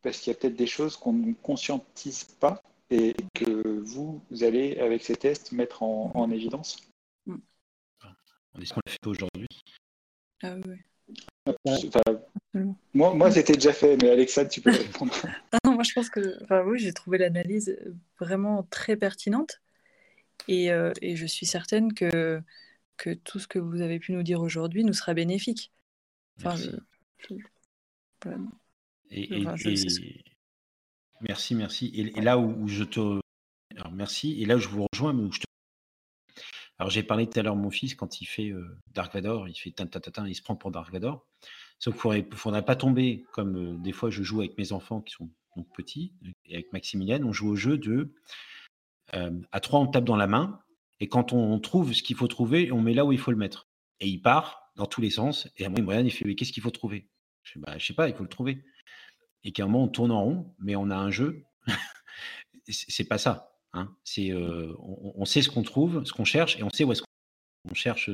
parce 0.00 0.18
qu'il 0.18 0.32
y 0.32 0.36
a 0.36 0.38
peut-être 0.38 0.56
des 0.56 0.66
choses 0.66 0.96
qu'on 0.96 1.12
ne 1.12 1.34
conscientise 1.34 2.24
pas 2.24 2.62
et 2.90 3.14
que 3.34 3.80
vous, 3.80 4.22
allez, 4.40 4.78
avec 4.78 5.02
ces 5.04 5.16
tests, 5.16 5.52
mettre 5.52 5.82
en, 5.82 6.30
évidence. 6.30 6.78
Est-ce 8.60 8.74
qu'on 8.74 8.80
le 8.86 8.92
fait 8.92 9.06
aujourd'hui 9.06 9.48
ah 10.42 10.54
oui. 10.66 11.90
moi, 12.94 13.14
moi 13.14 13.30
c'était 13.30 13.54
déjà 13.54 13.72
fait, 13.72 13.96
mais 14.02 14.10
Alexa, 14.10 14.46
tu 14.46 14.60
peux 14.60 14.70
répondre. 14.70 15.12
ah 15.52 15.58
non, 15.64 15.74
moi 15.74 15.82
je 15.82 15.92
pense 15.92 16.10
que, 16.10 16.42
enfin 16.42 16.62
oui, 16.64 16.78
j'ai 16.78 16.92
trouvé 16.92 17.18
l'analyse 17.18 17.78
vraiment 18.18 18.62
très 18.64 18.96
pertinente 18.96 19.60
et, 20.48 20.72
euh, 20.72 20.92
et, 21.00 21.16
je 21.16 21.26
suis 21.26 21.46
certaine 21.46 21.92
que, 21.94 22.40
que 22.96 23.14
tout 23.14 23.38
ce 23.38 23.46
que 23.46 23.58
vous 23.58 23.80
avez 23.80 23.98
pu 23.98 24.12
nous 24.12 24.22
dire 24.22 24.40
aujourd'hui 24.40 24.84
nous 24.84 24.92
sera 24.92 25.14
bénéfique. 25.14 25.72
Enfin, 26.38 26.56
merci. 31.20 31.54
merci, 31.54 31.92
Et, 31.94 32.20
là 32.20 32.38
où, 32.38 32.66
je 32.68 32.84
te, 32.84 33.20
alors 33.76 33.92
merci. 33.92 34.40
Et 34.42 34.46
là 34.46 34.56
où 34.56 34.58
je 34.58 34.68
vous 34.68 34.86
rejoins, 34.92 35.12
mais 35.12 35.22
où 35.22 35.32
je 35.32 35.40
te 35.40 35.44
alors 36.78 36.90
j'ai 36.90 37.02
parlé 37.02 37.28
tout 37.28 37.38
à 37.38 37.42
l'heure 37.42 37.56
de 37.56 37.60
mon 37.60 37.70
fils 37.70 37.94
quand 37.94 38.20
il 38.20 38.24
fait 38.24 38.52
Dark 38.92 39.12
Vador, 39.14 39.48
il 39.48 39.54
fait 39.54 39.70
tin, 39.70 40.26
il 40.26 40.34
se 40.34 40.42
prend 40.42 40.56
pour 40.56 40.70
Dark 40.70 40.92
Vador. 40.92 41.26
Sauf 41.78 42.00
qu'il 42.00 42.26
ne 42.28 42.36
faudrait, 42.36 42.64
pas 42.64 42.76
tomber 42.76 43.24
comme 43.32 43.80
des 43.82 43.92
fois 43.92 44.10
je 44.10 44.22
joue 44.22 44.40
avec 44.40 44.56
mes 44.58 44.72
enfants 44.72 45.00
qui 45.00 45.14
sont 45.14 45.30
donc 45.56 45.66
petits 45.74 46.12
et 46.46 46.54
avec 46.54 46.72
Maximiliane, 46.72 47.24
on 47.24 47.32
joue 47.32 47.48
au 47.48 47.56
jeu 47.56 47.78
de 47.78 48.14
à 49.12 49.60
trois 49.60 49.80
on 49.80 49.86
tape 49.86 50.04
dans 50.04 50.16
la 50.16 50.26
main 50.26 50.60
et 51.02 51.08
quand 51.08 51.32
on, 51.32 51.58
trouve 51.58 51.92
ce 51.92 52.02
qu'il 52.04 52.14
faut 52.14 52.28
trouver, 52.28 52.70
on 52.70 52.80
met 52.80 52.94
là 52.94 53.04
où 53.04 53.10
il 53.10 53.18
faut 53.18 53.32
le 53.32 53.36
mettre. 53.36 53.66
Et 53.98 54.06
il 54.06 54.22
part 54.22 54.70
dans 54.76 54.86
tous 54.86 55.00
les 55.00 55.10
sens 55.10 55.48
et 55.56 55.64
à 55.64 55.68
me 55.68 55.84
regarde, 55.84 56.06
il 56.06 56.12
fait 56.12 56.24
mais 56.24 56.36
qu'est-ce 56.36 56.52
qu'il 56.52 56.62
faut 56.62 56.70
trouver? 56.70 57.10
Je 57.42 57.58
ne 57.58 57.64
bah, 57.64 57.74
sais 57.80 57.92
pas, 57.92 58.08
il 58.08 58.14
faut 58.14 58.22
le 58.22 58.28
trouver. 58.28 58.64
Et 59.42 59.50
qu'à 59.50 59.64
un 59.64 59.66
moment 59.66 59.84
on 59.84 59.88
tourne 59.88 60.12
en 60.12 60.22
rond, 60.22 60.54
mais 60.60 60.76
on 60.76 60.90
a 60.90 60.96
un 60.96 61.10
jeu. 61.10 61.44
c'est 62.68 63.08
pas 63.08 63.18
ça. 63.18 63.51
Hein. 63.74 63.94
C'est, 64.04 64.32
on, 64.34 65.24
sait 65.24 65.42
ce 65.42 65.48
qu'on 65.50 65.62
trouve, 65.62 66.04
ce 66.04 66.12
qu'on 66.12 66.24
cherche, 66.24 66.58
et 66.58 66.62
on 66.62 66.70
sait 66.70 66.84
où 66.84 66.92
est-ce 66.92 67.00
qu'on 67.02 67.06
on 67.70 67.74
cherche 67.74 68.10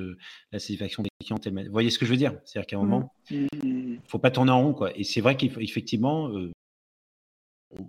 la 0.53 0.59
satisfaction 0.59 1.03
des 1.03 1.09
clients. 1.25 1.39
Vous 1.43 1.73
voyez 1.73 1.91
ce 1.91 1.99
que 1.99 2.05
je 2.07 2.11
veux 2.11 2.17
dire? 2.17 2.39
C'est-à-dire 2.45 2.67
qu'à 2.67 2.77
un 2.77 2.81
moment, 2.85 3.13
Mmh, 3.31 3.37
mmh, 3.37 3.47
mmh. 3.63 3.95
il 3.95 4.01
faut 4.09 4.19
pas 4.19 4.31
tourner 4.31 4.51
en 4.53 4.63
rond. 4.63 4.75
Quoi. 4.75 4.97
Et 4.97 5.05
c'est 5.05 5.21
vrai 5.21 5.37
qu'effectivement, 5.37 6.27
on, 6.27 6.53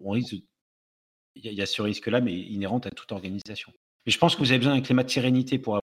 on 0.03 0.09
risque, 0.11 0.33
il 0.33 1.45
y, 1.45 1.47
a- 1.47 1.51
il 1.51 1.57
y 1.57 1.61
a 1.61 1.65
ce 1.65 1.81
risque-là, 1.81 2.21
mais 2.21 2.33
inhérent 2.37 2.79
à 2.79 2.89
toute 2.89 3.11
organisation. 3.11 3.71
Mais 4.05 4.11
je 4.11 4.17
pense 4.17 4.35
que 4.35 4.39
vous 4.41 4.51
avez 4.51 4.59
besoin 4.59 4.75
d'un 4.75 4.81
climat 4.81 5.03
de 5.03 5.09
sérénité 5.09 5.59
pour. 5.59 5.79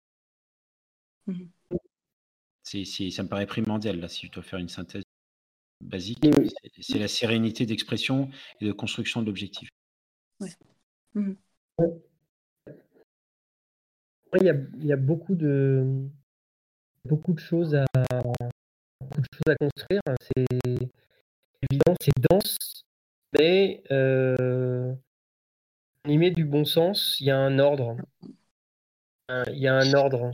C'est- 2.63 3.11
ça 3.11 3.23
me 3.23 3.29
paraît 3.29 3.47
primordial, 3.47 4.01
là, 4.01 4.09
si 4.09 4.27
je 4.27 4.33
dois 4.33 4.43
faire 4.43 4.59
une 4.59 4.69
synthèse 4.69 5.03
basique. 5.85 6.25
C'est, 6.81 6.99
la 6.99 7.09
sérénité 7.09 7.67
d'expression 7.67 8.31
et 8.61 8.67
de 8.67 8.73
construction 8.73 9.21
de 9.21 9.27
l'objectif. 9.27 9.69
Ouais, 10.41 10.51
Il 11.79 11.93
y 14.43 14.51
a, 14.51 14.55
il 14.79 14.87
y 14.87 14.93
a 14.93 14.97
beaucoup 14.97 15.35
de 15.35 15.85
beaucoup 17.05 17.33
de 17.33 17.39
choses 17.41 17.75
à 17.75 17.85
beaucoup 19.01 19.21
de 19.21 19.27
choses 19.33 19.49
à 19.49 19.57
construire. 19.57 20.01
C'est 20.21 20.47
évident, 21.71 21.95
c'est 22.01 22.13
dense, 22.31 22.57
mais 23.39 23.83
euh, 23.91 24.93
on 26.05 26.11
y 26.11 26.19
met 26.19 26.31
du 26.31 26.45
bon 26.45 26.65
sens. 26.65 27.17
Il 27.21 27.27
y 27.27 27.31
a 27.31 27.39
un 27.39 27.59
ordre. 27.59 27.97
Un- 29.29 29.45
Il 29.53 29.59
y 29.59 29.69
a 29.69 29.75
un 29.75 29.93
ordre 29.95 30.33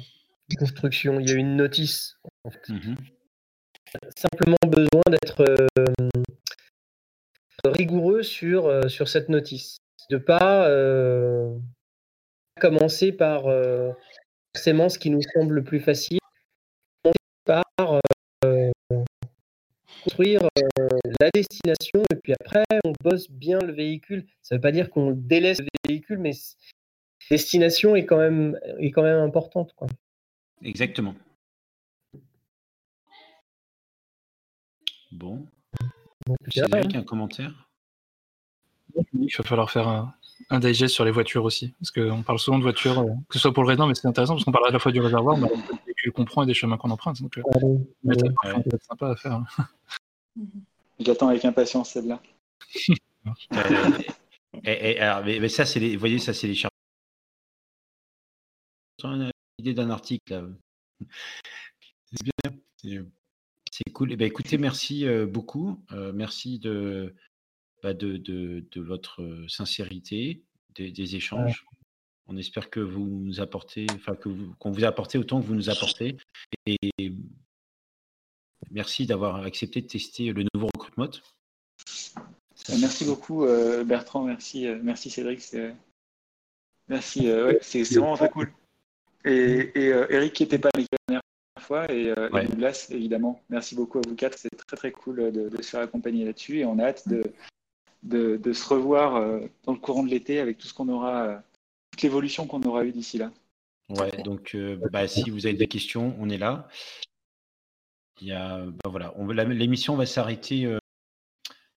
de 0.49 0.57
construction. 0.57 1.21
Il 1.21 1.29
y 1.29 1.33
a 1.33 1.37
une 1.37 1.57
notice. 1.57 2.17
en 2.45 2.51
fait. 2.51 2.69
Mhm. 2.69 2.97
Simplement 4.17 4.57
besoin 4.67 5.03
d'être 5.11 5.41
euh, 5.43 5.67
rigoureux 7.65 8.23
sur, 8.23 8.67
euh, 8.67 8.89
sur 8.89 9.07
cette 9.09 9.29
notice. 9.29 9.79
De 10.13 10.19
pas 10.19 10.69
euh, 10.69 11.57
commencer 12.61 13.13
par 13.13 13.47
euh, 13.47 13.93
forcément 14.55 14.91
ce 14.91 14.99
qui 14.99 15.09
nous 15.09 15.23
semble 15.23 15.55
le 15.55 15.65
plus 15.65 15.81
facile, 15.81 16.19
par 17.47 17.65
euh, 18.45 18.71
construire 20.05 20.43
la 21.19 21.31
destination 21.31 22.03
et 22.13 22.17
puis 22.17 22.35
après 22.39 22.63
on 22.85 22.93
bosse 23.03 23.31
bien 23.31 23.59
le 23.61 23.73
véhicule. 23.73 24.27
Ça 24.43 24.55
ne 24.55 24.59
veut 24.59 24.61
pas 24.61 24.71
dire 24.71 24.91
qu'on 24.91 25.13
délaisse 25.13 25.61
le 25.61 25.89
véhicule, 25.89 26.19
mais 26.19 26.33
destination 27.31 27.97
est 27.97 28.05
quand 28.05 28.19
même, 28.19 28.61
est 28.81 28.91
quand 28.91 29.05
même 29.05 29.21
importante. 29.21 29.73
Quoi. 29.73 29.89
Exactement. 30.63 31.15
Bon. 35.11 35.47
Cédric, 36.51 36.97
un 36.97 37.03
commentaire? 37.03 37.72
Il 39.13 39.35
va 39.37 39.45
falloir 39.45 39.71
faire 39.71 39.89
un, 39.89 40.15
un 40.51 40.59
digest 40.61 40.95
sur 40.95 41.05
les 41.05 41.11
voitures 41.11 41.45
aussi. 41.45 41.75
Parce 41.81 41.91
qu'on 41.91 42.23
parle 42.23 42.39
souvent 42.39 42.59
de 42.59 42.63
voitures, 42.63 42.99
euh, 43.01 43.07
que 43.29 43.35
ce 43.35 43.39
soit 43.41 43.53
pour 43.53 43.63
le 43.63 43.69
résident, 43.69 43.87
mais 43.87 43.95
c'est 43.95 44.07
intéressant 44.09 44.35
parce 44.35 44.45
qu'on 44.45 44.53
parle 44.53 44.69
à 44.69 44.71
la 44.71 44.79
fois 44.79 44.93
du 44.93 45.01
réservoir, 45.01 45.37
mais 45.39 45.49
véhicule 45.87 46.13
qu'on 46.13 46.25
prend 46.25 46.43
et 46.43 46.47
des 46.47 46.55
chemins 46.55 46.77
qu'on 46.77 46.91
emprunte. 46.91 47.21
Donc, 47.23 47.39
euh, 47.39 47.43
mettre- 48.05 48.25
Ouais. 48.45 48.61
être 48.75 48.83
sympa 48.85 49.11
à 49.11 49.17
faire. 49.17 49.41
Mhm. 50.37 50.47
Je 51.01 51.05
l'attends 51.07 51.29
avec 51.29 51.45
impatience, 51.45 51.91
celle-là. 51.91 52.21
Euh, 53.53 53.99
et, 54.65 54.91
et- 54.91 54.99
alors, 54.99 55.25
mais, 55.25 55.39
mais 55.39 55.49
ça, 55.49 55.65
c'est 55.65 55.79
les, 55.79 55.95
vous 55.95 56.01
voyez, 56.01 56.19
ça, 56.19 56.35
c'est 56.35 56.49
les 56.49 56.55
chercheurs. 56.55 56.71
Ils 58.99 59.07
ont 59.07 59.13
une 59.15 59.31
idée 59.59 59.75
d'un 59.75 59.91
article. 59.91 60.33
là. 60.33 60.43
C'est 62.07 62.23
bien. 62.25 62.59
C'est, 62.79 63.01
c'est 63.71 63.93
cool. 63.93 64.13
Eh 64.13 64.17
ben, 64.17 64.27
écoutez, 64.27 64.59
merci 64.59 65.07
euh, 65.07 65.25
beaucoup. 65.27 65.81
Euh, 65.93 66.13
merci 66.13 66.59
de, 66.59 67.15
bah, 67.83 67.95
de, 67.95 68.17
de, 68.17 68.65
de 68.71 68.81
votre 68.81 69.21
sincérité, 69.49 70.43
des, 70.75 70.91
des 70.91 71.17
échanges. 71.17 71.65
On 72.29 72.37
espère 72.37 72.71
que 72.71 72.81
vous 72.81 73.05
nous 73.07 73.41
apportez, 73.41 73.87
enfin 73.95 74.15
que 74.15 74.29
vous- 74.29 74.55
qu'on 74.59 74.71
vous 74.71 74.85
a 74.85 74.89
apporté 74.89 75.19
autant 75.19 75.41
que 75.41 75.47
vous 75.47 75.57
nous 75.57 75.69
apportez. 75.71 76.17
Et 76.67 76.79
merci 78.71 79.07
d'avoir 79.07 79.37
accepté 79.43 79.83
de 79.83 79.87
tester 79.87 80.33
le 80.33 80.45
nouveau 80.55 80.69
recrutement. 80.75 81.09
Euh, 82.71 82.75
Merci 82.81 83.05
beaucoup 83.05 83.45
euh, 83.45 83.83
Bertrand, 83.83 84.23
merci, 84.25 84.69
euh, 84.69 84.79
merci 84.81 85.11
Cédric, 85.11 85.41
c'est 85.41 85.75
merci, 86.89 87.29
euh, 87.29 87.47
ouais, 87.49 87.59
c'est 87.61 87.85
c'est 87.85 87.99
vraiment 87.99 88.17
très 88.17 88.31
cool. 88.31 88.53
Et, 89.25 89.73
et, 89.75 89.93
euh, 89.93 90.07
Eric 90.11 90.33
qui 90.33 90.45
n'était 90.45 90.61
pas 90.61 90.71
avec 90.73 90.87
la 90.93 90.99
dernière 91.09 91.23
fois 91.59 91.91
et, 91.93 92.03
et 92.07 92.13
Ouais. 92.33 92.47
Douglas 92.47 92.87
évidemment. 92.91 93.43
Merci 93.51 93.75
beaucoup 93.75 93.99
à 93.99 94.03
vous 94.07 94.15
quatre, 94.15 94.39
c'est 94.39 94.49
très 94.51 94.77
très 94.77 94.93
cool 94.93 95.33
de, 95.33 95.49
de 95.49 95.63
se 95.63 95.71
faire 95.71 95.81
accompagner 95.81 96.25
là-dessus 96.25 96.59
et 96.59 96.65
on 96.65 96.79
a 96.79 96.85
hâte 96.85 97.09
de, 97.09 97.25
de, 98.03 98.37
de 98.37 98.53
se 98.53 98.69
revoir 98.69 99.17
euh, 99.17 99.41
dans 99.65 99.73
le 99.73 99.79
courant 99.79 100.03
de 100.03 100.09
l'été 100.11 100.41
avec 100.41 100.59
tout 100.59 100.67
ce 100.67 100.75
qu'on 100.75 100.89
aura, 100.89 101.23
euh, 101.25 101.39
toute 101.91 102.03
l'évolution 102.03 102.47
qu'on 102.47 102.63
aura 102.63 102.85
eue 102.85 102.93
d'ici 102.93 103.19
là. 103.19 103.33
Ouais, 103.89 104.23
donc 104.23 104.55
euh, 104.55 104.79
bah, 104.91 105.07
si 105.07 105.29
vous 105.31 105.47
avez 105.47 105.57
des 105.57 105.69
questions, 105.69 106.17
on 106.19 106.29
est 106.29 106.39
là. 106.39 106.69
Il 108.21 108.29
y 108.29 108.33
a, 108.33 108.65
bah, 108.65 108.91
voilà, 108.91 109.13
on, 109.17 109.27
la- 109.27 109.45
l'émission 109.45 109.97
va 109.97 110.07
s'arrêter, 110.07 110.65
euh, 110.65 110.79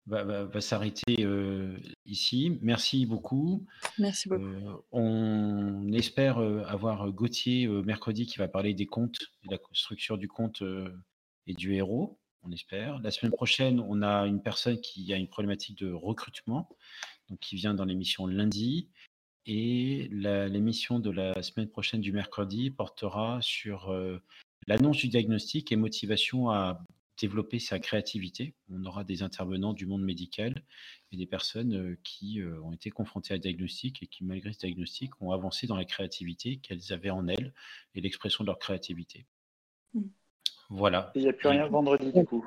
va, 0.05 0.23
va- 0.23 0.45
va 0.45 0.61
s'arrêter 0.61 1.23
euh, 1.25 1.77
ici. 2.05 2.57
Merci 2.61 3.05
beaucoup. 3.05 3.65
Merci 3.97 4.29
beaucoup. 4.29 4.43
Euh, 4.43 4.73
on 4.91 5.91
espère 5.91 6.37
euh, 6.39 6.63
avoir 6.65 7.11
Gauthier 7.11 7.65
euh, 7.65 7.81
mercredi 7.81 8.25
qui 8.25 8.37
va 8.37 8.47
parler 8.47 8.73
des 8.73 8.85
comptes, 8.85 9.19
de 9.43 9.51
la 9.51 9.57
structure 9.73 10.17
du 10.17 10.27
compte 10.27 10.61
euh, 10.61 10.89
et 11.47 11.53
du 11.53 11.73
héros. 11.73 12.17
On 12.47 12.51
espère. 12.51 12.99
La 12.99 13.11
semaine 13.11 13.31
prochaine, 13.31 13.79
on 13.79 14.01
a 14.03 14.27
une 14.27 14.41
personne 14.41 14.79
qui 14.79 15.11
a 15.13 15.17
une 15.17 15.27
problématique 15.27 15.79
de 15.79 15.91
recrutement, 15.91 16.69
donc 17.29 17.39
qui 17.39 17.55
vient 17.55 17.73
dans 17.73 17.85
l'émission 17.85 18.27
lundi. 18.27 18.89
Et 19.47 20.07
l'émission 20.11 20.99
de 20.99 21.09
la 21.09 21.41
semaine 21.43 21.69
prochaine 21.69 22.01
du 22.01 22.11
mercredi 22.11 22.71
portera 22.71 23.39
sur 23.41 23.91
euh, 23.91 24.19
l'annonce 24.67 24.97
du 24.97 25.07
diagnostic 25.07 25.71
et 25.71 25.75
motivation 25.75 26.49
à 26.49 26.83
développer 27.19 27.59
sa 27.59 27.79
créativité. 27.79 28.55
On 28.69 28.83
aura 28.85 29.03
des 29.03 29.23
intervenants 29.23 29.73
du 29.73 29.85
monde 29.85 30.03
médical 30.03 30.63
et 31.11 31.17
des 31.17 31.25
personnes 31.25 31.75
euh, 31.75 31.99
qui 32.03 32.41
euh, 32.41 32.61
ont 32.61 32.73
été 32.73 32.89
confrontées 32.89 33.33
à 33.33 33.37
un 33.37 33.39
diagnostic 33.39 34.03
et 34.03 34.07
qui, 34.07 34.23
malgré 34.23 34.51
ce 34.53 34.59
diagnostic, 34.59 35.11
ont 35.21 35.31
avancé 35.31 35.67
dans 35.67 35.77
la 35.77 35.85
créativité 35.85 36.57
qu'elles 36.57 36.91
avaient 36.91 37.11
en 37.11 37.27
elles 37.27 37.53
et 37.93 38.01
l'expression 38.01 38.43
de 38.43 38.47
leur 38.47 38.59
créativité. 38.59 39.25
Mm. 39.93 40.01
Voilà. 40.69 41.11
Il 41.15 41.21
n'y 41.23 41.29
a 41.29 41.33
plus 41.33 41.47
rien 41.49 41.67
vendredi 41.67 42.11
du 42.11 42.25
coup. 42.25 42.45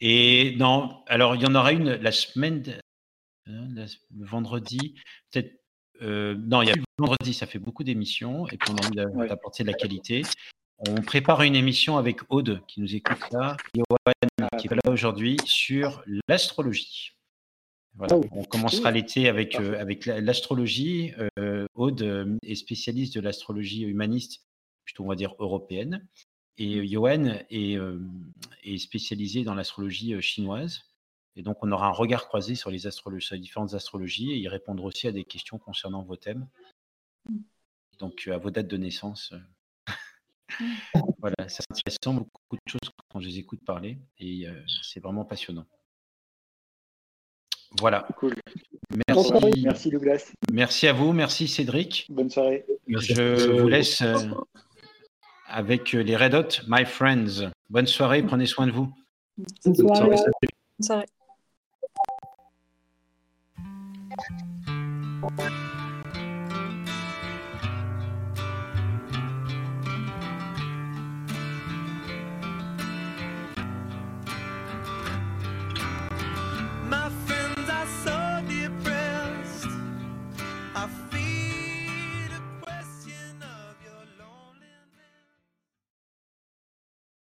Et 0.00 0.54
non, 0.58 1.02
alors 1.06 1.34
il 1.36 1.42
y 1.42 1.46
en 1.46 1.54
aura 1.54 1.72
une 1.72 1.92
la 1.94 2.12
semaine, 2.12 2.62
de- 2.62 2.72
hein, 3.46 3.68
la- 3.74 3.84
le 3.84 4.26
vendredi, 4.26 4.94
peut-être. 5.30 5.52
euh, 6.02 6.34
non, 6.38 6.62
il 6.62 6.68
y 6.68 6.70
a 6.70 6.74
plus 6.74 6.82
le 6.98 7.02
vendredi, 7.06 7.32
ça 7.34 7.46
fait 7.46 7.58
beaucoup 7.60 7.84
d'émissions, 7.84 8.48
et 8.48 8.56
puis 8.56 8.70
on 8.72 8.76
a 8.76 8.86
envie 9.06 9.16
Ouais. 9.16 9.28
d'apporter 9.28 9.62
de 9.62 9.68
la 9.68 9.74
qualité. 9.74 10.22
On 10.88 10.96
prépare 11.02 11.42
une 11.42 11.54
émission 11.54 11.98
avec 11.98 12.20
Aude, 12.30 12.62
qui 12.66 12.80
nous 12.80 12.94
écoute 12.96 13.20
là, 13.30 13.56
Johan, 13.76 14.12
Ah, 14.42 14.48
qui 14.58 14.66
est 14.66 14.74
là 14.74 14.90
aujourd'hui, 14.90 15.36
sur 15.44 16.02
l'astrologie. 16.28 17.12
Voilà. 17.94 18.16
Oh. 18.16 18.24
On 18.32 18.42
commencera 18.42 18.90
l'été 18.90 19.28
avec, 19.28 19.54
euh, 19.54 19.80
avec 19.80 20.04
la- 20.06 20.20
l'astrologie. 20.20 21.12
Euh, 21.38 21.64
Aude 21.74 22.36
est 22.42 22.56
spécialiste 22.56 23.14
de 23.14 23.20
l'astrologie 23.20 23.82
humaniste, 23.84 24.42
plutôt 24.84 25.04
on 25.04 25.08
va 25.08 25.14
dire 25.14 25.34
européenne. 25.38 26.04
Et 26.58 26.76
euh, 26.78 26.86
Johan 26.86 27.38
est, 27.50 27.76
euh, 27.76 27.98
est 28.62 28.78
spécialisé 28.78 29.44
dans 29.44 29.54
l'astrologie 29.54 30.14
euh, 30.14 30.20
chinoise. 30.20 30.82
Et 31.36 31.42
donc, 31.42 31.58
on 31.62 31.72
aura 31.72 31.88
un 31.88 31.92
regard 31.92 32.28
croisé 32.28 32.54
sur 32.54 32.70
les, 32.70 32.86
astrologies, 32.86 33.26
sur 33.26 33.34
les 33.34 33.40
différentes 33.40 33.74
astrologies 33.74 34.32
et 34.32 34.38
y 34.38 34.48
répondre 34.48 34.84
aussi 34.84 35.08
à 35.08 35.12
des 35.12 35.24
questions 35.24 35.58
concernant 35.58 36.02
vos 36.02 36.16
thèmes. 36.16 36.48
Mm. 37.28 37.38
Donc, 37.98 38.24
euh, 38.28 38.34
à 38.34 38.38
vos 38.38 38.50
dates 38.50 38.68
de 38.68 38.76
naissance. 38.76 39.32
euh. 39.32 39.92
voilà, 41.18 41.48
c'est 41.48 41.64
intéressant, 41.70 42.14
beaucoup 42.14 42.56
de 42.56 42.70
choses 42.70 42.90
quand 43.10 43.20
je 43.20 43.28
les 43.28 43.38
écoute 43.38 43.64
parler. 43.64 43.98
Et 44.18 44.46
euh, 44.46 44.62
c'est 44.82 45.00
vraiment 45.00 45.24
passionnant. 45.24 45.66
Voilà. 47.80 48.06
Cool. 48.16 48.36
Merci, 49.08 49.32
Merci 49.64 49.90
Douglas. 49.90 50.32
merci 50.52 50.86
à 50.86 50.92
vous. 50.92 51.12
Merci 51.12 51.48
Cédric. 51.48 52.06
Bonne 52.08 52.30
soirée. 52.30 52.64
Je 52.86 53.60
vous 53.60 53.66
laisse 53.66 54.00
euh, 54.02 54.16
avec 55.54 55.94
euh, 55.94 56.02
les 56.02 56.16
Red 56.16 56.34
Hot, 56.34 56.64
My 56.66 56.84
Friends. 56.84 57.50
Bonne 57.70 57.86
soirée, 57.86 58.22
prenez 58.24 58.46
soin 58.46 58.66
de 58.66 58.72
vous. 58.72 58.92
Bonne 59.64 59.74
soirée. 59.74 60.16
Bonne 60.16 60.82
soirée. 60.82 61.06